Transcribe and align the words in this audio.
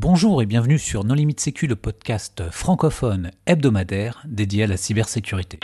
Bonjour 0.00 0.40
et 0.42 0.46
bienvenue 0.46 0.78
sur 0.78 1.02
Non 1.02 1.14
Limite 1.14 1.40
Sécu, 1.40 1.66
le 1.66 1.74
podcast 1.74 2.44
francophone 2.52 3.32
hebdomadaire 3.46 4.22
dédié 4.28 4.62
à 4.62 4.66
la 4.68 4.76
cybersécurité. 4.76 5.58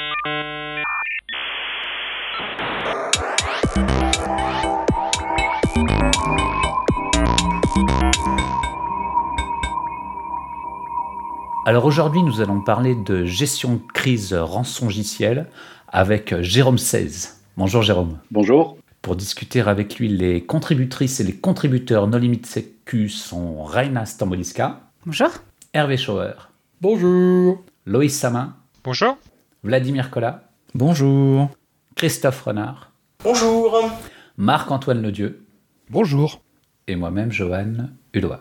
Alors 11.65 11.85
aujourd'hui, 11.85 12.25
nous 12.25 12.41
allons 12.41 12.61
parler 12.61 12.97
de 12.97 13.25
gestion 13.25 13.75
de 13.75 13.83
crise 13.93 14.35
rançongicielle 14.35 15.49
avec 15.87 16.41
Jérôme 16.41 16.79
16. 16.79 17.41
Bonjour 17.57 17.83
Jérôme. 17.83 18.19
Bonjour. 18.33 18.79
Pour 19.05 19.17
discuter 19.17 19.61
avec 19.61 19.99
lui, 19.99 20.09
les 20.09 20.43
contributrices 20.43 21.21
et 21.21 21.25
les 21.25 21.35
contributeurs 21.35 22.07
No 22.07 22.17
Limit 22.17 22.41
Sécu 22.47 23.11
sont 23.11 23.63
Raina 23.63 24.07
Stamboliska. 24.07 24.81
Bonjour. 25.05 25.29
Hervé 25.75 25.99
Schauer. 25.99 26.33
Bonjour. 26.81 27.63
Loïs 27.85 28.19
Samin. 28.19 28.57
Bonjour. 28.83 29.19
Vladimir 29.63 30.11
Collat. 30.11 30.45
Bonjour. 30.75 31.51
Christophe 31.97 32.41
Renard. 32.45 32.93
Bonjour. 33.23 33.91
Marc-Antoine 34.39 35.03
Ledieu. 35.03 35.45
Bonjour. 35.91 36.41
Et 36.89 36.97
moi-même, 36.97 37.31
Johan 37.31 37.91
Hulot. 38.15 38.37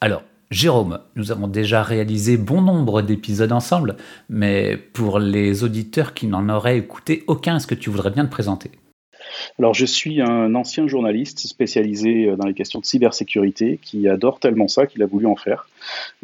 Alors, 0.00 0.22
Jérôme, 0.50 1.00
nous 1.16 1.32
avons 1.32 1.48
déjà 1.48 1.82
réalisé 1.82 2.38
bon 2.38 2.62
nombre 2.62 3.02
d'épisodes 3.02 3.52
ensemble, 3.52 3.96
mais 4.30 4.78
pour 4.78 5.18
les 5.18 5.64
auditeurs 5.64 6.14
qui 6.14 6.28
n'en 6.28 6.48
auraient 6.48 6.78
écouté 6.78 7.24
aucun, 7.26 7.56
est-ce 7.56 7.66
que 7.66 7.74
tu 7.74 7.90
voudrais 7.90 8.10
bien 8.10 8.24
te 8.24 8.30
présenter? 8.30 8.70
Alors, 9.58 9.74
je 9.74 9.86
suis 9.86 10.20
un 10.20 10.54
ancien 10.54 10.86
journaliste 10.86 11.38
spécialisé 11.40 12.26
euh, 12.26 12.36
dans 12.36 12.46
les 12.46 12.54
questions 12.54 12.80
de 12.80 12.84
cybersécurité 12.84 13.78
qui 13.80 14.08
adore 14.08 14.40
tellement 14.40 14.68
ça 14.68 14.86
qu'il 14.86 15.02
a 15.02 15.06
voulu 15.06 15.26
en 15.26 15.36
faire 15.36 15.68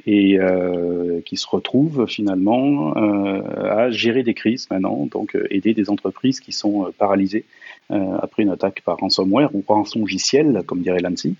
et 0.06 0.38
euh, 0.38 1.20
qui 1.24 1.36
se 1.36 1.46
retrouve 1.46 2.06
finalement 2.06 2.96
euh, 2.96 3.42
à 3.70 3.90
gérer 3.90 4.22
des 4.22 4.34
crises 4.34 4.68
maintenant, 4.70 5.06
donc 5.10 5.36
aider 5.50 5.74
des 5.74 5.90
entreprises 5.90 6.40
qui 6.40 6.52
sont 6.52 6.92
paralysées 6.98 7.44
après 7.90 8.42
une 8.42 8.48
attaque 8.48 8.80
par 8.82 8.96
ransomware 8.98 9.54
ou 9.54 9.62
rançongiciel, 9.66 10.62
comme 10.64 10.80
dirait 10.80 11.00
l'ANSI, 11.00 11.34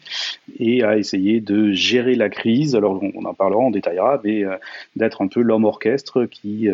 et 0.59 0.83
à 0.83 0.99
essayer 0.99 1.41
de 1.41 1.73
gérer 1.73 2.15
la 2.15 2.29
crise. 2.29 2.77
Alors, 2.77 3.03
on 3.15 3.25
en 3.25 3.33
parlera, 3.33 3.63
on 3.63 3.71
détaillera, 3.71 4.21
mais 4.23 4.45
d'être 4.95 5.23
un 5.23 5.29
peu 5.29 5.41
l'homme 5.41 5.65
orchestre 5.65 6.27
qui, 6.27 6.69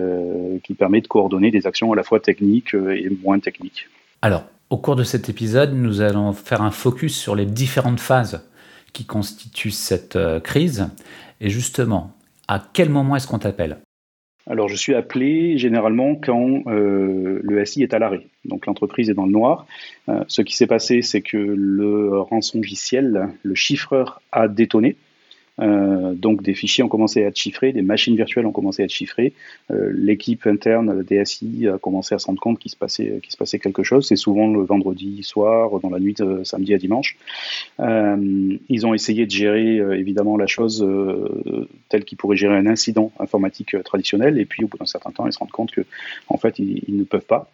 qui 0.64 0.74
permet 0.74 1.00
de 1.00 1.06
coordonner 1.06 1.52
des 1.52 1.68
actions 1.68 1.92
à 1.92 1.96
la 1.96 2.02
fois 2.02 2.18
techniques 2.18 2.74
et 2.74 3.08
moins 3.22 3.38
techniques. 3.38 3.86
Alors, 4.20 4.42
au 4.70 4.76
cours 4.76 4.96
de 4.96 5.04
cet 5.04 5.28
épisode, 5.28 5.72
nous 5.74 6.00
allons 6.00 6.32
faire 6.32 6.62
un 6.62 6.70
focus 6.70 7.16
sur 7.16 7.34
les 7.34 7.46
différentes 7.46 8.00
phases 8.00 8.46
qui 8.92 9.04
constituent 9.04 9.70
cette 9.70 10.16
euh, 10.16 10.40
crise. 10.40 10.88
Et 11.40 11.50
justement, 11.50 12.12
à 12.48 12.62
quel 12.72 12.90
moment 12.90 13.16
est-ce 13.16 13.26
qu'on 13.26 13.38
t'appelle? 13.38 13.78
Alors, 14.46 14.68
je 14.68 14.76
suis 14.76 14.94
appelé 14.94 15.58
généralement 15.58 16.14
quand 16.14 16.62
euh, 16.66 17.40
le 17.42 17.64
SI 17.66 17.82
est 17.82 17.92
à 17.92 17.98
l'arrêt. 17.98 18.26
Donc, 18.46 18.64
l'entreprise 18.66 19.10
est 19.10 19.14
dans 19.14 19.26
le 19.26 19.32
noir. 19.32 19.66
Euh, 20.08 20.24
ce 20.26 20.40
qui 20.40 20.56
s'est 20.56 20.66
passé, 20.66 21.02
c'est 21.02 21.20
que 21.20 21.36
le 21.36 22.18
rançongiciel, 22.20 23.28
le 23.42 23.54
chiffreur, 23.54 24.22
a 24.32 24.48
détonné. 24.48 24.96
Euh, 25.60 26.14
donc 26.14 26.42
des 26.42 26.54
fichiers 26.54 26.84
ont 26.84 26.88
commencé 26.88 27.24
à 27.24 27.28
être 27.28 27.36
chiffrés, 27.36 27.72
des 27.72 27.82
machines 27.82 28.16
virtuelles 28.16 28.46
ont 28.46 28.52
commencé 28.52 28.82
à 28.82 28.84
être 28.84 28.92
chiffrées. 28.92 29.32
Euh, 29.70 29.90
l'équipe 29.94 30.46
interne, 30.46 30.92
le 30.92 31.04
DSI, 31.04 31.68
a 31.68 31.78
commencé 31.78 32.14
à 32.14 32.18
se 32.18 32.26
rendre 32.26 32.40
compte 32.40 32.58
qu'il 32.58 32.70
se 32.70 32.76
passait, 32.76 33.20
qu'il 33.22 33.32
se 33.32 33.36
passait 33.36 33.58
quelque 33.58 33.82
chose. 33.82 34.06
C'est 34.06 34.16
souvent 34.16 34.48
le 34.48 34.62
vendredi 34.62 35.22
soir, 35.22 35.80
dans 35.80 35.90
la 35.90 35.98
nuit 35.98 36.14
de 36.14 36.42
samedi 36.44 36.74
à 36.74 36.78
dimanche. 36.78 37.16
Euh, 37.80 38.56
ils 38.68 38.86
ont 38.86 38.94
essayé 38.94 39.26
de 39.26 39.30
gérer 39.30 39.76
évidemment 39.98 40.36
la 40.36 40.46
chose 40.46 40.86
telle 41.88 42.04
qu'ils 42.04 42.18
pourraient 42.18 42.36
gérer 42.36 42.56
un 42.56 42.66
incident 42.66 43.12
informatique 43.18 43.76
traditionnel. 43.84 44.38
Et 44.38 44.44
puis 44.44 44.64
au 44.64 44.68
bout 44.68 44.78
d'un 44.78 44.86
certain 44.86 45.10
temps, 45.10 45.26
ils 45.26 45.32
se 45.32 45.38
rendent 45.38 45.50
compte 45.50 45.70
que 45.70 45.82
en 46.28 46.36
fait, 46.36 46.58
ils 46.58 46.96
ne 46.96 47.04
peuvent 47.04 47.20
pas 47.20 47.50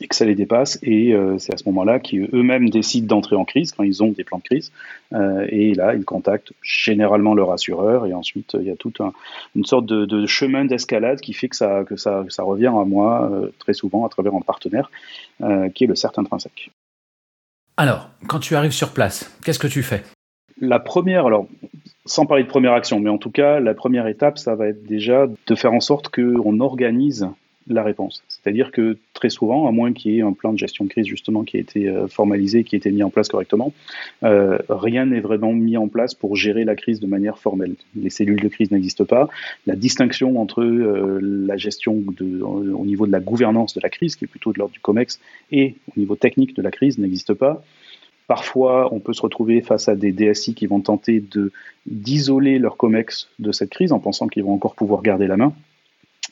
et 0.00 0.08
que 0.08 0.14
ça 0.14 0.24
les 0.24 0.34
dépasse. 0.34 0.78
Et 0.82 1.14
euh, 1.14 1.38
c'est 1.38 1.54
à 1.54 1.56
ce 1.56 1.64
moment-là 1.66 1.98
qu'eux-mêmes 1.98 2.68
décident 2.68 3.06
d'entrer 3.06 3.36
en 3.36 3.44
crise 3.44 3.72
quand 3.72 3.82
ils 3.82 4.02
ont 4.02 4.10
des 4.10 4.24
plans 4.24 4.38
de 4.38 4.42
crise. 4.42 4.72
Euh, 5.12 5.46
et 5.48 5.74
là, 5.74 5.94
ils 5.94 6.04
contactent 6.04 6.52
généralement 6.62 7.34
leur 7.34 7.52
assureur. 7.52 8.06
Et 8.06 8.14
ensuite, 8.14 8.56
il 8.58 8.66
y 8.66 8.70
a 8.70 8.76
toute 8.76 9.00
un, 9.00 9.12
une 9.54 9.64
sorte 9.64 9.86
de, 9.86 10.04
de 10.04 10.26
chemin 10.26 10.64
d'escalade 10.64 11.20
qui 11.20 11.32
fait 11.32 11.48
que 11.48 11.56
ça, 11.56 11.84
que 11.84 11.96
ça, 11.96 12.24
ça 12.28 12.42
revient 12.42 12.66
à 12.66 12.84
moi 12.84 13.30
euh, 13.32 13.52
très 13.58 13.72
souvent 13.72 14.04
à 14.04 14.08
travers 14.08 14.34
un 14.34 14.40
partenaire 14.40 14.90
qui 15.74 15.84
est 15.84 15.86
le 15.86 15.94
CERT 15.94 16.18
intrinsèque. 16.18 16.70
Alors, 17.76 18.08
quand 18.26 18.38
tu 18.38 18.56
arrives 18.56 18.72
sur 18.72 18.92
place, 18.92 19.36
qu'est-ce 19.44 19.58
que 19.58 19.66
tu 19.66 19.82
fais? 19.82 20.02
La 20.60 20.78
première, 20.78 21.26
alors 21.26 21.46
sans 22.06 22.24
parler 22.24 22.44
de 22.44 22.48
première 22.48 22.72
action, 22.72 23.00
mais 23.00 23.10
en 23.10 23.18
tout 23.18 23.30
cas, 23.30 23.60
la 23.60 23.74
première 23.74 24.06
étape, 24.06 24.38
ça 24.38 24.54
va 24.54 24.68
être 24.68 24.82
déjà 24.84 25.26
de 25.26 25.54
faire 25.54 25.72
en 25.72 25.80
sorte 25.80 26.08
qu'on 26.08 26.60
organise 26.60 27.28
la 27.66 27.82
réponse. 27.82 28.22
C'est-à-dire 28.46 28.70
que 28.70 28.96
très 29.12 29.28
souvent, 29.28 29.66
à 29.66 29.72
moins 29.72 29.92
qu'il 29.92 30.12
y 30.12 30.18
ait 30.18 30.22
un 30.22 30.32
plan 30.32 30.52
de 30.52 30.58
gestion 30.58 30.84
de 30.84 30.88
crise 30.88 31.06
justement 31.06 31.42
qui 31.42 31.56
a 31.56 31.60
été 31.60 31.88
euh, 31.88 32.06
formalisé, 32.06 32.62
qui 32.62 32.76
a 32.76 32.78
été 32.78 32.92
mis 32.92 33.02
en 33.02 33.10
place 33.10 33.26
correctement, 33.26 33.72
euh, 34.22 34.58
rien 34.68 35.04
n'est 35.06 35.18
vraiment 35.18 35.52
mis 35.52 35.76
en 35.76 35.88
place 35.88 36.14
pour 36.14 36.36
gérer 36.36 36.64
la 36.64 36.76
crise 36.76 37.00
de 37.00 37.08
manière 37.08 37.40
formelle. 37.40 37.74
Les 37.96 38.08
cellules 38.08 38.40
de 38.40 38.46
crise 38.46 38.70
n'existent 38.70 39.04
pas. 39.04 39.28
La 39.66 39.74
distinction 39.74 40.40
entre 40.40 40.62
euh, 40.62 41.18
la 41.20 41.56
gestion 41.56 42.04
au 42.20 42.84
niveau 42.84 43.08
de 43.08 43.10
la 43.10 43.18
gouvernance 43.18 43.74
de 43.74 43.80
la 43.82 43.88
crise, 43.88 44.14
qui 44.14 44.26
est 44.26 44.28
plutôt 44.28 44.52
de 44.52 44.60
l'ordre 44.60 44.72
du 44.72 44.78
COMEX, 44.78 45.18
et 45.50 45.74
au 45.88 45.98
niveau 45.98 46.14
technique 46.14 46.54
de 46.54 46.62
la 46.62 46.70
crise 46.70 46.98
n'existe 46.98 47.34
pas. 47.34 47.64
Parfois, 48.28 48.94
on 48.94 49.00
peut 49.00 49.12
se 49.12 49.22
retrouver 49.22 49.60
face 49.60 49.88
à 49.88 49.96
des 49.96 50.12
DSI 50.12 50.54
qui 50.54 50.68
vont 50.68 50.80
tenter 50.80 51.20
d'isoler 51.84 52.60
leur 52.60 52.76
COMEX 52.76 53.28
de 53.40 53.50
cette 53.50 53.70
crise 53.70 53.90
en 53.90 53.98
pensant 53.98 54.28
qu'ils 54.28 54.44
vont 54.44 54.54
encore 54.54 54.76
pouvoir 54.76 55.02
garder 55.02 55.26
la 55.26 55.36
main. 55.36 55.52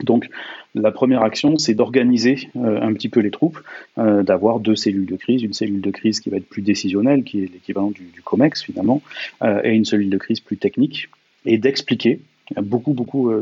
Donc 0.03 0.29
la 0.75 0.91
première 0.91 1.23
action, 1.23 1.57
c'est 1.57 1.75
d'organiser 1.75 2.49
euh, 2.57 2.81
un 2.81 2.93
petit 2.95 3.09
peu 3.09 3.21
les 3.21 3.31
troupes, 3.31 3.61
euh, 3.99 4.23
d'avoir 4.23 4.59
deux 4.59 4.75
cellules 4.75 5.07
de 5.07 5.17
crise, 5.17 5.43
une 5.43 5.53
cellule 5.53 5.81
de 5.81 5.91
crise 5.91 6.21
qui 6.21 6.31
va 6.31 6.39
être 6.39 6.49
plus 6.49 6.63
décisionnelle, 6.63 7.23
qui 7.23 7.45
est 7.45 7.53
l'équivalent 7.53 7.91
du, 7.91 8.11
COMEX 8.25 8.63
finalement, 8.63 9.03
euh, 9.43 9.61
et 9.63 9.71
une 9.71 9.85
cellule 9.85 10.11
de 10.11 10.19
crise 10.19 10.41
plus 10.41 10.57
technique, 10.57 11.09
et 11.47 11.59
d'expliquer 11.59 12.21
beaucoup, 12.57 12.93
beaucoup 12.93 13.33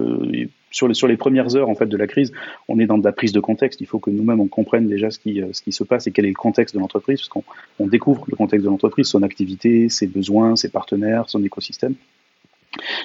sur 0.70 1.08
les, 1.08 1.16
premières 1.16 1.56
heures 1.56 1.68
en 1.68 1.74
fait 1.74 1.86
de 1.86 1.96
la 1.96 2.06
crise, 2.06 2.32
on 2.68 2.78
est 2.78 2.86
dans 2.86 2.98
de 2.98 3.04
la 3.04 3.12
prise 3.12 3.32
de 3.32 3.41
contexte. 3.41 3.80
Il 3.80 3.86
faut 3.86 3.98
que 3.98 4.10
nous-mêmes 4.10 4.41
on 4.41 4.46
comprenne 4.46 4.86
déjà 4.86 5.10
ce 5.10 5.18
qui, 5.18 5.72
se 5.72 5.84
passe 5.84 6.06
et 6.06 6.12
quel 6.12 6.24
est 6.24 6.28
le 6.28 6.34
contexte 6.34 6.74
de 6.74 6.80
l'entreprise, 6.80 7.20
parce 7.20 7.28
qu'on 7.28 7.44
on 7.80 7.86
découvre 7.86 8.24
le 8.28 8.36
contexte 8.36 8.64
de 8.64 8.70
l'entreprise, 8.70 9.06
son 9.06 9.22
activité, 9.22 9.88
ses 9.88 10.06
besoins, 10.06 10.54
ses 10.54 10.68
partenaires, 10.68 11.28
son 11.28 11.42
écosystème. 11.42 11.94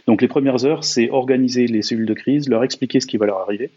Donc 0.08 0.22
les 0.22 0.28
premières 0.28 0.66
heures, 0.66 0.84
c'est 0.84 1.10
organiser 1.10 1.68
les 1.68 1.82
cellules 1.82 2.06
de 2.06 2.14
crise, 2.14 2.50
leur 2.50 2.64
expliquer 2.64 3.00
ce 3.00 3.08
qui 3.08 3.18
va 3.18 3.26
leur 3.26 3.40
arriver. 3.40 3.72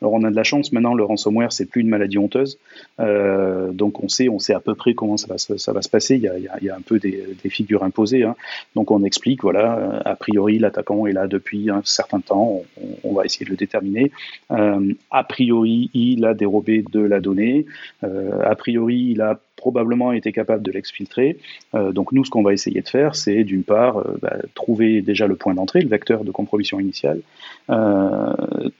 Alors 0.00 0.12
on 0.12 0.24
a 0.24 0.30
de 0.30 0.36
la 0.36 0.42
chance 0.42 0.72
maintenant, 0.72 0.94
le 0.94 1.04
ransomware 1.04 1.52
c'est 1.52 1.66
plus 1.66 1.80
une 1.80 1.88
maladie 1.88 2.18
honteuse, 2.18 2.58
euh, 3.00 3.72
donc 3.72 4.02
on 4.02 4.08
sait, 4.08 4.28
on 4.28 4.38
sait 4.38 4.54
à 4.54 4.60
peu 4.60 4.74
près 4.74 4.94
comment 4.94 5.16
ça 5.16 5.28
va, 5.28 5.38
ça 5.38 5.72
va 5.72 5.82
se 5.82 5.88
passer. 5.88 6.16
Il 6.16 6.22
y 6.22 6.68
a, 6.68 6.76
un 6.76 6.80
peu 6.80 6.98
des, 6.98 7.36
figures 7.48 7.84
imposées, 7.84 8.24
hein. 8.24 8.34
donc 8.74 8.90
on 8.90 9.04
explique 9.04 9.42
voilà, 9.42 9.78
euh, 9.78 10.00
a 10.04 10.16
priori 10.16 10.58
l'attaquant 10.58 11.06
est 11.06 11.12
là 11.12 11.26
depuis 11.26 11.70
un 11.70 11.82
certain 11.84 12.20
temps, 12.20 12.62
on, 13.04 13.14
va 13.14 13.24
essayer 13.24 13.46
de 13.46 13.50
le 13.50 13.56
déterminer. 13.56 14.10
Euh, 14.50 14.92
a 15.10 15.24
priori 15.24 15.90
il 15.94 16.24
a 16.24 16.34
dérobé 16.34 16.84
de 16.90 17.00
la 17.00 17.20
donnée, 17.20 17.66
a 18.02 18.54
priori 18.56 19.12
il 19.12 19.20
a 19.20 19.38
probablement 19.56 20.12
été 20.12 20.32
capable 20.32 20.62
de 20.62 20.70
l'exfiltrer. 20.70 21.38
Donc 21.72 22.12
nous, 22.12 22.24
ce 22.24 22.30
qu'on 22.30 22.42
va 22.42 22.52
essayer 22.52 22.82
de 22.82 22.88
faire, 22.88 23.14
c'est 23.14 23.44
d'une 23.44 23.62
part 23.62 24.04
bah, 24.20 24.36
trouver 24.54 25.00
déjà 25.00 25.26
le 25.26 25.36
point 25.36 25.54
d'entrée, 25.54 25.80
le 25.80 25.88
vecteur 25.88 26.24
de 26.24 26.30
compromission 26.30 26.80
initiale, 26.80 27.20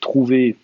trouver 0.01 0.57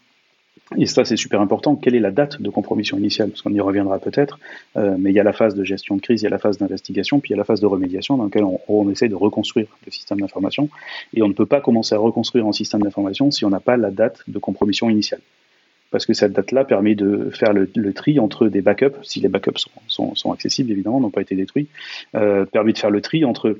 et 0.76 0.86
ça, 0.86 1.04
c'est 1.04 1.16
super 1.16 1.40
important. 1.40 1.76
Quelle 1.76 1.94
est 1.94 2.00
la 2.00 2.10
date 2.10 2.40
de 2.40 2.48
compromission 2.48 2.96
initiale? 2.96 3.30
Parce 3.30 3.42
qu'on 3.42 3.52
y 3.52 3.60
reviendra 3.60 3.98
peut-être. 3.98 4.38
mais 4.76 5.10
il 5.10 5.14
y 5.14 5.20
a 5.20 5.24
la 5.24 5.32
phase 5.32 5.54
de 5.54 5.64
gestion 5.64 5.96
de 5.96 6.00
crise, 6.00 6.22
il 6.22 6.24
y 6.24 6.26
a 6.28 6.30
la 6.30 6.38
phase 6.38 6.58
d'investigation, 6.58 7.18
puis 7.18 7.30
il 7.30 7.32
y 7.32 7.34
a 7.34 7.38
la 7.38 7.44
phase 7.44 7.60
de 7.60 7.66
remédiation 7.66 8.16
dans 8.16 8.24
laquelle 8.24 8.44
on, 8.44 8.60
on 8.68 8.88
essaie 8.90 9.08
de 9.08 9.14
reconstruire 9.14 9.66
le 9.84 9.90
système 9.90 10.20
d'information. 10.20 10.68
Et 11.14 11.22
on 11.22 11.28
ne 11.28 11.32
peut 11.34 11.46
pas 11.46 11.60
commencer 11.60 11.94
à 11.94 11.98
reconstruire 11.98 12.46
un 12.46 12.52
système 12.52 12.82
d'information 12.82 13.30
si 13.30 13.44
on 13.44 13.50
n'a 13.50 13.60
pas 13.60 13.76
la 13.76 13.90
date 13.90 14.22
de 14.28 14.38
compromission 14.38 14.88
initiale 14.88 15.20
parce 15.90 16.06
que 16.06 16.14
cette 16.14 16.32
date-là 16.32 16.64
permet 16.64 16.94
de 16.94 17.30
faire 17.30 17.52
le, 17.52 17.92
tri 17.92 18.18
entre 18.18 18.48
des 18.48 18.62
backups, 18.62 18.96
si 19.02 19.20
les 19.20 19.28
backups 19.28 19.66
sont, 19.88 20.32
accessibles 20.32 20.70
évidemment, 20.70 21.00
n'ont 21.00 21.10
pas 21.10 21.22
été 21.22 21.34
détruits, 21.34 21.68
euh, 22.14 22.44
permet 22.46 22.72
de 22.72 22.78
faire 22.78 22.90
le 22.90 23.00
tri 23.00 23.24
entre 23.24 23.58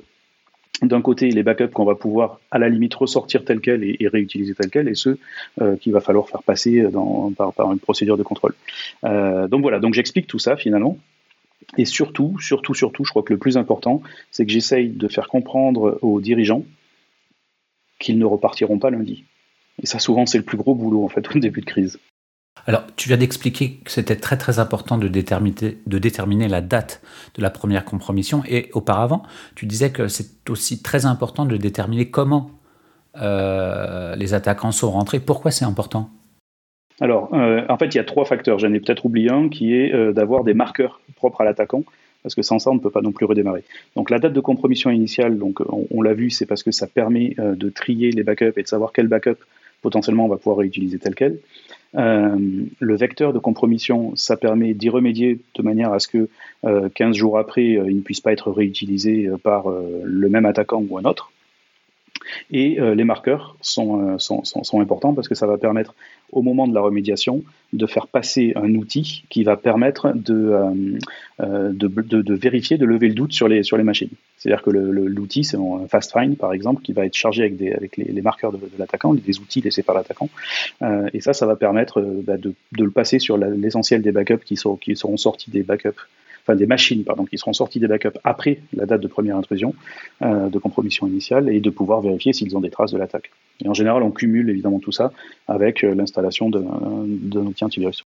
d'un 0.81 1.01
côté 1.01 1.29
les 1.29 1.43
backups 1.43 1.71
qu'on 1.73 1.85
va 1.85 1.95
pouvoir 1.95 2.39
à 2.49 2.57
la 2.57 2.69
limite 2.69 2.93
ressortir 2.95 3.45
tel 3.45 3.61
quel 3.61 3.83
et, 3.83 4.07
réutiliser 4.07 4.53
tel 4.55 4.69
quel, 4.69 4.87
et 4.87 4.95
ceux 4.95 5.19
euh, 5.61 5.75
qu'il 5.75 5.93
va 5.93 6.01
falloir 6.01 6.27
faire 6.27 6.43
passer 6.43 6.81
dans, 6.83 7.31
par, 7.31 7.71
une 7.71 7.79
procédure 7.79 8.17
de 8.17 8.23
contrôle. 8.23 8.53
Euh, 9.03 9.47
donc 9.47 9.61
voilà, 9.61 9.79
donc 9.79 9.93
j'explique 9.93 10.27
tout 10.27 10.39
ça 10.39 10.57
finalement. 10.57 10.97
Et 11.77 11.85
surtout, 11.85 12.37
surtout, 12.39 12.73
surtout, 12.73 13.05
je 13.05 13.11
crois 13.11 13.23
que 13.23 13.33
le 13.33 13.39
plus 13.39 13.57
important, 13.57 14.01
c'est 14.31 14.45
que 14.45 14.51
j'essaye 14.51 14.89
de 14.89 15.07
faire 15.07 15.27
comprendre 15.27 15.99
aux 16.01 16.19
dirigeants 16.19 16.65
qu'ils 17.99 18.17
ne 18.17 18.25
repartiront 18.25 18.79
pas 18.79 18.89
lundi. 18.89 19.23
Et 19.81 19.85
ça, 19.85 19.99
souvent, 19.99 20.25
c'est 20.25 20.37
le 20.37 20.43
plus 20.43 20.57
gros 20.57 20.75
boulot, 20.75 21.05
en 21.05 21.07
fait, 21.07 21.33
au 21.33 21.39
début 21.39 21.61
de 21.61 21.65
crise. 21.65 21.99
Alors, 22.67 22.83
tu 22.95 23.07
viens 23.07 23.17
d'expliquer 23.17 23.79
que 23.83 23.91
c'était 23.91 24.15
très 24.15 24.37
très 24.37 24.59
important 24.59 24.97
de 24.97 25.07
déterminer, 25.07 26.47
la 26.47 26.61
date 26.61 27.01
de 27.35 27.41
la 27.41 27.49
première 27.49 27.85
compromission. 27.85 28.43
Et 28.47 28.69
auparavant, 28.73 29.23
tu 29.55 29.65
disais 29.65 29.91
que 29.91 30.07
c'est 30.07 30.49
aussi 30.49 30.81
très 30.81 31.05
important 31.05 31.45
de 31.45 31.57
déterminer 31.57 32.09
comment 32.09 32.51
euh, 33.17 34.15
les 34.15 34.33
attaquants 34.33 34.71
sont 34.71 34.91
rentrés. 34.91 35.19
Pourquoi 35.19 35.51
c'est 35.51 35.65
important? 35.65 36.09
Alors, 36.99 37.33
euh, 37.33 37.65
en 37.67 37.77
fait, 37.77 37.87
il 37.87 37.95
y 37.95 37.99
a 37.99 38.03
trois 38.03 38.25
facteurs. 38.25 38.59
J'en 38.59 38.71
ai 38.73 38.79
peut-être 38.79 39.05
oublié 39.05 39.31
un 39.31 39.49
qui 39.49 39.73
est 39.73 39.91
euh, 39.91 40.13
d'avoir 40.13 40.43
des 40.43 40.53
marqueurs 40.53 41.01
propres 41.15 41.41
à 41.41 41.45
l'attaquant. 41.45 41.83
Parce 42.21 42.35
que 42.35 42.43
sans 42.43 42.59
ça, 42.59 42.69
on 42.69 42.75
ne 42.75 42.79
peut 42.79 42.91
pas 42.91 43.01
non 43.01 43.11
plus 43.11 43.25
redémarrer. 43.25 43.63
Donc 43.95 44.11
la 44.11 44.19
date 44.19 44.33
de 44.33 44.39
compromission 44.39 44.91
initiale, 44.91 45.39
on, 45.89 46.01
l'a 46.03 46.13
vu, 46.13 46.29
c'est 46.29 46.45
parce 46.45 46.61
que 46.61 46.69
ça 46.69 46.85
permet 46.85 47.35
de 47.39 47.69
trier 47.71 48.11
les 48.11 48.21
backups 48.21 48.55
et 48.57 48.61
de 48.61 48.67
savoir 48.67 48.91
quel 48.93 49.07
backup 49.07 49.37
potentiellement 49.81 50.25
on 50.25 50.27
va 50.27 50.37
pouvoir 50.37 50.57
réutiliser 50.57 50.99
tel 50.99 51.15
quel. 51.15 51.39
Le 51.93 52.95
vecteur 52.95 53.33
de 53.33 53.39
compromission, 53.39 54.15
ça 54.15 54.37
permet 54.37 54.73
d'y 54.73 54.89
remédier 54.89 55.39
de 55.55 55.61
manière 55.61 55.91
à 55.93 55.99
ce 55.99 56.07
que 56.07 56.29
15 56.95 57.15
jours 57.15 57.37
après, 57.37 57.65
il 57.65 57.95
ne 57.95 58.01
puisse 58.01 58.21
pas 58.21 58.31
être 58.31 58.51
réutilisé 58.51 59.29
par 59.43 59.65
le 59.69 60.29
même 60.29 60.45
attaquant 60.45 60.83
ou 60.89 60.97
un 60.97 61.03
autre. 61.03 61.31
Et 62.51 62.79
euh, 62.79 62.95
les 62.95 63.03
marqueurs 63.03 63.55
sont, 63.61 64.13
euh, 64.13 64.17
sont, 64.17 64.43
sont, 64.43 64.81
importants 64.81 65.13
parce 65.13 65.27
que 65.27 65.35
ça 65.35 65.47
va 65.47 65.57
permettre, 65.57 65.95
au 66.31 66.41
moment 66.41 66.67
de 66.67 66.73
la 66.73 66.81
remédiation, 66.81 67.43
de 67.73 67.85
faire 67.85 68.07
passer 68.07 68.53
un 68.55 68.73
outil 68.75 69.23
qui 69.29 69.43
va 69.43 69.55
permettre 69.55 70.11
de, 70.13 70.53
euh, 71.39 71.71
de, 71.71 71.87
de, 71.87 72.33
vérifier, 72.33 72.77
de 72.77 72.85
lever 72.85 73.07
le 73.07 73.13
doute 73.13 73.31
sur 73.31 73.47
les, 73.47 73.63
sur 73.63 73.77
les 73.77 73.83
machines. 73.83 74.09
C'est-à-dire 74.37 74.63
que 74.63 74.71
l'outil, 74.71 75.43
c'est 75.43 75.57
un 75.57 75.87
Fast 75.87 76.11
Find, 76.11 76.37
par 76.37 76.53
exemple, 76.53 76.81
qui 76.81 76.93
va 76.93 77.05
être 77.05 77.15
chargé 77.15 77.43
avec, 77.43 77.57
des, 77.57 77.71
avec 77.71 77.95
les, 77.97 78.21
marqueurs 78.21 78.51
de, 78.51 78.59
l'attaquant, 78.77 79.13
des 79.13 79.39
outils 79.39 79.61
laissés 79.61 79.83
par 79.83 79.95
l'attaquant. 79.95 80.29
et 81.13 81.21
ça, 81.21 81.33
ça 81.33 81.45
va 81.45 81.55
permettre 81.55 82.01
bah, 82.01 82.37
de, 82.37 82.53
de, 82.71 82.83
le 82.83 82.91
passer 82.91 83.19
sur 83.19 83.37
l'essentiel 83.37 84.01
des 84.01 84.11
backups 84.11 84.43
qui, 84.43 84.57
sont, 84.57 84.75
qui 84.75 84.95
seront 84.95 85.17
sortis 85.17 85.51
des 85.51 85.63
backups 85.63 86.01
des 86.55 86.65
machines 86.65 87.03
qui 87.29 87.37
seront 87.37 87.53
sorties 87.53 87.79
des 87.79 87.87
backups 87.87 88.17
après 88.23 88.59
la 88.73 88.85
date 88.85 89.01
de 89.01 89.07
première 89.07 89.37
intrusion, 89.37 89.73
euh, 90.21 90.49
de 90.49 90.59
compromission 90.59 91.07
initiale, 91.07 91.49
et 91.49 91.59
de 91.59 91.69
pouvoir 91.69 92.01
vérifier 92.01 92.33
s'ils 92.33 92.55
ont 92.55 92.61
des 92.61 92.69
traces 92.69 92.91
de 92.91 92.97
l'attaque. 92.97 93.31
Et 93.63 93.69
en 93.69 93.73
général, 93.73 94.03
on 94.03 94.11
cumule 94.11 94.49
évidemment 94.49 94.79
tout 94.79 94.91
ça 94.91 95.11
avec 95.47 95.83
euh, 95.83 95.93
l'installation 95.93 96.49
d'un 96.49 97.45
outil 97.45 97.63
antivirus. 97.63 98.03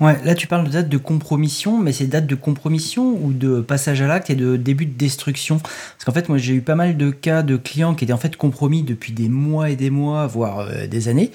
Ouais, 0.00 0.18
là 0.24 0.34
tu 0.34 0.48
parles 0.48 0.64
de 0.66 0.70
date 0.72 0.88
de 0.88 0.96
compromission, 0.96 1.78
mais 1.78 1.92
c'est 1.92 2.06
date 2.06 2.26
de 2.26 2.34
compromission 2.34 3.16
ou 3.22 3.32
de 3.32 3.60
passage 3.60 4.02
à 4.02 4.08
l'acte 4.08 4.30
et 4.30 4.34
de 4.34 4.56
début 4.56 4.86
de 4.86 4.94
destruction? 4.94 5.58
Parce 5.58 6.04
qu'en 6.04 6.12
fait, 6.12 6.28
moi 6.28 6.38
j'ai 6.38 6.54
eu 6.54 6.60
pas 6.60 6.74
mal 6.74 6.96
de 6.96 7.10
cas 7.10 7.42
de 7.42 7.56
clients 7.56 7.94
qui 7.94 8.04
étaient 8.04 8.12
en 8.12 8.18
fait 8.18 8.34
compromis 8.34 8.82
depuis 8.82 9.12
des 9.12 9.28
mois 9.28 9.70
et 9.70 9.76
des 9.76 9.90
mois, 9.90 10.26
voire 10.26 10.60
euh, 10.60 10.88
des 10.88 11.06
années. 11.06 11.30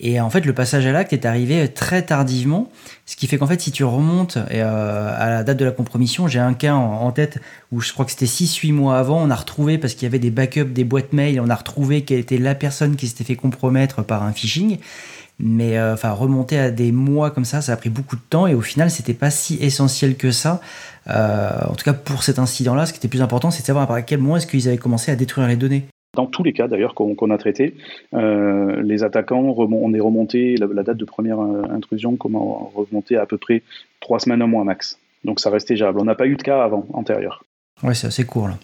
Et 0.00 0.20
en 0.20 0.30
fait, 0.30 0.46
le 0.46 0.52
passage 0.52 0.86
à 0.86 0.92
l'acte 0.92 1.12
est 1.12 1.26
arrivé 1.26 1.68
très 1.68 2.02
tardivement, 2.02 2.70
ce 3.04 3.14
qui 3.14 3.26
fait 3.26 3.38
qu'en 3.38 3.46
fait, 3.46 3.60
si 3.60 3.72
tu 3.72 3.84
remontes 3.84 4.36
euh, 4.36 5.14
à 5.16 5.30
la 5.30 5.44
date 5.44 5.58
de 5.58 5.64
la 5.64 5.72
compromission, 5.72 6.28
j'ai 6.28 6.38
un 6.38 6.54
cas 6.54 6.74
en, 6.74 7.10
tête 7.12 7.38
où 7.72 7.80
je 7.80 7.92
crois 7.92 8.04
que 8.04 8.12
c'était 8.12 8.26
6-8 8.26 8.72
mois 8.72 8.98
avant, 8.98 9.20
on 9.22 9.30
a 9.30 9.34
retrouvé, 9.34 9.78
parce 9.78 9.94
qu'il 9.94 10.04
y 10.04 10.06
avait 10.06 10.18
des 10.18 10.30
backups, 10.30 10.72
des 10.72 10.84
boîtes 10.84 11.12
mail, 11.12 11.40
on 11.40 11.50
a 11.50 11.54
retrouvé 11.54 12.02
quelle 12.02 12.20
était 12.20 12.38
la 12.38 12.54
personne 12.54 12.96
qui 12.96 13.06
s'était 13.06 13.24
fait 13.24 13.36
compromettre 13.36 14.02
par 14.02 14.22
un 14.22 14.32
phishing. 14.32 14.78
Mais 15.40 15.78
euh, 15.78 15.94
enfin, 15.94 16.10
remonter 16.10 16.58
à 16.58 16.70
des 16.70 16.90
mois 16.90 17.30
comme 17.30 17.44
ça, 17.44 17.60
ça 17.60 17.72
a 17.72 17.76
pris 17.76 17.90
beaucoup 17.90 18.16
de 18.16 18.22
temps 18.28 18.46
et 18.46 18.54
au 18.54 18.60
final, 18.60 18.90
c'était 18.90 19.14
pas 19.14 19.30
si 19.30 19.56
essentiel 19.62 20.16
que 20.16 20.30
ça. 20.30 20.60
Euh, 21.08 21.50
en 21.68 21.74
tout 21.74 21.84
cas, 21.84 21.92
pour 21.92 22.22
cet 22.22 22.38
incident-là, 22.38 22.86
ce 22.86 22.92
qui 22.92 22.98
était 22.98 23.08
plus 23.08 23.22
important, 23.22 23.50
c'est 23.50 23.62
de 23.62 23.66
savoir 23.66 23.90
à 23.90 24.02
quel 24.02 24.18
moment 24.18 24.36
est-ce 24.36 24.46
qu'ils 24.46 24.68
avaient 24.68 24.78
commencé 24.78 25.12
à 25.12 25.16
détruire 25.16 25.46
les 25.46 25.56
données. 25.56 25.84
Dans 26.16 26.26
tous 26.26 26.42
les 26.42 26.52
cas, 26.52 26.66
d'ailleurs, 26.66 26.94
qu'on 26.94 27.30
a 27.30 27.38
traité, 27.38 27.74
euh, 28.14 28.82
les 28.82 29.04
attaquants, 29.04 29.54
on 29.56 29.94
est 29.94 30.00
remonté, 30.00 30.56
la, 30.56 30.82
date 30.82 30.96
de 30.96 31.04
première 31.04 31.38
intrusion, 31.38 32.16
comment 32.16 32.72
remonter 32.74 33.16
à, 33.16 33.22
à 33.22 33.26
peu 33.26 33.38
près 33.38 33.62
trois 34.00 34.18
semaines, 34.18 34.42
un 34.42 34.46
mois 34.46 34.64
max. 34.64 34.98
Donc 35.24 35.38
ça 35.38 35.50
restait 35.50 35.76
gérable. 35.76 36.00
On 36.00 36.04
n'a 36.04 36.14
pas 36.14 36.26
eu 36.26 36.36
de 36.36 36.42
cas 36.42 36.64
avant, 36.64 36.86
antérieur. 36.92 37.44
Ouais, 37.82 37.94
c'est 37.94 38.08
assez 38.08 38.24
court 38.24 38.48
là. 38.48 38.54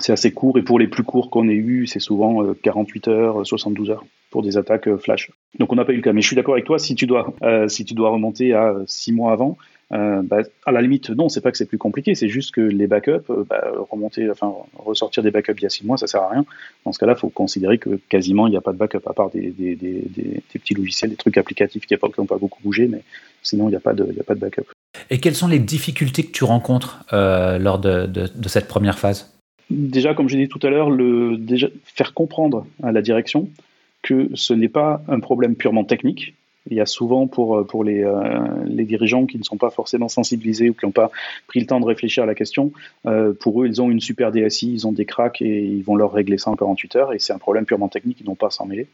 C'est 0.00 0.12
assez 0.12 0.32
court 0.32 0.58
et 0.58 0.62
pour 0.62 0.78
les 0.78 0.88
plus 0.88 1.04
courts 1.04 1.30
qu'on 1.30 1.48
ait 1.48 1.54
eu, 1.54 1.86
c'est 1.86 2.00
souvent 2.00 2.54
48 2.62 3.08
heures, 3.08 3.46
72 3.46 3.90
heures 3.90 4.04
pour 4.30 4.42
des 4.42 4.56
attaques 4.56 4.88
euh, 4.88 4.96
flash. 4.96 5.30
Donc 5.58 5.72
on 5.72 5.76
n'a 5.76 5.84
pas 5.84 5.92
eu 5.92 5.96
le 5.96 6.02
cas. 6.02 6.12
Mais 6.12 6.22
je 6.22 6.26
suis 6.26 6.36
d'accord 6.36 6.54
avec 6.54 6.64
toi, 6.64 6.78
si 6.78 6.94
tu 6.94 7.06
dois, 7.06 7.34
euh, 7.42 7.66
remonter 7.98 8.54
à 8.54 8.74
six 8.86 9.12
mois 9.12 9.32
avant, 9.32 9.58
euh, 9.92 10.22
bah, 10.22 10.38
à 10.64 10.72
la 10.72 10.80
limite, 10.80 11.10
non, 11.10 11.28
c'est 11.28 11.40
pas 11.40 11.50
que 11.50 11.58
c'est 11.58 11.66
plus 11.66 11.78
compliqué, 11.78 12.14
c'est 12.14 12.28
juste 12.28 12.54
que 12.54 12.60
les 12.60 12.86
backups, 12.86 13.28
bah, 13.48 13.72
remonter, 13.90 14.30
enfin, 14.30 14.52
ressortir 14.78 15.22
des 15.22 15.32
backups 15.32 15.58
il 15.58 15.62
y 15.64 15.66
a 15.66 15.70
six 15.70 15.84
mois, 15.84 15.96
ça 15.96 16.06
sert 16.06 16.22
à 16.22 16.30
rien. 16.30 16.44
Dans 16.84 16.92
ce 16.92 16.98
cas-là, 17.00 17.14
il 17.16 17.20
faut 17.20 17.28
considérer 17.28 17.78
que 17.78 18.00
quasiment 18.08 18.46
il 18.46 18.50
n'y 18.50 18.56
a 18.56 18.60
pas 18.60 18.72
de 18.72 18.78
backup, 18.78 19.00
à 19.06 19.12
part 19.12 19.30
des, 19.30 19.52
petits 20.52 20.74
logiciels, 20.74 21.10
des 21.10 21.16
trucs 21.16 21.36
applicatifs 21.36 21.86
qui 21.86 21.94
n'ont 21.94 22.26
pas 22.26 22.38
beaucoup 22.38 22.62
bougé, 22.62 22.86
mais 22.86 23.02
sinon 23.42 23.68
il 23.68 23.72
n'y 23.72 23.76
a, 23.76 23.80
pas 23.80 23.92
de, 23.92 24.14
backup. 24.36 24.66
Et 25.10 25.18
quelles 25.18 25.34
sont 25.34 25.48
les 25.48 25.58
difficultés 25.58 26.22
que 26.22 26.30
tu 26.30 26.44
rencontres 26.44 27.04
lors 27.10 27.80
de, 27.80 28.08
cette 28.46 28.68
première 28.68 28.98
phase? 28.98 29.39
Déjà, 29.70 30.14
comme 30.14 30.28
je 30.28 30.36
dit 30.36 30.48
tout 30.48 30.64
à 30.64 30.70
l'heure, 30.70 30.90
faire 31.84 32.12
comprendre 32.12 32.66
à 32.82 32.90
la 32.90 33.02
direction 33.02 33.48
que 34.02 34.30
ce 34.34 34.52
n'est 34.52 34.68
pas 34.68 35.02
un 35.08 35.20
problème 35.20 35.54
purement 35.54 35.84
technique. 35.84 36.34
Il 36.70 36.76
y 36.76 36.80
a 36.80 36.86
souvent 36.86 37.26
pour, 37.26 37.84
les, 37.84 38.02
euh, 38.02 38.20
les 38.66 38.84
dirigeants 38.84 39.26
qui 39.26 39.38
ne 39.38 39.44
sont 39.44 39.56
pas 39.56 39.70
forcément 39.70 40.08
sensibilisés 40.08 40.68
ou 40.68 40.74
qui 40.74 40.84
n'ont 40.84 40.92
pas 40.92 41.10
pris 41.46 41.60
le 41.60 41.66
temps 41.66 41.80
de 41.80 41.86
réfléchir 41.86 42.24
à 42.24 42.26
la 42.26 42.34
question, 42.34 42.72
euh, 43.06 43.32
pour 43.32 43.62
eux, 43.62 43.66
ils 43.66 43.80
ont 43.80 43.90
une 43.90 44.00
super 44.00 44.30
DSI, 44.30 44.72
ils 44.72 44.86
ont 44.86 44.92
des 44.92 45.06
cracks 45.06 45.40
et 45.40 45.62
ils 45.62 45.82
vont 45.82 45.96
leur 45.96 46.12
régler 46.12 46.36
ça 46.36 46.50
en 46.50 46.56
48 46.56 46.96
heures 46.96 47.12
et 47.14 47.18
c'est 47.18 47.32
un 47.32 47.38
problème 47.38 47.64
purement 47.64 47.88
technique, 47.88 48.18
ils 48.20 48.26
n'ont 48.26 48.34
pas 48.34 48.48
à 48.48 48.50
s'en 48.50 48.66
mêler. 48.66 48.88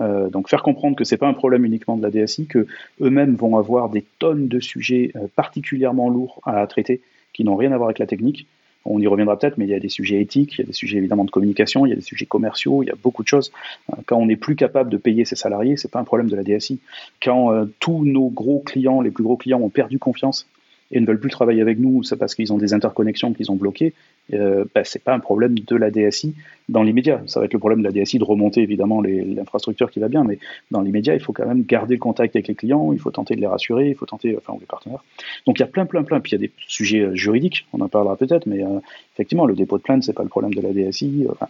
Euh, 0.00 0.28
donc 0.28 0.48
faire 0.48 0.62
comprendre 0.62 0.96
que 0.96 1.04
c'est 1.04 1.16
pas 1.16 1.28
un 1.28 1.34
problème 1.34 1.64
uniquement 1.64 1.96
de 1.96 2.02
la 2.02 2.10
DSI, 2.10 2.46
que 2.46 2.66
eux-mêmes 3.00 3.34
vont 3.34 3.56
avoir 3.56 3.88
des 3.88 4.04
tonnes 4.20 4.46
de 4.46 4.60
sujets 4.60 5.12
particulièrement 5.34 6.10
lourds 6.10 6.40
à 6.44 6.64
traiter 6.66 7.00
qui 7.32 7.42
n'ont 7.42 7.56
rien 7.56 7.72
à 7.72 7.76
voir 7.76 7.88
avec 7.88 7.98
la 7.98 8.06
technique 8.06 8.46
on 8.84 9.00
y 9.00 9.06
reviendra 9.06 9.38
peut-être, 9.38 9.58
mais 9.58 9.66
il 9.66 9.70
y 9.70 9.74
a 9.74 9.80
des 9.80 9.88
sujets 9.88 10.20
éthiques, 10.20 10.54
il 10.54 10.60
y 10.60 10.64
a 10.64 10.66
des 10.66 10.72
sujets 10.72 10.98
évidemment 10.98 11.24
de 11.24 11.30
communication, 11.30 11.86
il 11.86 11.90
y 11.90 11.92
a 11.92 11.96
des 11.96 12.02
sujets 12.02 12.26
commerciaux, 12.26 12.82
il 12.82 12.86
y 12.86 12.90
a 12.90 12.96
beaucoup 13.00 13.22
de 13.22 13.28
choses. 13.28 13.52
Euh, 13.92 13.96
quand 14.06 14.16
on 14.16 14.26
n'est 14.26 14.36
plus 14.36 14.56
capable 14.56 14.90
de 14.90 14.96
payer 14.96 15.24
ses 15.24 15.36
salariés, 15.36 15.76
c'est 15.76 15.90
pas 15.90 16.00
un 16.00 16.04
problème 16.04 16.28
de 16.28 16.36
la 16.36 16.42
DSI. 16.42 16.80
Quand 17.22 17.52
euh, 17.52 17.66
tous 17.78 18.04
nos 18.04 18.28
gros 18.28 18.60
clients, 18.60 19.00
les 19.00 19.10
plus 19.10 19.24
gros 19.24 19.36
clients, 19.36 19.60
ont 19.60 19.68
perdu 19.68 19.98
confiance 19.98 20.46
et 20.90 21.00
ne 21.00 21.06
veulent 21.06 21.20
plus 21.20 21.30
travailler 21.30 21.60
avec 21.60 21.78
nous, 21.78 22.02
c'est 22.02 22.16
parce 22.16 22.34
qu'ils 22.34 22.52
ont 22.52 22.58
des 22.58 22.74
interconnexions 22.74 23.32
qu'ils 23.32 23.50
ont 23.50 23.56
bloquées, 23.56 23.94
euh, 24.32 24.64
bah, 24.74 24.82
c'est 24.84 25.02
pas 25.02 25.14
un 25.14 25.20
problème 25.20 25.58
de 25.58 25.76
la 25.76 25.90
DSI 25.90 26.34
dans 26.68 26.82
l'immédiat. 26.82 27.22
Ça 27.26 27.40
va 27.40 27.46
être 27.46 27.52
le 27.52 27.58
problème 27.58 27.82
de 27.82 27.88
la 27.88 27.92
DSI 27.92 28.18
de 28.18 28.24
remonter 28.24 28.62
évidemment 28.62 29.00
l'infrastructure 29.02 29.90
qui 29.90 30.00
va 30.00 30.08
bien, 30.08 30.24
mais 30.24 30.38
dans 30.70 30.80
l'immédiat, 30.80 31.14
il 31.14 31.20
faut 31.20 31.32
quand 31.32 31.46
même 31.46 31.64
garder 31.64 31.94
le 31.94 32.00
contact 32.00 32.36
avec 32.36 32.48
les 32.48 32.54
clients, 32.54 32.92
il 32.92 32.98
faut 32.98 33.10
tenter 33.10 33.36
de 33.36 33.40
les 33.40 33.46
rassurer, 33.46 33.88
il 33.88 33.94
faut 33.94 34.06
tenter, 34.06 34.36
enfin, 34.36 34.56
les 34.60 34.66
partenaires. 34.66 35.04
Donc 35.46 35.58
il 35.58 35.60
y 35.60 35.64
a 35.64 35.68
plein, 35.68 35.86
plein, 35.86 36.02
plein. 36.02 36.20
Puis 36.20 36.32
il 36.32 36.40
y 36.40 36.44
a 36.44 36.46
des 36.46 36.52
sujets 36.66 37.00
euh, 37.00 37.14
juridiques, 37.14 37.66
on 37.72 37.80
en 37.80 37.88
parlera 37.88 38.16
peut-être, 38.16 38.46
mais 38.46 38.64
euh, 38.64 38.80
effectivement, 39.14 39.46
le 39.46 39.54
dépôt 39.54 39.78
de 39.78 39.82
plainte, 39.82 40.02
c'est 40.02 40.12
pas 40.12 40.22
le 40.22 40.28
problème 40.28 40.54
de 40.54 40.60
la 40.60 40.72
DSI. 40.72 41.26
Enfin, 41.30 41.48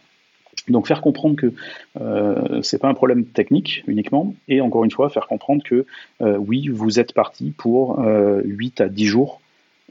donc 0.68 0.86
faire 0.86 1.00
comprendre 1.00 1.36
que 1.36 1.52
euh, 2.00 2.62
c'est 2.62 2.80
pas 2.80 2.88
un 2.88 2.94
problème 2.94 3.24
technique 3.24 3.82
uniquement, 3.86 4.34
et 4.48 4.60
encore 4.60 4.84
une 4.84 4.90
fois 4.90 5.10
faire 5.10 5.26
comprendre 5.26 5.62
que 5.62 5.86
euh, 6.20 6.36
oui, 6.36 6.68
vous 6.68 7.00
êtes 7.00 7.12
parti 7.12 7.52
pour 7.56 8.00
euh, 8.00 8.42
8 8.44 8.80
à 8.80 8.88
10 8.88 9.06
jours 9.06 9.40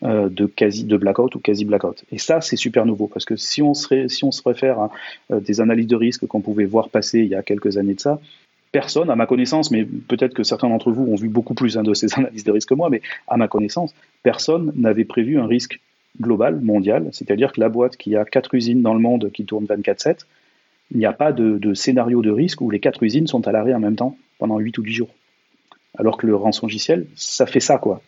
euh, 0.04 0.30
de 0.30 0.46
quasi 0.46 0.86
de 0.86 0.96
blackout 0.96 1.36
ou 1.36 1.40
quasi 1.40 1.66
blackout. 1.66 2.06
Et 2.14 2.20
ça, 2.20 2.40
c'est 2.40 2.56
super 2.56 2.86
nouveau 2.86 3.08
parce 3.08 3.26
que 3.26 3.36
si 3.36 3.62
on 3.62 3.74
se, 3.74 4.08
si 4.08 4.24
on 4.24 4.32
se 4.32 4.42
réfère 4.48 4.80
à 4.80 4.92
euh, 5.30 5.42
des 5.42 5.60
analyses 5.60 5.88
de 5.88 5.98
risque 5.98 6.26
qu'on 6.26 6.40
pouvait 6.40 6.64
voir 6.64 6.88
passer 6.88 7.20
il 7.20 7.28
y 7.28 7.36
a 7.36 7.44
quelques 7.44 7.76
années 7.76 7.96
de 7.96 8.00
ça, 8.00 8.22
personne, 8.72 9.10
à 9.10 9.18
ma 9.18 9.26
connaissance, 9.26 9.72
mais 9.72 9.84
peut-être 9.84 10.34
que 10.34 10.44
certains 10.44 10.70
d'entre 10.70 10.94
vous 10.94 11.04
ont 11.04 11.16
vu 11.16 11.28
beaucoup 11.28 11.54
plus 11.54 11.78
hein, 11.78 11.84
de 11.84 11.94
ces 11.94 12.14
analyses 12.18 12.46
de 12.46 12.52
risque 12.54 12.70
que 12.70 12.76
moi, 12.76 12.90
mais 12.90 13.02
à 13.28 13.36
ma 13.36 13.50
connaissance, 13.50 13.94
personne 14.24 14.72
n'avait 14.74 15.04
prévu 15.04 15.38
un 15.38 15.48
risque 15.48 15.82
global, 16.22 16.62
mondial, 16.62 17.10
c'est-à-dire 17.12 17.52
que 17.52 17.60
la 17.60 17.68
boîte 17.68 17.98
qui 17.98 18.16
a 18.16 18.24
quatre 18.24 18.56
usines 18.56 18.82
dans 18.82 18.94
le 18.94 19.02
monde 19.02 19.30
qui 19.34 19.44
tournent 19.44 19.66
24/7 19.66 20.20
il 20.92 20.98
n'y 20.98 21.06
a 21.06 21.14
pas 21.14 21.32
de, 21.32 21.74
scénario 21.74 22.22
de 22.22 22.32
risque 22.32 22.62
où 22.62 22.70
les 22.70 22.80
quatre 22.80 23.04
usines 23.04 23.28
sont 23.28 23.48
à 23.48 23.52
l'arrêt 23.52 23.74
en 23.74 23.80
même 23.80 23.96
temps 23.96 24.18
pendant 24.40 24.58
8 24.58 24.78
ou 24.78 24.84
10 24.84 24.94
jours. 24.94 25.10
Alors 25.98 26.18
que 26.18 26.26
le 26.26 26.36
rançongiciel, 26.36 27.06
ça 27.16 27.46
fait 27.46 27.60
ça, 27.60 27.78
quoi. 27.78 28.02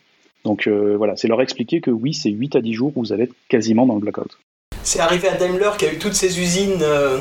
Donc 0.44 0.66
euh, 0.66 0.96
voilà, 0.96 1.16
c'est 1.16 1.28
leur 1.28 1.40
expliquer 1.40 1.80
que 1.80 1.90
oui, 1.90 2.14
c'est 2.14 2.30
8 2.30 2.56
à 2.56 2.60
10 2.60 2.74
jours 2.74 2.92
où 2.96 3.02
vous 3.02 3.12
allez 3.12 3.24
être 3.24 3.34
quasiment 3.48 3.86
dans 3.86 3.94
le 3.94 4.00
blackout. 4.00 4.38
C'est 4.82 4.98
arrivé 4.98 5.28
à 5.28 5.34
Daimler 5.36 5.70
qui 5.78 5.86
a 5.86 5.92
eu 5.92 5.98
toutes 5.98 6.14
ses 6.14 6.40
usines 6.40 6.82
euh, 6.82 7.18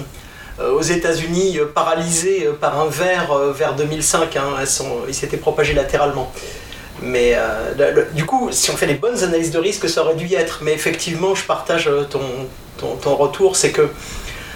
euh, 0.59 0.73
aux 0.73 0.81
États-Unis 0.81 1.59
paralysées 1.75 2.47
par 2.59 2.79
un 2.79 2.87
verre 2.87 3.35
vers 3.53 3.75
2005. 3.75 4.35
Hein. 4.35 4.41
elles 4.59 4.67
sont, 4.67 5.01
ils 5.07 5.13
s'étaient 5.13 5.37
propagés 5.37 5.73
latéralement. 5.73 6.31
Mais 7.03 7.35
du 8.13 8.25
coup, 8.25 8.49
si 8.51 8.69
on 8.69 8.75
fait 8.75 8.85
les 8.85 8.93
bonnes 8.93 9.23
analyses 9.23 9.49
de 9.49 9.57
risque, 9.57 9.89
ça 9.89 10.03
aurait 10.03 10.15
dû 10.15 10.27
y 10.27 10.35
être. 10.35 10.61
Mais 10.63 10.73
effectivement, 10.73 11.33
je 11.33 11.43
partage 11.45 11.89
ton, 12.11 12.21
ton 12.97 13.15
retour, 13.15 13.55
c'est 13.55 13.71
que 13.71 13.89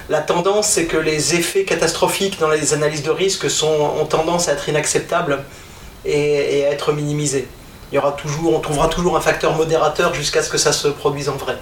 la 0.09 0.21
tendance, 0.21 0.67
c'est 0.67 0.85
que 0.85 0.97
les 0.97 1.35
effets 1.35 1.63
catastrophiques 1.63 2.39
dans 2.39 2.49
les 2.49 2.73
analyses 2.73 3.03
de 3.03 3.09
risque 3.09 3.49
sont, 3.49 3.91
ont 3.99 4.05
tendance 4.05 4.47
à 4.47 4.53
être 4.53 4.69
inacceptables 4.69 5.43
et, 6.05 6.65
à 6.65 6.71
être 6.71 6.93
minimisés. 6.93 7.47
Il 7.91 7.95
y 7.95 7.97
aura 7.97 8.11
toujours, 8.11 8.53
on 8.55 8.59
trouvera 8.59 8.87
toujours 8.87 9.17
un 9.17 9.21
facteur 9.21 9.55
modérateur 9.55 10.13
jusqu'à 10.13 10.43
ce 10.43 10.49
que 10.49 10.57
ça 10.57 10.73
se 10.73 10.87
produise 10.87 11.29
en 11.29 11.35
vrai. 11.35 11.57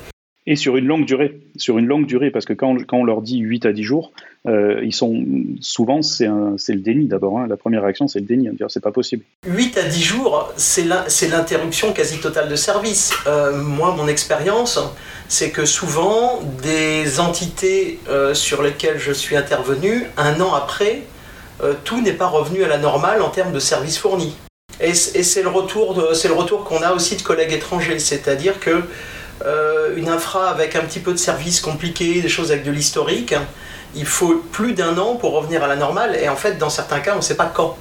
Et 0.45 0.57
sur 0.57 0.75
une 0.75 0.85
longue 0.85 1.05
durée, 1.05 1.39
sur 1.55 1.77
une 1.77 1.85
longue 1.85 2.05
durée, 2.05 2.29
parce 2.29 2.43
que 2.45 2.51
quand, 2.51 2.75
on 2.91 3.05
leur 3.05 3.21
dit 3.21 3.37
8 3.37 3.65
à 3.65 3.71
10 3.71 3.83
jours, 3.83 4.11
euh, 4.45 4.81
ils 4.83 4.93
sont 4.93 5.23
souvent 5.61 6.01
c'est 6.01 6.27
le 6.27 6.81
déni 6.81 7.07
d'abord. 7.07 7.39
Hein. 7.39 7.47
La 7.47 7.55
première 7.55 7.81
réaction 7.81 8.09
c'est 8.09 8.19
le 8.19 8.25
déni, 8.25 8.49
dire 8.49 8.67
c'est 8.69 8.81
pas 8.81 8.91
possible. 8.91 9.23
8 9.47 9.77
à 9.77 9.83
10 9.83 10.03
jours, 10.03 10.51
c'est 10.57 10.83
l'interruption 11.29 11.93
quasi 11.93 12.19
totale 12.19 12.49
de 12.49 12.57
service. 12.57 13.13
Euh, 13.25 13.55
moi, 13.55 13.95
mon 13.95 14.07
expérience, 14.07 14.79
c'est 15.29 15.51
que 15.51 15.65
souvent 15.65 16.41
des 16.61 17.21
entités 17.21 17.99
euh, 18.09 18.33
sur 18.33 18.63
lesquelles 18.63 18.99
je 18.99 19.13
suis 19.13 19.37
intervenu, 19.37 20.03
un 20.17 20.41
an 20.41 20.53
après, 20.53 21.03
tout 21.85 22.01
n'est 22.01 22.11
pas 22.11 22.27
revenu 22.27 22.65
à 22.65 22.67
la 22.67 22.77
normale 22.77 23.21
en 23.21 23.29
termes 23.29 23.53
de 23.53 23.59
services 23.59 23.97
fournis. 23.97 24.35
Et 24.81 24.93
c'est 24.93 25.41
le 25.41 25.47
retour, 25.47 26.09
c'est 26.13 26.27
le 26.27 26.33
retour 26.33 26.65
qu'on 26.65 26.81
a 26.81 26.91
aussi 26.91 27.15
de 27.15 27.21
collègues 27.21 27.53
étrangers, 27.53 27.99
c'est-à-dire 27.99 28.59
que 28.59 28.83
euh, 29.45 29.95
une 29.97 30.09
infra 30.09 30.49
avec 30.49 30.75
un 30.75 30.81
petit 30.81 30.99
peu 30.99 31.11
de 31.11 31.17
services 31.17 31.59
compliqués, 31.59 32.21
des 32.21 32.29
choses 32.29 32.51
avec 32.51 32.63
de 32.63 32.71
l'historique, 32.71 33.33
il 33.95 34.05
faut 34.05 34.43
plus 34.51 34.73
d'un 34.73 34.97
an 34.97 35.15
pour 35.15 35.33
revenir 35.33 35.63
à 35.63 35.67
la 35.67 35.75
normale, 35.75 36.15
et 36.21 36.29
en 36.29 36.35
fait, 36.35 36.57
dans 36.57 36.69
certains 36.69 36.99
cas, 36.99 37.13
on 37.13 37.17
ne 37.17 37.21
sait 37.21 37.37
pas 37.37 37.51
quand. 37.53 37.77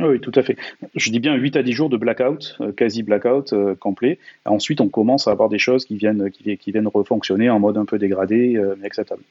Oui, 0.00 0.20
tout 0.20 0.32
à 0.34 0.42
fait. 0.42 0.56
Je 0.96 1.10
dis 1.10 1.20
bien 1.20 1.34
8 1.34 1.56
à 1.56 1.62
10 1.62 1.72
jours 1.72 1.88
de 1.88 1.96
blackout, 1.96 2.56
euh, 2.60 2.72
quasi 2.72 3.04
blackout 3.04 3.52
euh, 3.52 3.76
complet. 3.76 4.18
Ensuite, 4.44 4.80
on 4.80 4.88
commence 4.88 5.28
à 5.28 5.30
avoir 5.30 5.48
des 5.48 5.60
choses 5.60 5.84
qui 5.84 5.96
viennent, 5.96 6.30
qui, 6.32 6.72
viennent 6.72 6.88
refonctionner 6.88 7.48
en 7.48 7.60
mode 7.60 7.78
un 7.78 7.84
peu 7.84 7.96
dégradé, 7.98 8.60
mais 8.80 8.86
acceptable. 8.86 9.22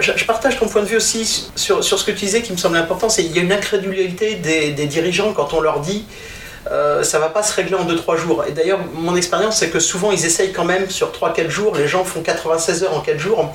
Je, 0.00 0.24
partage 0.24 0.58
ton 0.58 0.66
point 0.66 0.82
de 0.82 0.88
vue 0.88 0.96
aussi 0.96 1.50
sur, 1.54 1.84
ce 1.84 2.04
que 2.04 2.10
tu 2.10 2.24
disais 2.24 2.42
qui 2.42 2.50
me 2.50 2.56
semble 2.56 2.76
important, 2.78 3.08
c'est 3.08 3.22
qu'il 3.22 3.36
y 3.36 3.38
a 3.38 3.42
une 3.42 3.52
incrédulité 3.52 4.34
des, 4.34 4.72
des 4.72 4.86
dirigeants 4.86 5.32
quand 5.34 5.54
on 5.54 5.60
leur 5.60 5.80
dit 5.80 6.04
euh, 6.70 7.02
ça 7.02 7.18
va 7.18 7.28
pas 7.28 7.42
se 7.42 7.54
régler 7.54 7.74
en 7.74 7.86
2-3 7.86 8.16
jours. 8.16 8.44
Et 8.46 8.52
d'ailleurs, 8.52 8.80
mon 8.94 9.16
expérience, 9.16 9.58
c'est 9.58 9.70
que 9.70 9.78
souvent, 9.78 10.12
ils 10.12 10.24
essayent 10.24 10.52
quand 10.52 10.64
même 10.64 10.90
sur 10.90 11.10
3-4 11.10 11.48
jours. 11.48 11.76
Les 11.76 11.88
gens 11.88 12.04
font 12.04 12.22
96 12.22 12.84
heures 12.84 12.96
en 12.96 13.00
4 13.00 13.18
jours. 13.18 13.52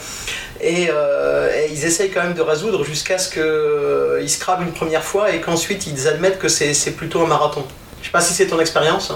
Euh, 0.64 1.52
et, 1.56 1.72
ils 1.72 1.86
essayent 1.86 2.10
quand 2.10 2.24
même 2.24 2.34
de 2.34 2.42
résoudre 2.42 2.84
jusqu'à 2.84 3.18
ce 3.18 3.30
qu'ils 3.32 3.42
euh, 3.42 4.26
se 4.28 4.40
crabent 4.40 4.62
une 4.62 4.74
première 4.74 5.04
fois 5.04 5.34
et 5.34 5.42
qu'ensuite, 5.42 5.88
ils 5.88 6.08
admettent 6.08 6.40
que 6.40 6.48
c'est 6.48 6.96
plutôt 6.96 7.22
un 7.22 7.28
marathon. 7.28 7.64
Je 8.02 8.08
sais 8.08 8.12
pas 8.12 8.22
si 8.22 8.34
c'est 8.34 8.48
ton 8.48 8.60
expérience. 8.60 9.14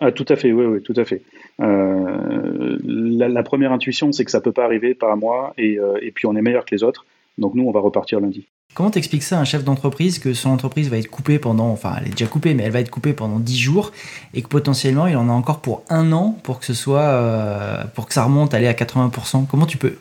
Ah, 0.00 0.12
tout 0.12 0.26
à 0.28 0.36
fait, 0.36 0.52
oui, 0.52 0.64
oui, 0.64 0.82
tout 0.82 0.94
à 0.96 1.04
fait. 1.04 1.22
la, 1.58 3.42
première 3.42 3.72
intuition, 3.72 4.12
c'est 4.12 4.24
que 4.24 4.30
ça 4.30 4.40
peut 4.40 4.52
pas 4.52 4.64
arriver 4.64 4.94
par 4.94 5.16
moi, 5.16 5.54
et, 5.58 5.78
et 6.02 6.12
puis 6.12 6.26
on 6.26 6.36
est 6.36 6.42
meilleur 6.42 6.64
que 6.64 6.74
les 6.74 6.84
autres. 6.84 7.04
Donc 7.36 7.54
nous, 7.54 7.66
on 7.66 7.72
va 7.72 7.80
repartir 7.80 8.20
lundi. 8.20 8.46
Comment 8.74 8.90
t'expliques 8.90 9.24
ça 9.24 9.38
à 9.38 9.40
un 9.40 9.44
chef 9.44 9.64
d'entreprise 9.64 10.18
que 10.18 10.34
son 10.34 10.50
entreprise 10.50 10.88
va 10.88 10.98
être 10.98 11.08
coupée 11.10 11.38
pendant, 11.38 11.68
enfin 11.68 11.96
elle 11.98 12.08
est 12.08 12.10
déjà 12.10 12.26
coupée, 12.26 12.54
mais 12.54 12.62
elle 12.62 12.70
va 12.70 12.80
être 12.80 12.90
coupée 12.90 13.12
pendant 13.12 13.40
10 13.40 13.58
jours 13.58 13.92
et 14.34 14.42
que 14.42 14.48
potentiellement 14.48 15.06
il 15.06 15.16
en 15.16 15.28
a 15.28 15.32
encore 15.32 15.60
pour 15.60 15.82
un 15.88 16.12
an 16.12 16.38
pour 16.44 16.60
que 16.60 16.66
ce 16.66 16.74
soit, 16.74 17.00
euh, 17.00 17.84
pour 17.94 18.06
que 18.06 18.14
ça 18.14 18.22
remonte, 18.22 18.54
aller 18.54 18.68
à 18.68 18.74
80% 18.74 19.46
Comment 19.46 19.66
tu 19.66 19.78
peux, 19.78 19.98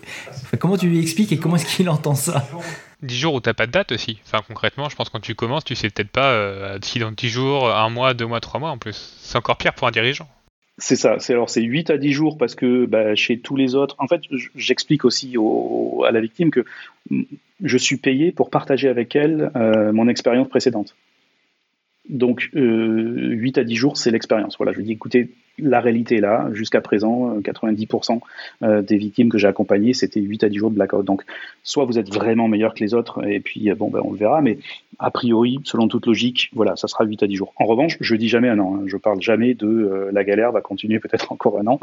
comment 0.60 0.78
tu 0.78 0.90
lui 0.90 1.00
expliques 1.00 1.32
et 1.32 1.38
comment 1.38 1.56
est-ce 1.56 1.76
qu'il 1.76 1.90
entend 1.90 2.14
ça? 2.14 2.46
10 3.02 3.18
jours 3.18 3.34
où 3.36 3.40
t'as 3.40 3.54
pas 3.54 3.68
de 3.68 3.72
date 3.72 3.92
aussi. 3.92 4.20
Enfin 4.26 4.44
concrètement, 4.48 4.90
je 4.90 4.96
pense 4.96 5.08
que 5.08 5.14
quand 5.14 5.22
tu 5.22 5.34
commences, 5.34 5.64
tu 5.64 5.76
sais 5.76 5.90
peut-être 5.90 6.12
pas 6.12 6.32
euh, 6.32 6.78
si 6.84 7.00
dans 7.00 7.12
10 7.12 7.30
jours, 7.30 7.74
un 7.74 7.90
mois, 7.90 8.14
deux 8.14 8.26
mois, 8.28 8.42
trois 8.42 8.60
mois 8.60 8.72
en 8.72 8.78
plus. 8.78 9.16
C'est 9.22 9.38
encore 9.38 9.58
pire 9.58 9.74
pour 9.74 9.88
un 9.88 9.92
dirigeant. 9.92 10.28
C'est 10.80 10.96
ça. 10.96 11.18
C'est 11.20 11.34
alors 11.34 11.50
c'est 11.50 11.64
8 11.64 11.90
à 11.90 11.98
10 11.98 12.14
jours 12.14 12.38
parce 12.38 12.54
que 12.54 12.86
bah, 12.86 13.16
chez 13.16 13.40
tous 13.40 13.56
les 13.56 13.74
autres, 13.74 13.96
en 13.98 14.08
fait, 14.08 14.22
j'explique 14.56 15.06
aussi 15.06 15.36
à 16.06 16.12
la 16.12 16.22
victime 16.22 16.52
que 16.52 16.66
je 17.64 17.78
suis 17.78 17.98
payé 17.98 18.32
pour 18.32 18.50
partager 18.50 18.88
avec 18.88 19.16
elle 19.16 19.52
euh, 19.56 19.92
mon 19.92 20.08
expérience 20.08 20.48
précédente. 20.48 20.96
Donc, 22.10 22.50
euh, 22.56 23.32
8 23.32 23.58
à 23.58 23.64
10 23.64 23.76
jours, 23.76 23.98
c'est 23.98 24.12
l'expérience. 24.12 24.58
Voilà, 24.58 24.72
je 24.74 24.82
dis, 24.82 24.94
écoutez, 24.94 25.30
la 25.60 25.82
réalité 25.82 26.18
est 26.18 26.22
là. 26.22 26.50
Jusqu'à 26.54 26.80
présent, 26.80 27.40
90% 27.40 28.22
euh, 28.64 28.66
euh, 28.66 28.82
des 28.82 28.98
victimes 28.98 29.30
que 29.30 29.38
j'ai 29.38 29.48
accompagnées, 29.48 29.94
c'était 29.94 30.22
8 30.22 30.46
à 30.46 30.50
10 30.50 30.58
jours 30.58 30.70
de 30.70 30.76
blackout. 30.76 31.04
Donc, 31.04 31.24
soit 31.64 31.86
vous 31.86 32.00
êtes 32.00 32.14
vraiment 32.14 32.48
meilleur 32.48 32.74
que 32.74 32.84
les 32.84 32.94
autres, 32.94 33.26
et 33.28 33.40
puis, 33.40 33.70
bon, 33.74 33.90
ben, 33.90 34.00
on 34.04 34.12
le 34.12 34.18
verra, 34.18 34.42
mais 34.42 34.58
a 35.00 35.12
priori, 35.12 35.60
selon 35.64 35.88
toute 35.88 36.06
logique, 36.06 36.50
voilà, 36.54 36.76
ça 36.76 36.88
sera 36.88 37.04
8 37.04 37.24
à 37.24 37.28
10 37.28 37.36
jours. 37.36 37.54
En 37.58 37.66
revanche, 37.66 37.98
je 38.00 38.16
dis 38.16 38.30
jamais 38.30 38.50
un 38.50 38.60
an. 38.60 38.76
Hein. 38.76 38.84
Je 38.86 38.98
parle 38.98 39.22
jamais 39.22 39.54
de 39.54 40.10
la 40.12 40.24
galère 40.24 40.52
va 40.52 40.62
continuer 40.62 41.00
peut-être 41.00 41.32
encore 41.32 41.60
un 41.60 41.68
an. 41.68 41.80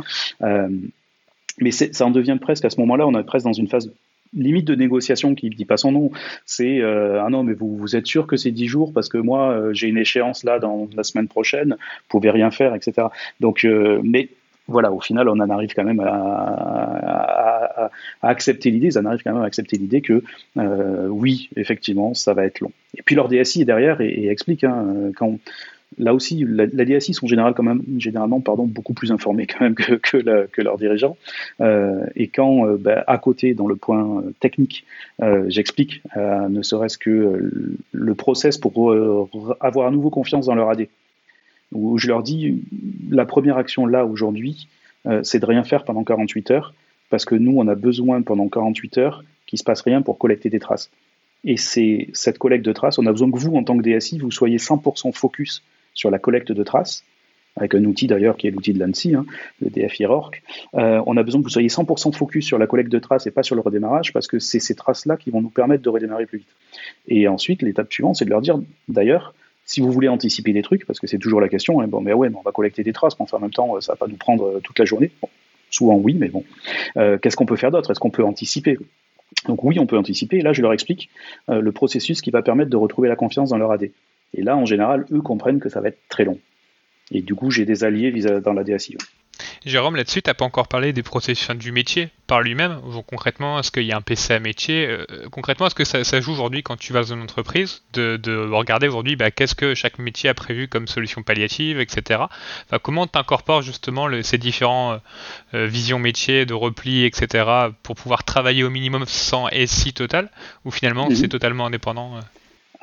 mais 1.61 1.71
ça 1.71 2.07
en 2.07 2.11
devient 2.11 2.38
presque, 2.40 2.64
à 2.64 2.71
ce 2.71 2.81
moment-là, 2.81 3.07
on 3.07 3.19
est 3.19 3.25
presque 3.25 3.45
dans 3.45 3.52
une 3.52 3.69
phase 3.69 3.90
limite 4.34 4.66
de 4.66 4.74
négociation 4.74 5.34
qui 5.34 5.50
ne 5.50 5.54
dit 5.54 5.64
pas 5.64 5.76
son 5.76 5.92
nom. 5.92 6.10
C'est 6.46 6.80
euh, 6.80 7.22
ah 7.24 7.30
non, 7.30 7.42
mais 7.42 7.54
vous, 7.54 7.76
vous 7.76 7.96
êtes 7.96 8.06
sûr 8.06 8.26
que 8.26 8.36
c'est 8.36 8.50
10 8.50 8.66
jours 8.66 8.92
parce 8.92 9.08
que 9.08 9.18
moi 9.18 9.52
euh, 9.52 9.72
j'ai 9.72 9.88
une 9.88 9.98
échéance 9.98 10.44
là 10.44 10.58
dans 10.58 10.88
la 10.96 11.02
semaine 11.02 11.28
prochaine, 11.28 11.70
vous 11.70 12.08
pouvez 12.08 12.30
rien 12.30 12.50
faire, 12.50 12.74
etc. 12.74 13.08
Donc, 13.40 13.64
euh, 13.64 14.00
mais 14.02 14.28
voilà, 14.66 14.90
au 14.92 15.00
final, 15.00 15.28
on 15.28 15.38
en 15.40 15.50
arrive 15.50 15.74
quand 15.74 15.84
même 15.84 16.00
à, 16.00 17.90
accepter 18.22 18.70
l'idée, 18.70 18.92
ça 18.92 19.00
en 19.00 19.04
arrive 19.04 19.20
quand 19.22 19.34
même 19.34 19.42
à 19.42 19.46
accepter 19.46 19.76
l'idée 19.76 20.00
que 20.00 20.22
oui, 20.56 21.50
effectivement, 21.56 22.14
ça 22.14 22.32
va 22.32 22.46
être 22.46 22.60
long. 22.60 22.72
Et 22.96 23.02
puis 23.02 23.14
leur 23.14 23.28
DSI 23.28 23.60
est 23.62 23.66
derrière 23.66 24.00
et, 24.00 24.28
explique 24.28 24.64
hein, 24.64 24.86
quand 25.16 25.38
là 25.98 26.14
aussi, 26.14 26.44
la, 26.46 26.66
DSI 26.66 27.14
sont 27.14 27.26
généralement, 27.26 28.40
beaucoup 28.66 28.94
plus 28.94 29.12
informés 29.12 29.46
que, 29.46 30.60
leurs 30.60 30.78
dirigeants. 30.78 31.16
Euh, 31.60 32.06
et 32.16 32.28
quand, 32.28 32.66
euh, 32.66 32.76
bah, 32.76 33.04
à 33.06 33.18
côté, 33.18 33.54
dans 33.54 33.66
le 33.66 33.76
point 33.76 34.22
euh, 34.22 34.32
technique, 34.40 34.84
j'explique, 35.46 36.02
ne 36.16 36.62
serait-ce 36.62 36.98
que 36.98 37.50
le 37.92 38.14
process 38.14 38.58
pour 38.58 38.94
avoir 39.60 39.86
à 39.86 39.90
nouveau 39.90 40.10
confiance 40.10 40.46
dans 40.46 40.54
leur 40.54 40.70
AD, 40.70 40.88
où 41.72 41.98
je 41.98 42.08
leur 42.08 42.22
dis, 42.22 42.62
la 43.10 43.24
première 43.24 43.56
action 43.56 43.86
là, 43.86 44.04
aujourd'hui, 44.04 44.68
c'est 45.22 45.38
de 45.38 45.46
rien 45.46 45.64
faire 45.64 45.84
pendant 45.84 46.04
48 46.04 46.50
heures, 46.50 46.74
parce 47.10 47.24
que 47.24 47.34
nous, 47.34 47.54
on 47.56 47.68
a 47.68 47.74
besoin 47.74 48.22
pendant 48.22 48.48
48 48.48 48.98
heures 48.98 49.24
qu'il 49.46 49.58
se 49.58 49.64
passe 49.64 49.82
rien 49.82 50.02
pour 50.02 50.18
collecter 50.18 50.50
des 50.50 50.58
traces. 50.58 50.90
Et 51.44 51.56
c'est 51.56 52.08
cette 52.12 52.38
collecte 52.38 52.64
de 52.64 52.72
traces, 52.72 52.98
on 52.98 53.06
a 53.06 53.12
besoin 53.12 53.30
que 53.30 53.38
vous, 53.38 53.54
en 53.54 53.62
tant 53.64 53.76
que 53.76 53.82
DSI, 53.82 54.18
vous 54.18 54.30
soyez 54.30 54.56
100% 54.56 55.12
focus 55.12 55.62
sur 55.94 56.10
la 56.10 56.18
collecte 56.18 56.52
de 56.52 56.62
traces, 56.62 57.04
avec 57.56 57.74
un 57.74 57.84
outil 57.84 58.06
d'ailleurs 58.06 58.36
qui 58.36 58.48
est 58.48 58.50
l'outil 58.50 58.72
de 58.72 58.80
l'ANSI, 58.80 59.14
hein, 59.14 59.24
le 59.60 59.70
DFI 59.70 60.06
RORC. 60.06 60.42
Euh, 60.74 61.02
on 61.06 61.16
a 61.16 61.22
besoin 61.22 61.40
que 61.40 61.44
vous 61.44 61.50
soyez 61.50 61.68
100% 61.68 62.12
focus 62.12 62.44
sur 62.44 62.58
la 62.58 62.66
collecte 62.66 62.90
de 62.90 62.98
traces 62.98 63.26
et 63.26 63.30
pas 63.30 63.42
sur 63.42 63.54
le 63.54 63.60
redémarrage, 63.60 64.12
parce 64.12 64.26
que 64.26 64.38
c'est 64.38 64.60
ces 64.60 64.74
traces-là 64.74 65.16
qui 65.16 65.30
vont 65.30 65.40
nous 65.40 65.50
permettre 65.50 65.82
de 65.82 65.88
redémarrer 65.88 66.26
plus 66.26 66.38
vite. 66.38 66.48
Et 67.08 67.28
ensuite, 67.28 67.62
l'étape 67.62 67.92
suivante, 67.92 68.16
c'est 68.16 68.24
de 68.24 68.30
leur 68.30 68.40
dire, 68.40 68.58
d'ailleurs, 68.88 69.34
si 69.66 69.80
vous 69.80 69.90
voulez 69.90 70.08
anticiper 70.08 70.52
des 70.52 70.62
trucs, 70.62 70.84
parce 70.84 70.98
que 70.98 71.06
c'est 71.06 71.18
toujours 71.18 71.40
la 71.40 71.48
question, 71.48 71.80
hein, 71.80 71.86
bon, 71.86 72.00
mais 72.00 72.12
ouais, 72.12 72.28
mais 72.28 72.36
on 72.36 72.42
va 72.42 72.52
collecter 72.52 72.82
des 72.82 72.92
traces, 72.92 73.18
mais 73.18 73.26
en 73.32 73.38
même 73.38 73.52
temps, 73.52 73.80
ça 73.80 73.92
va 73.92 73.96
pas 73.96 74.08
nous 74.08 74.16
prendre 74.16 74.44
euh, 74.44 74.60
toute 74.60 74.78
la 74.78 74.84
journée. 74.84 75.10
souvent 75.70 75.94
oui, 75.96 76.14
mais 76.14 76.28
bon. 76.28 76.44
Euh, 76.96 77.18
qu'est-ce 77.18 77.36
qu'on 77.36 77.46
peut 77.46 77.56
faire 77.56 77.70
d'autre? 77.70 77.90
Est-ce 77.90 78.00
qu'on 78.00 78.10
peut 78.10 78.24
anticiper? 78.24 78.78
Donc 79.46 79.62
oui, 79.62 79.78
on 79.78 79.86
peut 79.86 79.96
anticiper. 79.96 80.38
Et 80.38 80.42
là, 80.42 80.52
je 80.52 80.62
leur 80.62 80.72
explique 80.72 81.10
le 81.48 81.72
processus 81.72 82.22
qui 82.22 82.30
va 82.30 82.40
permettre 82.40 82.70
de 82.70 82.76
retrouver 82.76 83.08
la 83.08 83.16
confiance 83.16 83.50
dans 83.50 83.58
leur 83.58 83.72
AD. 83.72 83.90
Et 84.34 84.42
là, 84.42 84.56
en 84.56 84.66
général, 84.66 85.06
eux 85.12 85.22
comprennent 85.22 85.60
que 85.60 85.68
ça 85.68 85.80
va 85.80 85.88
être 85.88 86.00
très 86.08 86.24
long. 86.24 86.38
Et 87.10 87.22
du 87.22 87.34
coup, 87.34 87.50
j'ai 87.50 87.64
des 87.64 87.84
alliés 87.84 88.12
dans 88.42 88.52
la 88.52 88.64
DSI. 88.64 88.96
Jérôme, 89.64 89.96
là-dessus, 89.96 90.22
tu 90.22 90.28
n'as 90.28 90.34
pas 90.34 90.44
encore 90.44 90.68
parlé 90.68 90.92
des 90.92 91.02
processus 91.02 91.48
du 91.56 91.72
métier 91.72 92.10
par 92.26 92.42
lui-même. 92.42 92.80
concrètement, 93.06 93.58
est-ce 93.58 93.70
qu'il 93.70 93.84
y 93.84 93.92
a 93.92 93.96
un 93.96 94.02
PCA 94.02 94.38
métier 94.38 94.86
euh, 94.86 95.06
Concrètement, 95.30 95.66
est-ce 95.66 95.74
que 95.74 95.84
ça, 95.84 96.20
joue 96.20 96.32
aujourd'hui 96.32 96.62
quand 96.62 96.76
tu 96.76 96.92
vas 96.92 97.00
dans 97.00 97.14
une 97.14 97.22
entreprise 97.22 97.82
de, 97.94 98.48
regarder 98.52 98.88
aujourd'hui 98.88 99.16
bah, 99.16 99.30
qu'est-ce 99.30 99.54
que 99.54 99.74
chaque 99.74 99.98
métier 99.98 100.28
a 100.28 100.34
prévu 100.34 100.68
comme 100.68 100.86
solution 100.86 101.22
palliative, 101.22 101.80
etc. 101.80 102.20
comment 102.82 103.06
tu 103.06 103.18
incorpores 103.18 103.62
justement 103.62 104.08
ces 104.22 104.38
différents 104.38 104.92
euh, 104.92 104.98
euh, 105.54 105.66
visions 105.66 105.98
métiers, 105.98 106.46
de 106.46 106.54
repli, 106.54 107.04
etc. 107.04 107.44
pour 107.82 107.96
pouvoir 107.96 108.24
travailler 108.24 108.64
au 108.64 108.70
minimum 108.70 109.04
sans 109.06 109.48
SI 109.66 109.92
total 109.92 110.30
ou 110.64 110.70
finalement 110.70 111.08
mhm. 111.08 111.16
c'est 111.16 111.28
totalement 111.28 111.66
indépendant 111.66 112.20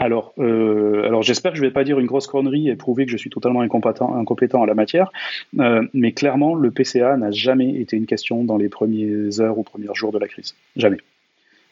alors, 0.02 0.34
euh, 0.40 1.06
alors 1.06 1.22
j'espère 1.22 1.52
que 1.52 1.58
je 1.58 1.62
ne 1.62 1.68
vais 1.68 1.74
pas 1.74 1.84
dire 1.84 2.00
une 2.00 2.08
grosse 2.08 2.26
connerie 2.26 2.70
et 2.70 2.76
prouver 2.76 3.06
que 3.06 3.12
je 3.12 3.18
suis 3.18 3.30
totalement 3.30 3.62
incompétent, 3.62 4.60
en 4.60 4.66
la 4.66 4.74
matière, 4.74 5.12
euh, 5.60 5.84
mais 5.94 6.12
clairement, 6.12 6.56
le 6.56 6.72
PCA 6.72 7.18
n'a 7.18 7.30
jamais 7.30 7.80
été 7.80 7.98
une 7.98 8.08
question 8.08 8.44
dans 8.44 8.58
les 8.58 8.68
premières 8.68 9.40
heures 9.40 9.60
ou 9.60 9.64
premiers 9.64 9.94
jours 9.94 10.12
de 10.12 10.18
la 10.18 10.28
crise. 10.28 10.56
Jamais. 10.76 10.98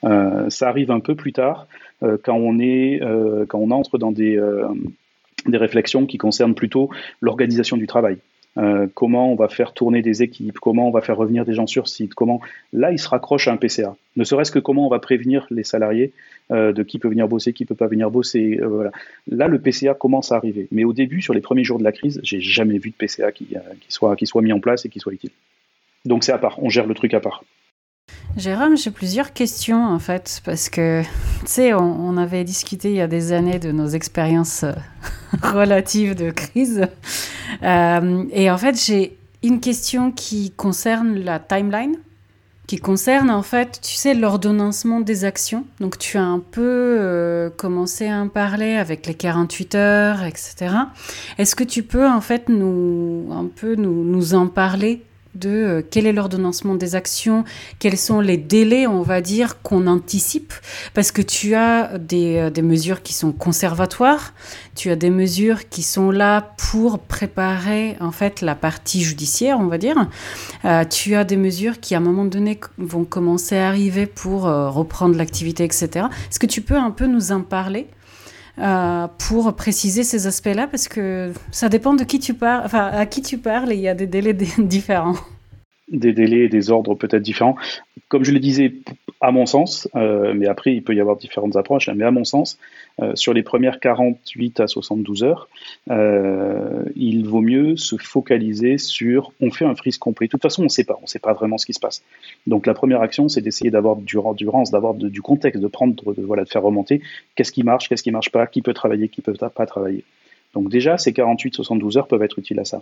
Euh, 0.04 0.48
ça 0.50 0.70
arrive 0.70 0.92
un 0.92 1.00
peu 1.00 1.16
plus 1.16 1.34
tard, 1.34 1.68
quand, 2.02 2.36
on 2.36 2.60
est, 2.60 3.02
quand 3.48 3.58
on 3.58 3.72
entre 3.72 3.98
dans 3.98 4.12
des, 4.12 4.40
des 5.48 5.58
réflexions 5.58 6.06
qui 6.06 6.18
concernent 6.18 6.56
plutôt 6.56 6.92
l'organisation 7.22 7.78
du 7.78 7.88
travail. 7.88 8.20
Euh, 8.58 8.88
comment 8.94 9.32
on 9.32 9.36
va 9.36 9.48
faire 9.48 9.74
tourner 9.74 10.02
des 10.02 10.24
équipes, 10.24 10.60
comment 10.60 10.88
on 10.88 10.92
va 10.92 11.02
faire 11.02 11.16
revenir 11.16 11.46
des 11.46 11.54
gens 11.54 11.68
sur 11.68 11.88
site, 11.88 12.16
comment 12.16 12.42
là 12.74 12.92
il 12.92 12.98
se 12.98 13.08
raccroche 13.08 13.48
à 13.48 13.54
un 13.54 13.58
PCA. 13.58 13.96
Ne 14.16 14.24
serait-ce 14.24 14.52
que 14.52 14.60
comment 14.60 14.88
on 14.88 14.90
va 14.90 15.00
prévenir 15.00 15.46
les 15.52 15.64
salariés 15.64 16.12
euh, 16.52 16.74
de 16.74 16.82
qui 16.82 16.98
peut 16.98 17.10
venir 17.10 17.28
bosser, 17.28 17.54
qui 17.54 17.66
peut 17.66 17.76
pas 17.76 17.88
venir 17.88 18.10
bosser. 18.10 18.60
Euh, 18.60 18.90
là 19.28 19.48
le 19.48 19.60
PCA 19.60 19.94
commence 19.94 20.32
à 20.32 20.36
arriver. 20.36 20.68
Mais 20.72 20.84
au 20.84 20.94
début, 20.94 21.22
sur 21.22 21.34
les 21.34 21.42
premiers 21.42 21.64
jours 21.64 21.78
de 21.78 21.84
la 21.84 21.92
crise, 21.92 22.20
j'ai 22.24 22.42
jamais 22.42 22.80
vu 22.80 22.90
de 22.90 22.96
PCA 22.96 23.32
qui 23.32 23.56
soit 23.88 24.42
mis 24.42 24.52
en 24.52 24.60
place 24.60 24.84
et 24.86 24.90
qui 24.90 25.00
soit 25.00 25.14
utile. 25.14 25.32
Donc 26.06 26.24
c'est 26.24 26.32
à 26.32 26.38
part, 26.38 26.62
on 26.62 26.70
gère 26.70 26.88
le 26.88 26.96
truc 26.96 27.14
à 27.14 27.20
part. 27.20 27.44
Jérôme, 28.40 28.78
j'ai 28.78 28.90
plusieurs 28.90 29.34
questions 29.34 29.86
en 29.86 30.00
fait, 30.00 30.42
parce 30.46 30.70
que, 30.70 31.02
tu 31.02 31.08
sais, 31.46 31.74
on, 31.74 32.16
avait 32.16 32.46
discuté 32.46 32.90
il 32.90 32.96
y 32.96 33.02
a 33.02 33.08
des 33.08 33.34
années 33.34 33.60
de 33.60 33.72
nos 33.72 33.88
expériences 33.88 34.64
euh, 34.64 34.72
relatives 35.44 36.16
de 36.16 36.32
crise. 36.32 36.88
Euh, 37.64 38.24
et 38.32 38.50
en 38.50 38.58
fait, 38.58 38.82
j'ai 38.82 39.18
une 39.44 39.60
question 39.60 40.12
qui 40.12 40.52
concerne 40.52 41.20
la 41.20 41.40
timeline. 41.40 41.98
qui 42.66 42.78
concerne 42.78 43.30
en 43.30 43.42
fait, 43.42 43.80
tu 43.82 43.96
sais, 43.96 44.14
l'ordonnancement 44.14 45.02
des 45.02 45.26
actions. 45.26 45.66
Donc 45.82 45.98
tu 45.98 46.18
as 46.18 46.24
un 46.24 46.40
peu 46.40 46.62
euh, 47.00 47.50
commencé 47.50 48.08
à 48.08 48.22
en 48.22 48.30
parler 48.30 48.76
avec 48.76 49.06
les 49.06 49.16
48 49.16 49.76
heures, 49.76 50.24
etc. 50.24 50.76
Est-ce 51.38 51.56
que 51.56 51.66
tu 51.66 51.84
peux 51.84 52.08
en 52.08 52.22
fait 52.22 52.48
nous 52.48 53.28
un 53.32 53.48
peu 53.54 53.76
nous, 53.76 54.06
nous 54.06 54.34
en 54.34 54.48
parler 54.48 55.04
de 55.40 55.50
euh, 55.50 55.82
quel 55.90 56.06
est 56.06 56.14
l'ordonnancement 56.14 56.76
des 56.76 56.96
actions, 56.96 57.44
quels 57.80 57.98
sont 57.98 58.20
les 58.20 58.38
délais, 58.38 58.88
on 58.88 59.02
va 59.02 59.22
dire, 59.22 59.62
qu'on 59.62 59.88
anticipe, 59.88 60.54
parce 60.94 61.12
que 61.12 61.22
tu 61.22 61.56
as 61.56 61.98
des, 61.98 62.38
euh, 62.38 62.50
des, 62.50 62.62
mesures 62.62 63.02
qui 63.02 63.14
sont 63.14 63.32
conservatoires, 63.32 64.34
tu 64.76 64.92
as 64.92 64.96
des 64.96 65.10
mesures 65.10 65.70
qui 65.70 65.82
sont 65.82 66.12
là 66.12 66.54
pour 66.58 67.00
préparer 67.00 67.96
en 68.00 68.12
fait 68.12 68.42
la 68.42 68.56
partie 68.56 69.02
judiciaire, 69.02 69.60
on 69.60 69.68
va 69.68 69.78
dire. 69.78 69.96
Euh, 70.66 70.84
tu 70.84 71.16
as 71.16 71.24
des 71.24 71.38
mesures 71.38 71.80
qui 71.80 71.96
à 71.96 71.98
un 71.98 72.02
moment 72.02 72.26
donné 72.26 72.60
vont 72.78 73.06
commencer 73.06 73.58
à 73.58 73.68
arriver 73.68 74.06
pour 74.06 74.44
reprendre 74.44 75.16
l'activité, 75.16 75.64
etc. 75.64 76.08
Est-ce 76.30 76.40
que 76.40 76.46
tu 76.46 76.62
peux 76.62 76.78
un 76.78 76.92
peu 76.92 77.06
nous 77.06 77.32
en 77.32 77.42
parler? 77.42 77.88
Euh, 78.60 79.08
pour 79.28 79.56
préciser 79.56 80.04
ces 80.04 80.28
aspects-là 80.28 80.68
parce 80.68 80.88
que 80.88 81.32
ça 81.52 81.70
dépend 81.70 81.94
de 81.94 82.04
qui 82.04 82.20
tu 82.20 82.34
parles, 82.34 82.64
enfin 82.66 82.88
à 82.88 83.06
qui 83.06 83.22
tu 83.22 83.38
parles 83.38 83.72
et 83.72 83.76
il 83.76 83.82
y 83.82 83.88
a 83.88 83.96
des 83.96 84.08
délais 84.08 84.34
différents. 84.58 85.16
Des 85.92 86.14
délais 86.14 86.46
et 86.46 86.50
des 86.50 86.70
ordres 86.70 86.94
peut-être 86.96 87.24
différents. 87.24 87.56
Comme 88.10 88.24
je 88.24 88.32
le 88.32 88.40
disais, 88.40 88.74
à 89.22 89.32
mon 89.32 89.46
sens, 89.46 89.88
euh, 89.96 90.34
mais 90.34 90.48
après 90.48 90.74
il 90.74 90.82
peut 90.82 90.96
y 90.96 91.00
avoir 91.00 91.16
différentes 91.16 91.56
approches, 91.56 91.90
hein, 91.90 91.94
mais 91.96 92.06
à 92.06 92.12
mon 92.12 92.24
sens, 92.24 92.58
euh, 93.02 93.16
sur 93.16 93.34
les 93.34 93.44
premières 93.44 93.80
48 93.80 94.62
à 94.62 94.68
72 94.68 95.24
heures, 95.24 95.48
euh, 95.92 96.84
il 96.96 97.28
vaut 97.28 97.42
mieux 97.42 97.78
se 97.78 97.98
focaliser 97.98 98.80
sur 98.80 99.32
on 99.42 99.52
fait 99.52 99.66
un 99.66 99.76
freeze 99.76 100.00
complet. 100.00 100.26
De 100.26 100.32
toute 100.32 100.42
façon, 100.42 100.64
on 100.64 100.66
ne 100.66 100.70
sait 100.70 100.86
pas, 100.86 100.96
on 100.98 101.04
ne 101.04 101.08
sait 101.08 101.20
pas 101.20 101.34
vraiment 101.34 101.60
ce 101.60 101.68
qui 101.68 101.74
se 101.74 101.80
passe. 101.80 102.04
Donc 102.48 102.66
la 102.66 102.74
première 102.74 103.02
action, 103.02 103.30
c'est 103.30 103.42
d'essayer 103.42 103.70
d'avoir 103.70 103.98
du 103.98 104.18
endurance, 104.18 104.72
d'avoir 104.72 104.96
du 104.96 105.22
contexte, 105.22 105.62
de 105.62 105.68
prendre, 105.68 106.14
de, 106.14 106.22
voilà, 106.24 106.46
de 106.46 106.50
faire 106.50 106.64
remonter 106.64 107.02
qu'est-ce 107.36 107.52
qui 107.52 107.64
marche, 107.64 107.90
qu'est-ce 107.90 108.04
qui 108.04 108.12
marche 108.12 108.32
pas, 108.32 108.48
qui 108.48 108.62
peut 108.62 108.74
travailler, 108.74 109.10
qui 109.10 109.22
peut 109.22 109.34
pas 109.34 109.66
travailler. 109.66 110.04
Donc 110.54 110.70
déjà, 110.70 110.98
ces 110.98 111.12
48-72 111.12 111.98
heures 111.98 112.08
peuvent 112.08 112.24
être 112.24 112.40
utiles 112.40 112.60
à 112.60 112.66
ça. 112.66 112.82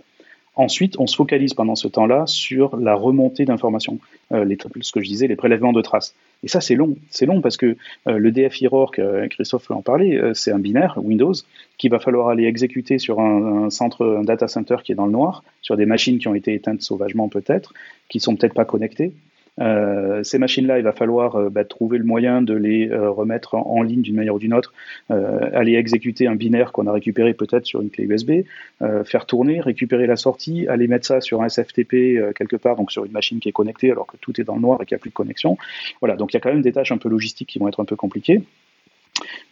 Ensuite, 0.54 0.98
on 0.98 1.06
se 1.06 1.16
focalise 1.16 1.54
pendant 1.54 1.76
ce 1.76 1.86
temps-là 1.88 2.24
sur 2.26 2.76
la 2.76 2.94
remontée 2.94 3.44
d'informations, 3.44 3.98
euh, 4.32 4.44
ce 4.80 4.92
que 4.92 5.00
je 5.00 5.08
disais, 5.08 5.28
les 5.28 5.36
prélèvements 5.36 5.72
de 5.72 5.82
traces. 5.82 6.14
Et 6.44 6.48
ça, 6.48 6.60
c'est 6.60 6.76
long. 6.76 6.96
C'est 7.10 7.26
long 7.26 7.40
parce 7.40 7.56
que 7.56 7.76
euh, 8.06 8.18
le 8.18 8.30
DF 8.30 8.58
Rock, 8.70 8.98
euh, 8.98 9.26
Christophe 9.28 9.70
en 9.70 9.82
parlait, 9.82 10.16
euh, 10.16 10.34
c'est 10.34 10.52
un 10.52 10.58
binaire 10.58 10.98
Windows 11.02 11.32
qu'il 11.78 11.90
va 11.90 11.98
falloir 11.98 12.28
aller 12.28 12.44
exécuter 12.44 12.98
sur 12.98 13.20
un, 13.20 13.70
centre, 13.70 14.06
un 14.06 14.22
data 14.22 14.46
center 14.46 14.76
qui 14.84 14.92
est 14.92 14.94
dans 14.94 15.06
le 15.06 15.12
noir, 15.12 15.42
sur 15.62 15.76
des 15.76 15.86
machines 15.86 16.18
qui 16.18 16.28
ont 16.28 16.34
été 16.34 16.54
éteintes 16.54 16.82
sauvagement 16.82 17.28
peut-être, 17.28 17.72
qui 18.08 18.20
sont 18.20 18.36
peut-être 18.36 18.54
pas 18.54 18.64
connectées. 18.64 19.12
Euh, 19.60 20.22
ces 20.22 20.38
machines-là, 20.38 20.78
il 20.78 20.84
va 20.84 20.92
falloir 20.92 21.36
euh, 21.36 21.50
bah, 21.50 21.64
trouver 21.64 21.98
le 21.98 22.04
moyen 22.04 22.42
de 22.42 22.54
les 22.54 22.88
euh, 22.90 23.10
remettre 23.10 23.54
en, 23.54 23.82
ligne 23.82 24.02
d'une 24.02 24.16
manière 24.16 24.34
ou 24.34 24.38
d'une 24.38 24.54
autre, 24.54 24.72
aller 25.08 25.74
exécuter 25.74 26.26
un 26.26 26.34
binaire 26.34 26.72
qu'on 26.72 26.86
a 26.86 26.92
récupéré 26.92 27.32
peut-être 27.32 27.64
sur 27.64 27.80
une 27.80 27.90
clé 27.90 28.04
USB, 28.04 28.44
faire 29.04 29.24
tourner, 29.24 29.60
récupérer 29.60 30.06
la 30.06 30.16
sortie, 30.16 30.66
aller 30.66 30.88
mettre 30.88 31.06
ça 31.06 31.20
sur 31.20 31.42
un 31.42 31.48
SFTP 31.48 32.34
quelque 32.34 32.56
part, 32.56 32.76
donc 32.76 32.92
sur 32.92 33.04
une 33.04 33.12
machine 33.12 33.38
qui 33.38 33.48
est 33.48 33.52
connectée 33.52 33.90
alors 33.90 34.06
que 34.06 34.16
tout 34.18 34.38
est 34.40 34.44
dans 34.44 34.56
le 34.56 34.60
noir 34.60 34.82
et 34.82 34.84
qu'il 34.84 34.94
n'y 34.94 34.98
a 34.98 35.00
plus 35.00 35.10
de 35.10 35.14
connexion. 35.14 35.56
Voilà, 36.00 36.16
donc 36.16 36.32
il 36.32 36.36
y 36.36 36.38
a 36.38 36.40
quand 36.40 36.52
même 36.52 36.62
des 36.62 36.72
tâches 36.72 36.92
un 36.92 36.98
peu 36.98 37.08
logistiques 37.08 37.48
qui 37.48 37.58
vont 37.58 37.68
être 37.68 37.80
un 37.80 37.84
peu 37.84 37.96
compliquées. 37.96 38.42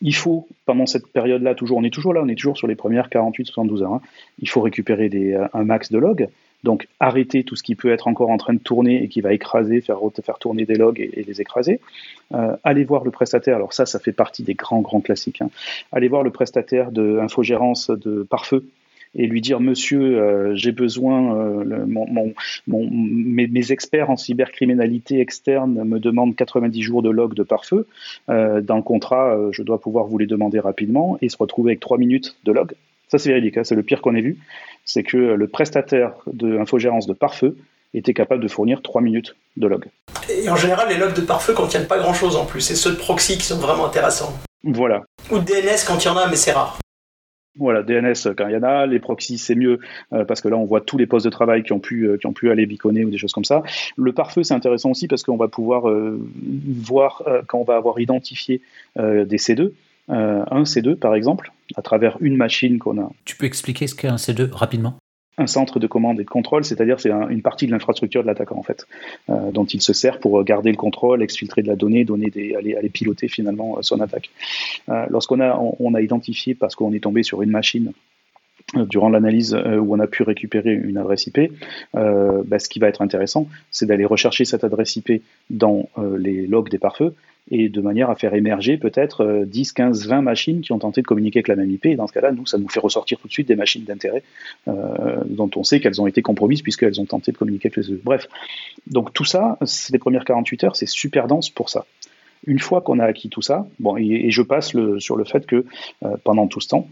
Il 0.03 0.15
faut, 0.15 0.47
pendant 0.67 0.87
cette 0.87 1.07
période-là, 1.07 1.55
toujours, 1.55 1.79
on 1.79 1.85
est 1.85 1.95
toujours 1.95 2.13
là, 2.13 2.21
on 2.23 2.29
est 2.29 2.35
toujours 2.35 2.59
sur 2.59 2.67
les 2.67 2.77
premières 2.77 3.09
48-72 3.09 3.83
heures, 3.83 3.95
hein, 3.95 4.01
il 4.41 4.49
faut 4.49 4.61
récupérer 4.61 5.35
un 5.53 5.65
max 5.65 5.91
de 5.91 5.99
logs. 5.99 6.29
Donc 6.65 6.89
arrêter 7.01 7.45
tout 7.45 7.57
ce 7.57 7.63
qui 7.63 7.75
peut 7.75 7.91
être 7.91 8.09
encore 8.09 8.31
en 8.31 8.39
train 8.39 8.55
de 8.55 8.59
tourner 8.59 9.03
et 9.03 9.09
qui 9.09 9.21
va 9.21 9.33
écraser, 9.33 9.81
faire, 9.81 9.99
faire 10.25 10.39
tourner 10.39 10.65
des 10.65 10.75
logs 10.75 11.01
et, 11.01 11.23
les 11.23 11.41
écraser. 11.41 11.81
Euh, 12.35 12.57
allez 12.65 12.85
voir 12.85 13.05
le 13.05 13.11
prestataire, 13.11 13.57
alors 13.57 13.73
ça, 13.73 13.87
ça 13.87 13.99
fait 13.99 14.13
partie 14.13 14.43
des 14.43 14.55
grands, 14.55 14.81
grands 14.81 15.01
classiques. 15.01 15.43
Hein. 15.43 15.51
Allez 15.93 16.09
voir 16.09 16.23
le 16.23 16.31
prestataire 16.31 16.91
de 16.91 17.19
infogérance 17.21 17.91
de 17.91 18.27
pare-feu 18.29 18.65
et 19.15 19.27
lui 19.27 19.41
dire 19.41 19.61
Monsieur, 19.61 20.19
euh, 20.19 20.55
j'ai 20.55 20.73
besoin, 20.73 21.37
euh, 21.37 21.87
mes, 22.67 23.73
experts 23.73 24.11
en 24.11 24.17
cybercriminalité 24.17 25.21
externe 25.21 25.85
me 25.85 25.99
demandent 25.99 26.35
90 26.35 26.83
jours 26.83 27.03
de 27.03 27.11
log 27.11 27.35
de 27.35 27.43
pare-feu. 27.43 27.87
Dans 28.29 28.77
le 28.77 28.83
contrat, 28.83 29.39
je 29.53 29.63
dois 29.63 29.81
pouvoir 29.81 30.07
vous 30.07 30.19
les 30.19 30.27
demander 30.27 30.59
rapidement 30.59 31.19
et 31.23 31.29
se 31.29 31.37
retrouver 31.37 31.73
avec 31.73 31.81
3 31.81 31.99
minutes 31.99 32.37
de 32.45 32.53
log. 32.53 32.75
Ça, 33.09 33.19
c'est 33.19 33.29
véridique, 33.29 33.57
hein, 33.57 33.65
c'est 33.65 33.75
le 33.75 33.83
pire 33.83 34.01
qu'on 34.01 34.15
ait 34.15 34.21
vu. 34.21 34.39
C'est 34.85 35.03
que 35.03 35.17
le 35.17 35.49
prestataire 35.49 36.13
de 36.27 36.59
infogérance 36.59 37.07
de 37.07 37.13
pare-feu 37.13 37.57
était 37.95 38.15
capable 38.15 38.43
de 38.43 38.49
fournir 38.49 38.83
3 38.83 39.01
minutes 39.01 39.37
de 39.57 39.67
log. 39.67 39.87
Et 40.29 40.49
en 40.49 40.57
général, 40.57 40.89
les 40.89 40.97
logs 40.97 41.15
de 41.15 41.21
pare-feu 41.21 41.55
contiennent 41.55 41.87
pas 41.87 41.99
grand-chose 41.99 42.37
en 42.37 42.45
plus. 42.45 42.61
C'est 42.61 42.75
ceux 42.75 42.91
de 42.91 42.97
proxy 42.97 43.39
qui 43.39 43.45
sont 43.45 43.59
vraiment 43.59 43.87
intéressants. 43.87 44.35
Voilà. 44.65 45.05
Ou 45.31 45.39
DNS 45.39 45.85
quand 45.87 46.05
il 46.05 46.07
y 46.07 46.09
en 46.09 46.17
a, 46.17 46.29
mais 46.29 46.37
c'est 46.37 46.53
rare. 46.53 46.79
Voilà, 47.59 47.83
DNS 47.83 48.35
quand 48.37 48.49
il 48.49 48.53
y 48.53 48.57
en 48.57 48.63
a, 48.63 48.85
les 48.87 48.99
proxys 48.99 49.39
c'est 49.39 49.55
mieux 49.55 49.81
euh, 50.13 50.27
parce 50.27 50.43
que 50.43 50.49
là 50.49 50.57
on 50.57 50.67
voit 50.67 50.83
tous 50.83 50.99
les 50.99 51.07
postes 51.07 51.25
de 51.25 51.31
travail 51.31 51.63
qui 51.63 51.73
ont 51.73 51.81
pu 51.81 52.05
euh, 52.05 52.19
qui 52.19 52.27
ont 52.27 52.35
pu 52.35 52.51
aller 52.51 52.67
biconner 52.67 53.03
ou 53.03 53.11
des 53.11 53.17
choses 53.17 53.33
comme 53.33 53.47
ça. 53.47 53.63
Le 53.97 54.13
pare-feu 54.13 54.43
c'est 54.43 54.53
intéressant 54.53 54.91
aussi 54.91 55.09
parce 55.09 55.23
qu'on 55.23 55.39
va 55.39 55.49
pouvoir 55.49 55.89
euh, 55.89 56.21
voir 56.67 57.23
quand 57.47 57.59
on 57.59 57.65
va 57.65 57.77
avoir 57.77 57.99
identifié 57.99 58.61
des 58.97 59.39
C2, 59.39 59.73
un 60.09 60.63
C2 60.63 60.97
par 60.97 61.15
exemple, 61.15 61.53
à 61.75 61.83
travers 61.83 62.17
une 62.21 62.37
machine 62.37 62.79
qu'on 62.79 63.01
a. 63.01 63.11
Tu 63.25 63.37
peux 63.37 63.47
expliquer 63.47 63.87
ce 63.87 63.95
qu'est 63.95 64.09
un 64.09 64.17
C2 64.17 64.51
rapidement? 64.53 64.97
Un 65.39 65.47
centre 65.47 65.79
de 65.79 65.87
commande 65.87 66.19
et 66.19 66.25
de 66.25 66.29
contrôle, 66.29 66.65
c'est-à-dire 66.65 66.99
c'est 66.99 67.11
une 67.11 67.43
partie 67.43 67.67
de 67.67 67.71
l'infrastructure 67.71 68.23
de 68.23 68.27
l'attaquant 68.27 68.57
en 68.57 68.63
fait, 68.63 68.87
euh, 69.29 69.51
dont 69.51 69.67
il 69.67 69.83
se 69.83 69.93
sert 69.93 70.19
pour 70.19 70.43
garder 70.45 70.71
le 70.71 70.79
contrôle, 70.79 71.23
exfiltrer 71.23 71.63
de 71.63 71.69
la 71.69 71.77
donnée, 71.77 72.05
donner 72.05 72.31
des, 72.31 72.55
aller, 72.55 72.75
aller 72.75 72.89
piloter 72.89 73.29
finalement 73.29 73.77
euh, 73.77 73.83
son 73.83 74.01
attaque. 74.01 74.31
Euh, 74.89 75.05
Lorsqu'on 75.11 75.41
a, 75.41 75.59
on, 75.79 75.95
a 75.95 76.01
identifié 76.01 76.55
parce 76.55 76.75
qu'on 76.75 76.95
est 76.95 77.01
tombé 77.01 77.23
sur 77.23 77.43
une 77.43 77.51
machine 77.51 77.93
euh, 78.75 78.85
durant 78.85 79.09
l'analyse 79.09 79.55
euh, 79.55 79.77
où 79.77 79.95
on 79.95 80.01
a 80.01 80.09
pu 80.09 80.25
récupérer 80.25 80.73
une 80.73 80.99
adresse 80.99 81.29
IP, 81.29 81.39
euh, 81.95 82.43
bah, 82.45 82.59
ce 82.59 82.69
qui 82.69 82.81
va 82.81 82.89
être 82.89 83.01
intéressant, 83.01 83.47
c'est 83.71 83.87
d'aller 83.87 84.05
rechercher 84.05 84.45
cette 84.45 84.65
adresse 84.65 84.97
IP 84.97 85.23
dans 85.51 85.89
les 86.19 86.49
logs 86.49 86.69
des 86.69 86.79
pare-feux 86.79 87.15
et 87.51 87.69
de 87.69 87.81
manière 87.81 88.11
à 88.11 88.17
faire 88.17 88.35
émerger 88.35 88.77
peut-être 88.77 89.45
10, 89.47 89.73
15, 89.73 90.09
20 90.09 90.23
machines 90.23 90.61
qui 90.61 90.73
ont 90.73 90.79
tenté 90.79 91.01
de 91.01 91.07
communiquer 91.07 91.39
avec 91.39 91.49
la 91.49 91.57
même 91.57 91.71
IP. 91.71 91.87
Et 91.87 91.97
dans 91.97 92.07
ce 92.07 92.13
cas-là, 92.13 92.33
nous, 92.33 92.47
ça 92.47 92.59
nous 92.59 92.69
fait 92.69 92.81
ressortir 92.81 93.19
tout 93.19 93.29
de 93.29 93.33
suite 93.33 93.49
des 93.49 93.57
machines 93.57 93.85
d'intérêt 93.85 94.23
euh, 94.69 95.23
dont 95.27 95.51
on 95.55 95.63
sait 95.63 95.81
qu'elles 95.81 96.01
ont 96.01 96.07
été 96.07 96.23
compromises 96.23 96.63
puisqu'elles 96.63 97.01
ont 97.01 97.05
tenté 97.05 97.33
de 97.33 97.37
communiquer 97.37 97.69
avec 97.69 97.77
les 97.77 97.93
autres. 97.93 98.03
Bref, 98.05 98.29
donc 98.89 99.13
tout 99.13 99.25
ça, 99.25 99.59
les 99.91 99.99
premières 99.99 100.25
48 100.25 100.65
heures, 100.65 100.77
c'est 100.77 100.89
super 100.89 101.29
dense 101.29 101.51
pour 101.51 101.71
ça. 101.71 101.87
Une 102.47 102.59
fois 102.59 102.81
qu'on 102.81 102.99
a 102.99 103.05
acquis 103.05 103.29
tout 103.29 103.43
ça, 103.43 103.67
bon, 103.79 103.97
et, 103.97 104.31
je 104.31 104.43
passe 104.43 104.73
sur 104.99 105.17
le 105.17 105.25
fait 105.25 105.47
que 105.47 105.65
euh, 106.05 106.17
pendant 106.25 106.47
tout 106.49 106.61
ce 106.61 106.69
temps, 106.69 106.89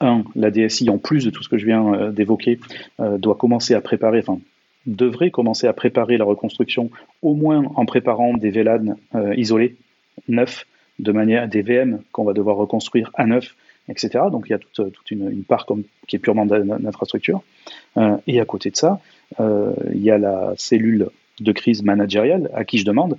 un, 0.00 0.24
la 0.34 0.50
DSI, 0.50 0.90
en 0.90 0.98
plus 0.98 1.24
de 1.24 1.30
tout 1.30 1.42
ce 1.42 1.48
que 1.48 1.58
je 1.58 1.66
viens 1.66 1.94
euh, 1.94 2.10
d'évoquer, 2.10 2.58
doit 2.98 3.34
commencer 3.34 3.74
à 3.74 3.80
préparer, 3.80 4.22
devrait 4.86 5.30
commencer 5.30 5.66
à 5.66 5.72
préparer 5.72 6.16
la 6.16 6.24
reconstruction, 6.24 6.90
au 7.22 7.34
moins 7.34 7.64
en 7.76 7.86
préparant 7.86 8.34
des 8.34 8.50
VLAN 8.50 8.96
euh, 9.14 9.34
isolés, 9.36 9.76
neufs, 10.28 10.66
de 10.98 11.12
manière 11.12 11.48
des 11.48 11.62
VM 11.62 12.02
qu'on 12.12 12.24
va 12.24 12.32
devoir 12.32 12.56
reconstruire 12.56 13.10
à 13.14 13.26
neuf, 13.26 13.56
etc. 13.88 14.24
Donc 14.30 14.44
il 14.46 14.52
y 14.52 14.54
a 14.54 14.58
toute, 14.58 15.10
une, 15.10 15.42
part 15.42 15.66
qui 16.06 16.16
est 16.16 16.18
purement 16.18 16.46
d'infrastructure. 16.46 17.42
Euh, 17.96 18.16
et 18.26 18.40
à 18.40 18.44
côté 18.44 18.70
de 18.70 18.76
ça, 18.76 19.00
euh, 19.40 19.72
il 19.92 20.02
y 20.02 20.10
a 20.10 20.18
la 20.18 20.52
cellule 20.56 21.08
de 21.40 21.52
crise 21.52 21.82
managériale 21.82 22.50
à 22.54 22.64
qui 22.64 22.78
je 22.78 22.84
demande, 22.84 23.16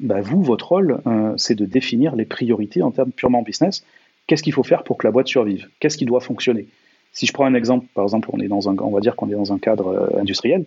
bah 0.00 0.20
vous, 0.20 0.42
votre 0.42 0.68
rôle, 0.68 1.00
c'est 1.36 1.54
de 1.54 1.64
définir 1.64 2.16
les 2.16 2.24
priorités 2.26 2.82
en 2.82 2.90
termes 2.90 3.12
purement 3.12 3.42
business. 3.42 3.86
Qu'est-ce 4.26 4.42
qu'il 4.42 4.52
faut 4.52 4.64
faire 4.64 4.82
pour 4.82 4.98
que 4.98 5.06
la 5.06 5.12
boîte 5.12 5.28
survive? 5.28 5.68
Qu'est-ce 5.78 5.96
qui 5.96 6.04
doit 6.04 6.20
fonctionner? 6.20 6.66
Si 7.14 7.26
je 7.26 7.32
prends 7.32 7.46
un 7.46 7.54
exemple, 7.54 7.86
par 7.94 8.04
exemple, 8.04 8.28
on 8.32 8.40
est 8.40 8.48
dans 8.48 8.68
un, 8.68 8.76
on 8.78 8.90
va 8.90 9.00
dire 9.00 9.16
qu'on 9.16 9.28
est 9.30 9.34
dans 9.34 9.52
un 9.52 9.58
cadre 9.58 9.86
euh, 9.86 10.20
industriel. 10.20 10.64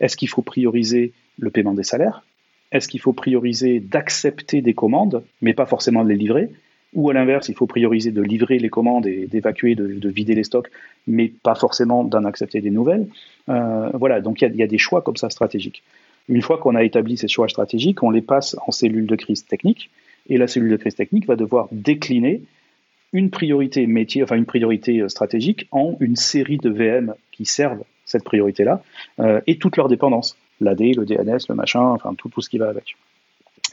Est-ce 0.00 0.16
qu'il 0.16 0.28
faut 0.28 0.42
prioriser 0.42 1.12
le 1.38 1.50
paiement 1.50 1.74
des 1.74 1.82
salaires? 1.82 2.24
Est-ce 2.72 2.88
qu'il 2.88 3.00
faut 3.00 3.12
prioriser 3.12 3.80
d'accepter 3.80 4.62
des 4.62 4.74
commandes, 4.74 5.22
mais 5.42 5.52
pas 5.52 5.66
forcément 5.66 6.02
de 6.02 6.08
les 6.08 6.16
livrer? 6.16 6.48
Ou 6.94 7.10
à 7.10 7.12
l'inverse, 7.12 7.48
il 7.48 7.54
faut 7.54 7.66
prioriser 7.66 8.10
de 8.12 8.22
livrer 8.22 8.58
les 8.58 8.70
commandes 8.70 9.06
et 9.06 9.26
d'évacuer, 9.26 9.74
de, 9.74 10.08
vider 10.08 10.34
les 10.34 10.42
stocks, 10.42 10.70
mais 11.06 11.28
pas 11.28 11.54
forcément 11.54 12.02
d'en 12.02 12.24
accepter 12.24 12.60
des 12.60 12.70
nouvelles? 12.70 13.06
Euh, 13.48 13.90
Voilà, 13.94 14.20
donc 14.20 14.40
il 14.40 14.52
y, 14.54 14.56
y, 14.56 14.62
a 14.62 14.66
des 14.66 14.78
choix 14.78 15.02
comme 15.02 15.16
ça 15.16 15.28
stratégiques. 15.30 15.82
Une 16.28 16.42
fois 16.42 16.58
qu'on 16.58 16.74
a 16.74 16.82
établi 16.82 17.16
ces 17.16 17.28
choix 17.28 17.48
stratégiques, 17.48 18.02
on 18.02 18.10
les 18.10 18.22
passe 18.22 18.56
en 18.66 18.72
cellule 18.72 19.06
de 19.06 19.16
crise 19.16 19.44
technique, 19.44 19.90
et 20.28 20.38
la 20.38 20.46
cellule 20.46 20.70
de 20.70 20.76
crise 20.76 20.94
technique 20.94 21.26
va 21.26 21.36
devoir 21.36 21.68
décliner 21.72 22.42
une 23.12 23.30
priorité 23.30 23.86
métier, 23.86 24.22
enfin 24.22 24.36
une 24.36 24.46
priorité 24.46 25.00
euh, 25.00 25.08
stratégique 25.08 25.66
en 25.72 25.96
une 26.00 26.16
série 26.16 26.58
de 26.58 26.70
VM 26.70 27.14
qui 27.32 27.44
servent 27.44 27.82
cette 28.04 28.24
priorité-là 28.24 28.82
euh, 29.20 29.40
et 29.46 29.58
toutes 29.58 29.76
leurs 29.76 29.88
dépendances, 29.88 30.36
l'AD, 30.60 30.80
le 30.80 31.04
DNS, 31.04 31.38
le 31.48 31.54
machin, 31.54 31.80
enfin 31.80 32.14
tout, 32.16 32.28
tout 32.28 32.40
ce 32.40 32.48
qui 32.48 32.58
va 32.58 32.68
avec. 32.68 32.96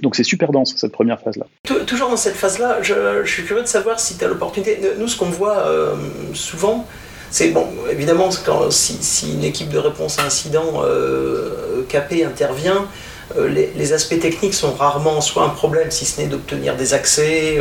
Donc 0.01 0.15
c'est 0.15 0.23
super 0.23 0.51
dense 0.51 0.75
cette 0.75 0.91
première 0.91 1.19
phase-là. 1.19 1.47
Toujours 1.85 2.09
dans 2.09 2.17
cette 2.17 2.35
phase-là, 2.35 2.81
je, 2.81 3.25
suis 3.25 3.43
curieux 3.43 3.63
de 3.63 3.67
savoir 3.67 3.99
si 3.99 4.17
tu 4.17 4.23
as 4.23 4.27
l'opportunité. 4.27 4.77
Nous, 4.99 5.07
ce 5.07 5.17
qu'on 5.17 5.25
voit 5.25 5.57
euh, 5.59 5.95
souvent, 6.33 6.85
c'est 7.31 7.49
bon, 7.49 7.67
évidemment, 7.91 8.29
quand, 8.45 8.71
si, 8.71 8.93
si, 8.93 9.33
une 9.33 9.43
équipe 9.43 9.69
de 9.69 9.79
réponse 9.79 10.19
à 10.19 10.25
incident 10.25 10.83
euh, 10.83 11.83
capée 11.89 12.23
intervient, 12.23 12.87
les, 13.35 13.93
aspects 13.93 14.19
techniques 14.19 14.53
sont 14.53 14.73
rarement 14.73 15.21
soit 15.21 15.43
un 15.43 15.49
problème, 15.49 15.91
si 15.91 16.05
ce 16.05 16.21
n'est 16.21 16.27
d'obtenir 16.27 16.75
des 16.75 16.93
accès. 16.93 17.59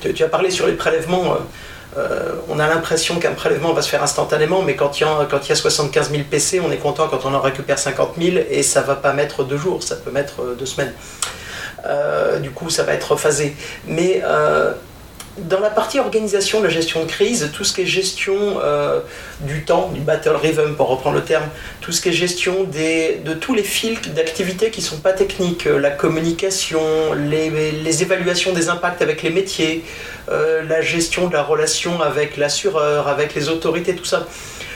Tu, 0.00 0.24
as 0.24 0.28
parlé 0.28 0.50
sur 0.50 0.66
les 0.66 0.72
prélèvements. 0.72 1.36
on 2.48 2.58
a 2.58 2.66
l'impression 2.66 3.18
qu'un 3.20 3.32
prélèvement 3.32 3.72
va 3.72 3.82
se 3.82 3.88
faire 3.88 4.02
instantanément, 4.02 4.62
mais 4.62 4.74
quand 4.74 4.98
il, 4.98 5.04
y 5.04 5.06
a, 5.06 5.26
quand 5.30 5.40
il 5.46 5.48
y 5.50 5.52
a 5.52 5.56
75 5.56 6.10
000 6.10 6.22
PC, 6.28 6.60
on 6.60 6.72
est 6.72 6.78
content 6.78 7.08
quand 7.08 7.24
on 7.24 7.34
en 7.34 7.40
récupère 7.40 7.78
50 7.78 8.14
000 8.20 8.36
et 8.50 8.62
ça 8.62 8.82
va 8.82 8.96
pas 8.96 9.12
mettre 9.12 9.44
deux 9.44 9.58
jours, 9.58 9.82
ça 9.82 9.96
peut 9.96 10.10
mettre 10.10 10.56
deux 10.58 10.66
semaines. 10.66 10.92
du 12.42 12.50
coup, 12.50 12.70
ça 12.70 12.82
va 12.82 12.92
être 12.94 13.16
phasé. 13.16 13.54
Mais 13.86 14.22
dans 15.38 15.60
la 15.60 15.70
partie 15.70 15.98
organisation 15.98 16.60
de 16.60 16.64
la 16.64 16.70
gestion 16.70 17.02
de 17.02 17.08
crise, 17.08 17.50
tout 17.52 17.64
ce 17.64 17.72
qui 17.72 17.82
est 17.82 17.86
gestion 17.86 18.60
euh, 18.62 19.00
du 19.40 19.64
temps, 19.64 19.90
du 19.92 20.00
battle 20.00 20.36
rhythm 20.36 20.74
pour 20.76 20.88
reprendre 20.88 21.16
le 21.16 21.24
terme, 21.24 21.44
tout 21.80 21.92
ce 21.92 22.00
qui 22.00 22.10
est 22.10 22.12
gestion 22.12 22.64
des, 22.64 23.20
de 23.24 23.34
tous 23.34 23.54
les 23.54 23.64
fils 23.64 24.00
d'activités 24.14 24.70
qui 24.70 24.80
ne 24.80 24.86
sont 24.86 24.98
pas 24.98 25.12
techniques, 25.12 25.66
euh, 25.66 25.78
la 25.78 25.90
communication, 25.90 26.80
les, 27.14 28.02
évaluations 28.02 28.52
des 28.52 28.68
impacts 28.68 29.02
avec 29.02 29.22
les 29.22 29.30
métiers, 29.30 29.84
euh, 30.30 30.62
la 30.62 30.80
gestion 30.82 31.28
de 31.28 31.32
la 31.32 31.42
relation 31.42 32.00
avec 32.00 32.36
l'assureur, 32.36 33.08
avec 33.08 33.34
les 33.34 33.48
autorités, 33.48 33.94
tout 33.94 34.04
ça. 34.04 34.26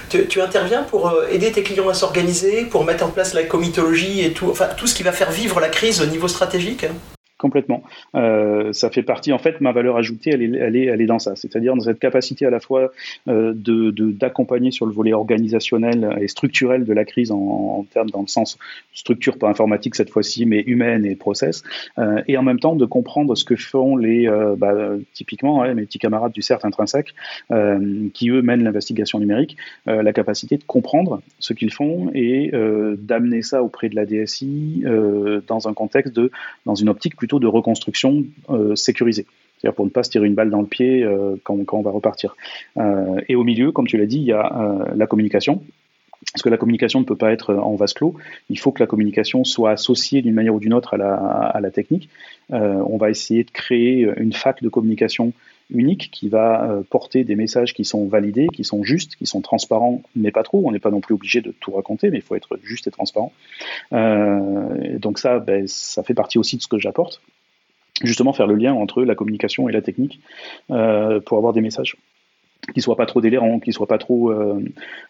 Tu, 0.08 0.40
interviens 0.40 0.84
pour 0.84 1.12
aider 1.30 1.52
tes 1.52 1.62
clients 1.62 1.90
à 1.90 1.94
s'organiser, 1.94 2.64
pour 2.64 2.84
mettre 2.86 3.04
en 3.04 3.10
place 3.10 3.34
la 3.34 3.42
comitologie 3.42 4.24
et 4.24 4.32
tout, 4.32 4.48
enfin 4.50 4.68
tout 4.74 4.86
ce 4.86 4.94
qui 4.94 5.02
va 5.02 5.12
faire 5.12 5.30
vivre 5.30 5.60
la 5.60 5.68
crise 5.68 6.00
au 6.00 6.06
niveau 6.06 6.28
stratégique 6.28 6.84
hein? 6.84 6.94
Complètement. 7.38 7.84
Euh, 8.16 8.72
ça 8.72 8.90
fait 8.90 9.04
partie, 9.04 9.32
en 9.32 9.38
fait, 9.38 9.60
ma 9.60 9.70
valeur 9.70 9.96
ajoutée, 9.96 10.30
elle 10.30 10.42
est, 10.42 10.58
elle 10.58 10.76
est, 10.76 10.86
elle 10.86 11.00
est 11.00 11.06
dans 11.06 11.20
ça. 11.20 11.36
C'est-à-dire 11.36 11.74
dans 11.74 11.82
cette 11.82 12.00
capacité 12.00 12.46
à 12.46 12.50
la 12.50 12.58
fois 12.58 12.90
euh, 13.28 13.52
de, 13.54 13.90
d'accompagner 14.10 14.72
sur 14.72 14.86
le 14.86 14.92
volet 14.92 15.12
organisationnel 15.12 16.18
et 16.20 16.26
structurel 16.26 16.84
de 16.84 16.92
la 16.92 17.04
crise 17.04 17.30
en, 17.30 17.38
en 17.38 17.84
termes, 17.84 18.10
dans 18.10 18.22
le 18.22 18.26
sens 18.26 18.58
structure, 18.92 19.38
pas 19.38 19.48
informatique 19.48 19.94
cette 19.94 20.10
fois-ci, 20.10 20.46
mais 20.46 20.62
humaine 20.66 21.04
et 21.04 21.14
process, 21.14 21.62
euh, 21.98 22.22
et 22.26 22.36
en 22.36 22.42
même 22.42 22.58
temps 22.58 22.74
de 22.74 22.84
comprendre 22.84 23.36
ce 23.36 23.44
que 23.44 23.54
font 23.56 23.96
les, 23.96 24.28
euh, 24.28 24.56
bah, 24.56 24.74
typiquement, 25.12 25.62
mes 25.74 25.82
petits 25.82 25.98
camarades 25.98 26.32
du 26.32 26.42
CERT 26.42 26.64
intrinsèque, 26.64 27.14
euh, 27.50 28.08
qui 28.14 28.30
eux 28.30 28.42
mènent 28.42 28.64
l'investigation 28.64 29.18
numérique, 29.20 29.56
la 29.86 30.12
capacité 30.12 30.56
de 30.56 30.64
comprendre 30.64 31.20
ce 31.38 31.52
qu'ils 31.52 31.72
font 31.72 32.10
et 32.14 32.50
d'amener 32.98 33.42
ça 33.42 33.62
auprès 33.62 33.88
de 33.88 33.96
la 33.96 34.06
DSI 34.06 34.84
dans 35.46 35.68
un 35.68 35.74
contexte 35.74 36.14
de, 36.14 36.30
dans 36.66 36.74
une 36.74 36.88
optique 36.88 37.16
plus 37.16 37.27
de 37.28 37.46
reconstruction 37.46 38.24
euh, 38.50 38.74
sécurisée. 38.74 39.26
C'est-à-dire 39.58 39.74
pour 39.74 39.84
ne 39.84 39.90
pas 39.90 40.02
se 40.02 40.10
tirer 40.10 40.26
une 40.26 40.34
balle 40.34 40.50
dans 40.50 40.60
le 40.60 40.66
pied 40.66 41.02
euh, 41.02 41.36
quand, 41.42 41.58
on 41.72 41.82
va 41.82 41.90
repartir. 41.90 42.36
Euh, 42.76 43.20
et 43.28 43.36
au 43.36 43.44
milieu, 43.44 43.72
comme 43.72 43.86
tu 43.86 43.96
l'as 43.98 44.06
dit, 44.06 44.18
il 44.18 44.24
y 44.24 44.32
a 44.32 44.86
la 44.94 45.06
communication. 45.06 45.62
Parce 46.32 46.42
que 46.42 46.48
la 46.48 46.56
communication 46.56 47.00
ne 47.00 47.04
peut 47.04 47.16
pas 47.16 47.32
être 47.32 47.54
en 47.54 47.76
vase 47.76 47.94
clos. 47.94 48.14
Il 48.50 48.58
faut 48.58 48.72
que 48.72 48.82
la 48.82 48.86
communication 48.86 49.44
soit 49.44 49.70
associée 49.70 50.20
d'une 50.20 50.34
manière 50.34 50.54
ou 50.54 50.60
d'une 50.60 50.74
autre 50.74 50.94
à 50.94 50.96
la, 50.96 51.14
à 51.14 51.60
la 51.60 51.70
technique. 51.70 52.08
on 52.50 52.96
va 52.96 53.08
essayer 53.08 53.44
de 53.44 53.50
créer 53.50 54.10
une 54.16 54.32
fac 54.32 54.62
de 54.62 54.68
communication 54.68 55.32
unique 55.70 56.10
qui 56.10 56.28
va 56.28 56.80
porter 56.90 57.24
des 57.24 57.36
messages 57.36 57.74
qui 57.74 57.84
sont 57.84 58.06
validés, 58.06 58.48
qui 58.52 58.64
sont 58.64 58.82
justes, 58.82 59.16
qui 59.16 59.26
sont 59.26 59.40
transparents, 59.40 60.02
mais 60.16 60.30
pas 60.30 60.42
trop. 60.42 60.62
On 60.64 60.72
n'est 60.72 60.78
pas 60.78 60.90
non 60.90 61.00
plus 61.00 61.14
obligé 61.14 61.40
de 61.40 61.54
tout 61.60 61.72
raconter, 61.72 62.10
mais 62.10 62.18
il 62.18 62.22
faut 62.22 62.34
être 62.34 62.58
juste 62.62 62.86
et 62.86 62.90
transparent. 62.90 63.32
donc 63.92 65.18
ça, 65.18 65.38
ben, 65.38 65.66
ça 65.66 66.02
fait 66.02 66.14
partie 66.14 66.38
aussi 66.38 66.56
de 66.56 66.62
ce 66.62 66.68
que 66.68 66.78
j'apporte 66.78 67.20
justement 68.02 68.32
faire 68.32 68.46
le 68.46 68.54
lien 68.54 68.74
entre 68.74 69.02
la 69.02 69.14
communication 69.14 69.68
et 69.68 69.72
la 69.72 69.82
technique 69.82 70.20
euh, 70.70 71.20
pour 71.20 71.38
avoir 71.38 71.52
des 71.52 71.60
messages 71.60 71.96
qui 72.74 72.80
soient 72.80 72.96
pas 72.96 73.06
trop 73.06 73.20
délirants, 73.20 73.60
qui 73.60 73.72
soient 73.72 73.88
euh, 73.90 74.60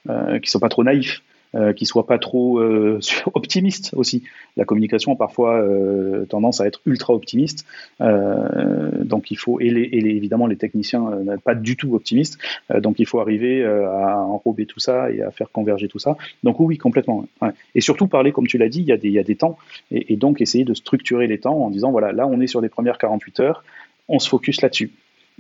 euh, 0.09 0.39
qui 0.39 0.51
soient 0.51 0.61
pas 0.61 0.69
trop 0.69 0.85
naïfs, 0.85 1.23
euh, 1.55 1.73
qui 1.73 1.87
soient 1.87 2.07
pas 2.07 2.19
trop 2.19 2.59
euh, 2.59 3.01
optimistes 3.35 3.93
aussi. 3.97 4.23
La 4.57 4.65
communication 4.65 5.13
a 5.13 5.17
parfois 5.17 5.61
euh, 5.61 6.27
tendance 6.27 6.61
à 6.61 6.67
être 6.67 6.81
ultra 6.85 7.15
optimiste, 7.15 7.65
euh, 8.01 9.05
donc 9.05 9.31
il 9.31 9.37
faut 9.37 9.61
et, 9.61 9.67
évidemment 9.67 10.47
les 10.47 10.57
techniciens 10.57 11.07
euh, 11.11 11.37
pas 11.39 11.55
du 11.55 11.77
tout 11.77 11.95
optimistes, 11.95 12.39
donc 12.81 12.99
il 12.99 13.07
faut 13.07 13.21
arriver 13.21 13.65
à 13.65 14.19
enrober 14.19 14.67
tout 14.67 14.81
ça 14.81 15.11
et 15.11 15.23
à 15.23 15.31
faire 15.31 15.51
converger 15.51 15.89
tout 15.89 15.99
ça. 15.99 16.17
Donc 16.43 16.61
oui, 16.61 16.77
complètement. 16.77 17.27
Et 17.75 17.81
surtout 17.81 18.09
parler, 18.09 18.33
comme 18.33 18.47
tu 18.47 18.59
l'as 18.59 18.69
dit, 18.69 18.81
il 18.81 18.87
y 18.87 18.93
a 18.93 18.97
des 18.97 19.09
il 19.09 19.15
y 19.15 19.19
a 19.19 19.25
des 19.25 19.37
temps 19.37 19.57
et, 19.91 20.13
et 20.13 20.17
donc 20.17 20.41
essayer 20.41 20.65
de 20.65 20.75
structurer 20.75 21.27
les 21.27 21.39
temps 21.39 21.57
en 21.57 21.71
disant 21.71 21.91
voilà 21.91 22.13
là 22.13 22.27
on 22.27 22.41
est 22.41 22.47
sur 22.47 22.61
les 22.61 22.69
premières 22.69 22.99
48 22.99 23.41
heures, 23.41 23.65
on 24.09 24.19
se 24.19 24.29
focus 24.29 24.61
là-dessus. 24.61 24.91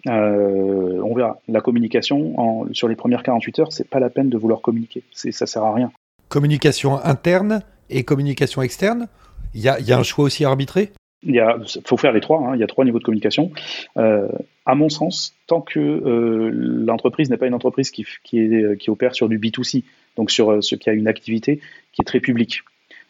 Euh, 0.06 1.00
on 1.02 1.14
verra. 1.14 1.40
La 1.48 1.60
communication 1.60 2.38
en, 2.38 2.66
sur 2.72 2.88
les 2.88 2.96
premières 2.96 3.22
48 3.22 3.58
heures, 3.58 3.72
c'est 3.72 3.88
pas 3.88 4.00
la 4.00 4.10
peine 4.10 4.28
de 4.28 4.38
vouloir 4.38 4.60
communiquer. 4.60 5.02
Ça 5.12 5.46
sert 5.46 5.62
à 5.62 5.74
rien. 5.74 5.90
Communication 6.28 7.02
interne 7.02 7.62
et 7.90 8.04
communication 8.04 8.62
externe. 8.62 9.08
Il 9.54 9.60
y 9.60 9.68
a, 9.68 9.80
y 9.80 9.92
a, 9.92 9.98
un 9.98 10.02
choix 10.02 10.24
aussi 10.26 10.44
à 10.44 10.48
arbitrer. 10.48 10.92
Il 11.22 11.42
faut 11.84 11.96
faire 11.96 12.12
les 12.12 12.20
trois. 12.20 12.40
Hein. 12.40 12.54
Il 12.54 12.60
y 12.60 12.62
a 12.62 12.66
trois 12.66 12.84
niveaux 12.84 12.98
de 12.98 13.04
communication. 13.04 13.50
Euh, 13.96 14.28
à 14.66 14.74
mon 14.74 14.88
sens, 14.88 15.34
tant 15.46 15.60
que 15.60 15.80
euh, 15.80 16.50
l'entreprise 16.52 17.30
n'est 17.30 17.38
pas 17.38 17.46
une 17.46 17.54
entreprise 17.54 17.90
qui, 17.90 18.06
qui, 18.22 18.38
est, 18.38 18.78
qui, 18.78 18.90
opère 18.90 19.14
sur 19.14 19.28
du 19.28 19.38
B2C, 19.38 19.82
donc 20.16 20.30
sur 20.30 20.62
ce 20.62 20.74
qui 20.76 20.90
a 20.90 20.92
une 20.92 21.08
activité 21.08 21.60
qui 21.92 22.02
est 22.02 22.04
très 22.04 22.20
publique, 22.20 22.62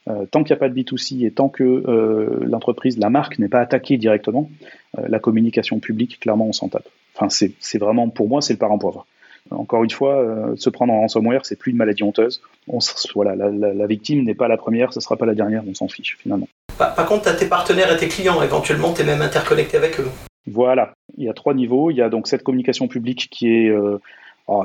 euh, 0.08 0.26
tant 0.30 0.42
qu'il 0.42 0.54
n'y 0.54 0.58
a 0.58 0.60
pas 0.60 0.68
de 0.68 0.74
B2C 0.74 1.26
et 1.26 1.30
tant 1.30 1.48
que 1.48 1.64
euh, 1.64 2.38
l'entreprise, 2.42 2.98
la 2.98 3.10
marque 3.10 3.38
n'est 3.38 3.48
pas 3.48 3.60
attaquée 3.60 3.96
directement, 3.96 4.50
euh, 4.96 5.02
la 5.08 5.18
communication 5.18 5.80
publique, 5.80 6.20
clairement, 6.20 6.46
on 6.46 6.52
s'en 6.52 6.68
tape. 6.68 6.88
Enfin, 7.14 7.28
c'est 7.28 7.78
vraiment, 7.78 8.08
pour 8.08 8.28
moi, 8.28 8.40
c'est 8.40 8.52
le 8.52 8.58
parent 8.58 8.78
poivre. 8.78 9.06
Encore 9.50 9.82
une 9.82 9.90
fois, 9.90 10.52
se 10.56 10.68
prendre 10.68 10.92
en 10.92 11.00
ransomware, 11.00 11.46
c'est 11.46 11.56
plus 11.56 11.72
une 11.72 11.78
maladie 11.78 12.02
honteuse. 12.02 12.42
On, 12.68 12.78
voilà, 13.14 13.34
la, 13.34 13.86
victime 13.86 14.22
n'est 14.22 14.34
pas 14.34 14.46
la 14.46 14.56
première, 14.58 14.92
ce 14.92 14.98
ne 14.98 15.02
sera 15.02 15.16
pas 15.16 15.26
la 15.26 15.34
dernière, 15.34 15.64
on 15.66 15.74
s'en 15.74 15.88
fiche 15.88 16.16
finalement. 16.20 16.48
Par, 16.76 16.94
par 16.94 17.06
contre, 17.06 17.22
tu 17.22 17.28
as 17.30 17.34
tes 17.34 17.46
partenaires 17.46 17.92
et 17.92 17.96
tes 17.96 18.08
clients, 18.08 18.40
éventuellement, 18.42 18.92
tu 18.92 19.02
es 19.02 19.04
même 19.04 19.22
interconnecté 19.22 19.78
avec 19.78 19.98
eux. 19.98 20.08
Voilà, 20.46 20.92
il 21.16 21.24
y 21.24 21.28
a 21.28 21.32
trois 21.32 21.54
niveaux. 21.54 21.90
Il 21.90 21.96
y 21.96 22.02
a 22.02 22.08
donc 22.08 22.28
cette 22.28 22.42
communication 22.42 22.88
publique 22.88 23.28
qui 23.30 23.48
est 23.48 23.72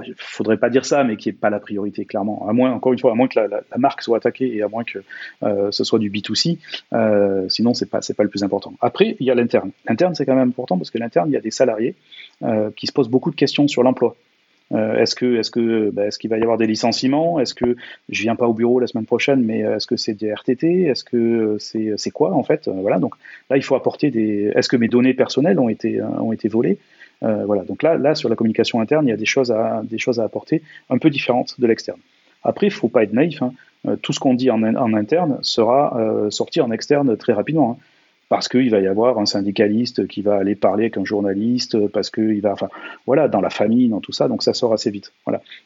il 0.06 0.14
faudrait 0.18 0.58
pas 0.58 0.70
dire 0.70 0.86
ça, 0.86 1.04
mais 1.04 1.18
qui 1.18 1.30
est 1.30 1.34
pas 1.34 1.50
la 1.50 1.60
priorité 1.60 2.06
clairement. 2.06 2.48
À 2.48 2.54
moins, 2.54 2.72
encore 2.72 2.94
une 2.94 3.00
fois, 3.00 3.12
à 3.12 3.16
moins 3.16 3.28
que 3.28 3.40
la, 3.40 3.62
marque 3.78 4.02
soit 4.02 4.18
attaquée 4.18 4.56
et 4.56 4.62
à 4.62 4.68
moins 4.68 4.84
que 4.84 5.00
euh, 5.44 5.72
ce 5.72 5.84
soit 5.84 6.00
du 6.00 6.10
B2C, 6.10 6.58
euh, 6.94 7.48
sinon 7.50 7.74
c'est 7.74 7.90
pas 7.90 8.02
c'est 8.02 8.16
pas 8.16 8.24
le 8.24 8.30
plus 8.30 8.44
important. 8.44 8.74
Après, 8.82 9.18
il 9.20 9.26
y 9.26 9.32
a 9.32 9.36
l'interne. 9.36 9.72
L'interne 9.88 10.16
c'est 10.16 10.26
quand 10.26 10.36
même 10.36 10.50
important 10.50 10.78
parce 10.78 10.90
que 10.90 10.98
l'interne, 10.98 11.30
il 11.30 11.34
y 11.34 11.38
a 11.38 11.42
des 11.42 11.52
salariés 11.52 11.96
euh, 12.44 12.72
qui 12.76 12.88
se 12.88 12.94
posent 12.94 13.10
beaucoup 13.10 13.32
de 13.32 13.36
questions 13.36 13.68
sur 13.68 13.84
l'emploi. 13.84 14.16
est-ce 14.72 15.16
que 15.16 15.38
est-ce 15.38 15.52
que 15.52 15.90
bah, 15.92 16.08
est-ce 16.08 16.18
qu'il 16.18 16.30
va 16.30 16.38
y 16.38 16.42
avoir 16.42 16.58
des 16.58 16.68
licenciements? 16.68 17.40
Est-ce 17.40 17.54
que 17.54 17.76
je 18.10 18.22
viens 18.24 18.36
pas 18.36 18.48
au 18.48 18.54
bureau 18.54 18.80
la 18.80 18.88
semaine 18.88 19.06
prochaine, 19.06 19.44
mais 19.44 19.60
est-ce 19.60 19.86
que 19.86 19.98
c'est 19.98 20.14
des 20.14 20.34
RTT 20.34 20.84
Est-ce 20.84 21.04
que 21.04 21.58
c'est 21.60 21.94
c'est 21.98 22.12
quoi 22.12 22.34
en 22.34 22.44
fait? 22.44 22.70
Voilà. 22.70 23.00
Donc 23.00 23.16
là, 23.50 23.58
il 23.58 23.64
faut 23.64 23.76
apporter 23.76 24.12
des. 24.12 24.52
Est-ce 24.56 24.70
que 24.70 24.78
mes 24.78 24.88
données 24.88 25.14
personnelles 25.14 25.60
ont 25.60 25.70
été 25.70 26.02
ont 26.02 26.32
été 26.32 26.48
volées? 26.48 26.78
Euh, 27.24 27.46
voilà. 27.46 27.64
Donc 27.64 27.84
là, 27.84 28.16
sur 28.16 28.30
la 28.30 28.36
communication 28.36 28.82
interne, 28.82 29.08
il 29.08 29.10
y 29.10 29.14
a 29.14 29.18
des 29.18 29.26
choses 29.26 29.52
à, 29.52 29.84
apporter 30.24 30.62
un 30.90 30.98
peu 30.98 31.10
différentes 31.10 31.60
de 31.60 31.68
l'externe. 31.68 32.00
Après, 32.44 32.68
il 32.68 32.72
faut 32.72 32.90
pas 32.90 33.04
être 33.04 33.14
naïf. 33.14 33.42
Hein. 33.42 33.54
Euh, 33.88 33.96
tout 33.96 34.14
ce 34.14 34.20
qu'on 34.20 34.34
dit 34.34 34.50
en, 34.50 34.64
en, 34.64 34.94
interne 34.94 35.40
sera 35.42 35.98
euh, 35.98 36.30
sorti 36.30 36.62
en 36.62 36.72
externe 36.72 37.16
très 37.18 37.34
rapidement. 37.34 37.78
Hein 37.80 37.84
parce 38.34 38.50
qu'il 38.50 38.72
va 38.72 38.80
y 38.80 38.88
avoir 38.88 39.20
un 39.20 39.28
syndicaliste 39.28 40.08
qui 40.08 40.24
va 40.24 40.38
aller 40.38 40.56
parler 40.56 40.86
avec 40.86 40.98
un 40.98 41.06
journaliste, 41.06 41.78
parce 41.90 42.10
qu'il 42.10 42.42
va, 42.42 42.54
enfin, 42.54 42.68
voilà, 43.06 43.28
dans 43.28 43.42
la 43.42 43.52
famille, 43.52 43.90
dans 43.90 44.00
tout 44.00 44.12
ça, 44.12 44.28
donc 44.28 44.42
ça 44.42 44.56
sort 44.56 44.74
assez 44.74 44.90
vite. 44.90 45.14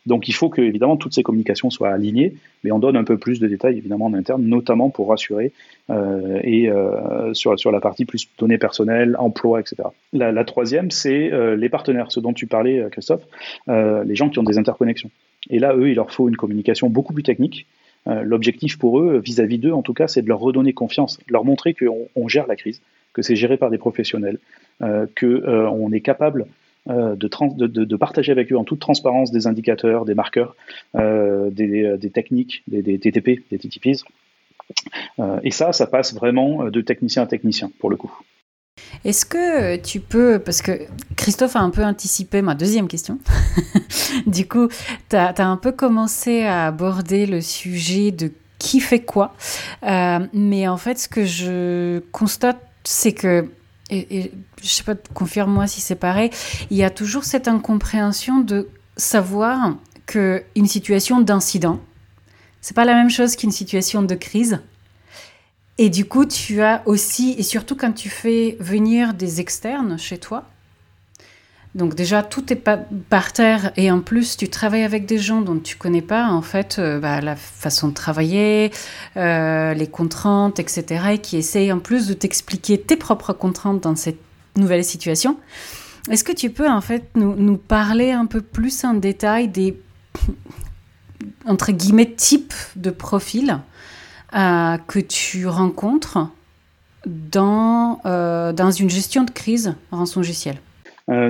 Donc 0.05 0.27
il 0.27 0.33
faut 0.33 0.49
que, 0.49 0.59
évidemment, 0.59 0.97
toutes 0.97 1.13
ces 1.13 1.23
communications 1.23 1.69
soient 1.69 1.91
alignées, 1.91 2.33
mais 2.65 2.71
on 2.73 2.79
donne 2.79 2.97
un 2.97 3.05
peu 3.05 3.17
plus 3.17 3.39
de 3.39 3.47
détails, 3.47 3.77
évidemment, 3.77 4.07
en 4.07 4.13
interne, 4.13 4.43
notamment 4.43 4.89
pour 4.89 5.07
rassurer, 5.07 5.53
euh, 5.89 6.41
et 6.43 6.69
euh, 6.69 7.33
sur, 7.33 7.71
la 7.71 7.79
partie 7.79 8.03
plus 8.03 8.27
données 8.37 8.57
personnelles, 8.57 9.15
emploi, 9.17 9.61
etc. 9.61 9.83
La, 10.11 10.43
troisième, 10.43 10.91
c'est 10.91 11.31
euh, 11.31 11.55
les 11.55 11.69
partenaires, 11.69 12.11
ce 12.11 12.19
dont 12.19 12.33
tu 12.33 12.47
parlais, 12.47 12.85
Christophe, 12.91 13.23
les 13.67 14.15
gens 14.15 14.27
qui 14.27 14.39
ont 14.39 14.43
des 14.43 14.57
interconnexions. 14.57 15.09
Et 15.49 15.59
là, 15.59 15.73
eux, 15.73 15.87
il 15.87 15.95
leur 15.95 16.11
faut 16.11 16.27
une 16.27 16.35
communication 16.35 16.89
beaucoup 16.89 17.13
plus 17.13 17.23
technique, 17.23 17.65
l'objectif 18.23 18.77
pour 18.77 18.99
eux, 18.99 19.19
vis-à-vis 19.19 19.57
d'eux 19.57 19.73
en 19.73 19.81
tout 19.81 19.93
cas, 19.93 20.07
c'est 20.07 20.21
de 20.21 20.27
leur 20.27 20.39
redonner 20.39 20.73
confiance, 20.73 21.19
leur 21.27 21.43
montrer 21.43 21.73
qu'on 21.73 22.27
gère 22.27 22.47
la 22.47 22.55
crise, 22.55 22.81
que 23.13 23.21
c'est 23.21 23.35
géré 23.35 23.57
par 23.57 23.69
des 23.69 23.77
professionnels, 23.77 24.39
euh, 24.81 25.07
qu'on 25.19 25.27
euh, 25.27 25.91
est 25.91 26.01
capable 26.01 26.45
de, 26.87 27.67
de, 27.67 27.95
partager 27.97 28.31
avec 28.31 28.49
eux 28.53 28.57
en 28.57 28.63
toute 28.63 28.79
transparence 28.79 29.29
des 29.31 29.45
indicateurs, 29.45 30.05
des 30.05 30.13
marqueurs, 30.13 30.55
des, 30.93 32.11
techniques, 32.13 32.63
des, 32.67 32.97
TTP, 32.97 33.43
des 33.51 33.57
TTPs. 33.57 34.05
et 35.43 35.51
ça, 35.51 35.73
ça 35.73 35.85
passe 35.85 36.13
vraiment 36.15 36.69
de 36.69 36.79
technicien 36.79 37.23
à 37.23 37.27
technicien 37.27 37.71
pour 37.79 37.89
le 37.89 37.97
coup. 37.97 38.17
Est-ce 39.05 39.25
que 39.25 39.75
tu 39.77 39.99
peux, 39.99 40.39
parce 40.39 40.61
que 40.61 40.79
Christophe 41.15 41.55
a 41.55 41.59
un 41.59 41.69
peu 41.69 41.83
anticipé 41.83 42.41
ma 42.41 42.55
deuxième 42.55 42.87
question, 42.87 43.19
du 44.27 44.47
coup, 44.47 44.67
tu 45.09 45.15
as, 45.15 45.33
un 45.39 45.57
peu 45.57 45.71
commencé 45.71 46.43
à 46.43 46.67
aborder 46.67 47.25
le 47.25 47.41
sujet 47.41 48.11
de 48.11 48.31
qui 48.59 48.79
fait 48.79 49.01
quoi, 49.01 49.35
euh, 49.83 50.19
mais 50.33 50.67
en 50.67 50.77
fait, 50.77 50.97
ce 50.97 51.07
que 51.07 51.25
je 51.25 51.99
constate, 52.11 52.59
c'est 52.83 53.13
que, 53.13 53.49
et, 53.89 54.19
et 54.19 54.31
je 54.61 54.67
sais 54.67 54.83
pas, 54.83 54.95
confirme-moi 55.13 55.67
si 55.67 55.79
c'est 55.79 55.95
pareil, 55.95 56.31
il 56.71 56.77
y 56.77 56.83
a 56.83 56.89
toujours 56.89 57.23
cette 57.23 57.47
incompréhension 57.47 58.39
de 58.39 58.67
savoir 58.95 59.75
qu'une 60.07 60.65
situation 60.65 61.21
d'incident, 61.21 61.79
c'est 62.61 62.75
pas 62.75 62.85
la 62.85 62.95
même 62.95 63.09
chose 63.09 63.35
qu'une 63.35 63.51
situation 63.51 64.01
de 64.01 64.15
crise 64.15 64.59
Et 65.77 65.89
du 65.89 66.05
coup, 66.05 66.25
tu 66.25 66.61
as 66.61 66.81
aussi, 66.85 67.35
et 67.37 67.43
surtout 67.43 67.75
quand 67.75 67.91
tu 67.91 68.09
fais 68.09 68.57
venir 68.59 69.13
des 69.13 69.39
externes 69.39 69.97
chez 69.99 70.17
toi, 70.17 70.45
donc 71.75 71.93
déjà, 71.93 72.23
tout 72.23 72.51
est 72.51 72.57
pas 72.57 72.79
par 73.09 73.33
terre 73.33 73.71
et 73.77 73.91
en 73.91 74.01
plus, 74.01 74.35
tu 74.35 74.49
travailles 74.49 74.83
avec 74.83 75.05
des 75.05 75.19
gens 75.19 75.41
dont 75.41 75.59
tu 75.59 75.75
connais 75.75 76.01
pas 76.01 76.25
en 76.25 76.41
fait 76.41 76.77
euh, 76.79 76.99
bah, 76.99 77.21
la 77.21 77.35
façon 77.35 77.89
de 77.89 77.93
travailler, 77.93 78.71
euh, 79.15 79.75
les 79.75 79.85
contraintes, 79.85 80.59
etc. 80.59 81.03
et 81.13 81.17
qui 81.19 81.37
essayent 81.37 81.71
en 81.71 81.77
plus 81.77 82.07
de 82.07 82.13
t'expliquer 82.13 82.79
tes 82.79 82.95
propres 82.95 83.31
contraintes 83.31 83.81
dans 83.83 83.95
cette 83.95 84.19
nouvelle 84.55 84.83
situation. 84.83 85.37
Est-ce 86.09 86.23
que 86.23 86.31
tu 86.31 86.49
peux 86.49 86.67
en 86.67 86.81
fait 86.81 87.11
nous, 87.15 87.57
parler 87.57 88.11
un 88.11 88.25
peu 88.25 88.41
plus 88.41 88.83
en 88.83 88.95
détail 88.95 89.47
des 89.47 89.79
entre 91.45 91.71
guillemets 91.71 92.11
types 92.11 92.55
de 92.75 92.89
profils 92.89 93.59
euh, 94.37 94.77
que 94.87 94.99
tu 94.99 95.47
rencontres 95.47 96.19
dans, 97.05 98.01
dans 98.03 98.71
une 98.71 98.89
gestion 98.89 99.23
de 99.23 99.31
crise 99.31 99.75
rançon 99.91 100.19
logiciel 100.19 100.57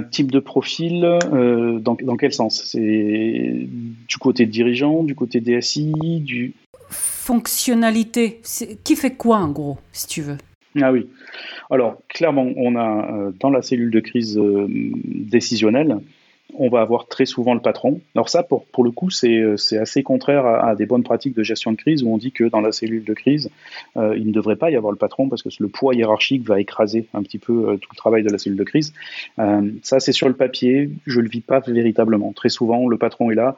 type 0.09 0.31
de 0.31 0.39
profil, 0.39 1.05
euh, 1.05 1.79
dans, 1.79 1.95
dans, 2.01 2.17
quel 2.17 2.33
sens? 2.33 2.63
C'est 2.65 3.67
du 4.07 4.17
côté 4.19 4.45
dirigeant, 4.45 5.03
du 5.03 5.15
côté 5.15 5.39
DSI, 5.39 5.93
du... 6.21 6.53
Fonctionnalité. 6.89 8.41
Qui 8.83 8.95
fait 8.95 9.15
quoi 9.15 9.37
en 9.37 9.49
gros, 9.49 9.77
si 9.91 10.07
tu 10.07 10.21
veux? 10.21 10.37
Ah 10.81 10.91
oui. 10.91 11.07
Alors, 11.69 11.97
clairement, 12.07 12.47
on 12.55 12.75
a 12.75 13.11
euh, 13.11 13.31
dans 13.39 13.49
la 13.49 13.61
cellule 13.61 13.91
de 13.91 13.99
crise 13.99 14.37
euh, 14.37 14.67
décisionnelle, 14.69 15.97
on 16.53 16.69
va 16.69 16.81
avoir 16.81 17.07
très 17.07 17.25
souvent 17.25 17.53
le 17.53 17.59
patron. 17.59 17.99
Alors 18.15 18.29
ça, 18.29 18.41
pour, 18.41 18.65
pour 18.65 18.83
le 18.83 18.91
coup, 18.91 19.09
c'est 19.09 19.77
assez 19.77 20.03
contraire 20.03 20.45
à, 20.45 20.75
des 20.75 20.85
bonnes 20.85 21.03
pratiques 21.03 21.35
de 21.35 21.43
gestion 21.43 21.71
de 21.71 21.77
crise 21.77 22.03
où 22.03 22.13
on 22.13 22.17
dit 22.17 22.31
que 22.31 22.45
dans 22.45 22.61
la 22.61 22.71
cellule 22.71 23.03
de 23.03 23.13
crise, 23.13 23.49
euh, 23.97 24.15
il 24.17 24.27
ne 24.27 24.31
devrait 24.31 24.55
pas 24.55 24.71
y 24.71 24.75
avoir 24.75 24.91
le 24.91 24.97
patron 24.97 25.27
parce 25.29 25.43
que 25.43 25.49
le 25.59 25.67
poids 25.67 25.93
hiérarchique 25.93 26.43
va 26.47 26.59
écraser 26.59 27.07
un 27.13 27.21
petit 27.21 27.37
peu 27.37 27.69
euh, 27.69 27.77
tout 27.77 27.89
le 27.91 27.97
travail 27.97 28.23
de 28.23 28.29
la 28.29 28.37
cellule 28.37 28.57
de 28.57 28.63
crise. 28.63 28.93
Euh, 29.39 29.69
ça, 29.83 29.99
c'est 29.99 30.13
sur 30.13 30.27
le 30.27 30.35
papier. 30.35 30.89
Je 31.05 31.19
le 31.19 31.29
vis 31.29 31.41
pas 31.41 31.59
véritablement. 31.59 32.31
Très 32.31 32.49
souvent, 32.49 32.87
le 32.87 32.97
patron 32.97 33.31
est 33.31 33.35
là 33.35 33.55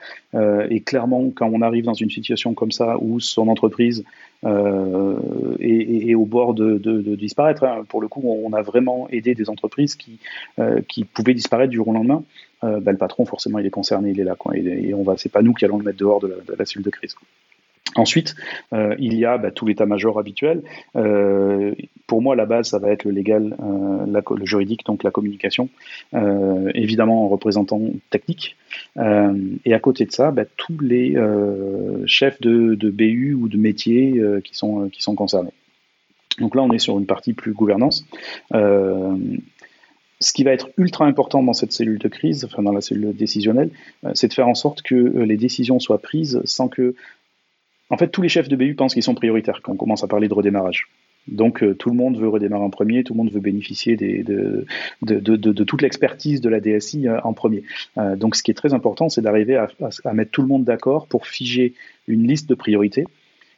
et 0.70 0.82
clairement, 0.82 1.30
quand 1.34 1.50
on 1.52 1.62
arrive 1.62 1.86
dans 1.86 1.94
une 1.94 2.10
situation 2.10 2.54
comme 2.54 2.72
ça 2.72 2.98
où 3.00 3.20
son 3.20 3.48
entreprise 3.48 4.04
est, 4.44 6.16
au 6.16 6.26
bord 6.26 6.54
de, 6.54 7.16
disparaître, 7.16 7.64
hein, 7.64 7.84
pour 7.88 8.02
le 8.02 8.08
coup, 8.08 8.22
on 8.24 8.54
a 8.54 8.62
vraiment 8.62 9.08
aidé 9.10 9.36
des 9.36 9.50
entreprises 9.50 9.96
qui, 9.96 10.20
qui 10.88 11.04
pouvaient 11.04 11.34
disparaître 11.34 11.72
du 11.72 11.78
jour 11.78 11.88
au 11.88 11.94
lendemain. 11.94 12.24
Euh, 12.64 12.80
bah, 12.80 12.92
le 12.92 12.98
patron, 12.98 13.26
forcément, 13.26 13.60
il 13.60 13.66
est 13.66 13.72
concerné, 13.72 14.12
il 14.12 14.20
est 14.20 14.24
là. 14.24 14.36
Quoi, 14.36 14.58
et, 14.58 14.94
on 14.94 15.04
va, 15.04 15.16
c'est 15.18 15.32
pas 15.32 15.42
nous 15.42 15.54
qui 15.54 15.66
allons 15.66 15.78
le 15.78 15.86
mettre 15.86 15.98
dehors 15.98 16.20
de 16.20 16.42
la, 16.58 16.66
cellule 16.66 16.86
de 16.86 16.90
crise. 16.90 17.16
Ensuite, 17.96 18.36
euh, 18.74 18.96
il 19.00 19.16
y 19.16 19.26
a 19.26 19.38
bah, 19.38 19.50
tout 19.50 19.66
l'état-major 19.66 20.20
habituel. 20.20 20.62
Euh, 20.96 21.74
pour 22.06 22.22
moi, 22.22 22.36
la 22.36 22.46
base, 22.46 22.70
ça 22.70 22.80
va 22.80 22.92
être 22.92 23.04
le 23.04 23.12
légal, 23.12 23.56
le 24.08 24.46
juridique, 24.46 24.86
donc 24.86 25.04
la 25.04 25.12
communication, 25.12 25.70
évidemment 26.74 27.26
en 27.26 27.30
représentant 27.30 27.82
technique. 28.10 28.58
et 28.98 29.74
à 29.74 29.80
côté 29.80 30.06
de 30.06 30.12
ça, 30.12 30.32
bah, 30.32 30.46
tous 30.58 30.78
les 30.82 31.16
chefs 32.06 32.42
de, 32.42 32.90
BU 32.90 33.34
ou 33.34 33.48
de 33.48 33.58
métiers 33.58 34.22
qui, 34.44 34.56
sont, 34.56 34.90
qui 34.90 35.02
sont 35.02 35.16
concernés. 35.16 35.54
Donc 36.40 36.56
là, 36.56 36.62
on 36.64 36.72
est 36.72 36.80
sur 36.80 36.98
une 36.98 37.06
partie 37.06 37.34
plus 37.34 37.54
gouvernance 37.54 38.06
ce 40.20 40.34
qui 40.34 40.44
va 40.44 40.52
être 40.52 40.70
ultra 40.78 41.06
important 41.06 41.42
dans 41.44 41.54
cette 41.54 41.72
cellule 41.72 42.00
de 42.00 42.08
crise, 42.08 42.44
enfin 42.46 42.62
dans 42.62 42.74
la 42.74 42.82
cellule 42.82 43.16
décisionnelle, 43.16 43.72
euh, 44.04 44.12
c'est 44.14 44.28
de 44.28 44.34
faire 44.34 44.48
en 44.48 44.56
sorte 44.56 44.82
que 44.82 44.96
euh, 44.96 45.26
les 45.26 45.38
décisions 45.38 45.80
soient 45.80 46.02
prises 46.02 46.42
sans 46.44 46.68
que. 46.68 46.96
En 47.90 47.98
fait, 47.98 48.10
tous 48.10 48.22
les 48.22 48.30
chefs 48.30 48.50
de 48.50 48.56
BU 48.56 48.76
pensent 48.76 48.94
qu'ils 48.94 49.04
sont 49.04 49.16
prioritaires 49.16 49.62
quand 49.64 49.72
on 49.72 49.78
commence 49.78 50.04
à 50.04 50.08
parler 50.08 50.28
de 50.28 50.34
redémarrage. 50.34 50.90
Donc 51.28 51.64
euh, 51.64 51.74
tout 51.74 51.90
le 51.90 51.96
monde 51.96 52.20
veut 52.20 52.28
redémarrer 52.28 52.64
en 52.64 52.70
premier, 52.70 53.04
tout 53.04 53.14
le 53.14 53.18
monde 53.18 53.32
veut 53.32 53.40
bénéficier 53.40 53.96
de, 53.96 54.66
toute 55.64 55.82
l'expertise 55.82 56.42
de 56.42 56.50
la 56.50 56.60
DSI 56.60 57.08
en 57.10 57.34
premier. 57.34 57.64
donc 58.16 58.36
ce 58.36 58.44
qui 58.44 58.52
est 58.52 58.56
très 58.56 58.74
important, 58.74 59.10
c'est 59.10 59.22
d'arriver 59.22 59.56
à, 59.56 60.14
mettre 60.14 60.32
tout 60.32 60.42
le 60.42 60.48
monde 60.48 60.64
d'accord 60.64 61.08
pour 61.08 61.28
figer 61.28 61.74
une 62.08 62.28
liste 62.28 62.48
de 62.50 62.56
priorités 62.56 63.06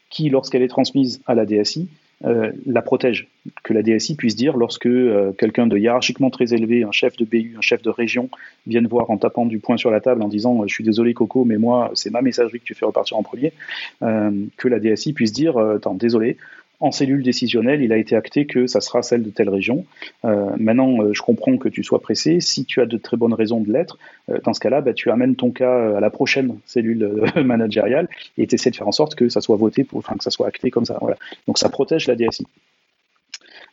qui, 0.10 0.30
lorsqu'elle 0.30 0.64
est 0.64 0.70
transmise 0.70 1.22
à 1.28 1.36
la 1.36 1.46
DSI, 1.46 1.88
euh, 2.26 2.52
la 2.66 2.82
protège. 2.82 3.28
Que 3.64 3.74
la 3.74 3.82
DSI 3.82 4.16
puisse 4.16 4.36
dire 4.36 4.56
lorsque 4.56 4.86
euh, 4.86 5.32
quelqu'un 5.32 5.66
de 5.66 5.78
hiérarchiquement 5.78 6.30
très 6.30 6.54
élevé, 6.54 6.84
un 6.84 6.92
chef 6.92 7.18
de 7.18 7.26
BU, 7.26 7.56
un 7.58 7.62
chef 7.62 7.82
de 7.82 7.90
région, 7.90 8.30
vienne 8.68 8.86
voir 8.86 9.10
en 9.10 9.18
tapant 9.18 9.46
du 9.46 9.58
poing 9.58 9.78
sur 9.78 9.90
la 9.90 10.00
table 10.00 10.22
en 10.22 10.28
disant 10.28 10.68
Je 10.68 10.74
suis 10.74 10.84
désolé 10.84 11.14
Coco, 11.14 11.46
mais 11.46 11.58
moi, 11.58 11.92
c'est 11.96 12.12
ma 12.12 12.22
messagerie 12.22 12.60
que 12.60 12.66
tu 12.66 12.76
fais 12.76 12.86
repartir 12.86 13.18
en 13.18 13.24
premier, 13.24 13.54
euh, 14.04 14.32
que 14.58 14.68
la 14.68 14.80
DSI 14.80 15.14
puisse 15.14 15.34
dire 15.34 15.58
Attends, 15.58 15.96
désolé, 15.96 16.38
en 16.82 16.92
cellule 16.92 17.22
décisionnelle, 17.22 17.84
il 17.84 17.94
a 17.94 17.98
été 17.98 18.16
acté 18.16 18.48
que 18.48 18.66
ça 18.66 18.82
sera 18.82 19.04
celle 19.04 19.22
de 19.22 19.30
telle 19.30 19.50
région. 19.50 19.86
Euh, 20.26 20.50
maintenant, 20.58 21.02
euh, 21.02 21.14
je 21.14 21.22
comprends 21.22 21.58
que 21.58 21.70
tu 21.70 21.84
sois 21.84 22.02
pressé. 22.02 22.42
Si 22.42 22.66
tu 22.66 22.82
as 22.82 22.88
de 22.88 22.98
très 22.98 23.18
bonnes 23.18 23.36
raisons 23.36 23.62
de 23.62 23.72
l'être, 23.72 24.00
euh, 24.30 24.40
dans 24.44 24.54
ce 24.54 24.60
cas-là, 24.60 24.82
bah, 24.82 24.94
tu 24.94 25.12
amènes 25.12 25.36
ton 25.36 25.52
cas 25.52 25.98
à 25.98 26.00
la 26.00 26.10
prochaine 26.10 26.58
cellule 26.66 27.32
managériale 27.46 28.10
et 28.38 28.48
tu 28.48 28.56
essaies 28.56 28.72
de 28.72 28.76
faire 28.76 28.88
en 28.88 28.92
sorte 28.92 29.14
que 29.14 29.30
ça 29.30 29.42
soit 29.42 29.58
voté, 29.58 29.84
pour, 29.84 30.00
enfin 30.00 30.18
que 30.18 30.24
ça 30.24 30.32
soit 30.32 30.48
acté 30.48 30.72
comme 30.72 30.86
ça. 30.86 31.00
Donc 31.48 31.60
ça 31.60 31.70
protège 31.70 32.08
la 32.08 32.16
DSI. 32.16 32.48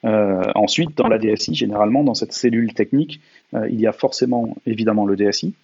ensuite, 0.05 0.97
dans 0.97 1.09
la 1.09 1.19
DSI, 1.19 1.55
généralement, 1.55 2.05
dans 2.05 2.15
cette 2.15 2.35
cellule 2.35 2.75
technique, 2.75 3.21
il 3.55 3.81
y 3.81 3.87
a 3.87 3.93
forcément 3.93 4.55
évidemment 4.67 5.07
le 5.07 5.17
DSI, 5.17 5.55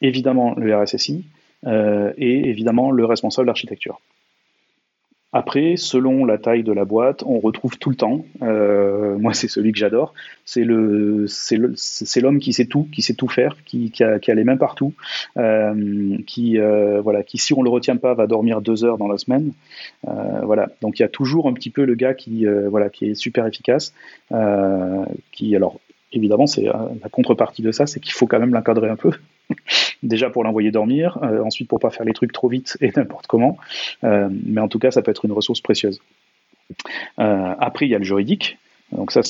évidemment 0.00 0.54
le 0.56 0.74
RSSI 0.74 1.24
et 1.66 2.48
évidemment 2.48 2.90
le 2.90 3.04
responsable 3.04 3.46
d'architecture. 3.46 4.00
Après, 5.30 5.74
selon 5.76 6.24
la 6.24 6.38
taille 6.38 6.62
de 6.62 6.72
la 6.72 6.86
boîte, 6.86 7.22
on 7.26 7.38
retrouve 7.38 7.76
tout 7.76 7.90
le 7.90 7.96
temps. 7.96 8.24
Euh, 8.40 9.18
moi, 9.18 9.34
c'est 9.34 9.48
celui 9.48 9.72
que 9.72 9.78
j'adore. 9.78 10.14
C'est 10.46 10.64
l'homme 10.64 12.38
qui 12.38 12.54
sait 12.54 12.64
tout, 12.64 12.88
qui 12.90 13.02
sait 13.02 13.12
tout 13.12 13.28
faire, 13.28 13.56
qui, 13.66 13.92
a, 14.00 14.34
les 14.34 14.44
mains 14.44 14.56
partout, 14.56 14.94
euh, 15.36 16.16
qui, 16.26 16.58
euh, 16.58 17.02
voilà, 17.02 17.22
qui 17.22 17.36
si 17.36 17.52
on 17.52 17.62
le 17.62 17.68
retient 17.68 17.96
pas, 17.96 18.14
va 18.14 18.26
dormir 18.26 18.62
deux 18.62 18.84
heures 18.84 18.96
dans 18.96 19.08
la 19.08 19.18
semaine. 19.18 19.52
Voilà. 20.02 20.70
Donc 20.80 20.98
il 20.98 21.02
y 21.02 21.04
a 21.04 21.08
toujours 21.08 21.46
un 21.46 21.52
petit 21.52 21.70
peu 21.70 21.84
le 21.84 21.94
gars 21.94 22.14
qui, 22.14 22.46
voilà, 22.46 22.88
qui 22.88 23.10
est 23.10 23.14
super 23.14 23.46
efficace, 23.46 23.92
qui, 25.32 25.54
alors 25.54 25.78
évidemment, 26.12 26.46
c'est 26.46 26.64
la 26.64 27.08
contrepartie 27.12 27.60
de 27.60 27.70
ça, 27.70 27.86
c'est 27.86 28.00
qu'il 28.00 28.14
faut 28.14 28.26
quand 28.26 28.38
même 28.38 28.54
l'encadrer 28.54 28.88
un 28.88 28.96
peu. 28.96 29.10
Déjà 30.02 30.30
pour 30.30 30.44
l'envoyer 30.44 30.70
dormir, 30.70 31.18
euh, 31.22 31.42
ensuite 31.42 31.68
pour 31.68 31.80
pas 31.80 31.90
faire 31.90 32.04
les 32.04 32.12
trucs 32.12 32.32
trop 32.32 32.48
vite 32.48 32.76
et 32.80 32.90
n'importe 32.96 33.26
comment. 33.26 33.58
Euh, 34.04 34.28
mais 34.44 34.60
en 34.60 34.68
tout 34.68 34.78
cas, 34.78 34.90
ça 34.90 35.02
peut 35.02 35.10
être 35.10 35.24
une 35.24 35.32
ressource 35.32 35.60
précieuse. 35.60 36.00
Euh, 37.18 37.54
après, 37.58 37.86
il 37.86 37.90
y 37.90 37.94
a 37.94 37.98
le 37.98 38.04
juridique. 38.04 38.58
Donc 38.92 39.12
ça, 39.12 39.20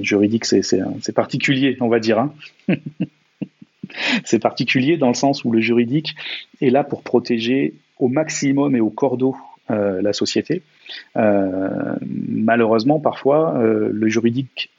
juridique, 0.00 0.46
c'est 0.46 1.12
particulier, 1.14 1.76
on 1.80 1.88
va 1.88 1.98
dire. 1.98 2.18
Hein. 2.18 2.32
c'est 4.24 4.38
particulier 4.38 4.96
dans 4.96 5.08
le 5.08 5.14
sens 5.14 5.44
où 5.44 5.52
le 5.52 5.60
juridique 5.60 6.14
est 6.62 6.70
là 6.70 6.82
pour 6.82 7.02
protéger 7.02 7.74
au 7.98 8.08
maximum 8.08 8.74
et 8.74 8.80
au 8.80 8.88
cordeau 8.88 9.36
la 9.68 10.14
société. 10.14 10.62
malheureusement, 11.14 12.98
parfois, 12.98 13.60
le 13.62 14.08
juridique 14.08 14.70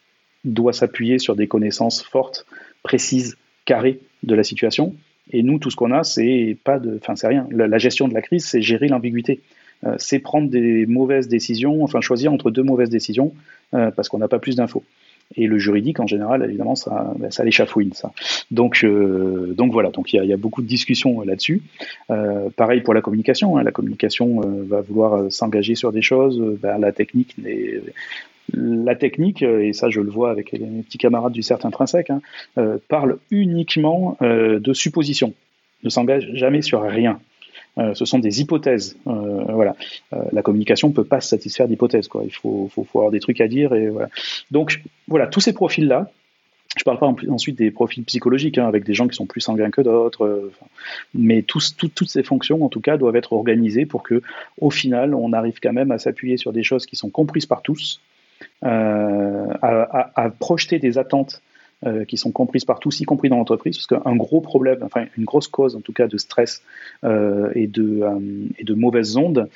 doit 0.43 0.73
s'appuyer 0.73 1.19
sur 1.19 1.36
des 1.36 1.47
connaissances 1.47 2.02
fortes, 2.02 2.47
précises, 2.82 3.38
carrées 3.65 4.00
de 4.23 4.36
la 4.36 4.43
situation. 4.43 4.95
Et 5.32 5.43
nous, 5.43 5.60
tout 5.60 5.69
ce 5.69 5.75
qu'on 5.75 5.91
a, 5.91 6.03
c'est 6.03 6.58
pas 6.63 6.80
de, 6.80 6.97
enfin, 7.01 7.15
c'est 7.15 7.27
rien. 7.27 7.47
La, 7.51 7.77
gestion 7.77 8.08
de 8.08 8.13
la 8.13 8.21
crise, 8.21 8.45
c'est 8.45 8.62
gérer 8.62 8.88
l'ambiguïté. 8.88 9.41
Euh, 9.86 9.95
c'est 9.97 10.19
prendre 10.19 10.49
des 10.49 10.86
mauvaises 10.86 11.27
décisions, 11.27 11.84
enfin 11.84 12.01
choisir 12.01 12.32
entre 12.34 12.49
deux 12.49 12.63
mauvaises 12.63 12.89
décisions 12.89 13.34
euh, 13.73 13.91
parce 13.91 14.10
qu'on 14.10 14.17
n'a 14.17 14.27
pas 14.27 14.39
plus 14.39 14.56
d'infos. 14.56 14.84
Et 15.36 15.45
le 15.45 15.60
juridique, 15.60 15.99
en 15.99 16.08
général, 16.08 16.41
évidemment, 16.43 16.75
ça, 16.75 17.13
ben, 17.19 17.30
ça 17.30 17.43
l'échafouine, 17.43 17.91
ça. 17.91 18.13
Donc, 18.49 18.86
euh, 18.86 19.53
donc 19.58 19.73
voilà. 19.73 19.89
Donc 19.89 20.13
il 20.13 20.23
y, 20.23 20.34
a 20.34 20.38
beaucoup 20.38 20.62
de 20.62 20.67
discussions 20.67 21.19
là-dessus. 21.21 21.62
pareil 22.56 22.80
pour 22.80 22.93
la 22.93 23.01
communication. 23.01 23.58
Hein. 23.58 23.63
La 23.63 23.71
communication 23.71 24.39
va 24.67 24.80
vouloir 24.80 25.30
s'engager 25.30 25.75
sur 25.75 25.91
des 25.91 26.01
choses. 26.01 26.41
Ben, 26.62 26.77
la 26.77 26.93
technique 26.93 27.36
la 28.53 28.95
technique, 28.95 29.43
euh, 29.43 29.65
et 29.65 29.73
ça 29.73 29.89
je 29.89 30.01
le 30.01 30.10
vois 30.10 30.31
avec 30.31 30.51
les 30.51 30.60
petits 30.60 30.97
camarades 30.97 31.33
du 31.33 31.41
certain 31.41 31.67
intrinsèque, 31.67 32.10
hein, 32.10 32.21
euh, 32.57 32.77
parle 32.88 33.17
uniquement 33.31 34.17
euh, 34.21 34.60
de 34.60 34.73
suppositions, 34.73 35.33
ne 35.83 35.89
s'engage 35.89 36.29
jamais 36.33 36.62
sur 36.62 36.81
rien. 36.81 37.19
ce 37.93 38.05
sont 38.05 38.17
des 38.17 38.41
hypothèses. 38.41 38.97
voilà. 39.05 39.75
la 40.31 40.41
communication 40.41 40.88
ne 40.89 40.93
peut 40.93 41.03
pas 41.03 41.21
se 41.21 41.29
satisfaire 41.29 41.67
d'hypothèses. 41.67 42.10
Il 42.23 42.33
faut, 42.33 42.71
faut, 42.73 42.88
avoir 42.95 43.12
des 43.12 43.19
trucs 43.19 43.39
à 43.39 43.47
dire. 43.47 43.71
Et. 43.75 43.91
Donc 44.49 44.81
voilà, 45.07 45.27
tous 45.27 45.41
ces 45.41 45.53
profils-là, 45.53 46.10
je 46.75 46.81
ne 46.81 46.83
parle 46.86 46.97
pas 46.97 47.31
ensuite 47.31 47.55
des 47.55 47.69
profils 47.69 48.03
psychologiques, 48.03 48.57
hein, 48.57 48.67
avec 48.67 48.83
des 48.83 48.95
gens 48.95 49.07
qui 49.07 49.15
sont 49.15 49.27
plus 49.27 49.41
sanguins 49.41 49.69
que 49.69 49.81
d'autres, 49.81 50.49
mais 51.13 51.43
toutes 51.43 52.10
ces 52.10 52.23
fonctions, 52.23 52.65
en 52.65 52.69
tout 52.69 52.81
cas, 52.81 52.97
doivent 52.97 53.15
être 53.15 53.33
organisées 53.33 53.86
pour 53.86 54.01
que, 54.01 54.23
au 54.60 54.71
final, 54.71 55.13
on 55.13 55.31
arrive 55.31 55.60
quand 55.62 55.73
même 55.73 55.91
à 55.91 55.99
s'appuyer 55.99 56.38
sur 56.38 56.53
des 56.53 56.63
choses 56.63 56.88
qui 56.88 56.95
sont 56.95 57.12
comprises 57.12 57.45
par 57.45 57.62
tous, 57.62 58.01
euh, 58.63 59.54
à, 59.62 60.30
projeter 60.39 60.80
des 60.80 60.97
attentes 60.97 61.41
euh, 61.86 62.06
qui 62.06 62.17
sont 62.17 62.32
comprises 62.32 62.65
par 62.65 62.80
tous, 62.80 63.00
y 63.00 63.04
compris 63.04 63.30
dans 63.30 63.38
l'entreprise, 63.38 63.78
parce 63.78 64.02
qu'un 64.02 64.15
gros 64.15 64.41
problème, 64.41 64.80
enfin 64.82 65.06
une 65.15 65.26
grosse 65.26 65.47
cause 65.47 65.76
en 65.76 65.82
tout 65.82 65.93
cas 65.93 66.08
de 66.08 66.17
stress 66.17 66.63
euh, 67.04 67.52
et, 67.54 67.67
de, 67.67 68.73
mauvaises 68.73 69.15
ondes, 69.15 69.47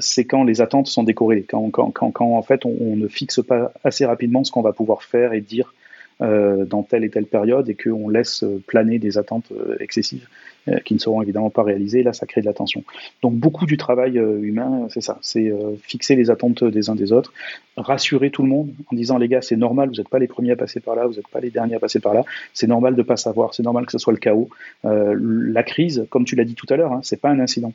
c'est 0.00 0.24
quand 0.24 0.44
les 0.44 0.60
attentes 0.60 0.88
sont 0.88 1.04
décorées, 1.04 1.42
quand 1.42 1.72
en 2.20 2.42
fait 2.42 2.66
on, 2.66 2.76
on, 2.80 2.96
ne 2.96 3.08
fixe 3.08 3.40
pas 3.42 3.72
assez 3.82 4.04
rapidement 4.04 4.44
ce 4.44 4.52
qu'on 4.52 4.62
va 4.62 4.72
pouvoir 4.72 5.02
faire 5.02 5.32
et 5.32 5.40
dire 5.40 5.74
dans 6.20 6.82
telle 6.82 7.04
et 7.04 7.10
telle 7.10 7.26
période 7.26 7.68
et 7.68 7.76
qu'on 7.76 8.08
laisse 8.08 8.44
planer 8.66 8.98
des 8.98 9.18
attentes 9.18 9.52
excessives. 9.78 10.28
Euh, 10.68 10.78
qui 10.80 10.94
ne 10.94 10.98
seront 10.98 11.22
évidemment 11.22 11.50
pas 11.50 11.62
réalisées. 11.62 12.02
Là, 12.02 12.12
ça 12.12 12.26
crée 12.26 12.40
de 12.40 12.46
la 12.46 12.52
tension. 12.52 12.82
Donc 13.22 13.34
beaucoup 13.34 13.66
du 13.66 13.76
travail 13.76 14.18
euh, 14.18 14.40
humain, 14.42 14.86
c'est 14.90 15.00
ça, 15.00 15.18
c'est 15.22 15.50
euh, 15.50 15.76
fixer 15.82 16.16
les 16.16 16.30
attentes 16.30 16.64
des 16.64 16.90
uns 16.90 16.94
des 16.94 17.12
autres, 17.12 17.32
rassurer 17.76 18.30
tout 18.30 18.42
le 18.42 18.48
monde 18.48 18.70
en 18.90 18.96
disant 18.96 19.18
les 19.18 19.28
gars, 19.28 19.40
c'est 19.42 19.56
normal, 19.56 19.88
vous 19.88 19.96
n'êtes 19.96 20.08
pas 20.08 20.18
les 20.18 20.26
premiers 20.26 20.52
à 20.52 20.56
passer 20.56 20.80
par 20.80 20.96
là, 20.96 21.06
vous 21.06 21.14
n'êtes 21.14 21.28
pas 21.28 21.40
les 21.40 21.50
derniers 21.50 21.76
à 21.76 21.78
passer 21.78 22.00
par 22.00 22.14
là, 22.14 22.24
c'est 22.54 22.66
normal 22.66 22.94
de 22.94 23.00
ne 23.00 23.06
pas 23.06 23.16
savoir, 23.16 23.54
c'est 23.54 23.62
normal 23.62 23.86
que 23.86 23.92
ce 23.92 23.98
soit 23.98 24.12
le 24.12 24.18
chaos. 24.18 24.48
la 24.84 25.62
crise, 25.62 26.06
comme 26.10 26.24
tu 26.24 26.36
l'as 26.36 26.44
dit 26.44 26.54
tout 26.54 26.66
à 26.70 26.76
l'heure, 26.76 26.92
hein, 26.92 27.00
c'est 27.02 27.20
pas 27.20 27.30
un 27.30 27.40
incident. 27.40 27.72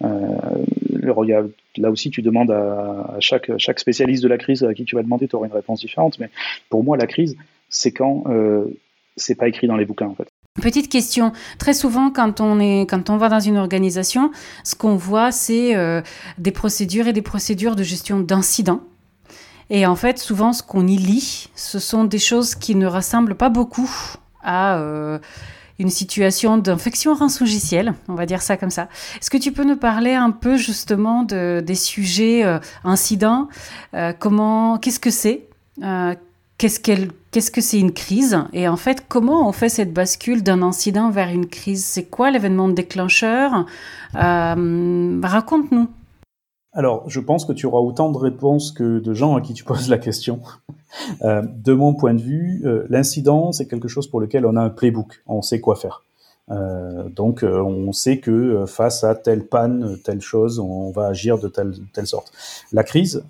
là 0.00 1.90
aussi, 1.90 2.10
tu 2.10 2.22
demandes 2.22 2.50
à, 2.50 3.16
chaque, 3.20 3.50
chaque 3.58 3.80
spécialiste 3.80 4.22
de 4.22 4.28
la 4.28 4.38
crise 4.38 4.64
à 4.64 4.74
qui 4.74 4.84
tu 4.84 4.96
vas 4.96 5.02
demander, 5.02 5.28
tu 5.28 5.36
auras 5.36 5.46
une 5.46 5.52
réponse 5.52 5.80
différente. 5.80 6.18
Mais 6.18 6.30
pour 6.68 6.84
moi, 6.84 6.96
la 6.96 7.06
crise, 7.06 7.36
c'est 7.68 7.92
quand 7.92 8.24
euh, 8.28 8.64
c'est 9.16 9.34
pas 9.36 9.48
écrit 9.48 9.66
dans 9.66 9.76
les 9.76 9.84
bouquins 9.84 10.08
en 10.08 10.14
fait. 10.14 10.28
Petite 10.62 10.88
question. 10.88 11.32
Très 11.58 11.74
souvent, 11.74 12.10
quand 12.10 12.40
on 12.40 12.60
est, 12.60 12.82
quand 12.88 13.10
on 13.10 13.16
va 13.16 13.28
dans 13.28 13.40
une 13.40 13.56
organisation, 13.56 14.30
ce 14.62 14.76
qu'on 14.76 14.94
voit, 14.94 15.32
c'est 15.32 15.74
euh, 15.74 16.00
des 16.38 16.52
procédures 16.52 17.08
et 17.08 17.12
des 17.12 17.22
procédures 17.22 17.74
de 17.74 17.82
gestion 17.82 18.20
d'incidents. 18.20 18.80
Et 19.68 19.84
en 19.84 19.96
fait, 19.96 20.16
souvent, 20.20 20.52
ce 20.52 20.62
qu'on 20.62 20.86
y 20.86 20.96
lit, 20.96 21.50
ce 21.56 21.80
sont 21.80 22.04
des 22.04 22.20
choses 22.20 22.54
qui 22.54 22.76
ne 22.76 22.86
rassemblent 22.86 23.34
pas 23.34 23.48
beaucoup 23.48 23.90
à 24.44 24.76
euh, 24.76 25.18
une 25.80 25.90
situation 25.90 26.56
d'infection 26.56 27.14
rançongicielle, 27.14 27.94
on 28.06 28.14
va 28.14 28.24
dire 28.24 28.40
ça 28.40 28.56
comme 28.56 28.70
ça. 28.70 28.88
Est-ce 29.20 29.30
que 29.30 29.38
tu 29.38 29.50
peux 29.50 29.64
nous 29.64 29.76
parler 29.76 30.14
un 30.14 30.30
peu 30.30 30.56
justement 30.56 31.24
de, 31.24 31.64
des 31.66 31.74
sujets 31.74 32.44
euh, 32.44 32.60
incidents 32.84 33.48
Comment, 34.20 34.78
qu'est-ce 34.78 35.00
que 35.00 35.10
c'est 35.10 35.48
qu'est-ce 36.58 36.78
qu'elle 36.78 37.10
qu'est-ce 37.34 37.50
que 37.50 37.60
c'est 37.60 37.80
une 37.80 37.92
crise 37.92 38.38
et 38.52 38.68
en 38.68 38.76
fait 38.76 39.06
comment 39.08 39.48
on 39.48 39.50
fait 39.50 39.68
cette 39.68 39.92
bascule 39.92 40.44
d'un 40.44 40.62
incident 40.62 41.10
vers 41.10 41.30
une 41.30 41.46
crise? 41.46 41.84
C'est 41.84 42.04
quoi 42.04 42.30
l'événement 42.30 42.68
déclencheur? 42.68 43.66
Euh, 44.14 45.20
Raconte-nous. 45.20 45.88
Alors, 46.72 47.02
je 47.10 47.18
pense 47.18 47.44
que 47.44 47.52
tu 47.52 47.66
auras 47.66 47.80
autant 47.80 48.12
de 48.12 48.18
réponses 48.18 48.70
que 48.70 49.00
de 49.00 49.14
gens 49.14 49.34
à 49.34 49.40
qui 49.40 49.52
tu 49.52 49.64
poses 49.64 49.88
la 49.88 49.98
question. 49.98 50.40
Euh, 51.22 51.42
de 51.42 51.72
mon 51.72 51.92
point 51.92 52.14
de 52.14 52.22
vue, 52.22 52.62
euh, 52.64 52.86
l'incident, 52.88 53.50
c'est 53.50 53.66
quelque 53.66 53.88
chose 53.88 54.06
pour 54.06 54.20
lequel 54.20 54.46
on 54.46 54.54
a 54.54 54.60
un 54.60 54.70
playbook, 54.70 55.24
on 55.26 55.42
sait 55.42 55.60
quoi 55.60 55.74
faire. 55.74 56.04
donc, 56.48 57.42
on 57.42 57.90
sait 57.90 58.18
que 58.20 58.64
face 58.66 59.02
à 59.02 59.16
telle 59.16 59.44
panne, 59.44 59.98
telle 60.04 60.20
chose, 60.20 60.60
on 60.60 60.92
va 60.92 61.06
agir 61.08 61.40
de 61.40 61.48
telle, 61.48 61.74
telle 61.92 62.06
sorte. 62.06 62.30
La 62.70 62.84
crise, 62.84 63.24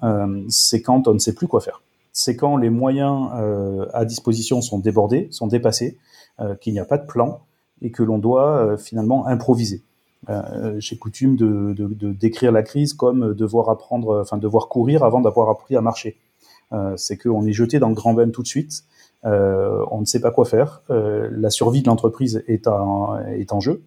c'est 0.51 0.83
quand 0.83 1.09
on 1.09 1.15
ne 1.15 1.19
sait 1.19 1.33
plus 1.33 1.47
quoi 1.47 1.63
faire 1.63 1.81
c'est 2.15 2.37
quand 2.37 2.57
les 2.57 2.71
moyens 2.71 3.29
euh, 3.35 3.87
à 3.93 4.05
disposition 4.07 4.63
sont 4.63 4.79
débordés, 4.79 5.27
sont 5.33 5.49
dépassés, 5.49 5.99
euh, 6.41 6.55
qu'il 6.55 6.73
n'y 6.73 6.79
a 6.79 6.85
pas 6.85 6.97
de 6.97 7.07
plan 7.07 7.41
et 7.83 7.91
que 7.91 8.03
l'on 8.03 8.19
doit 8.19 8.57
euh, 8.57 8.77
finalement 8.79 9.27
improviser. 9.27 9.83
J'ai 10.79 10.97
coutume 10.97 11.37
de, 11.37 11.75
décrire 12.13 12.51
la 12.51 12.63
crise 12.63 12.95
comme 12.95 13.35
devoir 13.35 13.69
apprendre, 13.69 14.21
enfin 14.23 14.39
devoir 14.39 14.69
courir 14.69 15.05
avant 15.05 15.21
d'avoir 15.21 15.51
appris 15.51 15.77
à 15.77 15.83
marcher. 15.83 16.17
c'est 16.97 17.19
qu'on 17.19 17.45
est 17.45 17.53
jeté 17.53 17.79
dans 17.79 17.91
le 17.91 17.95
grand 17.95 18.15
bain 18.15 18.31
tout 18.31 18.41
de 18.41 18.47
suite. 18.47 18.85
on 19.23 20.01
ne 20.01 20.07
sait 20.07 20.23
pas 20.23 20.31
quoi 20.31 20.47
faire. 20.47 20.81
la 20.89 21.51
survie 21.51 21.83
de 21.83 21.89
l'entreprise 21.89 22.43
est, 22.47 22.67
est 23.37 23.53
en 23.53 23.61
jeu 23.61 23.83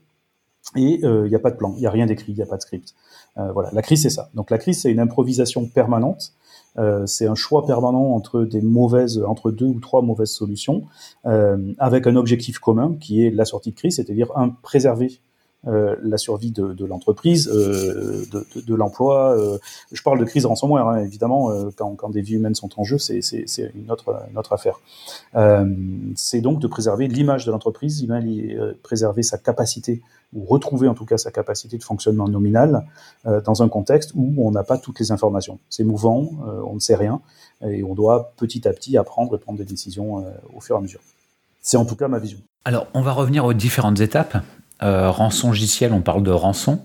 et 0.75 0.99
il 1.01 1.23
n'y 1.23 1.33
a 1.33 1.39
pas 1.39 1.49
de 1.49 1.57
plan, 1.57 1.73
il 1.75 1.79
n'y 1.79 1.87
a 1.87 1.89
rien 1.91 2.05
d'écrit, 2.05 2.33
il 2.33 2.35
n'y 2.35 2.43
a 2.43 2.45
pas 2.45 2.57
de 2.57 2.61
script. 2.61 2.93
voilà, 3.35 3.71
la 3.73 3.81
crise 3.81 4.03
c'est 4.03 4.11
ça. 4.11 4.29
Donc 4.35 4.51
la 4.51 4.59
crise 4.59 4.79
c'est 4.79 4.91
une 4.91 4.99
improvisation 4.99 5.65
permanente 5.65 6.33
euh, 6.33 6.46
c'est 7.05 7.27
un 7.27 7.35
choix 7.35 7.65
permanent 7.65 8.11
entre 8.13 8.43
des 8.43 8.61
mauvaises, 8.61 9.23
entre 9.25 9.51
deux 9.51 9.65
ou 9.65 9.79
trois 9.79 10.01
mauvaises 10.01 10.31
solutions, 10.31 10.83
euh, 11.25 11.73
avec 11.77 12.07
un 12.07 12.15
objectif 12.15 12.59
commun 12.59 12.95
qui 12.99 13.25
est 13.25 13.31
la 13.31 13.45
sortie 13.45 13.71
de 13.71 13.75
crise, 13.75 13.95
c'est-à-dire 13.95 14.31
un 14.35 14.49
préserver 14.49 15.07
euh, 15.07 15.26
la 15.67 16.17
survie 16.17 16.51
de, 16.51 16.85
l'entreprise, 16.85 17.49
euh, 17.53 18.25
de, 18.55 18.75
l'emploi. 18.75 19.37
Euh, 19.37 19.57
je 19.91 20.01
parle 20.01 20.19
de 20.19 20.25
crise 20.25 20.45
ransomware, 20.45 20.87
hein, 20.87 21.03
évidemment, 21.03 21.51
quand, 21.75 22.09
des 22.09 22.21
vies 22.21 22.35
humaines 22.35 22.55
sont 22.55 22.79
en 22.79 22.83
jeu, 22.83 22.97
c'est 22.97 23.21
une 23.75 23.91
autre, 23.91 24.53
affaire. 24.53 24.79
c'est 26.15 26.41
donc 26.41 26.59
de 26.59 26.67
préserver 26.67 27.07
l'image 27.07 27.45
de 27.45 27.51
l'entreprise, 27.51 28.05
préserver 28.83 29.23
sa 29.23 29.37
capacité 29.37 30.01
ou 30.33 30.45
retrouver 30.45 30.87
en 30.87 30.93
tout 30.93 31.05
cas 31.05 31.17
sa 31.17 31.31
capacité 31.31 31.77
de 31.77 31.83
fonctionnement 31.83 32.27
nominal 32.27 32.85
euh, 33.25 33.41
dans 33.41 33.63
un 33.63 33.69
contexte 33.69 34.11
où 34.15 34.33
on 34.37 34.51
n'a 34.51 34.63
pas 34.63 34.77
toutes 34.77 34.99
les 34.99 35.11
informations. 35.11 35.59
C'est 35.69 35.83
mouvant, 35.83 36.29
euh, 36.47 36.61
on 36.65 36.75
ne 36.75 36.79
sait 36.79 36.95
rien, 36.95 37.21
et 37.61 37.83
on 37.83 37.95
doit 37.95 38.33
petit 38.37 38.67
à 38.67 38.73
petit 38.73 38.97
apprendre 38.97 39.35
et 39.35 39.39
prendre 39.39 39.57
des 39.57 39.65
décisions 39.65 40.19
euh, 40.19 40.31
au 40.55 40.59
fur 40.59 40.75
et 40.75 40.79
à 40.79 40.81
mesure. 40.81 41.01
C'est 41.61 41.77
en 41.77 41.85
tout 41.85 41.95
cas 41.95 42.07
ma 42.07 42.19
vision. 42.19 42.39
Alors, 42.65 42.87
on 42.93 43.01
va 43.01 43.13
revenir 43.13 43.45
aux 43.45 43.53
différentes 43.53 43.99
étapes. 43.99 44.37
Rançon 44.81 45.49
logiciel, 45.49 45.93
on 45.93 46.01
parle 46.01 46.23
de 46.23 46.31
rançon. 46.31 46.81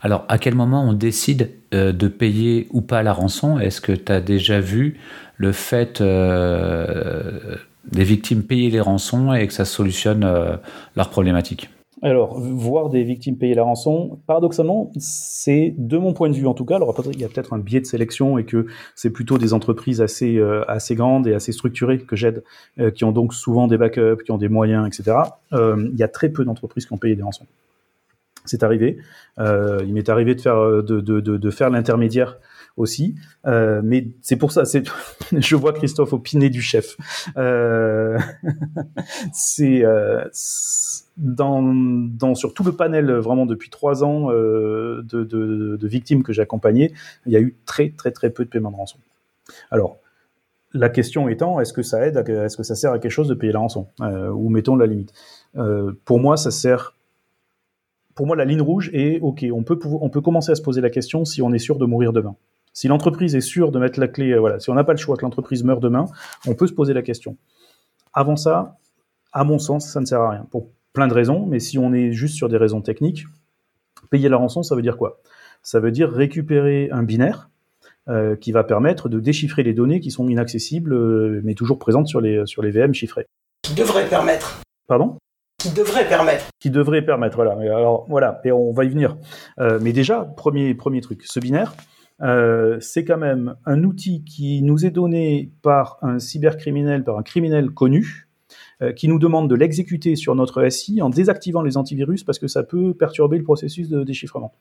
Alors, 0.00 0.24
à 0.28 0.38
quel 0.38 0.54
moment 0.54 0.88
on 0.88 0.92
décide 0.92 1.50
de 1.72 2.08
payer 2.08 2.68
ou 2.70 2.80
pas 2.80 3.02
la 3.02 3.12
rançon? 3.12 3.58
Est-ce 3.58 3.80
que 3.80 3.92
tu 3.92 4.12
as 4.12 4.20
déjà 4.20 4.60
vu 4.60 4.98
le 5.36 5.52
fait 5.52 6.00
des 6.00 8.04
victimes 8.04 8.42
payer 8.42 8.70
les 8.70 8.80
rançons 8.80 9.32
et 9.32 9.46
que 9.46 9.52
ça 9.52 9.64
solutionne 9.64 10.26
leurs 10.96 11.10
problématiques? 11.10 11.70
Alors, 12.02 12.38
voir 12.38 12.90
des 12.90 13.02
victimes 13.02 13.36
payer 13.36 13.54
la 13.54 13.64
rançon, 13.64 14.20
paradoxalement, 14.26 14.92
c'est 14.98 15.74
de 15.76 15.98
mon 15.98 16.12
point 16.12 16.28
de 16.30 16.34
vue 16.34 16.46
en 16.46 16.54
tout 16.54 16.64
cas. 16.64 16.76
Alors, 16.76 16.94
il 17.12 17.20
y 17.20 17.24
a 17.24 17.28
peut-être 17.28 17.52
un 17.52 17.58
biais 17.58 17.80
de 17.80 17.86
sélection 17.86 18.38
et 18.38 18.44
que 18.44 18.66
c'est 18.94 19.10
plutôt 19.10 19.38
des 19.38 19.52
entreprises 19.52 20.00
assez 20.00 20.36
euh, 20.36 20.64
assez 20.68 20.94
grandes 20.94 21.26
et 21.26 21.34
assez 21.34 21.52
structurées 21.52 21.98
que 21.98 22.16
j'aide, 22.16 22.44
euh, 22.78 22.90
qui 22.90 23.04
ont 23.04 23.12
donc 23.12 23.34
souvent 23.34 23.66
des 23.66 23.78
backups, 23.78 24.22
qui 24.24 24.30
ont 24.30 24.38
des 24.38 24.48
moyens, 24.48 24.86
etc. 24.86 25.16
Euh, 25.52 25.88
il 25.92 25.98
y 25.98 26.02
a 26.02 26.08
très 26.08 26.28
peu 26.28 26.44
d'entreprises 26.44 26.86
qui 26.86 26.92
ont 26.92 26.98
payé 26.98 27.16
des 27.16 27.22
rançons. 27.22 27.46
C'est 28.44 28.62
arrivé. 28.62 28.98
il 29.38 29.92
m'est 29.92 30.08
arrivé 30.08 30.34
de 30.34 30.40
faire 30.40 30.58
de, 30.58 30.82
de, 30.82 31.20
de, 31.20 31.36
de 31.36 31.50
faire 31.50 31.68
l'intermédiaire 31.68 32.38
aussi. 32.78 33.16
Euh, 33.46 33.82
mais 33.84 34.08
c'est 34.22 34.36
pour 34.36 34.52
ça, 34.52 34.64
c'est, 34.64 34.84
je 35.32 35.56
vois 35.56 35.72
Christophe 35.72 36.12
opiné 36.12 36.48
du 36.48 36.62
chef. 36.62 36.96
Euh, 37.36 38.18
c'est 39.32 39.84
euh, 39.84 40.24
sur 42.34 42.54
tout 42.54 42.64
le 42.64 42.72
panel 42.72 43.10
vraiment 43.12 43.46
depuis 43.46 43.70
trois 43.70 44.04
ans 44.04 44.30
euh, 44.30 45.02
de, 45.02 45.86
victimes 45.86 46.22
que 46.22 46.32
j'ai 46.32 46.42
accompagnées, 46.42 46.92
il 47.26 47.32
y 47.32 47.36
a 47.36 47.40
eu 47.40 47.56
très 47.66 47.90
très 47.90 48.10
très 48.10 48.30
peu 48.30 48.44
de 48.44 48.50
paiements 48.50 48.70
de 48.70 48.76
rançon. 48.76 48.98
Alors 49.70 49.98
la 50.74 50.90
question 50.90 51.28
étant, 51.28 51.60
est-ce 51.60 51.72
que 51.72 51.82
ça 51.82 52.06
aide, 52.06 52.16
est-ce 52.28 52.56
que 52.56 52.62
ça 52.62 52.74
sert 52.74 52.92
à 52.92 52.98
quelque 52.98 53.10
chose 53.10 53.28
de 53.28 53.34
payer 53.34 53.52
la 53.52 53.60
rançon, 53.60 53.88
euh, 54.00 54.28
ou 54.28 54.48
mettons 54.50 54.76
la 54.76 54.86
limite? 54.86 55.12
Euh, 55.56 55.92
pour 56.04 56.20
moi, 56.20 56.36
ça 56.36 56.50
sert 56.50 56.94
pour 58.14 58.26
moi, 58.26 58.34
la 58.34 58.44
ligne 58.44 58.60
rouge 58.60 58.90
est 58.92 59.20
OK. 59.20 59.46
On 59.52 59.62
peut, 59.62 59.78
on 59.84 60.10
peut 60.10 60.20
commencer 60.20 60.50
à 60.50 60.56
se 60.56 60.62
poser 60.62 60.80
la 60.80 60.90
question 60.90 61.24
si 61.24 61.40
on 61.40 61.52
est 61.52 61.60
sûr 61.60 61.78
de 61.78 61.86
mourir 61.86 62.12
demain. 62.12 62.34
Si 62.72 62.88
l'entreprise 62.88 63.36
est 63.36 63.40
sûre 63.40 63.70
de 63.70 63.78
mettre 63.78 64.00
la 64.00 64.08
clé, 64.08 64.32
euh, 64.32 64.40
voilà, 64.40 64.58
si 64.58 64.70
on 64.70 64.74
n'a 64.74 64.82
pas 64.82 64.92
le 64.92 64.98
choix 64.98 65.16
que 65.16 65.22
l'entreprise 65.22 65.62
meure 65.62 65.78
demain, 65.78 66.06
on 66.46 66.54
peut 66.54 66.66
se 66.66 66.72
poser 66.72 66.94
la 66.94 67.02
question. 67.02 67.36
Avant 68.12 68.34
ça, 68.34 68.76
à 69.32 69.44
mon 69.44 69.60
sens, 69.60 69.88
ça 69.88 70.00
ne 70.00 70.04
sert 70.04 70.20
à 70.20 70.30
rien. 70.30 70.46
Plein 70.98 71.08
de 71.08 71.14
raisons, 71.14 71.46
mais 71.46 71.60
si 71.60 71.78
on 71.78 71.92
est 71.92 72.12
juste 72.12 72.34
sur 72.34 72.48
des 72.48 72.56
raisons 72.56 72.82
techniques, 72.82 73.24
payer 74.10 74.28
la 74.28 74.36
rançon, 74.36 74.62
ça 74.62 74.74
veut 74.74 74.82
dire 74.82 74.96
quoi? 74.96 75.20
Ça 75.62 75.80
veut 75.80 75.90
dire 75.90 76.10
récupérer 76.10 76.88
un 76.92 77.02
binaire 77.02 77.50
euh, 78.08 78.36
qui 78.36 78.52
va 78.52 78.64
permettre 78.64 79.08
de 79.08 79.20
déchiffrer 79.20 79.62
les 79.62 79.74
données 79.74 80.00
qui 80.00 80.10
sont 80.10 80.28
inaccessibles, 80.28 80.92
euh, 80.92 81.40
mais 81.44 81.54
toujours 81.54 81.78
présentes 81.78 82.08
sur 82.08 82.20
les, 82.20 82.44
sur 82.46 82.62
les 82.62 82.70
VM 82.70 82.94
chiffrés. 82.94 83.26
Qui 83.62 83.74
devrait 83.74 84.08
permettre. 84.08 84.60
Pardon? 84.88 85.16
Qui 85.58 85.70
devrait 85.70 86.08
permettre. 86.08 86.46
Qui 86.58 86.70
devrait 86.70 87.02
permettre, 87.02 87.36
voilà. 87.36 87.52
Alors 87.52 88.04
voilà, 88.08 88.40
et 88.44 88.52
on 88.52 88.72
va 88.72 88.84
y 88.84 88.88
venir. 88.88 89.16
mais 89.80 89.92
déjà, 89.92 90.24
premier 90.36 90.74
premier 90.74 91.00
truc, 91.00 91.22
ce 91.24 91.40
binaire, 91.40 91.74
euh, 92.20 92.78
c'est 92.80 93.04
quand 93.04 93.18
même 93.18 93.54
un 93.64 93.84
outil 93.84 94.24
qui 94.24 94.62
nous 94.62 94.84
est 94.84 94.90
donné 94.90 95.52
par 95.62 95.98
un 96.02 96.18
cybercriminel, 96.18 97.04
par 97.04 97.18
un 97.18 97.22
criminel 97.22 97.70
connu, 97.70 98.24
euh, 98.24 98.27
qui 98.96 99.08
nous 99.08 99.18
demande 99.18 99.50
de 99.50 99.54
l'exécuter 99.54 100.14
sur 100.14 100.34
notre 100.34 100.68
SI 100.68 101.02
en 101.02 101.10
désactivant 101.10 101.62
les 101.62 101.76
antivirus 101.76 102.22
parce 102.22 102.38
que 102.38 102.46
ça 102.46 102.62
peut 102.62 102.94
perturber 102.94 103.38
le 103.38 103.44
processus 103.44 103.88
de 103.88 104.04
déchiffrement. 104.04 104.52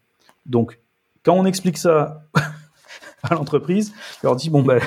Donc, 0.45 0.79
quand 1.23 1.35
on 1.35 1.45
explique 1.45 1.77
ça 1.77 2.23
à 3.23 3.35
l'entreprise, 3.35 3.93
on 4.23 4.27
leur 4.27 4.35
dit 4.35 4.49
bon 4.49 4.63
ben 4.63 4.79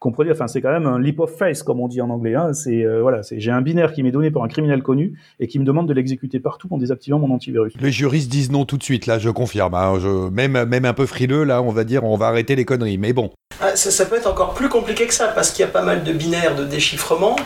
comprenez, 0.00 0.32
enfin 0.32 0.48
c'est 0.48 0.60
quand 0.60 0.72
même 0.72 0.86
un 0.86 0.98
leap 0.98 1.20
of 1.20 1.36
faith 1.36 1.62
comme 1.62 1.78
on 1.78 1.86
dit 1.86 2.00
en 2.00 2.10
anglais. 2.10 2.34
Hein. 2.34 2.52
C'est 2.52 2.84
euh, 2.84 3.02
voilà, 3.02 3.22
c'est 3.22 3.38
j'ai 3.38 3.50
un 3.50 3.60
binaire 3.60 3.92
qui 3.92 4.02
m'est 4.02 4.10
donné 4.10 4.30
par 4.30 4.42
un 4.42 4.48
criminel 4.48 4.82
connu 4.82 5.18
et 5.38 5.46
qui 5.46 5.58
me 5.58 5.64
demande 5.64 5.86
de 5.86 5.92
l'exécuter 5.92 6.40
partout 6.40 6.68
en 6.70 6.78
désactivant 6.78 7.18
mon 7.18 7.32
antivirus. 7.32 7.74
Les 7.80 7.92
juristes 7.92 8.30
disent 8.30 8.50
non 8.50 8.64
tout 8.64 8.78
de 8.78 8.82
suite 8.82 9.06
là, 9.06 9.18
je 9.18 9.30
confirme. 9.30 9.74
Hein. 9.74 9.98
Je, 10.00 10.30
même 10.30 10.64
même 10.64 10.84
un 10.84 10.94
peu 10.94 11.06
frileux 11.06 11.44
là, 11.44 11.62
on 11.62 11.70
va 11.70 11.84
dire 11.84 12.02
on 12.04 12.16
va 12.16 12.26
arrêter 12.28 12.56
les 12.56 12.64
conneries. 12.64 12.98
Mais 12.98 13.12
bon. 13.12 13.30
Ah, 13.62 13.76
ça, 13.76 14.06
peut 14.06 14.16
être 14.16 14.26
encore 14.26 14.54
plus 14.54 14.70
compliqué 14.70 15.06
que 15.06 15.12
ça, 15.12 15.26
parce 15.28 15.50
qu'il 15.50 15.60
y 15.60 15.68
a 15.68 15.70
pas 15.70 15.82
mal 15.82 16.02
de 16.02 16.12
binaires 16.12 16.56
de 16.56 16.64
déchiffrement 16.64 17.36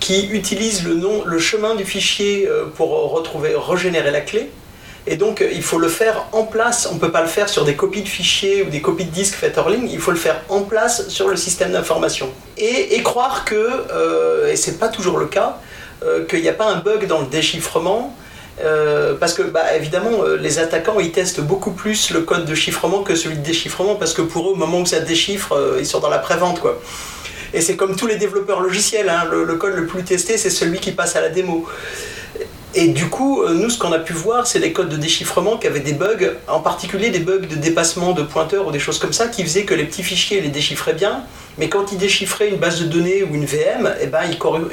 qui 0.00 0.26
utilisent 0.26 0.84
le, 0.84 0.94
nom, 0.94 1.24
le 1.24 1.38
chemin 1.38 1.74
du 1.74 1.84
fichier 1.84 2.46
euh, 2.46 2.66
pour 2.66 2.90
retrouver, 3.10 3.54
régénérer 3.56 4.10
la 4.10 4.20
clé. 4.20 4.50
Et 5.06 5.16
donc, 5.16 5.40
euh, 5.40 5.48
il 5.50 5.62
faut 5.62 5.78
le 5.78 5.88
faire 5.88 6.26
en 6.32 6.42
place. 6.44 6.86
On 6.90 6.96
ne 6.96 7.00
peut 7.00 7.10
pas 7.10 7.22
le 7.22 7.28
faire 7.28 7.48
sur 7.48 7.64
des 7.64 7.74
copies 7.74 8.02
de 8.02 8.08
fichiers 8.08 8.62
ou 8.62 8.68
des 8.68 8.82
copies 8.82 9.06
de 9.06 9.10
disques 9.10 9.34
faites 9.34 9.56
hors 9.56 9.70
ligne. 9.70 9.88
Il 9.90 9.98
faut 9.98 10.10
le 10.10 10.18
faire 10.18 10.42
en 10.50 10.60
place 10.60 11.08
sur 11.08 11.28
le 11.28 11.36
système 11.36 11.72
d'information. 11.72 12.28
Et, 12.58 13.02
croire 13.02 13.46
que, 13.46 13.54
euh, 13.54 14.52
et 14.52 14.56
c'est 14.56 14.78
pas 14.78 14.88
toujours 14.88 15.18
le 15.18 15.26
cas, 15.26 15.58
qu'il 16.28 16.42
n'y 16.42 16.48
a 16.48 16.52
pas 16.52 16.66
un 16.66 16.80
bug 16.80 17.06
dans 17.06 17.20
le 17.20 17.26
déchiffrement 17.26 18.12
euh, 18.62 19.14
parce 19.18 19.34
que, 19.34 19.42
bah, 19.42 19.74
évidemment, 19.76 20.24
euh, 20.24 20.36
les 20.36 20.58
attaquants 20.58 21.00
ils 21.00 21.10
testent 21.10 21.40
beaucoup 21.40 21.72
plus 21.72 22.10
le 22.10 22.20
code 22.20 22.44
de 22.44 22.54
chiffrement 22.54 23.02
que 23.02 23.14
celui 23.14 23.36
de 23.36 23.42
déchiffrement 23.42 23.96
parce 23.96 24.12
que 24.12 24.22
pour 24.22 24.48
eux, 24.48 24.52
au 24.52 24.56
moment 24.56 24.80
où 24.80 24.86
ça 24.86 25.00
déchiffre, 25.00 25.52
euh, 25.52 25.76
ils 25.80 25.86
sont 25.86 26.00
dans 26.00 26.08
la 26.08 26.18
prévente, 26.18 26.60
quoi. 26.60 26.80
Et 27.54 27.60
c'est 27.60 27.76
comme 27.76 27.96
tous 27.96 28.06
les 28.06 28.16
développeurs 28.16 28.60
logiciels, 28.60 29.08
hein, 29.08 29.24
le, 29.30 29.54
code 29.56 29.74
le 29.74 29.86
plus 29.86 30.04
testé, 30.04 30.38
c'est 30.38 30.48
celui 30.48 30.78
qui 30.78 30.92
passe 30.92 31.16
à 31.16 31.20
la 31.20 31.28
démo. 31.28 31.66
Et 32.74 32.88
du 32.88 33.10
coup, 33.10 33.46
nous, 33.46 33.68
ce 33.68 33.78
qu'on 33.78 33.92
a 33.92 33.98
pu 33.98 34.14
voir, 34.14 34.46
c'est 34.46 34.60
des 34.60 34.72
codes 34.72 34.88
de 34.88 34.96
déchiffrement 34.96 35.58
qui 35.58 35.66
avaient 35.66 35.80
des 35.80 35.92
bugs, 35.92 36.30
en 36.48 36.60
particulier 36.60 37.10
des 37.10 37.18
bugs 37.18 37.40
de 37.40 37.56
dépassement 37.56 38.12
de 38.12 38.22
pointeurs 38.22 38.66
ou 38.66 38.70
des 38.70 38.78
choses 38.78 38.98
comme 38.98 39.12
ça, 39.12 39.28
qui 39.28 39.42
faisaient 39.42 39.64
que 39.64 39.74
les 39.74 39.84
petits 39.84 40.02
fichiers 40.02 40.40
les 40.40 40.48
déchiffraient 40.48 40.94
bien, 40.94 41.24
mais 41.58 41.68
quand 41.68 41.92
ils 41.92 41.98
déchiffraient 41.98 42.48
une 42.48 42.56
base 42.56 42.80
de 42.80 42.86
données 42.86 43.22
ou 43.22 43.34
une 43.34 43.44
VM, 43.44 43.92
eh 44.00 44.06
ben, 44.06 44.20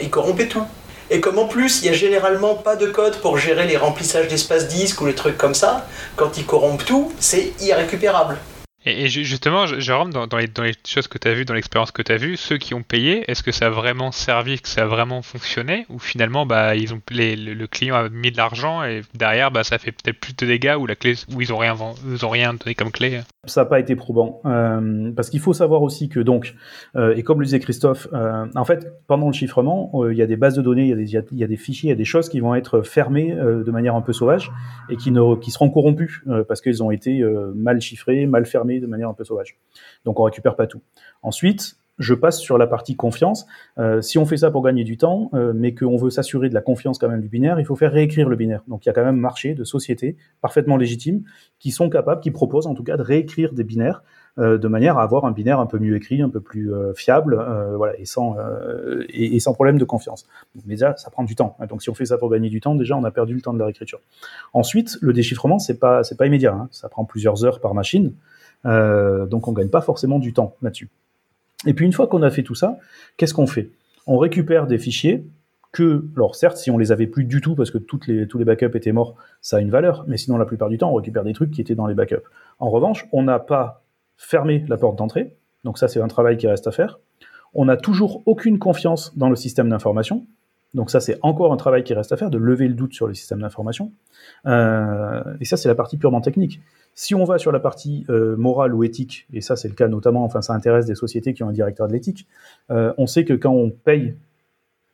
ils 0.02 0.10
corrompaient 0.10 0.48
tout. 0.48 0.64
Et 1.12 1.22
comme 1.22 1.40
en 1.40 1.46
plus, 1.46 1.82
il 1.82 1.90
n'y 1.90 1.90
a 1.90 1.98
généralement 1.98 2.56
pas 2.56 2.76
de 2.76 2.86
code 2.86 3.18
pour 3.18 3.38
gérer 3.38 3.66
les 3.66 3.78
remplissages 3.78 4.28
d'espace 4.28 4.68
disque 4.68 5.02
ou 5.02 5.08
les 5.08 5.16
trucs 5.16 5.38
comme 5.38 5.56
ça, 5.56 5.88
quand 6.16 6.38
ils 6.38 6.46
corrompent 6.46 6.86
tout, 6.86 7.12
c'est 7.20 7.54
irrécupérable. 7.62 8.38
Et, 8.86 9.10
justement, 9.10 9.66
Jérôme, 9.66 10.12
dans, 10.14 10.38
les, 10.38 10.74
choses 10.88 11.08
que 11.08 11.18
tu 11.18 11.28
as 11.28 11.34
vues, 11.34 11.44
dans 11.44 11.54
l'expérience 11.54 11.92
que 11.92 12.02
tu 12.02 12.14
as 12.14 12.18
vue, 12.18 12.38
ceux 12.38 12.58
qui 12.58 12.74
ont 12.74 12.82
payé, 12.82 13.30
est-ce 13.30 13.44
que 13.44 13.52
ça 13.52 13.68
a 13.68 13.70
vraiment 13.70 14.14
servi, 14.14 14.60
que 14.60 14.70
ça 14.70 14.84
a 14.84 14.86
vraiment 14.86 15.22
fonctionné 15.22 15.86
Ou 15.90 16.00
finalement, 16.00 16.46
bah, 16.46 16.76
ils 16.76 16.94
ont, 16.94 17.02
le, 17.12 17.66
client 17.66 17.96
a 17.96 18.08
mis 18.08 18.32
de 18.32 18.38
l'argent 18.38 18.84
et 18.86 19.02
derrière, 19.14 19.52
bah, 19.52 19.66
ça 19.66 19.78
fait 19.80 19.92
peut-être 19.92 20.20
plus 20.20 20.34
de 20.34 20.46
dégâts 20.46 20.76
ou 20.80 20.88
ils 21.42 21.50
n'ont 21.50 21.58
rien, 21.58 21.76
rien 22.22 22.54
donné 22.54 22.74
comme 22.74 22.92
clé 22.92 23.20
Ça 23.46 23.62
n'a 23.62 23.66
pas 23.66 23.82
été 23.82 23.98
probant. 23.98 24.42
Euh, 24.46 25.12
parce 25.14 25.30
qu'il 25.30 25.42
faut 25.42 25.54
savoir 25.54 25.82
aussi 25.82 26.08
que, 26.08 26.22
donc, 26.22 26.56
euh, 26.96 27.14
et 27.18 27.24
comme 27.24 27.42
le 27.42 27.46
disait 27.46 27.60
Christophe, 27.60 28.08
euh, 28.14 28.46
en 28.56 28.64
fait, 28.64 28.94
pendant 29.08 29.28
le 29.28 29.34
chiffrement, 29.34 29.92
il 30.10 30.18
y 30.18 30.22
a 30.22 30.28
des 30.28 30.38
bases 30.38 30.56
de 30.56 30.62
données, 30.62 30.88
il 30.88 31.10
y, 31.10 31.44
a 31.44 31.48
des 31.48 31.58
fichiers, 31.58 31.90
il 31.90 31.92
y 31.92 31.94
a 31.94 31.98
des 31.98 32.06
choses 32.06 32.30
qui 32.30 32.40
vont 32.40 32.56
être 32.56 32.82
fermées 32.82 33.36
de 33.36 33.72
manière 33.72 33.96
un 33.96 34.02
peu 34.02 34.14
sauvage 34.14 34.52
et 34.90 34.96
qui, 34.96 35.12
ne, 35.12 35.36
qui 35.36 35.52
seront 35.52 35.70
corrompues 35.70 36.24
parce 36.48 36.62
qu'ils 36.62 36.82
ont 36.82 36.92
été 36.92 37.24
mal 37.54 37.82
chiffrés, 37.82 38.26
mal 38.26 38.46
de 38.78 38.88
manière 38.88 39.10
un 39.10 39.14
peu 39.16 39.24
sauvage. 39.24 39.58
Donc 40.06 40.20
on 40.20 40.24
récupère 40.24 40.56
pas 40.56 40.68
tout. 40.68 40.82
Ensuite, 41.24 41.78
je 42.00 42.14
passe 42.14 42.40
sur 42.40 42.58
la 42.58 42.66
partie 42.68 42.96
confiance. 42.96 43.46
Euh, 43.78 44.02
si 44.02 44.18
on 44.18 44.26
fait 44.26 44.38
ça 44.38 44.52
pour 44.52 44.64
gagner 44.64 44.84
du 44.84 44.98
temps, 44.98 45.30
euh, 45.34 45.52
mais 45.54 45.76
qu'on 45.76 45.98
veut 45.98 46.10
s'assurer 46.10 46.50
de 46.50 46.54
la 46.54 46.62
confiance 46.62 46.98
quand 46.98 47.10
même 47.10 47.22
du 47.22 47.28
binaire, 47.28 47.60
il 47.60 47.66
faut 47.66 47.76
faire 47.76 47.92
réécrire 47.92 48.30
le 48.30 48.36
binaire. 48.36 48.64
Donc 48.68 48.86
il 48.86 48.90
y 48.90 48.92
a 48.92 48.94
quand 48.94 49.04
même 49.04 49.16
un 49.16 49.20
marché 49.20 49.54
de 49.54 49.64
sociétés 49.64 50.16
parfaitement 50.42 50.78
légitimes 50.78 51.24
qui 51.60 51.72
sont 51.72 51.90
capables, 51.90 52.22
qui 52.22 52.32
proposent 52.32 52.68
en 52.68 52.74
tout 52.74 52.84
cas 52.84 52.98
de 52.98 53.04
réécrire 53.04 53.54
des 53.54 53.64
binaires 53.64 54.04
de 54.40 54.68
manière 54.68 54.98
à 54.98 55.04
avoir 55.04 55.26
un 55.26 55.32
binaire 55.32 55.60
un 55.60 55.66
peu 55.66 55.80
mieux 55.80 55.96
écrit, 55.96 56.22
un 56.22 56.30
peu 56.30 56.40
plus 56.40 56.72
fiable, 56.96 57.44
voilà, 57.76 58.00
et 58.00 58.06
sans 58.06 58.36
et, 59.10 59.40
sans 59.40 59.54
problème 59.54 59.78
de 59.78 59.86
confiance. 59.86 60.26
Mais 60.56 60.76
déjà, 60.76 60.96
ça 60.98 61.10
prend 61.10 61.24
du 61.24 61.36
temps. 61.36 61.58
Donc 61.68 61.82
si 61.84 61.90
on 61.90 61.94
fait 61.94 62.06
ça 62.06 62.18
pour 62.18 62.30
gagner 62.30 62.50
du 62.50 62.62
temps, 62.62 62.76
déjà 62.76 62.96
on 62.96 63.04
a 63.04 63.12
perdu 63.12 63.34
le 63.34 63.42
temps 63.42 63.54
de 63.54 63.60
la 63.60 63.66
réécriture. 63.66 64.00
Ensuite, 64.54 64.98
le 65.02 65.14
déchiffrement, 65.14 65.60
c'est 65.60 65.80
pas 65.80 66.04
c'est 66.04 66.18
pas 66.18 66.26
immédiat. 66.26 66.54
Hein. 66.54 66.68
Ça 66.72 66.90
prend 66.90 67.06
plusieurs 67.06 67.44
heures 67.44 67.60
par 67.60 67.74
machine. 67.74 68.14
Euh, 68.66 69.26
donc 69.26 69.48
on 69.48 69.54
gagne 69.54 69.70
pas 69.70 69.82
forcément 69.82 70.20
du 70.20 70.34
temps 70.34 70.56
là-dessus. 70.62 70.90
Et 71.66 71.74
puis 71.74 71.86
une 71.86 71.94
fois 71.94 72.08
qu'on 72.08 72.22
a 72.22 72.30
fait 72.30 72.44
tout 72.44 72.56
ça, 72.56 72.78
qu'est-ce 73.18 73.34
qu'on 73.34 73.48
fait? 73.48 73.70
On 74.08 74.18
récupère 74.18 74.68
des 74.68 74.78
fichiers 74.78 75.26
que, 75.72 76.06
alors 76.16 76.36
certes, 76.36 76.58
si 76.58 76.72
on 76.72 76.78
les 76.78 76.92
avait 76.92 77.08
plus 77.08 77.26
du 77.26 77.42
tout 77.42 77.56
parce 77.56 77.70
que 77.70 77.78
toutes 77.78 78.08
les, 78.08 78.28
tous 78.28 78.38
les 78.38 78.46
backups 78.46 78.76
étaient 78.76 78.92
morts, 78.92 79.16
ça 79.42 79.58
a 79.58 79.60
une 79.60 79.70
valeur, 79.70 80.04
mais 80.08 80.18
sinon 80.18 80.38
la 80.38 80.46
plupart 80.46 80.70
du 80.70 80.78
temps, 80.78 80.92
on 80.92 80.96
récupère 80.96 81.24
des 81.24 81.34
trucs 81.34 81.52
qui 81.52 81.62
étaient 81.62 81.76
dans 81.76 81.86
les 81.86 81.94
backups. 81.94 82.26
En 82.60 82.70
revanche, 82.70 83.08
on 83.12 83.24
n'a 83.24 83.40
pas 83.40 83.84
fermé 84.20 84.64
la 84.68 84.78
porte 84.78 84.98
d'entrée, 84.98 85.36
donc 85.64 85.80
ça 85.80 85.88
c'est 85.88 86.02
un 86.02 86.08
travail 86.08 86.38
qui 86.38 86.48
reste 86.48 86.68
à 86.68 86.72
faire. 86.72 87.00
On 87.56 87.66
n'a 87.66 87.78
toujours 87.78 88.22
aucune 88.28 88.60
confiance 88.60 89.18
dans 89.18 89.30
le 89.30 89.36
système 89.36 89.70
d'information, 89.70 90.28
donc 90.74 90.92
ça, 90.92 91.00
c'est 91.00 91.18
encore 91.24 91.52
un 91.52 91.58
travail 91.58 91.84
qui 91.84 91.94
reste 91.94 92.12
à 92.12 92.18
faire, 92.18 92.30
de 92.30 92.38
lever 92.38 92.68
le 92.68 92.76
doute 92.76 92.94
sur 92.94 93.08
le 93.08 93.14
système 93.14 93.42
d'information. 93.42 93.92
Euh, 94.46 95.24
et 95.40 95.46
ça, 95.46 95.58
c'est 95.58 95.68
la 95.68 95.76
partie 95.76 95.98
purement 95.98 96.22
technique. 96.22 96.62
Si 96.94 97.16
on 97.16 97.24
va 97.24 97.38
sur 97.38 97.52
la 97.52 97.60
partie 97.60 98.06
euh, 98.10 98.36
morale 98.36 98.76
ou 98.76 98.84
éthique, 98.84 99.26
et 99.34 99.42
ça 99.42 99.56
c'est 99.56 99.68
le 99.68 99.74
cas 99.74 99.88
notamment, 99.88 100.24
enfin 100.26 100.42
ça 100.42 100.54
intéresse 100.54 100.86
des 100.86 100.96
sociétés 100.96 101.34
qui 101.34 101.44
ont 101.44 101.50
un 101.50 101.54
directeur 101.54 101.88
de 101.88 101.94
l'éthique, 101.94 102.28
euh, 102.72 102.94
on 102.98 103.08
sait 103.08 103.26
que 103.26 103.34
quand 103.34 103.54
on 103.54 103.70
paye 103.70 104.16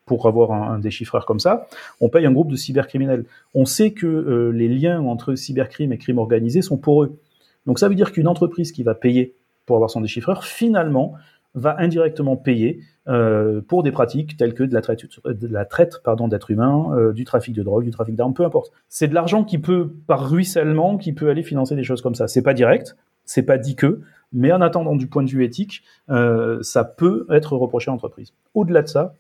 pour 0.06 0.28
avoir 0.28 0.52
un, 0.52 0.78
déchiffreur 0.78 1.26
comme 1.26 1.40
ça, 1.40 1.68
on 2.00 2.10
paye 2.10 2.28
un 2.28 2.32
groupe 2.32 2.52
de 2.52 2.56
cybercriminels. 2.56 3.26
On 3.56 3.66
sait 3.66 3.92
que 3.92 4.52
les 4.54 4.68
liens 4.68 5.02
entre 5.02 5.34
cybercrime 5.34 5.92
et 5.94 5.98
crime 5.98 6.20
organisé 6.20 6.62
sont 6.62 6.78
poreux. 6.78 7.18
Donc 7.66 7.80
ça 7.80 7.90
veut 7.90 7.96
dire 7.96 8.12
qu'une 8.12 8.28
entreprise 8.28 8.72
qui 8.72 8.84
va 8.84 8.96
payer 8.96 9.36
pour 9.66 9.76
avoir 9.76 9.90
son 9.90 10.02
déchiffreur, 10.02 10.44
finalement, 10.44 11.16
va 11.56 11.76
indirectement 11.80 12.36
payer 12.36 12.82
euh, 13.08 13.62
pour 13.62 13.82
des 13.82 13.92
pratiques 13.92 14.38
telles 14.38 14.54
que 14.54 14.64
de 14.64 14.74
la 14.74 14.82
traite, 14.82 15.06
de 15.26 15.48
la 15.48 15.66
traite 15.66 16.02
pardon, 16.04 16.28
d'êtres 16.28 16.52
humains, 16.52 16.92
euh, 16.96 17.14
du 17.14 17.24
trafic 17.24 17.56
de 17.56 17.64
drogue, 17.64 17.86
du 17.86 17.92
trafic 17.92 18.16
d'armes, 18.16 18.34
peu 18.34 18.44
importe. 18.44 18.72
C'est 18.90 19.08
de 19.08 19.14
l'argent 19.14 19.44
qui 19.44 19.58
peut, 19.58 19.92
par 20.06 20.30
ruissellement, 20.30 20.98
qui 20.98 21.14
peut 21.14 21.30
aller 21.30 21.44
financer 21.44 21.76
des 21.76 21.84
choses 21.84 22.02
comme 22.02 22.16
ça. 22.16 22.28
C'est 22.28 22.42
pas 22.42 22.54
direct, 22.54 22.98
c'est 23.24 23.44
pas 23.44 23.58
dit 23.58 23.76
que, 23.76 24.02
mais 24.34 24.52
en 24.52 24.62
attendant 24.62 24.96
du 24.96 25.08
point 25.08 25.24
de 25.24 25.30
vue 25.30 25.46
éthique, 25.46 25.84
euh, 26.10 26.62
ça 26.62 26.84
peut 26.84 27.26
être 27.30 27.56
reproché 27.56 27.90
à 27.90 27.94
l'entreprise. 27.94 28.34
Au-delà 28.54 28.82
de 28.82 28.88
ça, 28.88 29.14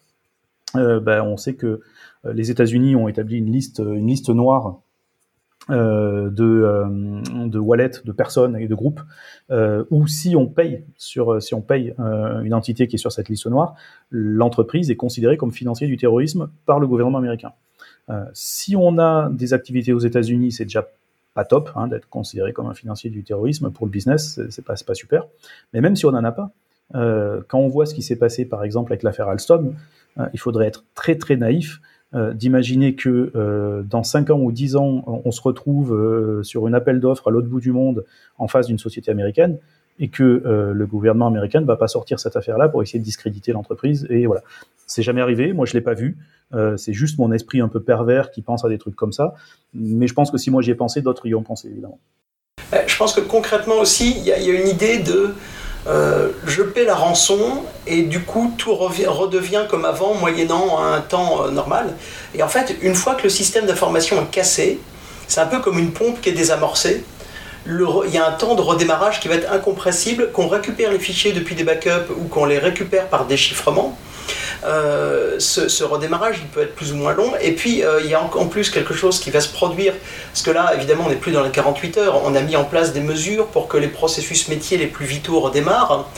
ben, 0.73 1.21
on 1.21 1.37
sait 1.37 1.53
que 1.53 1.79
les 2.25 2.51
États-Unis 2.51 2.97
ont 2.97 3.07
établi 3.07 3.37
une 3.37 3.49
liste, 3.49 3.79
une 3.79 4.07
liste 4.07 4.29
noire 4.29 4.67
euh, 4.67 4.71
de, 5.69 6.43
euh, 6.43 7.47
de 7.47 7.59
wallets, 7.59 8.03
de 8.03 8.11
personnes 8.11 8.55
et 8.57 8.67
de 8.67 8.75
groupes, 8.75 9.01
euh, 9.51 9.83
où 9.89 10.07
si 10.07 10.35
on 10.35 10.47
paye 10.47 10.83
sur 10.97 11.41
si 11.41 11.53
on 11.53 11.61
paye 11.61 11.93
une 11.97 12.53
entité 12.53 12.87
qui 12.87 12.95
est 12.95 12.99
sur 12.99 13.11
cette 13.11 13.29
liste 13.29 13.47
noire, 13.47 13.75
l'entreprise 14.11 14.91
est 14.91 14.95
considérée 14.95 15.37
comme 15.37 15.51
financier 15.51 15.87
du 15.87 15.97
terrorisme 15.97 16.49
par 16.65 16.79
le 16.79 16.87
gouvernement 16.87 17.17
américain. 17.17 17.53
si 18.33 18.75
on 18.75 18.99
a 18.99 19.29
des 19.29 19.53
activités 19.53 19.93
aux 19.93 19.99
États-Unis, 19.99 20.51
c'est 20.51 20.65
déjà 20.65 20.87
pas 21.33 21.45
top 21.45 21.71
hein, 21.75 21.87
d'être 21.87 22.07
considéré 22.07 22.53
comme 22.53 22.67
un 22.67 22.73
financier 22.73 23.09
du 23.09 23.23
terrorisme 23.23 23.71
pour 23.71 23.85
le 23.85 23.91
business, 23.91 24.39
c'est 24.49 24.63
pas 24.63 24.75
pas 24.85 24.93
super. 24.93 25.25
Mais 25.73 25.81
même 25.81 25.95
si 25.95 26.05
on 26.05 26.11
n'en 26.11 26.23
a 26.23 26.31
pas, 26.31 26.51
quand 26.93 27.59
on 27.59 27.67
voit 27.67 27.87
ce 27.87 27.95
qui 27.95 28.03
s'est 28.03 28.15
passé 28.15 28.45
par 28.45 28.63
exemple 28.63 28.93
avec 28.93 29.03
l'affaire 29.03 29.27
Alstom, 29.27 29.73
il 30.33 30.39
faudrait 30.39 30.67
être 30.67 30.83
très 30.93 31.15
très 31.15 31.35
naïf 31.35 31.81
euh, 32.15 32.33
d'imaginer 32.33 32.95
que 32.95 33.31
euh, 33.35 33.83
dans 33.83 34.03
5 34.03 34.29
ans 34.29 34.39
ou 34.39 34.53
10 34.53 34.77
ans, 34.77 35.03
on, 35.05 35.31
se 35.31 35.41
retrouve 35.41 35.93
euh, 35.93 36.43
sur 36.43 36.65
une 36.65 36.73
appel 36.73 37.01
d'offres 37.01 37.27
à 37.27 37.31
l'autre 37.31 37.49
bout 37.49 37.59
du 37.59 37.73
monde 37.73 38.05
en 38.37 38.47
face 38.47 38.67
d'une 38.67 38.79
société 38.79 39.11
américaine 39.11 39.57
et 39.99 40.07
que 40.07 40.41
le 40.73 40.85
gouvernement 40.85 41.27
américain 41.27 41.61
ne 41.61 41.65
va 41.65 41.77
pas 41.77 41.87
sortir 41.87 42.19
cette 42.19 42.35
affaire-là 42.35 42.67
pour 42.67 42.83
essayer 42.83 42.99
de 42.99 43.03
discréditer 43.05 43.53
l'entreprise. 43.53 44.05
Et 44.09 44.25
voilà, 44.25 44.41
c'est 44.85 45.03
jamais 45.03 45.21
arrivé. 45.21 45.53
Moi, 45.53 45.65
je 45.65 45.71
l'ai 45.71 45.79
pas 45.79 45.93
vu. 45.93 46.17
c'est 46.75 46.91
juste 46.91 47.17
mon 47.17 47.31
esprit 47.31 47.61
un 47.61 47.69
peu 47.69 47.81
pervers 47.81 48.29
qui 48.31 48.41
pense 48.41 48.65
à 48.65 48.69
des 48.69 48.77
trucs 48.77 48.97
comme 48.97 49.13
ça. 49.13 49.35
Mais 49.73 50.07
je 50.07 50.13
pense 50.13 50.31
que 50.31 50.37
si 50.37 50.51
moi 50.51 50.61
j'y 50.61 50.71
ai 50.71 50.75
pensé, 50.75 51.01
d'autres 51.01 51.25
y 51.27 51.33
ont 51.33 51.43
pensé 51.43 51.69
évidemment. 51.69 51.99
Je 52.87 52.97
pense 52.97 53.13
que 53.13 53.21
concrètement 53.21 53.75
aussi, 53.75 54.15
il 54.17 54.25
y, 54.25 54.31
a 54.31 54.37
une 54.37 54.67
idée 54.67 54.99
de 54.99 55.33
euh, 55.87 56.29
je 56.47 56.63
paie 56.63 56.83
la 56.83 56.95
rançon 56.95 57.63
et 57.85 58.01
du 58.01 58.21
coup 58.21 58.53
tout 58.57 58.73
redevient 58.73 59.65
comme 59.69 59.85
avant 59.85 60.15
moyennant 60.15 60.79
un 60.83 60.99
temps 61.01 61.45
euh, 61.45 61.51
normal. 61.51 61.95
Et 62.33 62.41
en 62.41 62.47
fait, 62.47 62.75
une 62.81 62.95
fois 62.95 63.13
que 63.15 63.23
le 63.23 63.29
système 63.29 63.67
d'information 63.67 64.19
est 64.21 64.31
cassé, 64.31 64.79
c'est 65.27 65.41
un 65.41 65.45
peu 65.45 65.59
comme 65.59 65.77
une 65.77 65.91
pompe 65.91 66.21
qui 66.21 66.29
est 66.29 66.33
désamorcée. 66.33 67.03
il 67.67 68.11
y 68.11 68.17
a 68.17 68.27
un 68.27 68.31
temps 68.31 68.55
de 68.55 68.61
redémarrage 68.61 69.19
qui 69.19 69.27
va 69.27 69.35
être 69.35 69.51
incompressible, 69.51 70.31
qu'on 70.31 70.47
récupère 70.47 70.91
les 70.91 70.99
fichiers 70.99 71.33
depuis 71.33 71.55
des 71.55 71.63
backups 71.63 72.09
ou 72.17 72.27
qu'on 72.27 72.45
les 72.45 72.59
récupère 72.59 73.07
par 73.07 73.25
déchiffrement. 73.25 73.97
Euh, 74.63 75.35
ce, 75.39 75.83
redémarrage, 75.83 76.37
il 76.41 76.47
peut 76.47 76.61
être 76.61 76.75
plus 76.75 76.91
ou 76.91 76.95
moins 76.95 77.13
long. 77.13 77.31
Et 77.41 77.51
puis, 77.51 77.83
euh, 77.83 78.01
il 78.03 78.09
y 78.09 78.13
a 78.13 78.21
en, 78.21 78.47
plus 78.47 78.69
quelque 78.69 78.93
chose 78.93 79.19
qui 79.19 79.29
va 79.29 79.41
se 79.41 79.49
produire, 79.49 79.93
parce 80.31 80.41
que 80.41 80.51
là, 80.51 80.73
évidemment, 80.75 81.03
on 81.05 81.09
n'est 81.09 81.15
plus 81.15 81.31
dans 81.31 81.43
les 81.43 81.51
48 81.51 81.97
heures. 81.97 82.21
On 82.25 82.35
a 82.35 82.41
mis 82.41 82.55
en 82.55 82.63
place 82.63 82.93
des 82.93 83.01
mesures 83.01 83.47
pour 83.47 83.67
que 83.67 83.77
les 83.77 83.87
processus 83.87 84.47
métiers 84.47 84.77
les 84.77 84.87
plus 84.87 85.05
vitaux 85.05 85.39
redémarrent. 85.39 86.09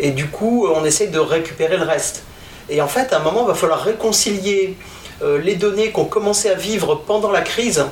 Et 0.00 0.10
du 0.10 0.26
coup, 0.26 0.66
on 0.74 0.84
essaye 0.84 1.08
de 1.08 1.18
récupérer 1.18 1.76
le 1.76 1.84
reste. 1.84 2.24
Et 2.68 2.80
en 2.80 2.88
fait, 2.88 3.12
à 3.12 3.18
un 3.18 3.22
moment, 3.22 3.42
il 3.44 3.48
va 3.48 3.54
falloir 3.54 3.82
réconcilier 3.82 4.76
euh, 5.22 5.38
les 5.38 5.54
données 5.54 5.90
qu'on 5.90 6.06
commençait 6.06 6.50
à 6.50 6.54
vivre 6.54 7.02
pendant 7.06 7.30
la 7.30 7.42
crise 7.42 7.84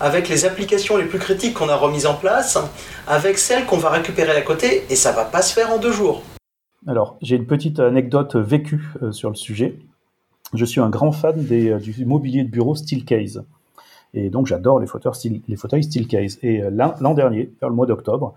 avec 0.00 0.28
les 0.28 0.44
applications 0.44 0.96
les 0.96 1.06
plus 1.06 1.18
critiques 1.18 1.54
qu'on 1.54 1.68
a 1.68 1.74
remises 1.74 2.06
en 2.06 2.14
place, 2.14 2.56
avec 3.08 3.38
celles 3.38 3.64
qu'on 3.66 3.78
va 3.78 3.90
récupérer 3.90 4.36
à 4.36 4.42
côté, 4.42 4.86
et 4.90 4.94
ça 4.94 5.10
va 5.10 5.24
pas 5.24 5.42
se 5.42 5.52
faire 5.52 5.72
en 5.72 5.78
deux 5.78 5.90
jours. 5.90 6.22
Alors, 6.86 7.18
j'ai 7.20 7.36
une 7.36 7.46
petite 7.46 7.80
anecdote 7.80 8.36
vécue 8.36 8.88
euh, 9.02 9.12
sur 9.12 9.30
le 9.30 9.34
sujet. 9.34 9.78
Je 10.54 10.64
suis 10.64 10.80
un 10.80 10.90
grand 10.90 11.12
fan 11.12 11.44
des, 11.44 11.70
euh, 11.70 11.78
du 11.78 12.04
mobilier 12.04 12.44
de 12.44 12.48
bureau 12.48 12.74
Steelcase. 12.74 13.44
Et 14.14 14.30
donc 14.30 14.46
j'adore 14.46 14.80
les 14.80 14.86
fauteuils 14.86 15.14
style, 15.14 15.42
les 15.48 15.56
fauteuils 15.56 15.82
Steelcase. 15.82 16.38
Et 16.42 16.62
euh, 16.62 16.70
l'an 16.70 17.14
dernier, 17.14 17.50
vers 17.60 17.68
le 17.68 17.74
mois 17.74 17.84
d'octobre, 17.84 18.34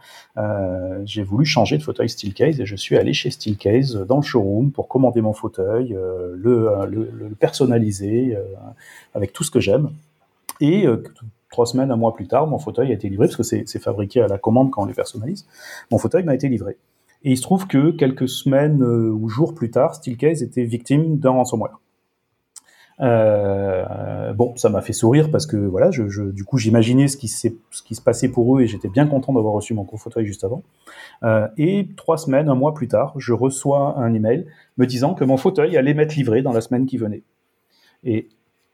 j'ai 1.05 1.23
voulu 1.23 1.45
changer 1.45 1.77
de 1.77 1.83
fauteuil 1.83 2.09
Steelcase 2.09 2.59
et 2.59 2.65
je 2.65 2.75
suis 2.75 2.97
allé 2.97 3.13
chez 3.13 3.29
Steelcase 3.29 3.95
dans 3.95 4.17
le 4.17 4.23
showroom 4.23 4.71
pour 4.71 4.89
commander 4.89 5.21
mon 5.21 5.33
fauteuil, 5.33 5.89
le, 5.89 6.35
le, 6.35 7.09
le, 7.09 7.29
personnaliser 7.39 8.37
avec 9.13 9.31
tout 9.31 9.45
ce 9.45 9.51
que 9.51 9.61
j'aime. 9.61 9.91
Et 10.59 10.85
trois 11.49 11.65
semaines, 11.65 11.89
un 11.89 11.95
mois 11.95 12.13
plus 12.13 12.27
tard, 12.27 12.47
mon 12.47 12.59
fauteuil 12.59 12.91
a 12.91 12.93
été 12.93 13.07
livré 13.07 13.27
parce 13.27 13.37
que 13.37 13.43
c'est 13.43 13.79
fabriqué 13.79 14.21
à 14.21 14.27
la 14.27 14.37
commande 14.37 14.71
quand 14.71 14.83
on 14.83 14.85
les 14.85 14.93
personnalise. 14.93 15.45
Mon 15.89 15.97
fauteuil 15.97 16.23
m'a 16.23 16.35
été 16.35 16.49
livré. 16.49 16.75
Et 17.23 17.31
il 17.31 17.37
se 17.37 17.43
trouve 17.43 17.67
que 17.67 17.91
quelques 17.91 18.29
semaines 18.29 18.83
ou 18.83 19.29
jours 19.29 19.53
plus 19.53 19.69
tard, 19.69 19.95
Steelcase 19.95 20.41
était 20.41 20.63
victime 20.63 21.17
d'un 21.17 21.31
ransomware. 21.31 21.79
Euh, 23.01 24.31
bon, 24.33 24.55
ça 24.57 24.69
m'a 24.69 24.81
fait 24.81 24.93
sourire 24.93 25.31
parce 25.31 25.47
que 25.47 25.57
voilà, 25.57 25.89
du 25.89 26.43
coup, 26.43 26.57
j'imaginais 26.57 27.07
ce 27.07 27.17
qui, 27.17 27.27
se 27.27 28.01
passait 28.01 28.29
pour 28.29 28.57
eux 28.57 28.61
et 28.61 28.67
j'étais 28.67 28.89
bien 28.89 29.07
content 29.07 29.33
d'avoir 29.33 29.53
reçu 29.53 29.73
mon 29.73 29.85
fauteuil 29.85 30.25
juste 30.25 30.43
avant. 30.43 30.63
Euh, 31.23 31.47
et 31.57 31.89
trois 31.97 32.17
semaines, 32.17 32.49
un 32.49 32.55
mois 32.55 32.73
plus 32.73 32.87
tard, 32.87 33.13
je 33.17 33.33
reçois 33.33 33.97
un 33.97 34.13
email 34.13 34.45
me 34.77 34.85
disant 34.85 35.13
que 35.13 35.23
mon 35.23 35.37
fauteuil 35.37 35.77
allait 35.77 35.93
m'être 35.93 36.15
livré 36.15 36.41
dans 36.41 36.53
la 36.53 36.61
semaine 36.61 36.85
qui 36.85 36.97
venait. 36.97 37.23
Et 38.03 38.29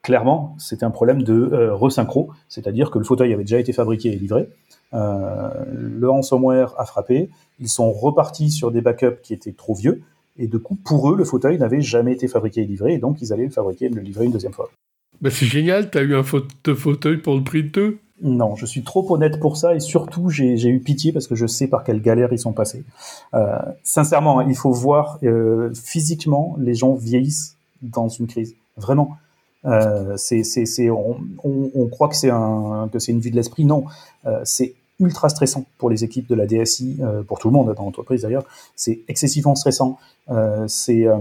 clairement, 0.08 0.56
c'était 0.58 0.86
un 0.86 0.90
problème 0.90 1.22
de 1.22 1.50
euh, 1.52 1.74
resynchro, 1.74 2.30
c'est-à-dire 2.48 2.90
que 2.90 2.98
le 2.98 3.04
fauteuil 3.04 3.30
avait 3.34 3.44
déjà 3.44 3.60
été 3.60 3.74
fabriqué 3.74 4.10
et 4.10 4.16
livré. 4.16 4.48
Euh, 4.94 5.50
le 5.70 6.08
ransomware 6.08 6.74
a 6.78 6.86
frappé, 6.86 7.28
ils 7.60 7.68
sont 7.68 7.92
repartis 7.92 8.50
sur 8.50 8.70
des 8.70 8.80
backups 8.80 9.20
qui 9.22 9.34
étaient 9.34 9.52
trop 9.52 9.74
vieux. 9.74 10.00
Et 10.38 10.46
du 10.46 10.60
coup, 10.60 10.76
pour 10.76 11.12
eux, 11.12 11.16
le 11.16 11.24
fauteuil 11.24 11.58
n'avait 11.58 11.82
jamais 11.82 12.14
été 12.14 12.26
fabriqué 12.26 12.62
et 12.62 12.64
livré, 12.64 12.94
et 12.94 12.98
donc 12.98 13.20
ils 13.20 13.34
allaient 13.34 13.44
le 13.44 13.50
fabriquer 13.50 13.84
et 13.84 13.90
me 13.90 13.96
le 13.96 14.00
livrer 14.00 14.24
une 14.24 14.32
deuxième 14.32 14.54
fois. 14.54 14.70
Bah 15.20 15.28
c'est 15.30 15.44
génial, 15.44 15.90
t'as 15.90 16.00
eu 16.00 16.16
un 16.16 16.22
fauteuil 16.22 17.18
pour 17.18 17.34
le 17.34 17.44
prix 17.44 17.64
de 17.64 17.68
deux? 17.68 17.98
Non, 18.22 18.56
je 18.56 18.64
suis 18.64 18.84
trop 18.84 19.04
honnête 19.12 19.38
pour 19.38 19.58
ça 19.58 19.74
et 19.74 19.80
surtout 19.80 20.30
j'ai 20.30 20.68
eu 20.68 20.80
pitié 20.80 21.12
parce 21.12 21.26
que 21.26 21.34
je 21.34 21.46
sais 21.46 21.68
par 21.68 21.84
quelle 21.84 22.00
galère 22.00 22.32
ils 22.32 22.38
sont 22.38 22.54
passés. 22.54 22.82
Euh, 23.34 23.58
sincèrement, 23.82 24.40
il 24.40 24.56
faut 24.56 24.72
voir 24.72 25.18
euh, 25.22 25.70
physiquement 25.74 26.56
les 26.58 26.72
gens 26.72 26.94
vieillissent 26.94 27.56
dans 27.82 28.08
une 28.08 28.26
crise. 28.26 28.54
Vraiment, 28.78 29.18
euh, 29.64 30.16
c'est 30.16 30.90
on, 30.90 31.16
on, 31.44 31.70
on, 31.74 31.86
croit 31.88 32.08
que 32.08 32.16
c'est 32.16 32.30
un 32.30 32.88
que 32.92 32.98
c'est 32.98 33.12
une 33.12 33.20
vue 33.20 33.30
de 33.30 33.36
l'esprit. 33.36 33.64
Non, 33.64 33.84
euh, 34.26 34.40
c'est 34.44 34.74
ultra 35.00 35.28
stressant 35.28 35.64
pour 35.78 35.90
les 35.90 36.04
équipes 36.04 36.28
de 36.28 36.34
la 36.34 36.46
DSI, 36.46 36.98
euh, 37.00 37.22
pour 37.22 37.38
tout 37.38 37.48
le 37.48 37.52
monde 37.52 37.72
dans 37.74 37.84
l'entreprise 37.84 38.22
d'ailleurs. 38.22 38.44
C'est 38.74 39.00
excessivement 39.08 39.54
stressant. 39.54 39.98
Euh, 40.30 40.66
c'est 40.68 41.06
euh, 41.06 41.18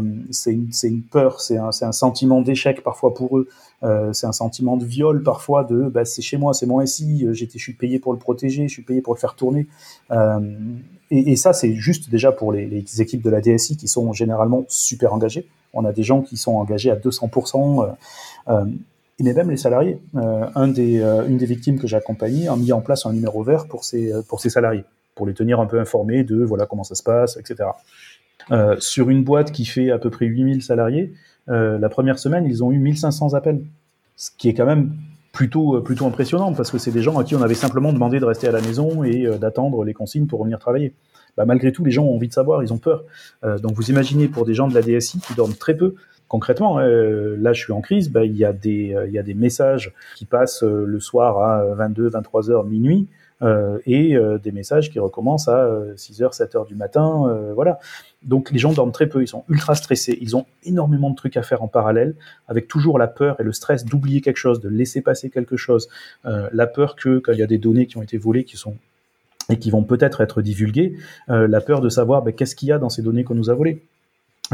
une, 0.48 0.70
une, 0.84 1.02
peur, 1.02 1.40
c'est 1.40 1.58
un, 1.58 1.70
un, 1.82 1.92
sentiment 1.92 2.42
d'échec 2.42 2.84
parfois 2.84 3.14
pour 3.14 3.38
eux. 3.38 3.48
Euh, 3.84 4.12
c'est 4.12 4.26
un 4.26 4.32
sentiment 4.32 4.76
de 4.76 4.86
viol 4.86 5.22
parfois 5.22 5.64
de 5.64 5.84
bah, 5.84 6.04
c'est 6.04 6.24
chez 6.24 6.38
moi, 6.38 6.54
c'est 6.54 6.66
mon 6.66 6.84
SI, 6.86 7.26
euh, 7.26 7.34
je 7.34 7.46
suis 7.46 7.74
payé 7.74 8.00
pour 8.00 8.12
le 8.12 8.20
protéger, 8.20 8.68
je 8.68 8.74
suis 8.74 8.82
payé 8.82 9.02
pour 9.02 9.14
le 9.14 9.20
faire 9.20 9.36
tourner. 9.36 9.68
Et, 11.10 11.32
et, 11.32 11.36
ça, 11.38 11.54
c'est 11.54 11.74
juste 11.76 12.10
déjà 12.10 12.34
pour 12.34 12.52
les, 12.52 12.66
les, 12.66 13.02
équipes 13.02 13.22
de 13.22 13.30
la 13.30 13.40
DSI 13.40 13.78
qui 13.78 13.88
sont 13.88 14.12
généralement 14.12 14.66
super 14.68 15.14
engagées. 15.14 15.48
On 15.78 15.86
a 15.86 15.94
des 15.94 16.04
gens 16.04 16.22
qui 16.22 16.36
sont 16.36 16.56
engagés 16.56 16.92
à 16.92 16.96
200% 16.96 17.96
mais 19.20 19.34
même 19.34 19.50
les 19.50 19.58
salariés. 19.58 20.00
Euh, 20.16 20.46
euh, 20.56 21.28
une 21.28 21.38
des 21.38 21.46
victimes 21.46 21.80
que 21.80 21.88
j'ai 21.88 21.96
accompagnées 21.96 22.48
a 22.48 22.56
mis 22.56 22.72
en 22.72 22.82
place 22.82 23.06
un 23.06 23.14
numéro 23.14 23.44
vert 23.44 23.68
pour 23.68 23.84
ses, 23.84 24.14
euh, 24.14 24.50
salariés, 24.50 24.84
pour 25.16 25.26
les 25.26 25.34
tenir 25.34 25.60
un 25.60 25.66
peu 25.66 25.80
informés 25.80 26.24
de 26.24 26.44
voilà 26.44 26.66
comment 26.66 26.84
ça 26.84 26.96
se 26.96 27.04
passe, 27.04 27.38
etc. 27.38 27.70
Euh, 28.52 28.76
sur 28.80 29.10
une 29.10 29.24
boîte 29.24 29.52
qui 29.52 29.66
fait 29.66 29.92
à 29.92 29.98
peu 29.98 30.10
près 30.10 30.26
8000 30.26 30.62
salariés, 30.62 31.14
la 31.50 31.88
première 31.88 32.20
semaine, 32.20 32.46
ils 32.46 32.62
ont 32.62 32.74
eu 32.74 32.78
1500 32.78 33.34
appels, 33.34 33.62
ce 34.18 34.32
qui 34.38 34.50
est 34.50 34.54
quand 34.54 34.66
même 34.66 34.92
plutôt, 35.32 35.80
plutôt 35.82 36.06
impressionnant 36.06 36.52
parce 36.52 36.72
que 36.72 36.78
c'est 36.78 36.92
des 36.92 37.02
gens 37.02 37.18
à 37.18 37.24
qui 37.24 37.36
on 37.36 37.42
avait 37.42 37.56
simplement 37.56 37.94
demandé 37.94 38.20
de 38.20 38.26
rester 38.26 38.50
à 38.50 38.52
la 38.52 38.60
maison 38.60 39.06
et 39.06 39.26
d'attendre 39.40 39.86
les 39.86 39.94
consignes 39.94 40.28
pour 40.28 40.40
revenir 40.40 40.60
travailler. 40.60 40.94
Bah, 41.38 41.46
malgré 41.46 41.72
tout, 41.72 41.86
les 41.86 41.92
gens 41.92 42.04
ont 42.04 42.16
envie 42.16 42.28
de 42.28 42.34
savoir, 42.34 42.64
ils 42.64 42.74
ont 42.74 42.80
peur. 42.80 43.06
donc 43.44 43.74
vous 43.74 43.90
imaginez 43.90 44.28
pour 44.28 44.46
des 44.46 44.54
gens 44.54 44.68
de 44.68 44.74
la 44.74 44.82
DSI 44.82 45.20
qui 45.20 45.36
dorment 45.36 45.56
très 45.56 45.76
peu, 45.76 45.96
concrètement, 46.28 46.80
euh, 46.80 47.36
là 47.40 47.54
je 47.54 47.64
suis 47.64 47.74
en 47.74 47.82
crise, 47.82 48.10
bah, 48.10 48.26
il, 48.26 48.36
y 48.36 48.46
a 48.46 48.54
des, 48.54 48.94
euh, 48.94 49.08
y 49.08 49.18
a 49.18 49.24
des 49.24 49.34
messages 49.34 49.94
qui 50.16 50.26
passent 50.26 50.64
euh, 50.64 50.86
le 50.86 51.00
soir 51.00 51.42
à 51.42 51.76
22, 51.76 52.10
23 52.10 52.52
heures, 52.52 52.66
minuit, 52.66 53.08
et 53.86 54.18
des 54.42 54.52
messages 54.52 54.90
qui 54.90 54.98
recommencent 54.98 55.48
à 55.48 55.70
6 55.96 56.24
heures, 56.24 56.34
7 56.34 56.56
heures 56.56 56.66
du 56.66 56.74
matin, 56.74 57.52
voilà. 57.54 57.78
Donc 58.24 58.50
les 58.50 58.58
gens 58.58 58.74
dorment 58.74 58.92
très 58.92 59.06
peu, 59.06 59.22
ils 59.22 59.28
sont 59.28 59.44
ultra 59.48 59.76
stressés, 59.76 60.18
ils 60.20 60.36
ont 60.36 60.48
énormément 60.64 61.12
de 61.12 61.16
trucs 61.16 61.38
à 61.38 61.44
faire 61.44 61.62
en 61.62 61.68
parallèle, 61.68 62.16
avec 62.48 62.68
toujours 62.68 62.98
la 62.98 63.06
peur 63.06 63.40
et 63.40 63.44
le 63.44 63.52
stress 63.52 63.86
d'oublier 63.86 64.22
quelque 64.22 64.38
chose, 64.38 64.60
de 64.60 64.70
laisser 64.70 65.02
passer 65.02 65.30
quelque 65.30 65.56
chose, 65.56 65.88
la 66.24 66.66
peur 66.66 66.96
que 66.96 67.20
quand 67.20 67.32
il 67.32 67.38
y 67.38 67.44
a 67.44 67.48
des 67.48 67.60
données 67.60 67.86
qui 67.86 67.98
ont 67.98 68.02
été 68.02 68.18
volées, 68.18 68.44
qui 68.44 68.58
sont 68.58 68.74
et 69.50 69.58
qui 69.60 69.72
vont 69.72 69.84
peut-être 69.84 70.22
être 70.22 70.42
divulguées, 70.42 70.98
la 71.28 71.62
peur 71.62 71.80
de 71.80 71.90
savoir 71.90 72.22
bah, 72.22 72.32
qu'est-ce 72.34 72.56
qu'il 72.56 72.68
y 72.68 72.72
a 72.72 72.80
dans 72.80 72.90
ces 72.90 73.02
données 73.02 73.24
qu'on 73.24 73.36
nous 73.36 73.50
a 73.50 73.54
volées 73.54 73.82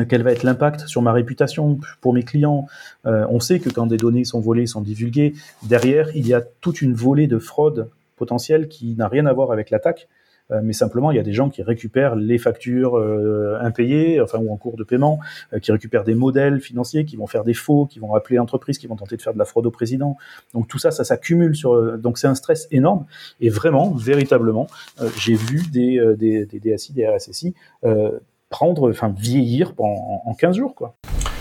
quel 0.10 0.24
va 0.24 0.32
être 0.32 0.44
l'impact 0.44 0.88
sur 0.88 1.02
ma 1.02 1.12
réputation 1.12 1.80
pour 2.02 2.14
mes 2.14 2.24
clients. 2.24 2.68
Euh, 3.06 3.26
on 3.30 3.40
sait 3.40 3.60
que 3.60 3.70
quand 3.70 3.86
des 3.86 3.98
données 3.98 4.26
sont 4.26 4.40
volées, 4.40 4.66
sont 4.66 4.82
divulguées, 4.82 5.34
derrière, 5.64 6.16
il 6.16 6.28
y 6.28 6.34
a 6.34 6.42
toute 6.62 6.82
une 6.82 6.94
volée 6.94 7.28
de 7.28 7.38
fraude 7.38 7.90
potentielle 8.16 8.68
qui 8.68 8.96
n'a 8.96 9.08
rien 9.08 9.26
à 9.26 9.34
voir 9.34 9.52
avec 9.52 9.70
l'attaque, 9.70 10.08
euh, 10.08 10.23
mais 10.50 10.74
simplement, 10.74 11.12
il 11.12 11.18
y 11.18 11.20
a 11.20 11.24
des 11.24 11.34
gens 11.34 11.50
qui 11.50 11.64
récupèrent 11.64 12.16
les 12.16 12.38
factures 12.38 12.98
euh, 12.98 13.58
impayées, 13.62 14.22
enfin 14.22 14.38
ou 14.40 14.52
en 14.52 14.58
cours 14.58 14.76
de 14.76 14.84
paiement, 14.84 15.20
qui 15.62 15.72
récupèrent 15.72 16.04
des 16.04 16.16
modèles 16.16 16.60
financiers, 16.60 17.06
qui 17.06 17.16
vont 17.16 17.28
faire 17.28 17.44
des 17.44 17.54
faux, 17.54 17.86
qui 17.86 18.00
vont 18.00 18.14
appeler 18.14 18.38
l'entreprise, 18.38 18.78
qui 18.78 18.88
vont 18.88 18.96
tenter 18.96 19.18
de 19.18 19.22
faire 19.22 19.34
de 19.34 19.40
la 19.40 19.46
fraude 19.46 19.66
au 19.66 19.72
président. 19.72 20.18
Donc 20.54 20.68
tout 20.68 20.78
ça, 20.78 20.92
ça 20.92 21.04
s'accumule 21.04 21.56
sur. 21.56 21.98
donc 21.98 22.18
c'est 22.18 22.28
un 22.28 22.36
stress 22.36 22.68
énorme. 22.72 23.06
Et 23.40 23.50
vraiment, 23.50 23.92
véritablement, 23.92 24.68
j'ai 25.18 25.36
vu 25.36 25.64
des, 25.72 26.00
des, 26.18 26.46
des 26.46 26.60
DSI, 26.60 26.94
des 26.94 27.08
RSSI 27.08 27.56
prendre, 28.54 28.92
enfin 28.92 29.12
vieillir 29.18 29.74
en, 29.80 30.22
en 30.26 30.34
15 30.36 30.56
jours. 30.56 30.76
Quoi. 30.76 30.96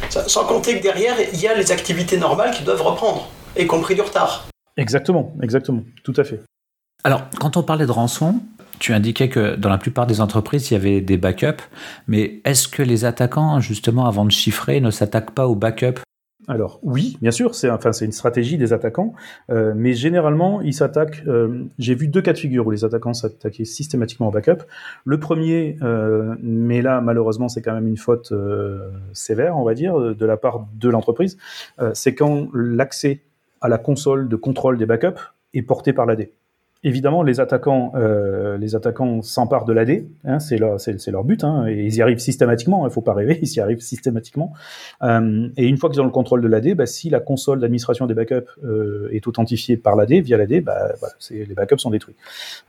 Sans 0.09 0.47
compter 0.47 0.79
que 0.79 0.83
derrière, 0.83 1.15
il 1.33 1.41
y 1.41 1.47
a 1.47 1.55
les 1.55 1.71
activités 1.71 2.17
normales 2.17 2.53
qui 2.53 2.65
doivent 2.65 2.83
reprendre, 2.83 3.29
y 3.59 3.67
compris 3.67 3.95
du 3.95 4.01
retard. 4.01 4.49
Exactement, 4.77 5.33
exactement, 5.43 5.83
tout 6.03 6.15
à 6.17 6.25
fait. 6.25 6.41
Alors, 7.05 7.23
quand 7.39 7.57
on 7.57 7.63
parlait 7.63 7.87
de 7.87 7.91
rançon, 7.91 8.37
tu 8.79 8.93
indiquais 8.93 9.29
que 9.29 9.57
dans 9.57 9.69
la 9.69 9.79
plupart 9.79 10.07
des 10.07 10.21
entreprises, 10.21 10.71
il 10.71 10.75
y 10.75 10.77
avait 10.77 11.01
des 11.01 11.17
backups, 11.17 11.63
mais 12.09 12.41
est-ce 12.45 12.69
que 12.69 12.83
les 12.83 13.05
attaquants, 13.05 13.61
justement, 13.61 14.07
avant 14.07 14.25
de 14.25 14.31
chiffrer, 14.31 14.81
ne 14.81 14.91
s'attaquent 14.91 15.33
pas 15.33 15.47
aux 15.47 15.55
backups? 15.55 16.03
Alors 16.49 16.81
oui, 16.83 17.17
bien 17.23 17.31
sûr, 17.31 17.55
c'est 17.55 17.71
enfin 17.71 17.93
une 17.93 18.11
stratégie 18.11 18.59
des 18.59 18.73
attaquants, 18.73 19.15
euh, 19.51 19.75
mais 19.77 19.93
généralement 19.93 20.61
ils 20.61 20.75
s'attaquent. 20.75 21.23
Euh, 21.29 21.67
j'ai 21.79 21.95
vu 21.95 22.09
deux 22.09 22.21
cas 22.21 22.33
de 22.33 22.39
figure 22.39 22.67
où 22.67 22.73
les 22.73 22.85
attaquants 22.85 23.15
s'attaquaient 23.15 23.65
systématiquement 23.65 24.27
au 24.27 24.31
backup. 24.33 24.65
Le 25.05 25.21
premier, 25.21 25.77
euh, 25.83 26.35
mais 26.43 26.83
là 26.83 27.01
malheureusement 27.01 27.49
c'est 27.49 27.63
quand 27.63 27.75
même 27.75 27.87
une 27.87 27.97
faute 27.97 28.33
sévère, 29.13 29.57
on 29.57 29.63
va 29.63 29.75
dire, 29.75 29.97
de 29.97 30.27
la 30.27 30.37
part 30.37 30.67
de 30.75 30.89
l'entreprise, 30.89 31.39
c'est 31.93 32.15
quand 32.15 32.49
l'accès 32.53 33.23
à 33.61 33.69
la 33.69 33.79
console 33.79 34.29
de 34.29 34.35
contrôle 34.35 34.79
des 34.79 34.87
backups 34.87 35.21
est 35.55 35.63
porté 35.63 35.93
par 35.93 36.07
l'AD 36.07 36.29
évidemment, 36.85 37.23
les 37.23 37.41
attaquants, 37.41 37.93
euh, 37.95 38.59
les 38.59 38.75
attaquants 38.75 39.23
s'emparent 39.23 39.65
de 39.65 39.73
l'AD, 39.73 40.05
hein, 40.25 40.39
c'est 40.41 40.59
leur, 40.59 40.81
c'est, 40.81 41.11
leur 41.11 41.25
but, 41.25 41.45
hein, 41.45 41.67
et 41.67 41.85
ils 41.85 41.95
y 41.95 42.03
arrivent 42.03 42.19
systématiquement. 42.19 42.85
Il 42.85 42.87
hein, 42.87 42.91
faut 42.91 43.01
pas 43.01 43.15
rêver, 43.15 43.39
ils 43.43 43.53
y 43.55 43.61
arrivent 43.61 43.81
systématiquement. 43.81 44.53
Euh, 45.03 45.49
et 45.57 45.67
une 45.67 45.77
fois 45.77 45.91
qu'ils 45.91 46.01
ont 46.01 46.07
le 46.07 46.11
contrôle 46.11 46.43
de 46.43 46.49
l'AD, 46.49 46.75
bah, 46.75 46.87
si 46.87 47.11
la 47.11 47.21
console 47.21 47.61
d'administration 47.61 48.07
des 48.07 48.15
backups 48.15 48.51
euh, 48.65 49.09
est 49.13 49.27
authentifiée 49.27 49.77
par 49.77 49.97
l'AD 49.97 50.13
via 50.13 50.37
l'AD, 50.37 50.63
bah, 50.63 50.93
c'est, 51.19 51.45
les 51.45 51.55
backups 51.55 51.81
sont 51.81 51.91
détruits. 51.91 52.17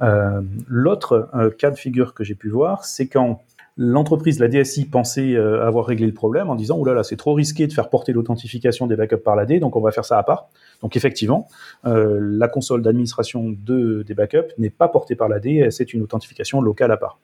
Euh, 0.01 0.41
l'autre 0.68 1.30
euh, 1.36 1.49
cas 1.49 1.72
de 1.72 1.78
figure 1.78 2.14
que 2.14 2.24
j'ai 2.24 2.36
pu 2.36 2.49
voir, 2.49 2.86
c'est 2.86 3.07
quand 3.07 3.41
L'entreprise, 3.76 4.39
la 4.39 4.47
DSI, 4.47 4.86
pensait 4.86 5.34
euh, 5.34 5.66
avoir 5.66 5.88
réglé 5.88 6.05
le 6.05 6.14
problème 6.14 6.47
en 6.51 6.55
disant, 6.55 6.78
oulala, 6.78 7.03
c'est 7.03 7.16
trop 7.16 7.34
risqué 7.34 7.66
de 7.66 7.74
faire 7.74 7.89
porter 7.89 8.14
l'authentification 8.14 8.86
des 8.86 8.95
backups 8.95 9.24
par 9.24 9.36
l'AD, 9.36 9.59
donc 9.59 9.76
on 9.76 9.82
va 9.82 9.91
faire 9.91 10.05
ça 10.05 10.20
à 10.20 10.24
part. 10.24 10.49
Donc 10.84 10.97
effectivement, 10.97 11.47
euh, 11.86 12.19
la 12.21 12.49
console 12.49 12.81
d'administration 12.81 13.55
de, 13.57 14.03
des 14.03 14.13
backups 14.13 14.53
n'est 14.57 14.69
pas 14.69 14.89
portée 14.89 15.15
par 15.15 15.29
l'AD, 15.29 15.71
c'est 15.71 15.93
une 15.93 16.03
authentification 16.03 16.61
locale 16.61 16.91
à 16.91 16.97
part. 16.97 17.19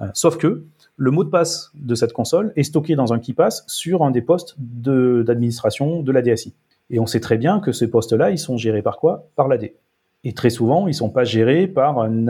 Euh, 0.00 0.06
sauf 0.14 0.38
que 0.38 0.62
le 0.96 1.10
mot 1.10 1.24
de 1.24 1.28
passe 1.28 1.72
de 1.74 1.96
cette 1.96 2.12
console 2.12 2.52
est 2.54 2.62
stocké 2.62 2.94
dans 2.94 3.12
un 3.12 3.18
KeyPass 3.18 3.64
sur 3.66 4.04
un 4.04 4.12
des 4.12 4.22
postes 4.22 4.54
d'administration 4.58 6.00
de, 6.00 6.04
de 6.04 6.12
la 6.12 6.22
DSI. 6.22 6.54
Et 6.88 7.00
on 7.00 7.06
sait 7.06 7.20
très 7.20 7.36
bien 7.36 7.58
que 7.58 7.72
ces 7.72 7.90
postes-là, 7.90 8.30
ils 8.30 8.38
sont 8.38 8.56
gérés 8.56 8.82
par 8.82 8.96
quoi? 8.98 9.28
Par 9.34 9.48
l'AD. 9.48 9.72
Et 10.22 10.32
très 10.32 10.50
souvent, 10.50 10.86
ils 10.86 10.94
sont 10.94 11.10
pas 11.10 11.24
gérés 11.24 11.66
par 11.66 11.98
un, 11.98 12.28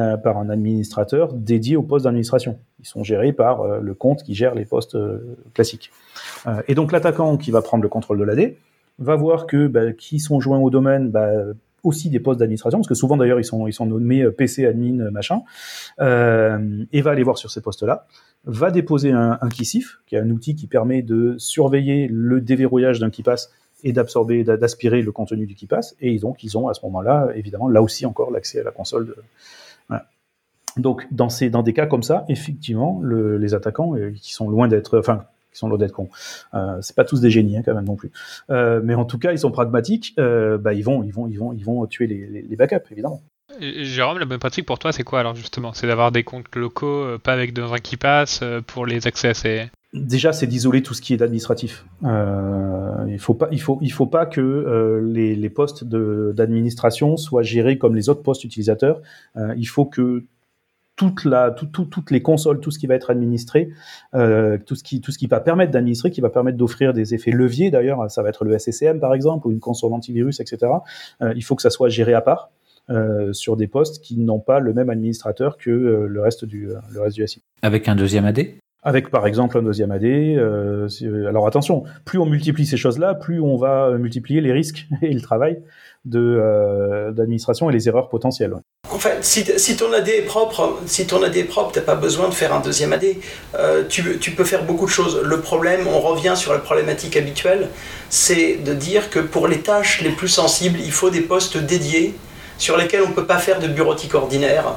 administrateur 0.48 1.34
dédié 1.34 1.76
au 1.76 1.82
poste 1.82 2.04
d'administration. 2.04 2.58
Ils 2.78 2.86
sont 2.86 3.04
gérés 3.04 3.32
par 3.32 3.62
euh, 3.62 3.80
le 3.80 3.94
compte 3.94 4.22
qui 4.22 4.34
gère 4.34 4.54
les 4.54 4.64
postes 4.64 4.96
classiques. 5.52 5.90
Et 6.68 6.74
donc 6.74 6.92
l'attaquant 6.92 7.36
qui 7.36 7.50
va 7.50 7.60
prendre 7.60 7.82
le 7.82 7.90
contrôle 7.90 8.18
de 8.18 8.24
l'AD 8.24 8.54
va 9.00 9.16
voir 9.16 9.46
que 9.46 9.66
bah, 9.66 9.92
qui 9.92 10.20
sont 10.20 10.40
joints 10.40 10.58
au 10.58 10.70
domaine, 10.70 11.10
bah, 11.10 11.30
aussi 11.82 12.10
des 12.10 12.20
postes 12.20 12.38
d'administration, 12.38 12.78
parce 12.78 12.88
que 12.88 12.94
souvent 12.94 13.16
d'ailleurs 13.16 13.40
ils 13.40 13.44
sont, 13.44 13.66
ils 13.66 13.72
sont 13.72 13.86
nommés 13.86 14.30
PC, 14.30 14.66
admin, 14.66 15.10
machin, 15.10 15.40
et 15.98 17.00
va 17.00 17.10
aller 17.10 17.22
voir 17.22 17.38
sur 17.38 17.50
ces 17.50 17.62
postes-là, 17.62 18.06
va 18.44 18.70
déposer 18.70 19.12
un, 19.12 19.38
un 19.40 19.48
KeySif, 19.48 20.00
qui 20.06 20.14
est 20.14 20.18
un 20.18 20.30
outil 20.30 20.54
qui 20.54 20.66
permet 20.66 21.02
de 21.02 21.36
surveiller 21.38 22.06
le 22.10 22.40
déverrouillage 22.40 23.00
d'un 23.00 23.10
KeyPass 23.10 23.50
et 23.82 23.92
d'absorber, 23.92 24.44
d'aspirer 24.44 25.00
le 25.00 25.10
contenu 25.10 25.46
du 25.46 25.54
qui. 25.54 25.96
Et 26.00 26.18
donc, 26.18 26.44
ils 26.44 26.58
ont 26.58 26.68
à 26.68 26.74
ce 26.74 26.84
moment-là, 26.84 27.28
évidemment, 27.34 27.68
là 27.68 27.82
aussi 27.82 28.04
encore 28.04 28.30
l'accès 28.30 28.60
à 28.60 28.62
la 28.62 28.72
console. 28.72 29.14
Donc, 30.76 31.06
dans, 31.10 31.28
ces, 31.28 31.50
dans 31.50 31.62
des 31.62 31.72
cas 31.72 31.86
comme 31.86 32.02
ça, 32.02 32.24
effectivement, 32.28 33.00
le, 33.02 33.38
les 33.38 33.54
attaquants, 33.54 33.96
euh, 33.96 34.12
qui 34.12 34.32
sont 34.32 34.48
loin 34.48 34.68
d'être, 34.68 34.98
enfin, 34.98 35.24
qui 35.52 35.58
sont 35.58 35.68
loin 35.68 35.78
d'être 35.78 35.92
cons, 35.92 36.08
euh, 36.54 36.78
c'est 36.80 36.94
pas 36.96 37.04
tous 37.04 37.20
des 37.20 37.30
génies 37.30 37.56
hein, 37.56 37.62
quand 37.64 37.74
même 37.74 37.84
non 37.84 37.96
plus. 37.96 38.12
Euh, 38.50 38.80
mais 38.82 38.94
en 38.94 39.04
tout 39.04 39.18
cas, 39.18 39.32
ils 39.32 39.38
sont 39.38 39.50
pragmatiques. 39.50 40.14
Euh, 40.18 40.58
bah, 40.58 40.72
ils 40.74 40.82
vont, 40.82 41.02
ils 41.02 41.12
vont, 41.12 41.26
ils 41.26 41.38
vont, 41.38 41.52
ils 41.52 41.64
vont 41.64 41.86
tuer 41.86 42.06
les, 42.06 42.26
les, 42.26 42.42
les 42.42 42.56
backups, 42.56 42.90
évidemment. 42.90 43.22
Et 43.60 43.84
Jérôme, 43.84 44.18
la 44.18 44.26
bonne 44.26 44.38
pratique 44.38 44.64
pour 44.64 44.78
toi, 44.78 44.92
c'est 44.92 45.02
quoi 45.02 45.20
alors 45.20 45.34
justement? 45.34 45.72
C'est 45.72 45.88
d'avoir 45.88 46.12
des 46.12 46.22
comptes 46.22 46.54
locaux, 46.54 46.86
euh, 46.86 47.18
pas 47.18 47.32
avec 47.32 47.58
un 47.58 47.78
qui 47.78 47.96
passe, 47.96 48.40
euh, 48.42 48.60
pour 48.64 48.86
les 48.86 49.06
accès 49.08 49.28
à 49.28 49.34
ces. 49.34 49.70
Déjà, 49.92 50.32
c'est 50.32 50.46
d'isoler 50.46 50.84
tout 50.84 50.94
ce 50.94 51.02
qui 51.02 51.14
est 51.14 51.20
administratif. 51.20 51.84
Il 52.04 53.18
faut 53.18 53.34
pas, 53.34 53.48
il 53.50 53.60
faut, 53.60 53.76
il 53.82 53.90
faut 53.92 54.06
pas 54.06 54.24
que 54.24 55.02
les, 55.04 55.34
les 55.34 55.50
postes 55.50 55.82
de- 55.82 56.32
d'administration 56.36 57.16
soient 57.16 57.42
gérés 57.42 57.76
comme 57.76 57.96
les 57.96 58.08
autres 58.08 58.22
postes 58.22 58.44
utilisateurs. 58.44 59.00
Il 59.56 59.66
faut 59.66 59.86
que 59.86 60.22
toute 61.00 61.24
la, 61.24 61.50
tout- 61.50 61.66
tout- 61.66 61.86
toutes 61.86 62.10
les 62.10 62.20
consoles, 62.20 62.60
tout 62.60 62.70
ce 62.70 62.78
qui 62.78 62.86
va 62.86 62.94
être 62.94 63.10
administré, 63.10 63.70
euh, 64.14 64.58
tout 64.66 64.74
ce 64.74 64.82
qui, 64.84 65.00
tout 65.00 65.12
ce 65.12 65.18
qui 65.18 65.26
va 65.28 65.40
permettre 65.40 65.72
d'administrer, 65.72 66.10
qui 66.10 66.20
va 66.20 66.28
permettre 66.28 66.58
d'offrir 66.58 66.92
des 66.92 67.14
effets 67.14 67.30
leviers. 67.30 67.70
D'ailleurs, 67.70 68.10
ça 68.10 68.22
va 68.22 68.28
être 68.28 68.44
le 68.44 68.52
SCCM 68.58 69.00
par 69.00 69.14
exemple 69.14 69.46
ou 69.46 69.50
une 69.52 69.60
console 69.60 69.92
antivirus, 69.94 70.40
etc. 70.40 70.58
Euh, 71.22 71.32
il 71.34 71.42
faut 71.42 71.56
que 71.56 71.62
ça 71.62 71.70
soit 71.70 71.88
géré 71.88 72.12
à 72.14 72.20
part. 72.20 72.50
euh, 72.90 73.32
sur 73.32 73.56
des 73.56 73.68
postes 73.68 74.02
qui 74.02 74.18
n'ont 74.18 74.40
pas 74.40 74.58
le 74.58 74.72
même 74.74 74.90
administrateur 74.90 75.56
que 75.56 75.70
euh, 75.70 76.06
le 76.08 76.20
reste 76.20 76.44
du 76.44 76.68
euh, 76.70 76.74
le 76.92 77.00
reste 77.00 77.14
du 77.16 77.26
SI. 77.26 77.40
Avec 77.62 77.88
un 77.88 77.94
deuxième 77.94 78.24
AD 78.24 78.40
Avec 78.82 79.10
par 79.10 79.26
exemple 79.28 79.56
un 79.58 79.62
deuxième 79.62 79.92
AD. 79.92 80.04
euh, 80.04 80.88
alors 81.28 81.46
attention, 81.46 81.84
plus 82.04 82.18
on 82.18 82.26
multiplie 82.26 82.66
ces 82.66 82.76
choses-là, 82.76 83.14
plus 83.14 83.40
on 83.40 83.56
va 83.56 83.96
multiplier 83.96 84.40
les 84.40 84.52
risques 84.52 84.88
et 85.02 85.12
le 85.12 85.20
travail 85.20 85.54
euh, 86.14 87.10
d'administration 87.12 87.68
et 87.68 87.72
les 87.72 87.88
erreurs 87.88 88.08
potentielles. 88.08 88.54
ouais. 88.54 88.60
En 88.90 88.98
fait, 88.98 89.18
si, 89.22 89.44
si 89.58 89.76
ton 89.76 89.92
AD 89.92 90.08
est 90.08 90.22
propre, 90.22 90.78
si 90.86 91.06
ton 91.06 91.22
AD 91.22 91.36
est 91.36 91.44
propre, 91.44 91.72
t'as 91.72 91.82
pas 91.82 91.94
besoin 91.94 92.28
de 92.28 92.34
faire 92.34 92.54
un 92.54 92.60
deuxième 92.60 92.92
AD. 92.92 93.04
Euh, 93.54 93.84
tu, 93.88 94.18
tu 94.18 94.30
peux 94.32 94.44
faire 94.44 94.64
beaucoup 94.64 94.86
de 94.86 94.90
choses. 94.90 95.20
Le 95.22 95.40
problème, 95.40 95.86
on 95.86 96.00
revient 96.00 96.34
sur 96.36 96.52
la 96.52 96.58
problématique 96.58 97.16
habituelle, 97.16 97.68
c'est 98.08 98.54
de 98.56 98.74
dire 98.74 99.10
que 99.10 99.20
pour 99.20 99.46
les 99.46 99.60
tâches 99.60 100.00
les 100.02 100.10
plus 100.10 100.28
sensibles, 100.28 100.78
il 100.80 100.92
faut 100.92 101.10
des 101.10 101.20
postes 101.20 101.58
dédiés 101.58 102.14
sur 102.58 102.76
lesquels 102.76 103.02
on 103.02 103.10
ne 103.10 103.14
peut 103.14 103.26
pas 103.26 103.38
faire 103.38 103.60
de 103.60 103.68
bureautique 103.68 104.14
ordinaire. 104.14 104.76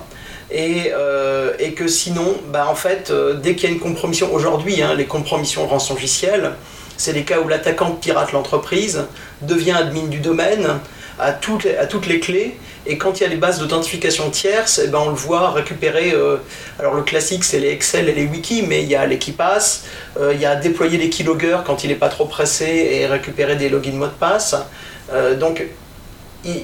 Et, 0.52 0.92
euh, 0.94 1.54
et 1.58 1.74
que 1.74 1.88
sinon, 1.88 2.36
bah, 2.52 2.68
en 2.70 2.76
fait, 2.76 3.12
dès 3.42 3.56
qu'il 3.56 3.70
y 3.70 3.72
a 3.72 3.76
une 3.76 3.82
compromission, 3.82 4.32
aujourd'hui, 4.34 4.84
hein, 4.84 4.94
les 4.94 5.06
compromissions 5.06 5.66
rançongicielles, 5.66 6.52
c'est 6.98 7.14
les 7.14 7.24
cas 7.24 7.40
où 7.40 7.48
l'attaquant 7.48 7.92
pirate 7.92 8.34
l'entreprise, 8.34 9.06
devient 9.42 9.72
admin 9.72 10.08
du 10.08 10.20
domaine, 10.20 10.80
a 11.20 11.32
toutes 11.32 11.64
les, 11.64 11.76
toutes 11.90 12.08
les 12.08 12.20
clés, 12.20 12.58
et 12.86 12.98
quand 12.98 13.20
il 13.20 13.24
y 13.24 13.26
a 13.26 13.30
les 13.30 13.38
bases 13.38 13.60
d'authentification 13.60 14.30
tierces, 14.30 14.82
eh 14.84 14.88
ben 14.88 15.00
on 15.00 15.10
le 15.10 15.16
voit 15.16 15.52
récupérer. 15.52 16.12
euh, 16.12 16.38
alors 16.80 16.94
le 16.96 17.04
classique, 17.04 17.44
c'est 17.44 17.60
les 17.60 17.70
Excel 17.70 18.10
et 18.10 18.14
les 18.14 18.26
wikis, 18.26 18.64
mais 18.64 18.84
il 18.84 18.90
y 18.90 18.96
a 18.96 19.06
les 19.06 19.18
passent, 19.18 19.86
euh, 20.20 20.34
il 20.34 20.42
y 20.42 20.46
a 20.46 20.56
déployer 20.56 20.98
les 20.98 21.10
keyloggers 21.10 21.60
quand 21.66 21.84
il 21.84 21.90
n'est 21.90 21.96
pas 21.96 22.10
trop 22.10 22.26
pressé 22.26 22.66
et 22.66 23.08
récupérer 23.08 23.56
des 23.56 23.70
logins 23.70 23.94
mots 23.94 24.08
de 24.08 24.12
passe. 24.12 24.56
Euh, 25.14 25.36
donc, 25.36 25.64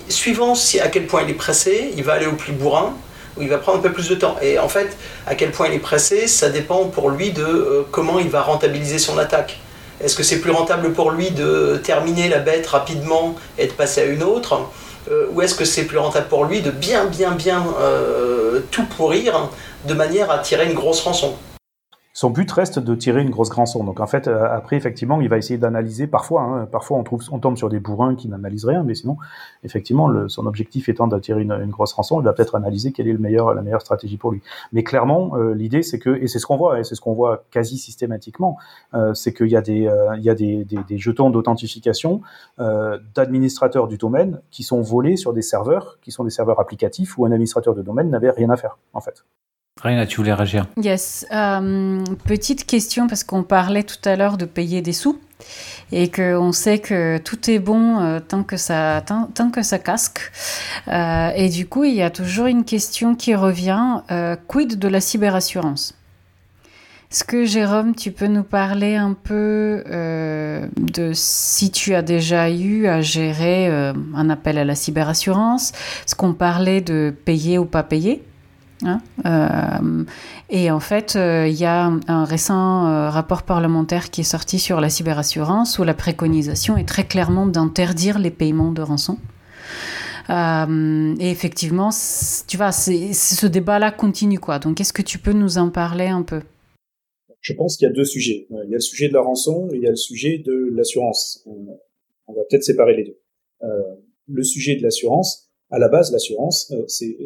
suivant 0.10 0.56
si, 0.56 0.80
à 0.80 0.90
quel 0.90 1.08
point 1.08 1.22
il 1.24 1.30
est 1.30 1.36
pressé, 1.36 1.92
il 1.96 2.04
va 2.04 2.14
aller 2.14 2.28
au 2.28 2.34
plus 2.34 2.52
bourrin 2.52 2.94
ou 3.38 3.42
il 3.42 3.50
va 3.50 3.58
prendre 3.58 3.80
un 3.80 3.82
peu 3.82 3.94
plus 3.94 4.10
de 4.10 4.16
temps. 4.16 4.36
Et 4.42 4.60
en 4.60 4.68
fait, 4.68 4.98
à 5.26 5.36
quel 5.36 5.52
point 5.52 5.68
il 5.68 5.76
est 5.76 5.80
pressé, 5.80 6.28
ça 6.28 6.50
dépend 6.50 6.86
pour 6.86 7.10
lui 7.10 7.32
de 7.32 7.44
euh, 7.44 7.88
comment 7.92 8.20
il 8.20 8.30
va 8.30 8.42
rentabiliser 8.42 9.00
son 9.00 9.18
attaque. 9.18 9.60
Est-ce 10.02 10.16
que 10.16 10.24
c'est 10.24 10.40
plus 10.40 10.52
rentable 10.52 10.94
pour 10.94 11.12
lui 11.12 11.32
de 11.32 11.80
terminer 11.84 12.30
la 12.30 12.40
bête 12.40 12.68
rapidement 12.68 13.36
et 13.58 13.68
de 13.68 13.74
passer 13.74 14.02
à 14.02 14.06
une 14.06 14.24
autre 14.24 14.62
Euh, 15.10 15.28
Ou 15.32 15.42
est-ce 15.42 15.56
que 15.56 15.66
c'est 15.66 15.86
plus 15.86 15.98
rentable 15.98 16.28
pour 16.28 16.46
lui 16.46 16.62
de 16.62 16.72
bien, 16.72 17.06
bien, 17.06 17.32
bien 17.32 17.66
euh, 17.80 18.60
tout 18.70 18.86
pourrir 18.98 19.50
de 19.88 19.94
manière 19.94 20.30
à 20.30 20.40
tirer 20.40 20.66
une 20.66 20.74
grosse 20.76 21.02
rançon? 21.02 21.36
Son 22.20 22.32
but 22.32 22.52
reste 22.52 22.80
de 22.80 22.96
tirer 22.96 23.22
une 23.22 23.30
grosse 23.30 23.50
rançon. 23.50 23.86
Donc 23.86 24.02
en 24.02 24.06
fait, 24.06 24.28
euh, 24.28 24.46
après, 24.52 24.76
effectivement, 24.76 25.22
il 25.22 25.30
va 25.30 25.38
essayer 25.38 25.58
d'analyser. 25.58 26.06
Parfois, 26.06 26.42
hein, 26.42 26.66
parfois 26.66 26.98
on, 26.98 27.04
trouve, 27.06 27.24
on 27.32 27.40
tombe 27.40 27.56
sur 27.56 27.70
des 27.70 27.80
bourrins 27.80 28.16
qui 28.16 28.28
n'analysent 28.28 28.66
rien, 28.66 28.84
mais 28.84 28.94
sinon, 28.94 29.16
effectivement, 29.64 30.28
son 30.28 30.46
objectif 30.46 30.90
étant 30.90 31.08
d'attirer 31.08 31.42
une, 31.44 31.54
une 31.54 31.70
grosse 31.70 31.94
rançon, 31.94 32.20
il 32.20 32.26
va 32.26 32.34
peut-être 32.34 32.56
analyser 32.56 32.92
quelle 32.92 33.08
est 33.08 33.14
la 33.14 33.62
meilleure 33.62 33.82
stratégie 33.82 34.18
pour 34.18 34.32
lui. 34.32 34.42
Mais 34.74 34.84
clairement, 34.84 35.38
euh, 35.38 35.54
l'idée, 35.54 35.82
c'est 35.82 35.98
que, 35.98 36.10
et 36.10 36.28
c'est 36.28 36.40
ce 36.40 36.46
qu'on 36.46 36.58
voit, 36.58 36.82
et 36.82 36.84
c'est 36.84 36.96
ce 36.96 37.00
qu'on 37.00 37.14
voit 37.14 37.46
quasi 37.52 37.78
systématiquement, 37.78 38.58
euh, 38.96 39.14
c'est 39.14 39.34
qu'il 39.34 39.48
y 39.48 39.56
a 39.56 39.62
des, 39.62 39.88
des, 40.66 40.98
jetons 40.98 41.30
d'authentification 41.30 42.20
d'administrateurs 43.16 43.88
du 43.88 43.98
domaine 43.98 44.42
qui 44.52 44.64
sont 44.64 44.82
volés 44.82 45.16
sur 45.16 45.32
des 45.32 45.42
serveurs, 45.42 46.00
qui 46.02 46.12
sont 46.12 46.26
des 46.26 46.32
serveurs 46.32 46.60
applicatifs 46.60 47.18
où 47.18 47.26
un 47.26 47.32
administrateur 47.32 47.76
de 47.76 47.82
domaine 47.82 48.10
n'avait 48.10 48.32
rien 48.32 48.50
à 48.50 48.58
faire, 48.58 48.78
en 48.92 49.00
fait. 49.00 49.24
Rien, 49.82 50.06
tu 50.06 50.18
voulais 50.18 50.34
réagir 50.34 50.66
Yes. 50.82 51.26
Euh, 51.32 52.04
petite 52.26 52.66
question, 52.66 53.08
parce 53.08 53.24
qu'on 53.24 53.44
parlait 53.44 53.84
tout 53.84 53.98
à 54.04 54.16
l'heure 54.18 54.38
de 54.38 54.46
payer 54.46 54.82
des 54.82 54.92
sous 54.92 55.20
et 55.94 56.12
qu'on 56.12 56.52
sait 56.52 56.80
que 56.80 57.18
tout 57.18 57.50
est 57.50 57.60
bon 57.60 58.00
euh, 58.00 58.20
tant, 58.20 58.44
que 58.44 58.58
ça, 58.58 59.02
tant, 59.06 59.52
que 59.52 59.62
ça 59.62 59.80
casque. 59.80 60.32
Euh, 60.90 61.32
et 61.34 61.48
du 61.48 61.66
coup, 61.66 61.86
il 61.86 61.96
y 61.96 62.02
a 62.02 62.10
toujours 62.10 62.48
une 62.48 62.66
question 62.66 63.16
qui 63.16 63.34
revient. 63.36 64.02
quid 64.48 64.78
de 64.78 64.88
la 64.90 65.00
cyberassurance? 65.00 65.96
Est-ce 67.10 67.24
que 67.24 67.46
Jérôme, 67.46 67.96
tu 67.96 68.12
peux 68.12 68.28
nous 68.28 68.44
parler 68.44 68.96
un 68.96 69.14
peu 69.14 69.84
de 69.88 71.12
si 71.14 71.72
tu 71.72 71.96
as 71.96 72.04
déjà 72.04 72.52
eu 72.52 72.86
à 72.86 73.02
gérer 73.02 73.68
un 73.68 74.30
appel 74.30 74.58
à 74.60 74.66
la 74.66 74.76
cyberassurance? 74.76 75.72
Est-ce 76.06 76.16
qu'on 76.16 76.34
parlait 76.34 76.82
de 76.82 77.16
payer 77.26 77.58
ou 77.58 77.66
pas 77.66 77.82
payer? 77.82 78.22
Hein 78.84 79.02
Euh, 79.26 80.04
et 80.50 80.72
en 80.72 80.80
fait, 80.80 81.16
euh, 81.16 81.48
il 81.48 81.56
y 81.56 81.66
a 81.66 81.92
un, 82.08 82.24
récent 82.24 82.88
euh, 82.88 83.10
rapport 83.10 83.44
parlementaire 83.44 84.10
qui 84.10 84.22
est 84.22 84.32
sorti 84.36 84.60
sur 84.60 84.80
la 84.80 84.90
cyberassurance 84.90 85.80
où 85.80 85.84
la 85.84 85.94
préconisation 85.94 86.78
est 86.78 86.88
très 86.88 87.06
clairement 87.06 87.46
d'interdire 87.46 88.20
les 88.20 88.32
paiements 88.32 88.72
de 88.72 88.82
rançon. 88.82 89.18
Et 90.32 91.32
effectivement, 91.32 91.90
tu 92.48 92.58
vois, 92.58 92.72
ce 92.72 93.48
débat-là 93.48 93.90
continue 93.90 94.38
quoi. 94.38 94.60
Donc, 94.60 94.80
est-ce 94.80 94.94
que 94.94 95.02
tu 95.02 95.18
peux 95.18 95.34
nous 95.34 95.58
en 95.58 95.72
parler 95.72 96.06
un 96.06 96.22
peu? 96.22 96.42
Je 97.42 97.54
pense 97.54 97.78
qu'il 97.78 97.88
y 97.88 97.90
a 97.90 97.94
deux 97.94 98.06
sujets. 98.06 98.46
Il 98.52 98.70
y 98.70 98.74
a 98.74 98.78
le 98.78 98.80
sujet 98.80 99.08
de 99.08 99.14
la 99.14 99.22
rançon 99.22 99.70
et 99.72 99.78
il 99.78 99.82
y 99.82 99.88
a 99.88 99.90
le 99.90 99.96
sujet 99.96 100.38
de 100.38 100.70
l'assurance. 100.76 101.44
On, 101.48 102.34
va 102.34 102.44
peut-être 102.48 102.64
séparer 102.64 102.96
les 102.96 103.06
deux. 103.06 103.18
Le 104.28 104.44
sujet 104.44 104.76
de 104.76 104.84
l'assurance, 104.84 105.50
à 105.72 105.80
la 105.80 105.90
base, 105.90 106.12
l'assurance, 106.12 106.72
c'est 106.86 107.18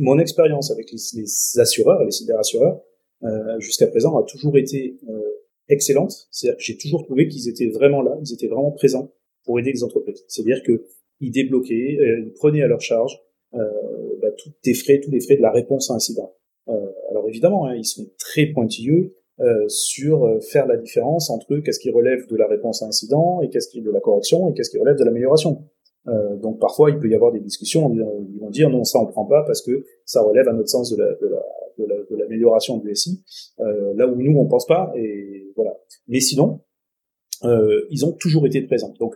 mon 0.00 0.18
expérience 0.18 0.70
avec 0.70 0.90
les, 0.90 1.60
assureurs, 1.60 2.02
les 2.04 2.10
cyberassureurs, 2.10 2.80
euh, 3.22 3.60
jusqu'à 3.60 3.86
présent 3.86 4.16
a 4.18 4.24
toujours 4.24 4.56
été 4.56 4.98
euh, 5.08 5.20
excellente. 5.68 6.26
C'est-à-dire 6.30 6.56
que 6.56 6.64
j'ai 6.64 6.78
toujours 6.78 7.04
trouvé 7.04 7.28
qu'ils 7.28 7.48
étaient 7.48 7.68
vraiment 7.68 8.02
là, 8.02 8.16
ils 8.24 8.32
étaient 8.32 8.48
vraiment 8.48 8.72
présents 8.72 9.12
pour 9.44 9.58
aider 9.60 9.72
les 9.72 9.84
entreprises. 9.84 10.24
C'est-à-dire 10.26 10.62
que 10.66 10.86
ils 11.20 11.30
débloquaient, 11.30 11.98
euh, 12.00 12.24
ils 12.26 12.32
prenaient 12.32 12.62
à 12.62 12.66
leur 12.66 12.80
charge 12.80 13.20
euh, 13.54 13.58
bah, 14.22 14.28
tous 14.38 14.50
les 14.64 14.74
frais, 14.74 15.00
tous 15.00 15.10
les 15.10 15.20
frais 15.20 15.36
de 15.36 15.42
la 15.42 15.52
réponse 15.52 15.90
à 15.90 15.94
incident. 15.94 16.34
Euh, 16.68 16.72
alors 17.10 17.28
évidemment, 17.28 17.66
hein, 17.66 17.74
ils 17.74 17.84
sont 17.84 18.06
très 18.18 18.46
pointilleux 18.46 19.14
sur 19.68 20.38
faire 20.42 20.66
la 20.66 20.76
différence 20.76 21.30
entre 21.30 21.60
qu'est-ce 21.60 21.80
qui 21.80 21.90
relève 21.90 22.26
de 22.26 22.36
la 22.36 22.46
réponse 22.46 22.82
à 22.82 22.86
incident 22.86 23.40
et 23.40 23.48
qu'est-ce 23.48 23.70
qui 23.70 23.80
de 23.80 23.90
la 23.90 23.98
correction 23.98 24.50
et 24.50 24.52
qu'est-ce 24.52 24.68
qui 24.68 24.76
relève 24.76 24.98
de 24.98 25.04
l'amélioration. 25.04 25.64
Euh, 26.10 26.36
donc 26.36 26.58
parfois, 26.58 26.90
il 26.90 26.98
peut 26.98 27.08
y 27.08 27.14
avoir 27.14 27.32
des 27.32 27.40
discussions. 27.40 27.90
Ils 27.94 28.40
vont 28.40 28.50
dire 28.50 28.68
non, 28.70 28.84
ça 28.84 28.98
on 29.00 29.06
prend 29.06 29.24
pas 29.26 29.42
parce 29.46 29.62
que 29.62 29.84
ça 30.04 30.22
relève 30.22 30.48
à 30.48 30.52
notre 30.52 30.68
sens 30.68 30.90
de 30.90 30.96
la, 31.02 31.06
de 31.14 31.26
la, 31.28 31.42
de 31.78 31.84
la- 31.86 32.02
de 32.10 32.16
l'amélioration 32.16 32.78
du 32.78 32.94
SI. 32.94 33.22
Euh, 33.60 33.94
là 33.94 34.06
où 34.08 34.14
nous 34.16 34.36
on 34.38 34.46
pense 34.48 34.66
pas 34.66 34.92
et 34.96 35.52
voilà. 35.56 35.76
Mais 36.08 36.20
sinon, 36.20 36.60
euh, 37.44 37.86
ils 37.90 38.04
ont 38.04 38.12
toujours 38.12 38.46
été 38.46 38.60
présents. 38.62 38.92
Donc 38.98 39.14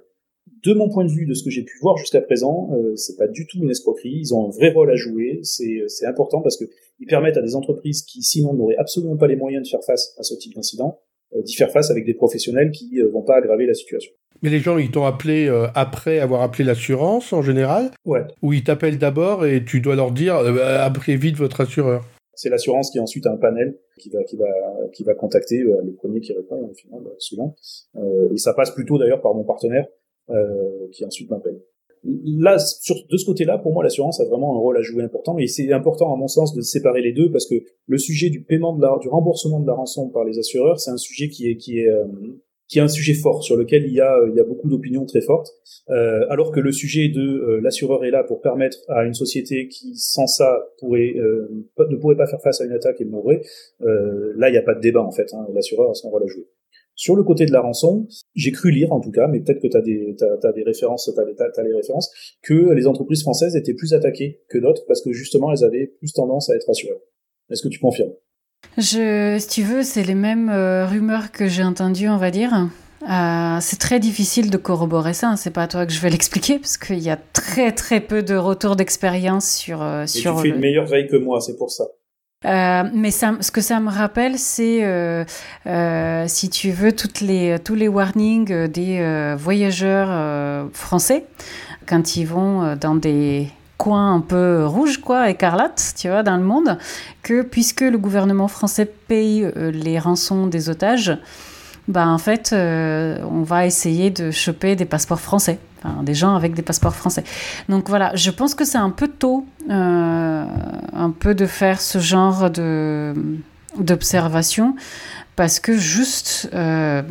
de 0.64 0.72
mon 0.72 0.88
point 0.88 1.04
de 1.04 1.10
vue, 1.10 1.26
de 1.26 1.34
ce 1.34 1.42
que 1.44 1.50
j'ai 1.50 1.62
pu 1.62 1.76
voir 1.82 1.96
jusqu'à 1.98 2.20
présent, 2.22 2.70
euh, 2.74 2.94
c'est 2.96 3.16
pas 3.16 3.26
du 3.28 3.46
tout 3.46 3.58
une 3.58 3.70
escroquerie. 3.70 4.16
Ils 4.20 4.34
ont 4.34 4.46
un 4.46 4.50
vrai 4.50 4.70
rôle 4.72 4.90
à 4.90 4.94
jouer. 4.96 5.40
C'est 5.42 5.82
c'est 5.88 6.06
important 6.06 6.40
parce 6.40 6.56
que 6.56 6.64
ils 7.00 7.06
permettent 7.06 7.36
à 7.36 7.42
des 7.42 7.54
entreprises 7.56 8.02
qui 8.02 8.22
sinon 8.22 8.54
n'auraient 8.54 8.76
absolument 8.76 9.16
pas 9.16 9.26
les 9.26 9.36
moyens 9.36 9.64
de 9.64 9.68
faire 9.68 9.82
face 9.84 10.14
à 10.18 10.22
ce 10.22 10.34
type 10.34 10.54
d'incident, 10.54 10.90
euh, 10.90 10.96
d'y 11.42 11.54
faire 11.54 11.70
face 11.70 11.90
avec 11.90 12.04
des 12.04 12.14
professionnels 12.14 12.70
qui 12.70 13.00
euh, 13.00 13.10
vont 13.10 13.22
pas 13.22 13.36
aggraver 13.36 13.66
la 13.66 13.74
situation. 13.74 14.12
Mais 14.42 14.50
les 14.50 14.58
gens, 14.58 14.76
ils 14.76 14.90
t'ont 14.90 15.06
appelé 15.06 15.48
euh, 15.48 15.68
après 15.74 16.18
avoir 16.18 16.42
appelé 16.42 16.64
l'assurance 16.64 17.32
en 17.32 17.42
général? 17.42 17.90
Ouais. 18.04 18.22
Ou 18.42 18.52
ils 18.52 18.64
t'appellent 18.64 18.98
d'abord 18.98 19.46
et 19.46 19.64
tu 19.64 19.80
dois 19.80 19.96
leur 19.96 20.10
dire 20.10 20.36
euh, 20.36 20.84
appelez 20.84 21.16
vite 21.16 21.36
votre 21.36 21.60
assureur 21.60 22.04
C'est 22.34 22.50
l'assurance 22.50 22.90
qui 22.90 23.00
ensuite 23.00 23.26
a 23.26 23.32
un 23.32 23.36
panel 23.36 23.78
qui 23.98 24.10
va 24.10 24.22
qui 24.24 24.36
va 24.36 24.46
qui 24.92 25.04
va 25.04 25.14
contacter 25.14 25.62
euh, 25.62 25.80
le 25.84 25.92
premier 25.92 26.20
qui 26.20 26.32
répond 26.32 26.68
au 26.70 26.74
final 26.74 27.00
euh, 27.06 27.14
souvent. 27.18 27.54
Euh, 27.96 28.32
et 28.32 28.36
ça 28.36 28.52
passe 28.54 28.72
plutôt 28.72 28.98
d'ailleurs 28.98 29.22
par 29.22 29.34
mon 29.34 29.44
partenaire 29.44 29.86
euh, 30.30 30.88
qui 30.92 31.04
ensuite 31.04 31.30
m'appelle. 31.30 31.60
Là, 32.04 32.58
sur, 32.58 32.96
de 33.10 33.16
ce 33.16 33.24
côté-là, 33.24 33.58
pour 33.58 33.72
moi, 33.72 33.82
l'assurance 33.82 34.20
a 34.20 34.24
vraiment 34.24 34.54
un 34.56 34.58
rôle 34.58 34.76
à 34.76 34.82
jouer 34.82 35.02
important, 35.02 35.38
et 35.38 35.46
c'est 35.46 35.72
important 35.72 36.12
à 36.12 36.16
mon 36.16 36.28
sens 36.28 36.54
de 36.54 36.60
séparer 36.60 37.00
les 37.00 37.12
deux 37.12 37.30
parce 37.30 37.46
que 37.46 37.54
le 37.86 37.98
sujet 37.98 38.30
du 38.30 38.42
paiement 38.42 38.76
de 38.76 38.82
la, 38.82 38.98
du 39.00 39.08
remboursement 39.08 39.60
de 39.60 39.66
la 39.66 39.74
rançon 39.74 40.10
par 40.10 40.24
les 40.24 40.38
assureurs, 40.38 40.78
c'est 40.80 40.90
un 40.90 40.98
sujet 40.98 41.28
qui 41.28 41.48
est 41.48 41.56
qui 41.56 41.78
est 41.78 41.88
euh, 41.88 42.04
qui 42.68 42.78
est 42.78 42.82
un 42.82 42.88
sujet 42.88 43.14
fort 43.14 43.42
sur 43.42 43.56
lequel 43.56 43.84
il 43.86 43.92
y 43.92 44.00
a, 44.00 44.18
il 44.28 44.34
y 44.34 44.40
a 44.40 44.44
beaucoup 44.44 44.68
d'opinions 44.68 45.04
très 45.04 45.20
fortes, 45.20 45.50
euh, 45.90 46.24
alors 46.30 46.50
que 46.50 46.60
le 46.60 46.72
sujet 46.72 47.08
de 47.08 47.20
euh, 47.20 47.60
l'assureur 47.60 48.04
est 48.04 48.10
là 48.10 48.24
pour 48.24 48.40
permettre 48.40 48.78
à 48.88 49.04
une 49.04 49.14
société 49.14 49.68
qui 49.68 49.94
sans 49.96 50.26
ça 50.26 50.60
pourrait 50.78 51.14
euh, 51.16 51.48
ne 51.78 51.96
pourrait 51.96 52.16
pas 52.16 52.26
faire 52.26 52.40
face 52.40 52.60
à 52.60 52.64
une 52.64 52.72
attaque 52.72 53.00
et 53.00 53.04
mourrait, 53.04 53.42
euh, 53.82 54.32
là 54.36 54.48
il 54.48 54.52
n'y 54.52 54.58
a 54.58 54.62
pas 54.62 54.74
de 54.74 54.80
débat 54.80 55.02
en 55.02 55.10
fait. 55.10 55.32
Hein, 55.34 55.46
l'assureur 55.52 55.90
a 55.90 55.94
son 55.94 56.10
rôle 56.10 56.24
à 56.24 56.26
jouer. 56.26 56.46
Sur 56.96 57.16
le 57.16 57.24
côté 57.24 57.46
de 57.46 57.52
la 57.52 57.60
rançon, 57.60 58.06
j'ai 58.34 58.52
cru 58.52 58.70
lire 58.70 58.92
en 58.92 59.00
tout 59.00 59.10
cas, 59.10 59.26
mais 59.26 59.40
peut-être 59.40 59.60
que 59.60 59.66
tu 59.66 59.76
as 59.76 59.80
des, 59.80 60.16
t'as, 60.16 60.52
des 60.52 60.62
références, 60.62 61.10
t'as, 61.14 61.50
t'as, 61.50 61.62
les 61.62 61.74
références, 61.74 62.10
que 62.42 62.72
les 62.72 62.86
entreprises 62.86 63.22
françaises 63.22 63.56
étaient 63.56 63.74
plus 63.74 63.94
attaquées 63.94 64.40
que 64.48 64.58
d'autres 64.58 64.84
parce 64.86 65.02
que 65.02 65.12
justement 65.12 65.52
elles 65.52 65.64
avaient 65.64 65.86
plus 65.98 66.12
tendance 66.12 66.50
à 66.50 66.54
être 66.54 66.70
assurées. 66.70 67.00
Est-ce 67.50 67.62
que 67.62 67.68
tu 67.68 67.80
confirmes? 67.80 68.12
Je, 68.78 69.36
si 69.38 69.48
tu 69.48 69.62
veux, 69.62 69.82
c'est 69.82 70.04
les 70.04 70.14
mêmes 70.14 70.48
euh, 70.48 70.86
rumeurs 70.86 71.30
que 71.32 71.46
j'ai 71.46 71.62
entendues, 71.62 72.08
on 72.08 72.16
va 72.16 72.30
dire. 72.30 72.68
Euh, 73.02 73.58
c'est 73.60 73.78
très 73.78 74.00
difficile 74.00 74.50
de 74.50 74.56
corroborer 74.56 75.12
ça. 75.12 75.30
Hein. 75.30 75.36
C'est 75.36 75.50
pas 75.52 75.64
à 75.64 75.68
toi 75.68 75.86
que 75.86 75.92
je 75.92 76.00
vais 76.00 76.10
l'expliquer 76.10 76.58
parce 76.58 76.76
qu'il 76.76 77.00
y 77.00 77.10
a 77.10 77.16
très 77.16 77.72
très 77.72 78.00
peu 78.00 78.22
de 78.22 78.34
retours 78.34 78.76
d'expérience 78.76 79.50
sur 79.50 79.82
euh, 79.82 80.06
sur. 80.06 80.36
tu 80.36 80.42
fais 80.42 80.48
une 80.48 80.60
meilleure 80.60 80.86
veille 80.86 81.08
que 81.08 81.16
moi, 81.16 81.40
c'est 81.40 81.56
pour 81.56 81.70
ça. 81.70 81.84
Euh, 82.44 82.84
mais 82.92 83.10
ça, 83.10 83.32
ce 83.40 83.50
que 83.50 83.60
ça 83.60 83.80
me 83.80 83.90
rappelle, 83.90 84.38
c'est, 84.38 84.84
euh, 84.84 85.24
euh, 85.66 86.24
si 86.28 86.50
tu 86.50 86.70
veux, 86.72 86.92
toutes 86.92 87.20
les, 87.20 87.58
tous 87.58 87.74
les 87.74 87.88
warnings 87.88 88.66
des 88.68 89.34
voyageurs 89.38 90.68
français 90.72 91.26
quand 91.86 92.16
ils 92.16 92.26
vont 92.26 92.76
dans 92.76 92.94
des 92.94 93.48
coins 93.76 94.14
un 94.14 94.20
peu 94.20 94.64
rouges, 94.66 94.98
quoi, 94.98 95.30
écarlates, 95.30 95.94
tu 95.96 96.08
vois, 96.08 96.22
dans 96.22 96.36
le 96.36 96.42
monde, 96.42 96.78
que 97.22 97.42
puisque 97.42 97.82
le 97.82 97.98
gouvernement 97.98 98.48
français 98.48 98.86
paye 98.86 99.50
les 99.56 99.98
rançons 99.98 100.46
des 100.46 100.68
otages, 100.70 101.18
bah 101.88 102.06
en 102.08 102.18
fait, 102.18 102.54
on 102.54 103.42
va 103.42 103.66
essayer 103.66 104.10
de 104.10 104.30
choper 104.30 104.76
des 104.76 104.86
passeports 104.86 105.20
français 105.20 105.58
des 106.02 106.14
gens 106.14 106.34
avec 106.34 106.54
des 106.54 106.62
passeports 106.62 106.94
français. 106.94 107.24
Donc 107.68 107.88
voilà, 107.88 108.14
je 108.14 108.30
pense 108.30 108.54
que 108.54 108.64
c'est 108.64 108.78
un 108.78 108.90
peu 108.90 109.08
tôt, 109.08 109.46
euh, 109.70 110.44
un 110.92 111.10
peu 111.10 111.34
de 111.34 111.46
faire 111.46 111.80
ce 111.80 111.98
genre 111.98 112.50
de 112.50 113.14
d'observation, 113.78 114.76
parce 115.34 115.58
que 115.58 115.76
juste, 115.76 116.48
euh, 116.54 117.02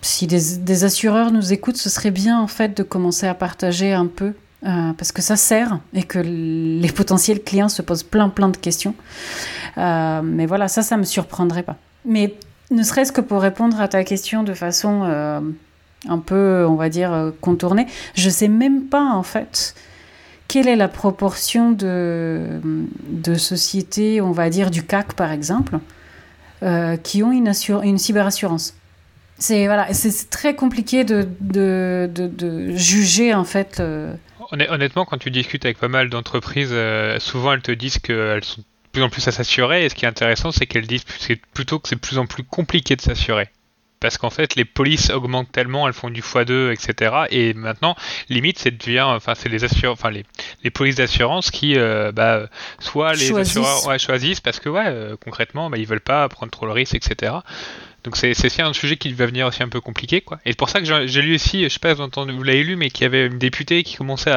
si 0.00 0.26
des, 0.26 0.84
assureurs 0.84 1.30
nous 1.30 1.52
écoutent, 1.52 1.76
ce 1.76 1.90
serait 1.90 2.10
bien 2.10 2.40
en 2.40 2.46
fait 2.46 2.74
de 2.74 2.82
commencer 2.82 3.26
à 3.26 3.34
partager 3.34 3.92
un 3.92 4.06
peu, 4.06 4.32
euh, 4.64 4.92
parce 4.94 5.12
que 5.12 5.20
ça 5.20 5.36
sert 5.36 5.78
et 5.92 6.02
que 6.02 6.18
les 6.18 6.90
potentiels 6.92 7.42
clients 7.42 7.68
se 7.68 7.82
posent 7.82 8.04
plein 8.04 8.30
plein 8.30 8.48
de 8.48 8.56
questions. 8.56 8.94
mais 9.76 10.46
voilà, 10.46 10.68
ça, 10.68 10.82
ça 10.82 10.96
me 10.96 11.04
surprendrait 11.04 11.62
pas. 11.62 11.76
Mais 12.06 12.34
ne 12.70 12.82
serait-ce 12.82 13.12
que 13.12 13.20
pour 13.20 13.40
répondre 13.40 13.80
à 13.80 13.88
ta 13.88 14.04
question 14.04 14.42
de 14.42 14.54
façon 14.54 15.04
un 16.06 16.18
peu, 16.18 16.64
on 16.68 16.74
va 16.74 16.88
dire, 16.88 17.12
euh, 17.12 17.30
contourné. 17.40 17.86
Je 18.14 18.30
sais 18.30 18.48
même 18.48 18.84
pas, 18.84 19.04
en 19.04 19.22
fait, 19.22 19.74
quelle 20.46 20.68
est 20.68 20.76
la 20.76 20.88
proportion 20.88 21.72
de, 21.72 22.60
de 23.08 23.34
sociétés, 23.34 24.20
on 24.20 24.32
va 24.32 24.50
dire, 24.50 24.70
du 24.70 24.84
CAC, 24.84 25.14
par 25.14 25.32
exemple, 25.32 25.78
euh, 26.62 26.96
qui 26.96 27.22
ont 27.22 27.32
une, 27.32 27.98
cyberassurance. 27.98 28.74
C'est 29.40 29.66
voilà, 29.66 29.92
c'est 29.92 30.30
très 30.30 30.56
compliqué 30.56 31.04
de, 31.04 31.28
de, 31.40 32.10
de, 32.12 32.76
juger, 32.76 33.34
en 33.34 33.44
fait. 33.44 33.80
Honnêtement, 34.50 35.04
quand 35.04 35.18
tu 35.18 35.30
discutes 35.30 35.64
avec 35.64 35.78
pas 35.78 35.88
mal 35.88 36.08
d'entreprises, 36.08 36.70
euh, 36.72 37.20
souvent 37.20 37.52
elles 37.52 37.62
te 37.62 37.70
disent 37.70 37.98
qu'elles 37.98 38.42
sont 38.42 38.62
plus 38.92 39.02
en 39.02 39.08
plus 39.08 39.26
à 39.28 39.32
s'assurer. 39.32 39.84
Et 39.84 39.88
ce 39.88 39.94
qui 39.94 40.04
est 40.04 40.08
intéressant, 40.08 40.52
c'est 40.52 40.66
qu'elles 40.66 40.86
disent 40.86 41.04
plutôt 41.52 41.78
que 41.78 41.88
c'est 41.88 41.96
de 41.96 42.00
plus 42.00 42.18
en 42.18 42.26
plus 42.26 42.44
compliqué 42.44 42.96
de 42.96 43.00
s'assurer 43.00 43.48
parce 44.00 44.18
qu'en 44.18 44.30
fait 44.30 44.54
les 44.54 44.64
polices 44.64 45.10
augmentent 45.10 45.50
tellement, 45.52 45.86
elles 45.86 45.94
font 45.94 46.10
du 46.10 46.20
x2, 46.20 46.72
etc. 46.72 47.24
Et 47.30 47.54
maintenant, 47.54 47.96
limite, 48.28 48.58
c'est 48.58 48.76
devient, 48.76 49.02
enfin, 49.02 49.34
c'est 49.34 49.48
les 49.48 49.64
assureurs, 49.64 49.94
enfin 49.94 50.10
les, 50.10 50.24
les 50.62 50.70
polices 50.70 50.96
d'assurance 50.96 51.50
qui, 51.50 51.76
euh, 51.76 52.12
bah, 52.12 52.48
soit 52.78 53.14
les 53.14 53.36
assureurs 53.36 53.86
ouais, 53.86 53.98
choisissent 53.98 54.40
parce 54.40 54.60
que 54.60 54.68
ouais, 54.68 54.86
euh, 54.86 55.16
concrètement, 55.22 55.70
bah, 55.70 55.78
ils 55.78 55.86
veulent 55.86 56.00
pas 56.00 56.28
prendre 56.28 56.52
trop 56.52 56.66
le 56.66 56.72
risque, 56.72 56.94
etc. 56.94 57.32
Donc 58.04 58.16
c'est 58.16 58.32
c'est 58.32 58.62
un 58.62 58.72
sujet 58.72 58.96
qui 58.96 59.12
va 59.12 59.26
venir 59.26 59.46
aussi 59.46 59.62
un 59.62 59.68
peu 59.68 59.80
compliqué 59.80 60.20
quoi. 60.20 60.38
Et 60.44 60.50
c'est 60.50 60.58
pour 60.58 60.68
ça 60.68 60.80
que 60.80 61.06
j'ai 61.06 61.22
lu 61.22 61.34
aussi, 61.34 61.64
je 61.64 61.68
sais 61.68 61.80
pas 61.80 61.94
si 61.94 62.00
vous 62.00 62.42
l'avez 62.42 62.62
lu, 62.62 62.76
mais 62.76 62.90
qu'il 62.90 63.02
y 63.02 63.06
avait 63.06 63.26
une 63.26 63.38
députée 63.38 63.82
qui 63.82 63.96
commençait 63.96 64.32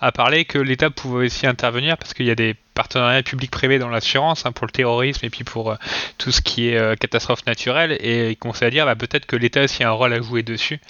à, 0.00 0.12
parler 0.12 0.44
que 0.44 0.58
l'État 0.58 0.90
pouvait 0.90 1.26
aussi 1.26 1.46
intervenir 1.46 1.98
parce 1.98 2.14
qu'il 2.14 2.26
y 2.26 2.30
a 2.30 2.34
des 2.34 2.54
partenariats 2.74 3.22
public-privé 3.22 3.78
dans 3.78 3.90
l'assurance 3.90 4.46
hein, 4.46 4.52
pour 4.52 4.66
le 4.66 4.72
terrorisme 4.72 5.26
et 5.26 5.30
puis 5.30 5.44
pour 5.44 5.72
euh, 5.72 5.76
tout 6.16 6.30
ce 6.30 6.40
qui 6.40 6.68
est 6.68 6.78
euh, 6.78 6.96
catastrophe 6.96 7.44
naturelle 7.46 7.92
et 8.00 8.30
il 8.30 8.36
commençait 8.36 8.64
à 8.64 8.70
dire 8.70 8.86
bah, 8.86 8.96
peut-être 8.96 9.26
que 9.26 9.36
l'État 9.36 9.64
aussi 9.64 9.84
a 9.84 9.90
un 9.90 9.92
rôle 9.92 10.14
à 10.14 10.22
jouer 10.22 10.42
dessus. 10.42 10.80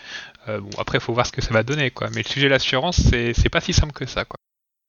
Euh, 0.49 0.61
bon 0.61 0.70
après 0.79 0.99
il 0.99 1.01
faut 1.01 1.12
voir 1.12 1.27
ce 1.27 1.33
que 1.33 1.43
ça 1.43 1.53
va 1.53 1.64
donner 1.64 1.91
quoi. 1.91 2.09
Mais 2.14 2.23
le 2.23 2.29
sujet 2.29 2.47
de 2.47 2.53
l'assurance 2.53 3.01
c'est 3.11 3.49
pas 3.51 3.61
si 3.61 3.73
simple 3.73 3.93
que 3.93 4.07
ça 4.07 4.25
quoi. 4.25 4.37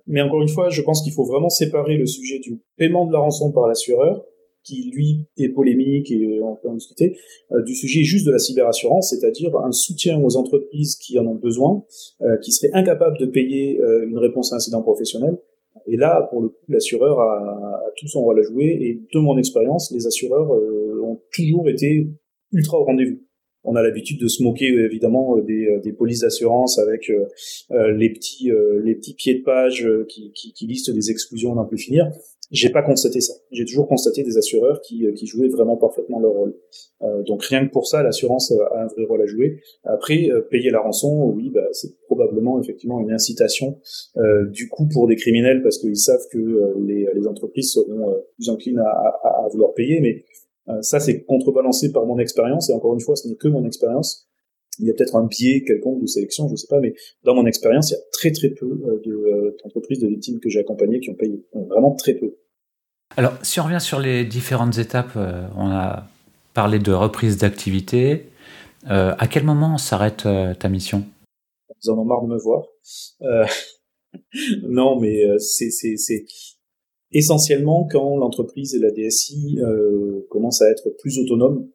Mais 0.05 0.21
encore 0.21 0.41
une 0.41 0.49
fois, 0.49 0.69
je 0.69 0.81
pense 0.81 1.01
qu'il 1.01 1.13
faut 1.13 1.25
vraiment 1.25 1.49
séparer 1.49 1.95
le 1.95 2.05
sujet 2.05 2.39
du 2.39 2.59
paiement 2.77 3.05
de 3.05 3.13
la 3.13 3.19
rançon 3.19 3.51
par 3.51 3.67
l'assureur 3.67 4.21
qui 4.63 4.91
lui 4.93 5.27
est 5.37 5.49
polémique 5.49 6.09
et 6.11 6.41
on 6.41 6.55
peut 6.55 6.69
en 6.69 6.75
discuter, 6.75 7.17
euh, 7.51 7.61
du 7.63 7.75
sujet 7.75 8.03
juste 8.03 8.25
de 8.25 8.31
la 8.31 8.39
cyberassurance, 8.39 9.09
c'est-à-dire 9.09 9.55
un 9.57 9.71
soutien 9.71 10.21
aux 10.21 10.37
entreprises 10.37 10.95
qui 10.95 11.19
en 11.19 11.27
ont 11.27 11.35
besoin, 11.35 11.83
euh, 12.21 12.37
qui 12.37 12.51
seraient 12.51 12.73
incapables 12.73 13.17
de 13.19 13.25
payer 13.25 13.79
euh, 13.81 14.07
une 14.07 14.17
réponse 14.17 14.51
à 14.51 14.55
un 14.55 14.57
incident 14.57 14.81
professionnel. 14.81 15.37
Et 15.87 15.97
là, 15.97 16.27
pour 16.29 16.41
le 16.41 16.49
coup, 16.49 16.65
l'assureur 16.69 17.19
a, 17.19 17.39
a, 17.39 17.91
tout 17.97 18.07
son 18.07 18.21
rôle 18.21 18.39
à 18.39 18.43
jouer. 18.43 18.77
Et 18.81 19.01
de 19.13 19.19
mon 19.19 19.37
expérience, 19.37 19.91
les 19.91 20.07
assureurs 20.07 20.49
ont 20.49 21.19
toujours 21.33 21.67
été 21.67 22.07
ultra 22.53 22.79
au 22.79 22.85
rendez-vous. 22.85 23.19
On 23.65 23.75
a 23.75 23.81
l'habitude 23.81 24.19
de 24.21 24.27
se 24.27 24.43
moquer 24.43 24.67
évidemment 24.67 25.37
des, 25.39 25.79
des 25.83 25.91
polices 25.91 26.21
d'assurance 26.21 26.79
avec 26.79 27.11
les 27.69 28.09
petits 28.11 28.51
les 28.83 28.95
petits 28.95 29.15
pieds 29.15 29.39
de 29.39 29.43
page 29.43 29.89
qui, 30.07 30.31
qui, 30.33 30.53
qui 30.53 30.67
listent 30.67 30.91
des 30.91 31.11
exclusions 31.11 31.55
n'en 31.55 31.65
plus 31.65 31.79
finir. 31.79 32.09
J'ai 32.53 32.69
pas 32.69 32.83
constaté 32.83 33.19
ça. 33.19 33.33
J'ai 33.51 33.65
toujours 33.65 33.87
constaté 33.87 34.21
des 34.21 34.37
assureurs 34.37 34.79
qui, 34.81 35.07
euh, 35.07 35.11
qui 35.13 35.25
jouaient 35.25 35.47
vraiment 35.47 35.75
parfaitement 35.75 36.19
leur 36.19 36.33
rôle. 36.33 36.55
Euh, 37.01 37.23
donc 37.23 37.43
rien 37.43 37.65
que 37.65 37.71
pour 37.71 37.87
ça, 37.87 38.03
l'assurance 38.03 38.51
a 38.51 38.83
un 38.83 38.85
vrai 38.85 39.05
rôle 39.05 39.23
à 39.23 39.25
jouer. 39.25 39.59
Après, 39.83 40.29
euh, 40.29 40.41
payer 40.41 40.69
la 40.69 40.79
rançon, 40.79 41.33
oui, 41.35 41.49
bah, 41.49 41.67
c'est 41.71 41.97
probablement 42.05 42.61
effectivement 42.61 43.01
une 43.01 43.11
incitation 43.11 43.79
euh, 44.17 44.45
du 44.45 44.69
coup 44.69 44.87
pour 44.87 45.07
des 45.07 45.15
criminels 45.15 45.63
parce 45.63 45.79
qu'ils 45.79 45.97
savent 45.97 46.27
que 46.31 46.75
les, 46.85 47.07
les, 47.11 47.27
entreprises 47.27 47.71
seront 47.71 48.21
plus 48.35 48.49
enclines 48.49 48.77
à, 48.77 48.83
à, 48.83 49.45
à, 49.45 49.47
vouloir 49.51 49.73
payer. 49.73 49.99
Mais 49.99 50.23
ça, 50.81 50.99
c'est 50.99 51.23
contrebalancé 51.23 51.91
par 51.91 52.05
mon 52.05 52.19
expérience. 52.19 52.69
Et 52.69 52.73
encore 52.73 52.93
une 52.93 53.01
fois, 53.01 53.15
ce 53.15 53.27
n'est 53.27 53.35
que 53.35 53.47
mon 53.47 53.65
expérience 53.65 54.29
il 54.79 54.87
y 54.87 54.89
a 54.89 54.93
peut-être 54.93 55.15
un 55.15 55.27
biais 55.27 55.63
quelconque 55.63 56.01
de 56.01 56.07
sélection, 56.07 56.47
je 56.47 56.53
ne 56.53 56.57
sais 56.57 56.67
pas, 56.67 56.79
mais 56.79 56.95
dans 57.23 57.35
mon 57.35 57.45
expérience, 57.45 57.91
il 57.91 57.93
y 57.93 57.97
a 57.97 58.01
très 58.11 58.31
très 58.31 58.49
peu 58.49 58.67
d'entreprises 59.63 59.99
de, 59.99 60.07
de 60.07 60.09
victimes 60.09 60.39
que 60.39 60.49
j'ai 60.49 60.59
accompagnées 60.59 60.99
qui 60.99 61.11
ont 61.11 61.15
payé, 61.15 61.43
vraiment 61.53 61.93
très 61.93 62.15
peu. 62.15 62.35
Alors, 63.15 63.33
si 63.43 63.59
on 63.59 63.65
revient 63.65 63.81
sur 63.81 63.99
les 63.99 64.25
différentes 64.25 64.79
étapes, 64.79 65.15
euh, 65.17 65.45
on 65.55 65.69
a 65.69 66.07
parlé 66.55 66.79
de 66.79 66.91
reprise 66.91 67.37
d'activité. 67.37 68.25
Euh, 68.89 69.13
à 69.19 69.27
quel 69.27 69.43
moment 69.43 69.77
s'arrête 69.77 70.25
euh, 70.25 70.55
ta 70.55 70.67
mission? 70.67 71.03
Vous 71.83 71.91
en 71.91 71.99
avez 71.99 72.07
marre 72.07 72.23
de 72.23 72.27
me 72.27 72.37
voir. 72.39 72.65
non, 74.63 74.99
mais 74.99 75.21
c'est 75.37 75.69
essentiellement 77.11 77.87
quand 77.89 78.17
l'entreprise 78.17 78.73
et 78.73 78.79
la 78.79 78.89
DSI 78.89 79.59
commencent 80.29 80.61
à 80.61 80.69
être 80.69 80.89
plus 80.99 81.19
autonomes 81.19 81.67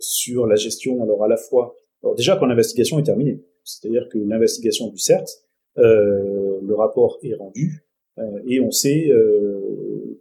sur 0.00 0.46
la 0.46 0.56
gestion. 0.56 1.02
Alors 1.02 1.24
à 1.24 1.28
la 1.28 1.36
fois, 1.36 1.74
déjà 2.16 2.36
quand 2.36 2.46
l'investigation 2.46 2.98
est 2.98 3.04
terminée, 3.04 3.42
c'est-à-dire 3.64 4.08
que 4.10 4.18
l'investigation 4.18 4.88
du 4.88 4.98
CERT, 4.98 5.26
le 5.76 6.74
rapport 6.74 7.18
est 7.22 7.34
rendu 7.34 7.86
et 8.46 8.60
on 8.60 8.70
sait 8.70 9.10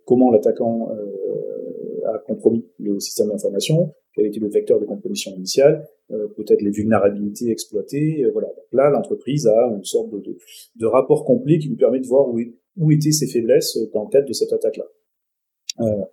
comment 0.07 0.31
l'attaquant 0.31 0.89
euh, 0.91 2.09
a 2.09 2.17
compromis 2.19 2.65
le 2.79 2.99
système 2.99 3.27
d'information, 3.27 3.93
quel 4.15 4.25
était 4.25 4.39
le 4.39 4.49
vecteur 4.49 4.79
de 4.79 4.85
compromission 4.85 5.31
initiale, 5.35 5.87
euh, 6.11 6.27
peut-être 6.29 6.61
les 6.61 6.71
vulnérabilités 6.71 7.51
exploitées. 7.51 8.23
Euh, 8.23 8.31
voilà. 8.31 8.47
Donc 8.47 8.65
là, 8.71 8.89
l'entreprise 8.89 9.45
a 9.45 9.67
une 9.75 9.83
sorte 9.83 10.09
de, 10.09 10.37
de, 10.75 10.85
rapport 10.85 11.25
complet 11.25 11.59
qui 11.59 11.67
lui 11.67 11.75
permet 11.75 11.99
de 11.99 12.07
voir 12.07 12.27
où, 12.27 12.39
où 12.77 12.91
étaient 12.91 13.11
ses 13.11 13.27
faiblesses 13.27 13.77
dans 13.93 14.05
le 14.05 14.09
cadre 14.09 14.27
de 14.27 14.33
cette 14.33 14.53
attaque-là. 14.53 14.85
Euh, 15.81 16.05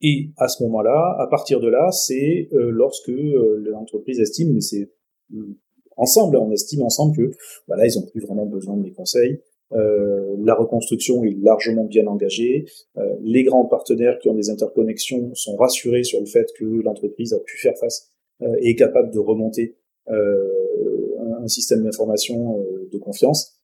et 0.00 0.30
à 0.38 0.48
ce 0.48 0.62
moment-là, 0.64 1.16
à 1.18 1.26
partir 1.30 1.60
de 1.60 1.68
là, 1.68 1.90
c'est 1.90 2.48
euh, 2.52 2.70
lorsque 2.70 3.08
l'entreprise 3.08 4.20
estime, 4.20 4.52
mais 4.52 4.60
c'est 4.60 4.90
ensemble, 5.96 6.36
on 6.36 6.50
estime 6.50 6.82
ensemble 6.82 7.16
que 7.16 7.30
voilà, 7.66 7.86
ils 7.86 7.98
ont 7.98 8.06
plus 8.06 8.20
vraiment 8.20 8.46
besoin 8.46 8.76
de 8.76 8.82
mes 8.82 8.92
conseils, 8.92 9.40
euh, 9.72 10.36
la 10.38 10.54
reconstruction 10.54 11.24
est 11.24 11.36
largement 11.40 11.84
bien 11.84 12.06
engagée. 12.06 12.66
Euh, 12.98 13.16
les 13.22 13.42
grands 13.42 13.64
partenaires 13.64 14.18
qui 14.18 14.28
ont 14.28 14.34
des 14.34 14.50
interconnexions 14.50 15.34
sont 15.34 15.56
rassurés 15.56 16.04
sur 16.04 16.20
le 16.20 16.26
fait 16.26 16.46
que 16.58 16.64
l'entreprise 16.64 17.32
a 17.32 17.40
pu 17.40 17.58
faire 17.58 17.76
face 17.78 18.10
euh, 18.42 18.54
et 18.60 18.70
est 18.70 18.76
capable 18.76 19.12
de 19.12 19.18
remonter 19.18 19.76
un, 20.08 21.42
un, 21.42 21.48
système 21.48 21.82
d'information 21.82 22.64
de 22.92 22.98
confiance. 22.98 23.58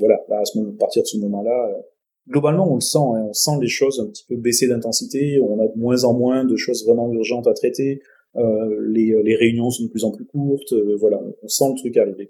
voilà, 0.00 0.20
à, 0.30 0.44
ce 0.44 0.58
moment, 0.58 0.72
à 0.72 0.78
partir 0.78 1.02
de 1.02 1.06
ce 1.06 1.16
moment-là, 1.18 1.80
globalement, 2.28 2.68
on 2.72 2.74
le 2.74 2.80
sent, 2.80 2.98
hein, 2.98 3.26
on 3.28 3.32
sent 3.32 3.58
les 3.60 3.68
choses 3.68 4.00
un 4.00 4.06
petit 4.06 4.24
peu 4.28 4.34
baisser 4.34 4.66
d'intensité, 4.66 5.40
on 5.40 5.60
a 5.60 5.68
de 5.68 5.78
moins 5.78 6.02
en 6.02 6.12
moins 6.12 6.44
de 6.44 6.56
choses 6.56 6.84
vraiment 6.84 7.12
urgentes 7.12 7.46
à 7.46 7.52
traiter, 7.52 8.02
les, 8.34 9.14
les, 9.22 9.36
réunions 9.36 9.70
sont 9.70 9.84
de 9.84 9.90
plus 9.90 10.02
en 10.02 10.10
plus 10.10 10.24
courtes, 10.24 10.74
voilà, 10.98 11.22
on 11.40 11.46
sent 11.46 11.68
le 11.68 11.78
truc 11.78 11.96
arriver. 11.96 12.28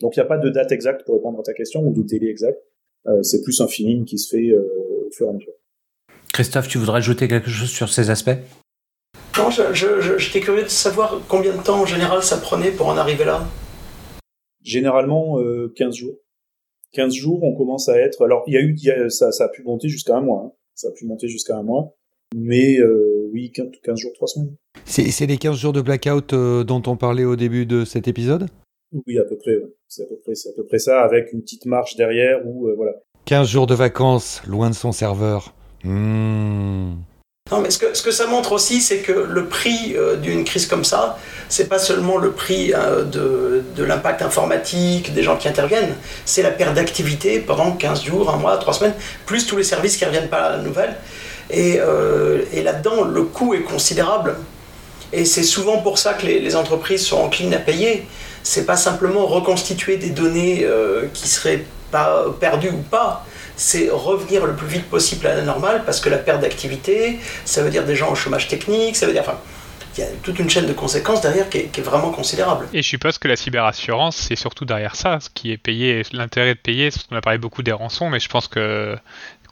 Donc 0.00 0.16
il 0.16 0.20
n'y 0.20 0.24
a 0.24 0.26
pas 0.26 0.38
de 0.38 0.50
date 0.50 0.72
exacte 0.72 1.04
pour 1.04 1.14
répondre 1.14 1.38
à 1.40 1.42
ta 1.42 1.54
question 1.54 1.82
ou 1.82 1.92
de 1.92 2.02
délai 2.02 2.28
exact. 2.28 2.58
c'est 3.22 3.42
plus 3.42 3.60
un 3.60 3.68
feeling 3.68 4.04
qui 4.04 4.18
se 4.18 4.34
fait 4.34 4.52
au 4.52 5.10
fur 5.12 5.26
et 5.26 5.30
à 5.30 5.32
mesure. 5.32 5.52
Christophe, 6.32 6.68
tu 6.68 6.78
voudrais 6.78 6.98
ajouter 6.98 7.28
quelque 7.28 7.48
chose 7.48 7.70
sur 7.70 7.88
ces 7.88 8.10
aspects? 8.10 8.36
Non, 9.38 9.50
j'étais 9.50 10.40
curieux 10.40 10.64
de 10.64 10.68
savoir 10.68 11.20
combien 11.28 11.56
de 11.56 11.62
temps 11.62 11.80
en 11.80 11.86
général 11.86 12.22
ça 12.22 12.38
prenait 12.38 12.70
pour 12.70 12.88
en 12.88 12.96
arriver 12.96 13.24
là. 13.24 13.46
Généralement, 14.62 15.38
15 15.76 15.94
jours. 15.94 16.16
15 16.94 17.12
jours, 17.14 17.42
on 17.42 17.54
commence 17.54 17.88
à 17.88 17.98
être. 17.98 18.24
Alors, 18.24 18.44
il 18.46 18.54
y 18.54 18.56
a 18.56 18.60
eu, 18.60 19.10
ça, 19.10 19.32
ça, 19.32 19.44
a 19.44 19.48
pu 19.48 19.62
monter 19.62 19.88
jusqu'à 19.88 20.16
un 20.16 20.20
mois. 20.20 20.44
Hein. 20.46 20.52
Ça 20.74 20.88
a 20.88 20.90
pu 20.92 21.04
monter 21.06 21.28
jusqu'à 21.28 21.56
un 21.56 21.62
mois. 21.62 21.94
Mais 22.34 22.78
euh, 22.78 23.28
oui, 23.32 23.52
15, 23.52 23.98
jours, 23.98 24.12
3 24.14 24.28
semaines. 24.28 24.56
C'est 24.86 25.26
les 25.26 25.36
15 25.36 25.56
jours 25.56 25.72
de 25.72 25.80
blackout 25.80 26.32
euh, 26.32 26.64
dont 26.64 26.82
on 26.86 26.96
parlait 26.96 27.24
au 27.24 27.36
début 27.36 27.66
de 27.66 27.84
cet 27.84 28.08
épisode? 28.08 28.48
Oui, 29.06 29.18
à 29.18 29.24
peu 29.24 29.36
près. 29.36 29.56
C'est 29.88 30.02
à, 30.02 30.06
peu 30.06 30.16
près, 30.24 30.32
à 30.32 30.52
peu 30.56 30.64
près 30.64 30.78
ça, 30.78 31.02
avec 31.02 31.32
une 31.32 31.42
petite 31.42 31.66
marche 31.66 31.96
derrière 31.96 32.40
où, 32.44 32.68
euh, 32.68 32.74
voilà. 32.76 32.92
15 33.26 33.48
jours 33.48 33.66
de 33.66 33.74
vacances, 33.74 34.42
loin 34.46 34.70
de 34.70 34.74
son 34.74 34.92
serveur. 34.92 35.54
Mmh. 35.82 36.94
Non, 37.52 37.60
mais 37.60 37.70
ce 37.70 37.78
que, 37.78 37.92
ce 37.92 38.02
que 38.02 38.10
ça 38.10 38.26
montre 38.26 38.52
aussi, 38.52 38.80
c'est 38.80 39.00
que 39.00 39.12
le 39.12 39.44
prix 39.44 39.94
euh, 39.96 40.16
d'une 40.16 40.44
crise 40.44 40.66
comme 40.66 40.82
ça, 40.82 41.18
c'est 41.50 41.68
pas 41.68 41.78
seulement 41.78 42.16
le 42.16 42.32
prix 42.32 42.72
euh, 42.72 43.04
de, 43.04 43.62
de 43.76 43.84
l'impact 43.84 44.22
informatique, 44.22 45.12
des 45.12 45.22
gens 45.22 45.36
qui 45.36 45.46
interviennent, 45.46 45.94
c'est 46.24 46.42
la 46.42 46.50
perte 46.50 46.74
d'activité 46.74 47.40
pendant 47.40 47.72
15 47.72 48.02
jours, 48.02 48.30
un 48.30 48.38
mois, 48.38 48.56
trois 48.56 48.72
semaines, 48.72 48.94
plus 49.26 49.46
tous 49.46 49.58
les 49.58 49.62
services 49.62 49.98
qui 49.98 50.06
reviennent 50.06 50.30
pas 50.30 50.44
à 50.44 50.56
la 50.56 50.62
nouvelle. 50.62 50.96
Et, 51.50 51.76
euh, 51.80 52.44
et 52.54 52.62
là-dedans, 52.62 53.04
le 53.04 53.24
coût 53.24 53.52
est 53.52 53.62
considérable. 53.62 54.36
Et 55.12 55.26
c'est 55.26 55.42
souvent 55.42 55.82
pour 55.82 55.98
ça 55.98 56.14
que 56.14 56.24
les, 56.24 56.40
les, 56.40 56.56
entreprises 56.56 57.04
sont 57.04 57.18
enclines 57.18 57.52
à 57.52 57.58
payer. 57.58 58.06
C'est 58.44 58.66
pas 58.66 58.76
simplement 58.76 59.26
reconstituer 59.26 59.96
des 59.96 60.10
données 60.10 60.66
qui 61.12 61.28
seraient 61.28 61.64
pas 61.90 62.24
perdues 62.38 62.70
ou 62.70 62.82
pas 62.82 63.24
c'est 63.56 63.88
revenir 63.90 64.46
le 64.46 64.54
plus 64.54 64.66
vite 64.66 64.88
possible 64.88 65.26
à 65.26 65.34
la 65.34 65.42
normale 65.42 65.82
parce 65.84 66.00
que 66.00 66.08
la 66.08 66.18
perte 66.18 66.40
d'activité, 66.40 67.18
ça 67.44 67.62
veut 67.62 67.70
dire 67.70 67.84
des 67.84 67.96
gens 67.96 68.10
au 68.10 68.14
chômage 68.14 68.48
technique, 68.48 68.96
ça 68.96 69.06
veut 69.06 69.12
dire. 69.12 69.22
Enfin, 69.22 69.38
il 69.96 70.00
y 70.00 70.02
a 70.04 70.08
toute 70.24 70.40
une 70.40 70.50
chaîne 70.50 70.66
de 70.66 70.72
conséquences 70.72 71.20
derrière 71.20 71.48
qui 71.48 71.58
est, 71.58 71.80
vraiment 71.80 72.10
considérable. 72.10 72.66
Et 72.72 72.82
je 72.82 72.88
suppose 72.88 73.18
que 73.18 73.28
la 73.28 73.36
cyberassurance, 73.36 74.16
c'est 74.16 74.34
surtout 74.34 74.64
derrière 74.64 74.96
ça, 74.96 75.20
ce 75.20 75.30
qui 75.30 75.52
est 75.52 75.56
payé, 75.56 76.02
l'intérêt 76.12 76.54
de 76.54 76.58
payer, 76.58 76.90
on 77.12 77.16
a 77.16 77.20
parlé 77.20 77.38
beaucoup 77.38 77.62
des 77.62 77.70
rançons, 77.70 78.10
mais 78.10 78.18
je 78.18 78.28
pense 78.28 78.48
que 78.48 78.96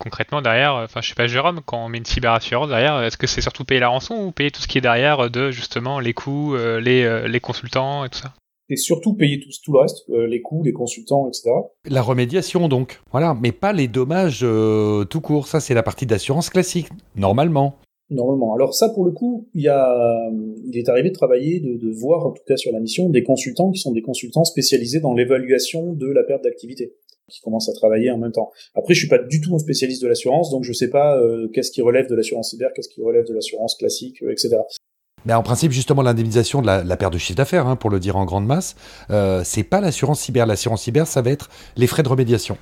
concrètement 0.01 0.43
derrière, 0.43 0.75
enfin 0.75 1.01
je 1.01 1.11
sais 1.11 1.15
pas 1.15 1.29
Jérôme, 1.29 1.61
quand 1.65 1.85
on 1.85 1.89
met 1.89 1.99
une 1.99 2.05
cyberassurance 2.05 2.69
derrière, 2.69 3.01
est-ce 3.05 3.17
que 3.17 3.29
c'est 3.29 3.41
surtout 3.41 3.65
payer 3.65 3.79
la 3.79 3.87
rançon 3.87 4.17
ou 4.17 4.33
payer 4.33 4.51
tout 4.51 4.61
ce 4.61 4.67
qui 4.67 4.79
est 4.79 4.81
derrière 4.81 5.31
de 5.31 5.53
justement 5.53 6.01
les 6.01 6.13
coûts, 6.13 6.57
euh, 6.57 6.81
les, 6.81 7.05
euh, 7.05 7.29
les 7.29 7.39
consultants 7.39 8.05
et 8.05 8.09
tout 8.09 8.19
ça? 8.19 8.33
Et 8.73 8.77
surtout 8.77 9.13
payer 9.13 9.39
tout, 9.39 9.51
tout 9.63 9.73
le 9.73 9.81
reste, 9.81 10.05
euh, 10.09 10.27
les 10.27 10.41
coûts, 10.41 10.63
les 10.63 10.73
consultants, 10.73 11.29
etc. 11.29 11.51
La 11.89 12.01
remédiation 12.01 12.69
donc, 12.69 13.01
voilà, 13.11 13.37
mais 13.41 13.53
pas 13.53 13.75
les 13.75 13.87
dommages 13.87 14.41
euh, 14.43 15.05
tout 15.05 15.21
court, 15.21 15.47
ça 15.47 15.61
c'est 15.61 15.75
la 15.75 15.83
partie 15.83 16.07
d'assurance 16.07 16.49
classique, 16.49 16.89
normalement. 17.15 17.75
Normalement. 18.09 18.55
Alors 18.55 18.75
ça, 18.75 18.89
pour 18.89 19.05
le 19.05 19.13
coup, 19.13 19.49
il, 19.55 19.63
y 19.63 19.69
a, 19.69 20.31
il 20.67 20.77
est 20.77 20.89
arrivé 20.89 21.11
de 21.11 21.15
travailler, 21.15 21.61
de, 21.61 21.77
de, 21.77 21.91
voir 21.91 22.27
en 22.27 22.31
tout 22.31 22.43
cas 22.47 22.57
sur 22.57 22.73
la 22.73 22.81
mission, 22.81 23.11
des 23.11 23.23
consultants 23.23 23.71
qui 23.71 23.81
sont 23.81 23.93
des 23.93 24.03
consultants 24.03 24.45
spécialisés 24.45 25.01
dans 25.01 25.13
l'évaluation 25.13 25.93
de 25.93 26.07
la 26.07 26.23
perte 26.23 26.45
d'activité 26.45 26.95
qui 27.29 27.41
commencent 27.41 27.69
à 27.69 27.73
travailler 27.73 28.11
en 28.11 28.19
même 28.19 28.33
temps. 28.33 28.51
Après, 28.75 28.95
je 28.95 29.01
suis 29.01 29.09
pas 29.09 29.19
du 29.19 29.41
tout 29.41 29.55
un 29.55 29.59
spécialiste 29.59 30.03
de 30.03 30.09
l'assurance, 30.09 30.51
donc 30.51 30.65
je 30.65 30.73
sais 30.73 30.91
pas 30.91 31.19
euh, 31.19 31.49
qu'est-ce 31.49 31.71
qui 31.71 31.81
relève 31.81 32.09
de 32.09 32.15
l'assurance 32.15 32.51
cyber, 32.51 32.71
qu'est-ce 32.75 32.89
qui 32.89 33.01
relève 33.01 33.27
de 33.27 33.35
l'assurance 33.35 33.77
classique, 33.77 34.23
etc. 34.23 34.57
Mais 35.25 35.35
en 35.35 35.43
principe, 35.43 35.73
justement, 35.73 36.03
l'indemnisation 36.03 36.63
de 36.63 36.67
la, 36.67 36.97
perte 36.97 37.13
de 37.13 37.19
chiffre 37.19 37.37
d'affaires, 37.37 37.67
hein, 37.67 37.77
pour 37.77 37.91
le 37.91 38.01
dire 38.01 38.17
en 38.17 38.25
grande 38.25 38.47
masse, 38.47 38.75
euh, 39.11 39.43
c'est 39.45 39.63
pas 39.63 39.81
l'assurance 39.81 40.21
cyber. 40.21 40.47
L'assurance 40.47 40.83
cyber, 40.83 41.07
ça 41.07 41.23
va 41.23 41.31
être 41.31 41.49
les 41.77 41.87
frais 41.87 42.03
de 42.03 42.09
remédiation 42.09 42.57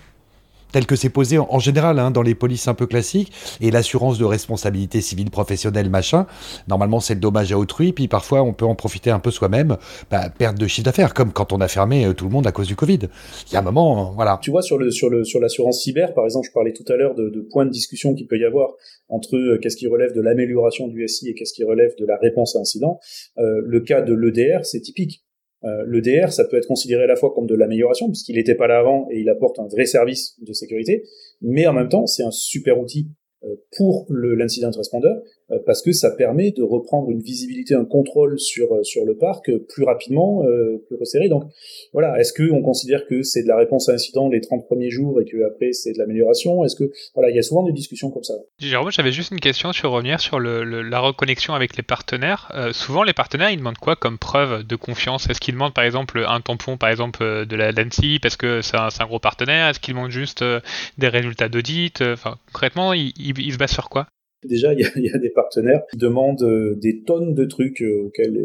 tel 0.73 0.87
que 0.87 0.97
c'est 0.97 1.11
posé 1.11 1.39
en, 1.39 1.59
général 1.59 1.99
hein, 1.99 2.11
dans 2.11 2.23
les 2.23 2.35
polices 2.35 2.69
un 2.69 2.75
peu 2.75 2.87
classiques, 2.87 3.33
et 3.61 3.71
l'assurance 3.71 4.19
de 4.19 4.25
responsabilité 4.25 5.01
civile 5.01 5.31
professionnelle, 5.31 5.91
machin, 5.91 6.27
normalement 6.69 7.01
c'est 7.01 7.15
le 7.15 7.21
dommage 7.21 7.53
à 7.53 7.59
autrui, 7.59 7.93
puis 7.93 8.09
parfois 8.09 8.43
on 8.43 8.53
peut 8.53 8.65
en 8.65 8.75
profiter 8.75 9.11
un 9.11 9.21
peu 9.21 9.31
soi-même, 9.31 9.77
bah, 10.11 10.31
perte 10.31 10.59
de 10.59 10.67
chiffre 10.67 10.85
d'affaires, 10.85 11.15
comme 11.15 11.33
quand 11.33 11.53
on 11.53 11.61
a 11.61 11.69
fermé 11.69 12.07
euh, 12.07 12.15
tout 12.15 12.25
le 12.25 12.31
monde 12.31 12.47
à 12.47 12.53
cause 12.53 12.67
du 12.67 12.77
Covid. 12.77 13.01
Il 13.49 13.55
y 13.55 13.57
a 13.57 13.61
un 13.61 13.63
moment, 13.63 14.13
voilà. 14.13 14.39
Tu 14.43 14.51
vois, 14.51 14.63
sur 14.63 14.79
le 14.79 14.91
sur 14.91 15.11
le 15.11 15.25
sur 15.25 15.41
l'assurance 15.41 15.83
cyber, 15.83 16.15
par 16.15 16.25
exemple, 16.25 16.47
je 16.47 16.53
parlais 16.53 16.73
tout 16.73 16.91
à 16.93 16.97
l'heure 16.97 17.15
de, 17.15 17.29
de, 17.29 17.41
points 17.41 17.67
de 17.67 17.71
discussion 17.71 18.15
qu'il 18.15 18.27
peut 18.27 18.39
y 18.39 18.45
avoir 18.45 18.71
entre 19.09 19.37
euh, 19.37 19.59
qu'est-ce 19.61 19.77
qui 19.77 19.87
relève 19.87 20.15
de 20.15 20.21
l'amélioration 20.21 20.89
du 20.89 21.07
SI 21.09 21.29
et 21.29 21.35
qu'est-ce 21.35 21.53
qui 21.53 21.65
relève 21.65 21.93
de 21.99 22.07
la 22.07 22.17
réponse 22.17 22.57
à 22.57 22.61
incident. 22.61 23.01
Euh, 23.39 23.61
le 23.65 23.81
cas 23.81 24.03
de 24.03 24.15
l'EDR, 24.15 24.65
c'est 24.65 24.81
typique. 24.81 25.25
Euh, 25.65 25.83
le 25.87 26.01
DR, 26.01 26.33
ça 26.33 26.45
peut 26.45 26.57
être 26.57 26.67
considéré 26.67 27.05
à 27.05 27.07
la 27.07 27.17
fois 27.17 27.33
comme 27.35 27.47
de 27.47 27.55
l'amélioration, 27.55 28.09
puisqu'il 28.09 28.37
n'était 28.37 28.55
pas 28.55 28.67
là 28.67 28.79
avant 28.79 29.07
et 29.11 29.21
il 29.21 29.29
apporte 29.29 29.59
un 29.59 29.67
vrai 29.67 29.85
service 29.85 30.37
de 30.41 30.53
sécurité, 30.53 31.05
mais 31.43 31.67
en 31.67 31.73
même 31.73 31.89
temps, 31.89 32.07
c'est 32.07 32.23
un 32.23 32.31
super 32.31 32.81
outil 32.81 33.09
euh, 33.45 33.57
pour 33.77 34.07
l'incident 34.11 34.71
responder 34.71 35.09
parce 35.67 35.83
que 35.83 35.93
ça 35.93 36.11
permet 36.11 36.51
de 36.51 36.63
reprendre 36.63 37.11
une 37.11 37.21
visibilité, 37.21 37.75
un 37.75 37.85
contrôle 37.85 38.39
sur 38.39 38.75
euh, 38.75 38.83
sur 38.83 39.05
le 39.05 39.17
parc 39.17 39.51
plus 39.69 39.85
rapidement, 39.85 40.45
plus 40.87 40.97
resserré. 40.97 41.29
Donc 41.29 41.45
voilà, 41.93 42.19
est-ce 42.21 42.33
que 42.33 42.51
on 42.51 42.63
considère 42.63 43.07
que 43.07 43.23
c'est 43.23 43.43
de 43.43 43.49
la 43.49 43.57
réponse 43.57 43.89
à 43.89 43.93
incident 43.93 44.29
les 44.29 44.41
30 44.41 44.67
premiers 44.67 44.91
jours 44.91 45.21
et 45.21 45.25
que 45.25 45.45
après 45.45 45.73
c'est 45.73 45.93
de 45.93 45.99
l'amélioration? 45.99 46.65
Est-ce 46.65 46.77
que 46.77 46.91
voilà, 47.15 47.31
il 47.31 47.37
y 47.37 47.39
a 47.39 47.43
souvent 47.43 47.63
des 47.63 47.73
discussions 47.73 48.11
comme 48.11 48.25
ça. 48.25 48.35
Jérôme, 48.59 48.91
j'avais 48.91 49.13
juste 49.13 49.33
une 49.33 49.41
question 49.41 49.73
sur 49.73 49.91
revenir 49.91 50.21
sur 50.21 50.41
la 50.41 51.01
reconnexion 51.01 51.55
avec 51.55 51.77
les 51.77 51.83
partenaires. 51.83 52.53
souvent, 52.73 53.03
les 53.03 53.13
partenaires, 53.13 53.51
ils 53.51 53.59
demandent 53.59 53.79
quoi 53.79 53.97
comme 53.97 54.19
preuve 54.19 54.67
de 54.67 54.77
confiance? 54.77 55.29
Est-ce 55.29 55.41
qu'ils 55.41 55.55
demandent 55.55 55.75
par 55.75 55.85
exemple 55.85 56.25
un 56.27 56.41
tampon, 56.41 56.77
par 56.77 56.89
exemple 56.89 57.47
de 57.47 57.57
la 57.57 57.73
LANSI 57.73 58.19
parce 58.21 58.37
que 58.37 58.63
c'est 58.63 58.77
un, 58.77 59.07
gros 59.07 59.19
partenaire? 59.19 59.69
Est-ce 59.69 59.81
qu'ils 59.81 59.95
demandent 59.95 60.11
juste 60.11 60.45
des 60.99 61.09
résultats 61.09 61.49
d'audit? 61.49 62.03
Enfin, 62.03 62.37
concrètement, 62.47 62.93
ils 62.93 63.53
se 63.53 63.59
basent 63.59 63.73
sur 63.73 63.89
quoi? 63.89 64.07
Déjà, 64.45 64.73
il 64.73 64.81
y, 64.81 65.11
a, 65.11 65.19
des 65.19 65.31
partenaires 65.31 65.83
qui 65.91 65.99
demandent 65.99 66.43
euh, 66.43 66.75
des 66.77 67.03
tonnes 67.03 67.35
de 67.35 67.45
trucs 67.45 67.83
euh, 67.83 68.07
auxquels 68.07 68.39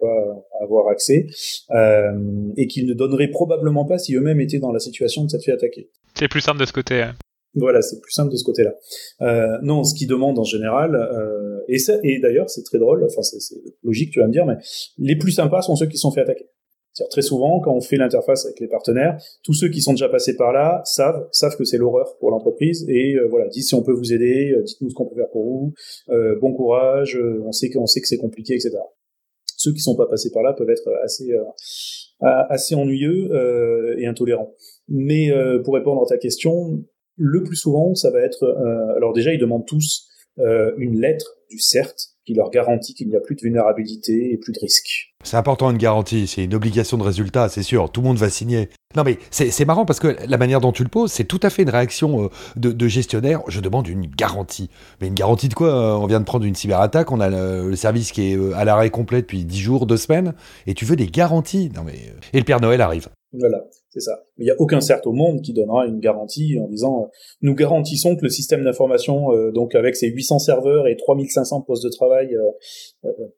on 0.00 0.06
va 0.06 0.12
pas 0.12 0.64
avoir 0.64 0.88
accès 0.88 1.26
euh, 1.70 2.12
et 2.56 2.66
qu'ils 2.68 2.86
ne 2.86 2.94
donneraient 2.94 3.28
probablement 3.28 3.84
pas 3.84 3.98
si 3.98 4.14
eux-mêmes 4.14 4.40
étaient 4.40 4.60
dans 4.60 4.72
la 4.72 4.78
situation 4.78 5.24
de 5.24 5.30
s'être 5.30 5.44
fait 5.44 5.52
attaquer. 5.52 5.90
C'est 6.14 6.28
plus 6.28 6.40
simple 6.40 6.60
de 6.60 6.66
ce 6.66 6.72
côté. 6.72 7.02
Hein. 7.02 7.14
Voilà, 7.54 7.82
c'est 7.82 8.00
plus 8.00 8.12
simple 8.12 8.30
de 8.30 8.36
ce 8.36 8.44
côté-là. 8.44 8.74
Euh, 9.22 9.58
non, 9.62 9.82
ce 9.82 9.94
qu'ils 9.94 10.06
demandent 10.06 10.38
en 10.38 10.44
général, 10.44 10.94
euh, 10.94 11.58
et, 11.68 11.78
et 12.04 12.20
d'ailleurs 12.20 12.48
c'est 12.48 12.62
très 12.62 12.78
drôle, 12.78 13.04
enfin 13.04 13.22
c'est 13.22 13.56
logique, 13.82 14.12
tu 14.12 14.20
vas 14.20 14.28
me 14.28 14.32
dire, 14.32 14.46
mais 14.46 14.54
les 14.98 15.16
plus 15.16 15.32
sympas 15.32 15.62
sont 15.62 15.74
ceux 15.74 15.86
qui 15.86 15.98
sont 15.98 16.12
fait 16.12 16.20
attaquer. 16.20 16.46
C'est-à-dire 16.92 17.10
très 17.10 17.22
souvent, 17.22 17.60
quand 17.60 17.72
on 17.72 17.80
fait 17.80 17.96
l'interface 17.96 18.46
avec 18.46 18.58
les 18.58 18.66
partenaires, 18.66 19.16
tous 19.44 19.54
ceux 19.54 19.68
qui 19.68 19.80
sont 19.80 19.92
déjà 19.92 20.08
passés 20.08 20.36
par 20.36 20.52
là 20.52 20.82
savent 20.84 21.28
savent 21.30 21.56
que 21.56 21.64
c'est 21.64 21.78
l'horreur 21.78 22.16
pour 22.18 22.30
l'entreprise 22.30 22.84
et 22.88 23.14
euh, 23.14 23.28
voilà, 23.28 23.48
disent 23.48 23.68
si 23.68 23.74
on 23.74 23.82
peut 23.82 23.92
vous 23.92 24.12
aider, 24.12 24.52
euh, 24.56 24.62
dites-nous 24.62 24.90
ce 24.90 24.94
qu'on 24.94 25.06
peut 25.06 25.14
faire 25.14 25.30
pour 25.30 25.44
vous, 25.44 25.74
euh, 26.10 26.36
bon 26.40 26.52
courage, 26.52 27.18
on 27.44 27.52
sait 27.52 27.70
qu'on 27.70 27.86
sait 27.86 28.00
que 28.00 28.08
c'est 28.08 28.18
compliqué, 28.18 28.54
etc. 28.54 28.76
Ceux 29.56 29.72
qui 29.72 29.80
sont 29.80 29.94
pas 29.94 30.06
passés 30.06 30.30
par 30.32 30.42
là 30.42 30.52
peuvent 30.52 30.70
être 30.70 30.90
assez 31.02 31.32
assez 32.20 32.74
ennuyeux 32.74 33.30
et 33.98 34.06
intolérants. 34.06 34.54
Mais 34.88 35.30
pour 35.64 35.74
répondre 35.74 36.02
à 36.02 36.06
ta 36.06 36.16
question, 36.16 36.82
le 37.16 37.42
plus 37.42 37.56
souvent, 37.56 37.94
ça 37.94 38.10
va 38.10 38.20
être 38.20 38.46
alors 38.96 39.12
déjà 39.12 39.34
ils 39.34 39.38
demandent 39.38 39.66
tous 39.66 40.08
une 40.38 40.98
lettre 40.98 41.36
du 41.50 41.58
CERT 41.58 41.94
qui 42.30 42.36
leur 42.36 42.50
garantit 42.50 42.94
qu'il 42.94 43.08
n'y 43.08 43.16
a 43.16 43.20
plus 43.20 43.34
de 43.34 43.40
vulnérabilité 43.40 44.32
et 44.32 44.36
plus 44.36 44.52
de 44.52 44.60
risque. 44.60 45.12
C'est 45.24 45.36
important 45.36 45.70
une 45.70 45.78
garantie, 45.78 46.28
c'est 46.28 46.44
une 46.44 46.54
obligation 46.54 46.96
de 46.96 47.02
résultat, 47.02 47.48
c'est 47.48 47.64
sûr, 47.64 47.90
tout 47.90 48.00
le 48.00 48.06
monde 48.06 48.18
va 48.18 48.30
signer. 48.30 48.68
Non 48.96 49.02
mais 49.04 49.18
c'est 49.30 49.64
marrant 49.64 49.84
parce 49.84 50.00
que 50.00 50.16
la 50.26 50.38
manière 50.38 50.60
dont 50.60 50.72
tu 50.72 50.82
le 50.82 50.88
poses, 50.88 51.10
c'est 51.12 51.24
tout 51.24 51.40
à 51.42 51.50
fait 51.50 51.62
une 51.62 51.70
réaction 51.70 52.24
euh, 52.24 52.28
de, 52.56 52.88
gestionnaire. 52.88 53.42
Je 53.48 53.60
demande 53.60 53.86
une 53.88 54.06
garantie. 54.06 54.70
Mais 55.00 55.08
une 55.08 55.14
garantie 55.14 55.48
de 55.48 55.54
quoi 55.54 55.68
euh, 55.68 55.92
On 55.94 56.06
vient 56.06 56.20
de 56.20 56.24
prendre 56.24 56.44
une 56.44 56.54
cyberattaque, 56.54 57.12
on 57.12 57.20
a 57.20 57.28
le, 57.28 57.76
service 57.76 58.12
qui 58.12 58.32
est 58.32 58.36
euh, 58.36 58.56
à 58.56 58.64
l'arrêt 58.64 58.90
complet 58.90 59.20
depuis 59.20 59.44
10 59.44 59.60
jours, 59.60 59.86
2 59.86 59.96
semaines, 59.96 60.34
et 60.66 60.74
tu 60.74 60.84
veux 60.84 60.96
des 60.96 61.08
garanties. 61.08 61.70
Non 61.74 61.82
mais 61.84 61.98
Et 62.32 62.38
le 62.38 62.44
Père 62.44 62.60
Noël 62.60 62.80
arrive. 62.80 63.08
Voilà, 63.32 63.64
c'est 63.90 64.00
ça. 64.00 64.24
Mais 64.36 64.44
il 64.44 64.46
n'y 64.46 64.50
a 64.50 64.60
aucun 64.60 64.80
CERT 64.80 65.06
au 65.06 65.12
monde 65.12 65.40
qui 65.42 65.52
donnera 65.52 65.86
une 65.86 66.00
garantie 66.00 66.58
en 66.58 66.66
disant 66.66 67.10
nous 67.42 67.54
garantissons 67.54 68.16
que 68.16 68.22
le 68.22 68.28
système 68.28 68.64
d'information, 68.64 69.28
donc 69.52 69.74
avec 69.74 69.94
ses 69.94 70.08
800 70.08 70.40
serveurs 70.40 70.88
et 70.88 70.96
3500 70.96 71.60
postes 71.60 71.84
de 71.84 71.90
travail, 71.90 72.36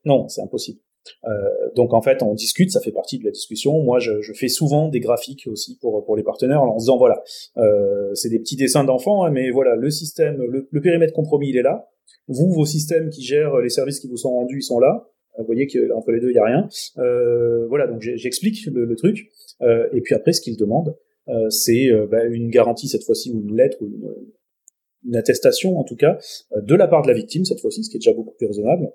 non, 0.06 0.28
c'est 0.28 0.40
impossible. 0.40 0.80
Euh, 1.24 1.48
donc 1.74 1.94
en 1.94 2.02
fait, 2.02 2.22
on 2.22 2.34
discute, 2.34 2.70
ça 2.70 2.80
fait 2.80 2.92
partie 2.92 3.18
de 3.18 3.24
la 3.24 3.30
discussion. 3.30 3.82
Moi, 3.82 3.98
je, 3.98 4.20
je 4.20 4.32
fais 4.32 4.48
souvent 4.48 4.88
des 4.88 5.00
graphiques 5.00 5.48
aussi 5.50 5.78
pour 5.80 6.04
pour 6.04 6.16
les 6.16 6.22
partenaires 6.22 6.62
en 6.62 6.76
disant 6.76 6.96
voilà, 6.96 7.22
euh, 7.58 8.14
c'est 8.14 8.28
des 8.28 8.38
petits 8.38 8.56
dessins 8.56 8.84
d'enfants, 8.84 9.24
hein, 9.24 9.30
mais 9.30 9.50
voilà, 9.50 9.74
le 9.76 9.90
système, 9.90 10.36
le, 10.38 10.68
le, 10.70 10.80
périmètre 10.80 11.12
compromis, 11.12 11.50
il 11.50 11.56
est 11.56 11.62
là. 11.62 11.88
Vous, 12.28 12.52
vos 12.52 12.66
systèmes 12.66 13.10
qui 13.10 13.22
gèrent 13.22 13.58
les 13.58 13.68
services 13.68 14.00
qui 14.00 14.08
vous 14.08 14.16
sont 14.16 14.30
rendus, 14.30 14.58
ils 14.58 14.62
sont 14.62 14.78
là. 14.78 15.08
Vous 15.38 15.46
voyez 15.46 15.66
qu'entre 15.66 16.12
les 16.12 16.20
deux, 16.20 16.30
il 16.30 16.34
y 16.34 16.38
a 16.38 16.44
rien. 16.44 16.68
Euh, 16.98 17.66
voilà, 17.68 17.86
donc 17.86 18.02
j'explique 18.02 18.66
le, 18.66 18.84
le, 18.84 18.96
truc. 18.96 19.30
Euh, 19.60 19.88
et 19.92 20.00
puis 20.00 20.14
après, 20.14 20.32
ce 20.32 20.40
qu'ils 20.40 20.56
demandent, 20.56 20.96
euh, 21.28 21.50
c'est 21.50 21.90
euh, 21.90 22.06
bah, 22.06 22.24
une 22.24 22.50
garantie 22.50 22.88
cette 22.88 23.04
fois-ci 23.04 23.30
ou 23.32 23.40
une 23.40 23.56
lettre 23.56 23.76
ou 23.80 23.86
une, 23.86 24.14
une 25.04 25.16
attestation 25.16 25.78
en 25.78 25.84
tout 25.84 25.96
cas 25.96 26.18
de 26.56 26.74
la 26.74 26.88
part 26.88 27.02
de 27.02 27.08
la 27.08 27.14
victime 27.14 27.44
cette 27.44 27.60
fois-ci, 27.60 27.84
ce 27.84 27.90
qui 27.90 27.96
est 27.96 28.00
déjà 28.00 28.12
beaucoup 28.12 28.34
plus 28.34 28.46
raisonnable, 28.46 28.92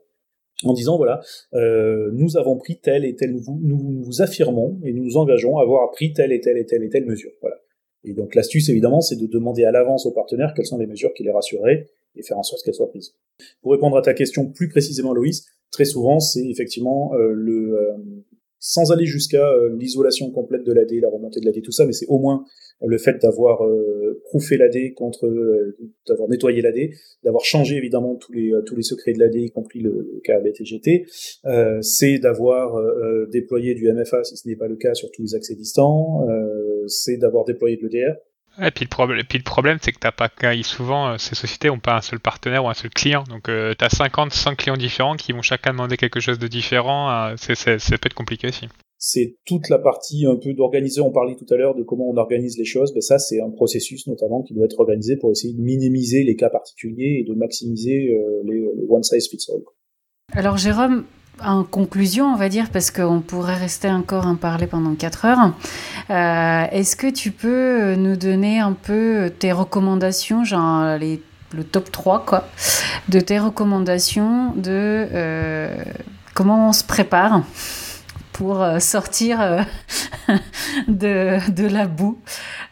en 0.63 0.73
disant 0.73 0.97
voilà, 0.97 1.21
euh, 1.53 2.09
nous 2.13 2.37
avons 2.37 2.57
pris 2.57 2.79
telle 2.79 3.05
et 3.05 3.15
telle, 3.15 3.33
nous, 3.33 3.59
nous 3.61 4.01
vous 4.03 4.21
affirmons 4.21 4.79
et 4.83 4.93
nous 4.93 5.03
nous 5.03 5.17
engageons 5.17 5.57
à 5.57 5.61
avoir 5.61 5.91
pris 5.91 6.13
telle 6.13 6.31
et 6.31 6.41
telle 6.41 6.57
et 6.57 6.65
telle 6.65 6.83
et 6.83 6.89
telle 6.89 7.05
mesure. 7.05 7.31
Voilà. 7.41 7.57
Et 8.03 8.13
donc 8.13 8.35
l'astuce 8.35 8.69
évidemment, 8.69 9.01
c'est 9.01 9.17
de 9.17 9.27
demander 9.27 9.65
à 9.65 9.71
l'avance 9.71 10.05
aux 10.05 10.11
partenaires 10.11 10.53
quelles 10.55 10.65
sont 10.65 10.77
les 10.77 10.87
mesures 10.87 11.13
qui 11.13 11.23
les 11.23 11.31
rassureraient 11.31 11.87
et 12.15 12.23
faire 12.23 12.37
en 12.37 12.43
sorte 12.43 12.63
qu'elles 12.63 12.73
soient 12.73 12.89
prises. 12.89 13.13
Pour 13.61 13.71
répondre 13.71 13.97
à 13.97 14.01
ta 14.01 14.13
question 14.13 14.49
plus 14.51 14.69
précisément, 14.69 15.13
Loïs, 15.13 15.45
très 15.71 15.85
souvent 15.85 16.19
c'est 16.19 16.45
effectivement 16.47 17.13
euh, 17.13 17.31
le 17.33 17.79
euh, 17.79 17.97
sans 18.59 18.91
aller 18.91 19.05
jusqu'à 19.05 19.47
euh, 19.49 19.75
l'isolation 19.77 20.31
complète 20.31 20.63
de 20.63 20.73
l'AD, 20.73 20.91
la 21.01 21.09
remontée 21.09 21.39
de 21.39 21.45
l'AD, 21.45 21.61
tout 21.61 21.71
ça, 21.71 21.85
mais 21.85 21.93
c'est 21.93 22.07
au 22.07 22.19
moins 22.19 22.43
le 22.85 22.97
fait 22.97 23.17
d'avoir 23.21 23.65
euh, 23.65 24.21
l'AD 24.51 24.93
contre, 24.93 25.25
euh, 25.25 25.75
d'avoir 26.07 26.29
nettoyé 26.29 26.61
l'AD, 26.61 26.91
d'avoir 27.23 27.43
changé 27.43 27.75
évidemment 27.75 28.15
tous 28.15 28.33
les 28.33 28.51
tous 28.65 28.75
les 28.75 28.83
secrets 28.83 29.13
de 29.13 29.19
l'AD, 29.19 29.35
y 29.35 29.49
compris 29.49 29.79
le, 29.79 29.89
le 30.13 30.21
cas 30.23 30.39
BTGT, 30.39 31.05
euh, 31.45 31.81
c'est 31.81 32.19
d'avoir 32.19 32.79
déployé 33.31 33.73
du 33.73 33.91
MFA 33.91 34.23
si 34.23 34.37
ce 34.37 34.47
n'est 34.47 34.55
pas 34.55 34.67
le 34.67 34.75
cas 34.75 34.93
sur 34.93 35.09
tous 35.11 35.23
les 35.23 35.35
accès 35.35 35.55
distants, 35.55 36.25
c'est 36.87 37.17
d'avoir 37.17 37.45
déployé 37.45 37.77
de 37.77 37.87
l'EDR, 37.87 38.15
et 38.61 38.71
puis 38.71 38.85
le 38.85 38.89
problème, 38.89 39.23
puis 39.27 39.37
le 39.37 39.43
problème, 39.43 39.77
c'est 39.81 39.91
que 39.91 39.99
t'as 39.99 40.11
pas 40.11 40.29
souvent 40.63 41.17
ces 41.17 41.35
sociétés 41.35 41.69
ont 41.69 41.79
pas 41.79 41.97
un 41.97 42.01
seul 42.01 42.19
partenaire 42.19 42.65
ou 42.65 42.69
un 42.69 42.73
seul 42.73 42.89
client. 42.89 43.23
Donc 43.29 43.43
tu 43.45 43.51
as 43.85 43.89
50, 43.89 44.33
100 44.33 44.55
clients 44.55 44.77
différents 44.77 45.15
qui 45.15 45.31
vont 45.31 45.41
chacun 45.41 45.71
demander 45.71 45.97
quelque 45.97 46.19
chose 46.19 46.39
de 46.39 46.47
différent. 46.47 47.33
c'est, 47.37 47.55
ça 47.55 47.97
peut 47.97 48.07
être 48.07 48.13
compliqué 48.13 48.47
aussi 48.47 48.67
c'est 48.99 49.37
toute 49.45 49.69
la 49.69 49.77
partie 49.77 50.25
un 50.25 50.35
peu 50.35 50.53
d'organiser. 50.53 51.01
On 51.01 51.11
parlait 51.11 51.35
tout 51.35 51.51
à 51.53 51.57
l'heure 51.57 51.75
de 51.75 51.83
comment 51.83 52.09
on 52.09 52.17
organise 52.17 52.57
les 52.57 52.65
choses. 52.65 52.93
Mais 52.95 53.01
ça, 53.01 53.19
c'est 53.19 53.41
un 53.41 53.49
processus 53.51 54.07
notamment 54.07 54.41
qui 54.41 54.53
doit 54.53 54.65
être 54.65 54.79
organisé 54.79 55.17
pour 55.17 55.31
essayer 55.31 55.53
de 55.53 55.61
minimiser 55.61 56.23
les 56.23 56.35
cas 56.35 56.49
particuliers 56.49 57.19
et 57.21 57.23
de 57.23 57.35
maximiser 57.35 58.09
euh, 58.09 58.41
les, 58.45 58.65
one 58.89 59.03
size 59.03 59.29
fits 59.29 59.45
all. 59.49 59.61
Alors 60.31 60.57
Jérôme, 60.57 61.05
en 61.43 61.63
conclusion, 61.63 62.25
on 62.33 62.35
va 62.35 62.49
dire, 62.49 62.69
parce 62.71 62.91
qu'on 62.91 63.21
pourrait 63.21 63.55
rester 63.55 63.89
encore 63.89 64.25
en 64.25 64.35
parler 64.35 64.67
pendant 64.67 64.95
4 64.95 65.25
heures, 65.25 65.53
euh, 66.09 66.65
est-ce 66.71 66.95
que 66.95 67.09
tu 67.09 67.31
peux 67.31 67.95
nous 67.95 68.15
donner 68.15 68.59
un 68.59 68.73
peu 68.73 69.31
tes 69.37 69.51
recommandations, 69.51 70.43
genre 70.43 70.97
les, 70.97 71.21
le 71.55 71.63
top 71.63 71.91
3, 71.91 72.25
quoi, 72.25 72.47
de 73.09 73.19
tes 73.19 73.39
recommandations 73.39 74.53
de 74.55 75.07
euh, 75.13 75.75
comment 76.33 76.69
on 76.69 76.73
se 76.73 76.83
prépare 76.83 77.43
pour 78.33 78.61
euh, 78.61 78.79
sortir 78.79 79.65
de, 80.87 81.51
de, 81.51 81.67
la 81.67 81.87
boue 81.87 82.19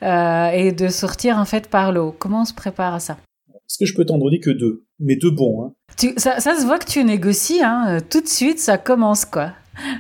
et 0.02 0.72
de 0.72 0.88
sortir 0.90 1.38
en 1.38 1.46
fait 1.46 1.70
par 1.70 1.92
l'eau. 1.92 2.16
Comment 2.18 2.42
on 2.42 2.46
se 2.46 2.54
prépare 2.54 2.94
à 2.94 3.00
ça? 3.00 3.18
Est-ce 3.54 3.80
que 3.80 3.86
je 3.86 3.96
peux 3.96 4.06
t'en 4.06 4.18
donner 4.18 4.40
que 4.40 4.52
deux? 4.52 4.85
Mais 5.00 5.16
deux 5.16 5.32
bons. 5.32 5.64
Hein. 5.64 5.74
Tu, 5.98 6.14
ça, 6.18 6.40
ça, 6.40 6.56
se 6.56 6.66
voit 6.66 6.80
que 6.80 6.90
tu 6.90 7.04
négocies, 7.04 7.62
hein. 7.62 8.00
tout 8.10 8.22
de 8.22 8.28
suite 8.28 8.60
ça 8.60 8.78
commence 8.78 9.26
quoi. 9.26 9.54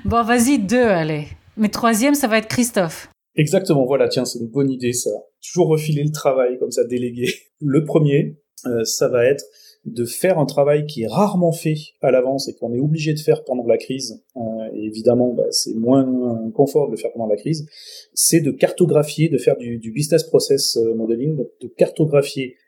Bon 0.05 0.23
vas-y, 0.23 0.59
deux, 0.59 0.83
allez. 0.83 1.27
Mais 1.57 1.69
troisième, 1.69 2.15
ça 2.15 2.27
va 2.27 2.37
être 2.37 2.47
Christophe. 2.47 3.09
Exactement, 3.35 3.85
voilà, 3.85 4.07
tiens, 4.07 4.25
c'est 4.25 4.39
une 4.39 4.47
bonne 4.47 4.71
idée 4.71 4.93
ça. 4.93 5.09
Toujours 5.45 5.67
refiler 5.67 6.03
le 6.03 6.11
travail 6.11 6.57
comme 6.59 6.71
ça, 6.71 6.83
délégué. 6.85 7.27
Le 7.61 7.83
premier, 7.83 8.37
ça 8.83 9.07
va 9.09 9.25
être 9.25 9.45
de 9.85 10.03
faire 10.03 10.39
un 10.39 10.45
travail 10.45 10.85
qui 10.87 11.03
est 11.03 11.07
rarement 11.07 11.51
fait 11.51 11.75
à 12.01 12.11
l'avance 12.11 12.47
et 12.47 12.55
qu'on 12.55 12.73
est 12.73 12.79
obligé 12.79 13.13
de 13.13 13.19
faire 13.19 13.43
pendant 13.43 13.65
la 13.67 13.77
crise, 13.77 14.23
euh, 14.35 14.41
et 14.73 14.85
évidemment 14.85 15.33
bah, 15.33 15.45
c'est 15.51 15.75
moins 15.75 16.51
confort 16.53 16.87
de 16.87 16.91
le 16.91 16.97
faire 16.97 17.11
pendant 17.13 17.27
la 17.27 17.35
crise, 17.35 17.67
c'est 18.13 18.41
de 18.41 18.51
cartographier, 18.51 19.29
de 19.29 19.37
faire 19.37 19.57
du, 19.57 19.91
business 19.91 20.23
process 20.23 20.77
euh, 20.77 20.95
modeling, 20.95 21.35
donc 21.35 21.49
de 21.61 21.67
cartographier 21.67 22.55
euh, 22.55 22.64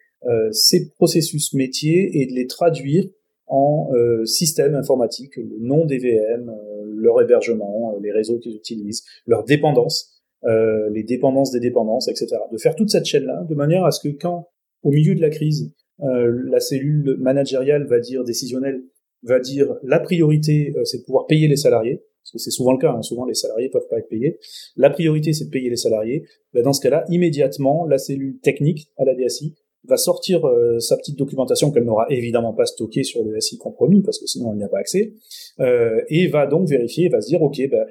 ces 0.51 0.89
processus 0.91 1.53
métiers 1.53 2.22
et 2.22 2.26
de 2.26 2.34
les 2.34 2.47
traduire 2.47 3.05
en 3.45 3.89
euh, 3.93 4.26
système 4.26 4.76
informatique, 4.76 5.38
le 5.38 5.57
nom 5.59 5.86
des 5.86 5.99
VM, 5.99 6.51
leur 6.95 7.22
hébergement, 7.22 7.95
les 8.01 8.11
réseaux 8.11 8.39
qu'ils 8.39 8.55
utilisent, 8.55 9.03
leurs 9.26 9.45
dépendances, 9.45 10.22
les 10.43 11.03
dépendances 11.03 11.51
des 11.51 11.59
dépendances, 11.59 12.07
etc. 12.07 12.28
De 12.51 12.57
faire 12.57 12.76
toute 12.76 12.89
cette 12.89 13.05
chaîne-là 13.05 13.45
de 13.49 13.55
manière 13.55 13.86
à 13.86 13.91
ce 13.91 14.07
que 14.07 14.13
quand, 14.13 14.47
au 14.84 14.91
milieu 14.91 15.15
de 15.15 15.22
la 15.22 15.30
crise, 15.30 15.72
euh, 16.03 16.43
la 16.45 16.59
cellule 16.59 17.18
managériale 17.20 17.88
va 17.88 17.99
dire 17.99 18.24
décisionnelle 18.24 18.84
va 19.24 19.39
dire 19.39 19.76
la 19.82 19.99
priorité 19.99 20.72
euh, 20.78 20.86
c'est 20.86 20.99
de 20.99 21.03
pouvoir 21.03 21.26
payer 21.26 21.47
les 21.47 21.55
salariés 21.55 22.03
parce 22.22 22.34
que 22.34 22.38
c'est 22.38 22.51
souvent 22.51 22.74
le 22.74 22.78
cas, 22.78 22.91
hein. 22.91 23.01
souvent 23.01 23.26
les 23.26 23.34
salariés 23.34 23.70
peuvent 23.70 23.88
pas 23.89 23.97
être 23.97 24.09
payés. 24.09 24.38
La 24.76 24.91
priorité 24.91 25.34
c'est 25.34 25.45
de 25.45 25.49
payer 25.49 25.70
les 25.70 25.78
salariés. 25.78 26.26
Ben, 26.53 26.61
dans 26.61 26.74
ce 26.74 26.82
cas-là, 26.82 27.05
immédiatement, 27.09 27.86
la 27.86 27.97
cellule 27.97 28.39
technique 28.41 28.91
à 28.97 29.05
la 29.05 29.15
DSI 29.15 29.55
va 29.88 29.98
sortir 29.98 30.46
euh, 30.46 30.80
sa 30.80 30.98
petite 30.98 31.18
documentation 31.18 31.72
qu'elle 31.72 31.84
n'aura 31.84 32.06
évidemment 32.10 32.54
pas 32.54 32.66
stockée 32.66 33.04
sur 33.04 33.24
le 33.24 33.40
SI 33.40 33.58
compromis 33.58 34.02
parce 34.02 34.20
que 34.20 34.28
sinon 34.28 34.52
elle 34.52 34.58
n'y 34.58 34.64
a 34.64 34.70
pas 34.70 34.80
accès 34.80 35.14
euh, 35.60 36.02
et 36.10 36.28
va 36.28 36.46
donc 36.48 36.68
vérifier, 36.68 37.10
va 37.10 37.22
se 37.22 37.28
dire 37.28 37.42
ok, 37.42 37.62
ben, 37.70 37.86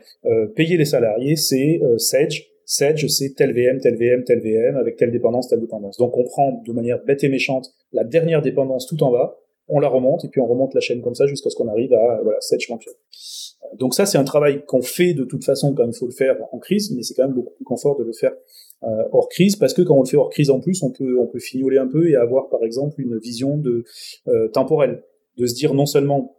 payer 0.55 0.77
les 0.77 0.85
salariés 0.85 1.37
c'est 1.37 1.81
Sage, 1.99 2.51
Sedge, 2.65 3.07
c'est 3.07 3.35
tel 3.35 3.55
VM, 3.55 3.81
tel 3.81 3.97
VM, 3.97 4.25
tel 4.25 4.41
VM, 4.41 4.77
avec 4.77 4.97
telle 4.97 5.13
dépendance, 5.13 5.49
telle 5.49 5.61
dépendance. 5.61 5.97
Donc 5.99 6.17
on 6.17 6.25
prend 6.25 6.63
de 6.67 6.73
manière 6.73 7.03
bête 7.05 7.23
et 7.23 7.29
méchante 7.29 7.73
la 7.93 8.05
dernière 8.05 8.43
dépendance 8.43 8.87
tout 8.87 9.03
en 9.03 9.13
bas, 9.13 9.39
on 9.69 9.81
la 9.81 9.89
remonte, 9.89 10.25
et 10.25 10.29
puis 10.29 10.41
on 10.41 10.47
remonte 10.47 10.75
la 10.75 10.81
chaîne 10.81 11.03
comme 11.03 11.15
ça 11.15 11.27
jusqu'à 11.27 11.51
ce 11.51 11.57
qu'on 11.57 11.69
arrive 11.69 11.93
à 11.93 12.21
voilà, 12.23 12.41
Sedge 12.41 12.67
fonctionne. 12.67 12.95
Donc 13.79 13.95
ça, 13.95 14.07
c'est 14.07 14.19
un 14.19 14.25
travail 14.25 14.65
qu'on 14.65 14.83
fait 14.83 15.13
de 15.13 15.25
toute 15.25 15.45
façon 15.45 15.75
quand 15.75 15.87
il 15.87 15.95
faut 15.95 16.07
le 16.07 16.13
faire 16.13 16.37
en 16.53 16.59
crise, 16.59 16.93
mais 16.95 17.03
c'est 17.03 17.15
quand 17.15 17.25
même 17.25 17.35
beaucoup 17.35 17.55
plus 17.55 17.65
confort 17.65 17.99
de 17.99 18.05
le 18.05 18.13
faire 18.13 18.33
euh, 18.85 19.03
hors 19.13 19.29
crise, 19.29 19.57
parce 19.57 19.75
que 19.75 19.83
quand 19.83 19.97
on 19.97 20.03
le 20.03 20.09
fait 20.09 20.17
hors 20.17 20.31
crise 20.31 20.51
en 20.51 20.61
plus, 20.61 20.83
on 20.83 20.91
peut 20.91 21.19
on 21.19 21.27
peut 21.27 21.41
fignoler 21.41 21.79
un 21.79 21.89
peu 21.89 22.09
et 22.09 22.17
avoir 22.17 22.49
par 22.49 22.63
exemple 22.63 23.01
une 23.01 23.19
vision 23.19 23.57
de 23.57 23.85
euh, 24.29 24.49
temporelle, 24.49 25.03
de 25.37 25.47
se 25.47 25.55
dire 25.55 25.75
non 25.75 25.87
seulement 25.87 26.37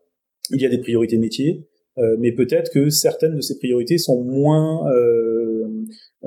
il 0.52 0.62
y 0.62 0.66
a 0.66 0.70
des 0.70 0.80
priorités 0.80 1.18
métiers, 1.18 1.68
euh, 1.98 2.16
mais 2.20 2.32
peut-être 2.32 2.72
que 2.72 2.90
certaines 2.90 3.36
de 3.36 3.42
ces 3.42 3.58
priorités 3.58 3.98
sont 3.98 4.24
moins 4.24 4.88
euh, 4.92 5.68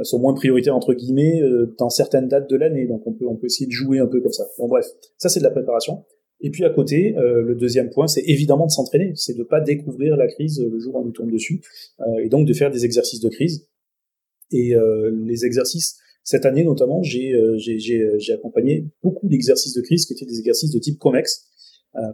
sont 0.02 0.18
moins 0.18 0.34
prioritaires 0.34 0.74
entre 0.74 0.94
guillemets 0.94 1.40
euh, 1.42 1.74
dans 1.78 1.90
certaines 1.90 2.26
dates 2.26 2.50
de 2.50 2.56
l'année. 2.56 2.86
Donc 2.86 3.06
on 3.06 3.12
peut 3.12 3.26
on 3.26 3.36
peut 3.36 3.46
essayer 3.46 3.66
de 3.66 3.72
jouer 3.72 4.00
un 4.00 4.06
peu 4.06 4.20
comme 4.20 4.32
ça. 4.32 4.44
Bon 4.58 4.66
bref, 4.66 4.86
ça 5.16 5.28
c'est 5.28 5.40
de 5.40 5.44
la 5.44 5.50
préparation. 5.50 6.04
Et 6.40 6.50
puis 6.50 6.64
à 6.64 6.70
côté, 6.70 7.14
le 7.16 7.54
deuxième 7.54 7.90
point, 7.90 8.06
c'est 8.06 8.22
évidemment 8.22 8.64
de 8.64 8.70
s'entraîner, 8.70 9.12
c'est 9.14 9.36
de 9.36 9.42
pas 9.42 9.60
découvrir 9.60 10.16
la 10.16 10.26
crise 10.26 10.60
le 10.60 10.78
jour 10.78 10.94
où 10.94 11.00
on 11.00 11.04
nous 11.04 11.12
tombe 11.12 11.30
dessus, 11.30 11.60
et 12.22 12.30
donc 12.30 12.46
de 12.48 12.54
faire 12.54 12.70
des 12.70 12.86
exercices 12.86 13.20
de 13.20 13.28
crise. 13.28 13.68
Et 14.50 14.74
les 15.12 15.44
exercices, 15.44 15.98
cette 16.24 16.46
année 16.46 16.64
notamment, 16.64 17.02
j'ai 17.02 17.34
j'ai 17.58 18.32
accompagné 18.32 18.86
beaucoup 19.02 19.28
d'exercices 19.28 19.74
de 19.74 19.82
crise 19.82 20.06
qui 20.06 20.14
étaient 20.14 20.24
des 20.24 20.38
exercices 20.38 20.70
de 20.70 20.78
type 20.78 20.98
COMEX, 20.98 21.46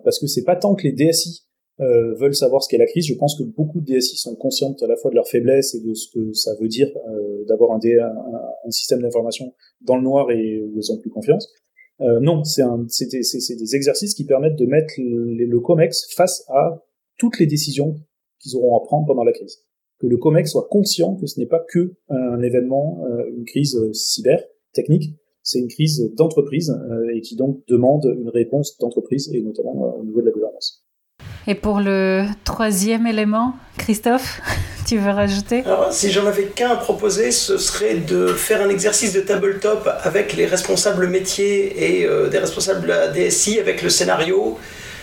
parce 0.03 0.19
que 0.19 0.27
c'est 0.27 0.43
pas 0.43 0.57
tant 0.57 0.75
que 0.75 0.83
les 0.83 0.93
DSI 0.93 1.47
euh, 1.79 2.15
veulent 2.15 2.35
savoir 2.35 2.63
ce 2.63 2.71
qu'est 2.71 2.79
la 2.79 2.87
crise. 2.87 3.07
Je 3.07 3.15
pense 3.15 3.37
que 3.37 3.43
beaucoup 3.43 3.81
de 3.81 3.85
DSI 3.85 4.17
sont 4.17 4.35
conscientes 4.35 4.83
à 4.83 4.87
la 4.87 4.97
fois 4.97 5.11
de 5.11 5.17
leur 5.17 5.29
faiblesse 5.29 5.75
et 5.75 5.81
de 5.81 5.93
ce 5.93 6.09
que 6.11 6.33
ça 6.33 6.55
veut 6.59 6.69
dire 6.69 6.89
euh, 7.11 7.45
d'avoir 7.47 7.73
un, 7.73 7.79
un, 7.79 8.71
système 8.71 9.03
d'information 9.03 9.53
dans 9.83 9.97
le 9.97 10.03
noir 10.03 10.31
et 10.31 10.63
où 10.63 10.73
ils 10.75 10.91
ont 10.91 10.97
plus 10.97 11.11
confiance. 11.11 11.53
Euh, 12.01 12.21
non, 12.21 12.45
c'est 12.45 12.63
des, 13.11 13.21
des, 13.21 13.77
exercices 13.77 14.15
qui 14.15 14.25
permettent 14.25 14.59
de 14.59 14.67
mettre 14.67 14.93
le, 14.99 15.45
le 15.45 15.61
COMEX 15.61 16.13
face 16.15 16.45
à 16.49 16.85
toutes 17.19 17.39
les 17.39 17.47
décisions 17.47 17.97
qu'ils 18.39 18.57
auront 18.57 18.77
à 18.77 18.85
prendre 18.85 19.07
pendant 19.07 19.25
la 19.25 19.33
crise. 19.33 19.63
Que 19.99 20.07
le 20.07 20.19
COMEX 20.19 20.51
soit 20.51 20.69
conscient 20.71 21.17
que 21.17 21.27
ce 21.27 21.41
n'est 21.41 21.47
pas 21.47 21.65
que 21.69 21.95
un 22.09 22.43
événement, 22.43 23.03
euh, 23.07 23.25
une 23.35 23.45
crise 23.45 23.79
cyber, 23.93 24.43
technique, 24.75 25.15
c'est 25.43 25.61
une 25.61 25.69
crise 25.69 26.13
d'entreprise 26.17 26.71
euh, 26.71 27.15
et 27.15 27.21
qui 27.21 27.37
donc 27.37 27.63
demande 27.69 28.05
une 28.21 28.29
réponse 28.29 28.77
d'entreprise 28.79 29.31
et 29.33 29.41
notamment 29.41 29.97
au 29.97 30.05
niveau 30.05 30.21
de 30.21 30.27
la 30.27 30.33
gouvernance. 30.33 30.86
Et 31.49 31.55
pour 31.55 31.79
le 31.79 32.25
troisième 32.43 33.07
élément, 33.07 33.55
Christophe, 33.79 34.41
tu 34.87 34.99
veux 34.99 35.11
rajouter? 35.11 35.63
Alors, 35.65 35.93
si 35.93 36.11
j'en 36.11 36.27
avais 36.27 36.47
qu'un 36.47 36.71
à 36.71 36.77
proposer, 36.77 37.31
ce 37.31 37.57
serait 37.57 37.99
de 37.99 38.27
faire 38.27 38.63
un 38.63 38.69
exercice 38.69 39.13
de 39.13 39.21
tabletop 39.21 39.89
avec 40.03 40.35
les 40.37 40.47
responsables 40.47 41.07
métiers 41.07 42.01
et 42.01 42.05
euh, 42.05 42.29
des 42.29 42.39
responsables 42.39 42.93
DSI 43.15 43.61
avec 43.61 43.83
le 43.83 43.91
scénario. 43.91 44.59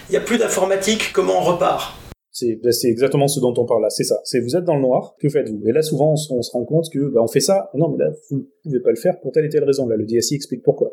Il 0.10 0.12
n'y 0.12 0.18
a 0.18 0.22
plus 0.22 0.38
d'informatique, 0.38 1.12
comment 1.14 1.40
on 1.40 1.44
repart? 1.44 1.98
Ben, 2.42 2.72
c'est 2.72 2.90
exactement 2.90 3.28
ce 3.28 3.40
dont 3.40 3.54
on 3.56 3.66
parle 3.66 3.84
là, 3.84 3.90
c'est 3.90 4.04
ça. 4.04 4.20
C'est 4.26 4.42
vous 4.42 4.58
êtes 4.58 4.66
dans 4.66 4.76
le 4.76 4.82
noir, 4.82 5.16
que 5.22 5.30
faites-vous? 5.30 5.62
Et 5.68 5.72
là, 5.72 5.82
souvent, 5.82 6.14
on 6.14 6.42
se, 6.42 6.52
rend 6.52 6.66
compte 6.66 6.88
que 6.92 7.00
ben, 7.00 7.22
on 7.22 7.28
fait 7.28 7.40
ça. 7.40 7.70
Non, 7.76 7.90
mais 7.90 8.04
là, 8.04 8.12
vous 8.30 8.38
ne 8.38 8.44
pouvez 8.64 8.80
pas 8.82 8.90
le 8.90 8.98
faire 8.98 9.20
pour 9.22 9.32
telle 9.32 9.46
et 9.46 9.50
telle 9.50 9.64
raison. 9.64 9.88
Là, 9.88 9.96
le 9.96 10.06
DSI 10.06 10.36
explique 10.36 10.64
pourquoi. 10.64 10.92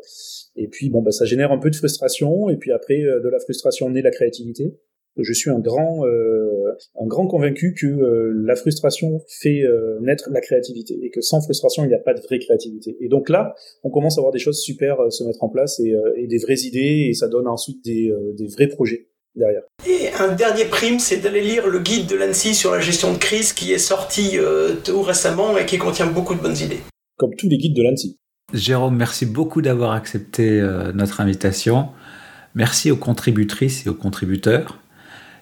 Et 0.55 0.67
puis, 0.67 0.89
bon, 0.89 1.01
ben, 1.01 1.11
ça 1.11 1.25
génère 1.25 1.51
un 1.51 1.57
peu 1.57 1.71
de 1.71 1.75
frustration. 1.75 2.49
Et 2.49 2.57
puis 2.57 2.71
après, 2.71 3.01
euh, 3.01 3.19
de 3.21 3.27
la 3.27 3.39
frustration 3.39 3.89
naît 3.89 4.03
la 4.03 4.11
créativité 4.11 4.77
je 5.17 5.33
suis 5.33 5.49
un 5.49 5.59
grand, 5.59 6.05
euh, 6.05 6.77
un 6.99 7.05
grand 7.05 7.27
convaincu 7.27 7.73
que 7.73 7.85
euh, 7.85 8.31
la 8.45 8.55
frustration 8.55 9.21
fait 9.27 9.63
euh, 9.63 9.99
naître 10.01 10.29
la 10.31 10.41
créativité 10.41 10.97
et 11.03 11.09
que 11.09 11.21
sans 11.21 11.41
frustration, 11.41 11.83
il 11.83 11.89
n'y 11.89 11.93
a 11.93 11.99
pas 11.99 12.13
de 12.13 12.21
vraie 12.21 12.39
créativité. 12.39 12.95
Et 12.99 13.09
donc 13.09 13.29
là, 13.29 13.53
on 13.83 13.89
commence 13.89 14.17
à 14.17 14.21
voir 14.21 14.31
des 14.31 14.39
choses 14.39 14.61
super 14.61 14.97
se 15.09 15.23
mettre 15.23 15.43
en 15.43 15.49
place 15.49 15.79
et, 15.79 15.93
et, 16.15 16.27
des 16.27 16.37
vraies 16.37 16.61
idées 16.61 17.07
et 17.09 17.13
ça 17.13 17.27
donne 17.27 17.47
ensuite 17.47 17.83
des, 17.83 18.13
des 18.37 18.47
vrais 18.47 18.67
projets 18.67 19.07
derrière. 19.35 19.63
Et 19.87 20.09
un 20.19 20.33
dernier 20.33 20.65
prime, 20.65 20.99
c'est 20.99 21.17
d'aller 21.17 21.41
lire 21.41 21.67
le 21.67 21.79
guide 21.79 22.07
de 22.07 22.15
l'ANSI 22.15 22.53
sur 22.53 22.71
la 22.71 22.79
gestion 22.79 23.11
de 23.13 23.17
crise 23.17 23.53
qui 23.53 23.73
est 23.73 23.77
sorti 23.77 24.37
tout 24.83 25.01
récemment 25.01 25.57
et 25.57 25.65
qui 25.65 25.77
contient 25.77 26.07
beaucoup 26.07 26.35
de 26.35 26.41
bonnes 26.41 26.57
idées. 26.57 26.79
Comme 27.17 27.35
tous 27.35 27.49
les 27.49 27.57
guides 27.57 27.75
de 27.75 27.83
l'ANSI. 27.83 28.17
Jérôme, 28.53 28.95
merci 28.95 29.25
beaucoup 29.25 29.61
d'avoir 29.61 29.91
accepté 29.91 30.61
notre 30.93 31.21
invitation. 31.21 31.89
Merci 32.55 32.91
aux 32.91 32.97
contributrices 32.97 33.85
et 33.85 33.89
aux 33.89 33.95
contributeurs. 33.95 34.81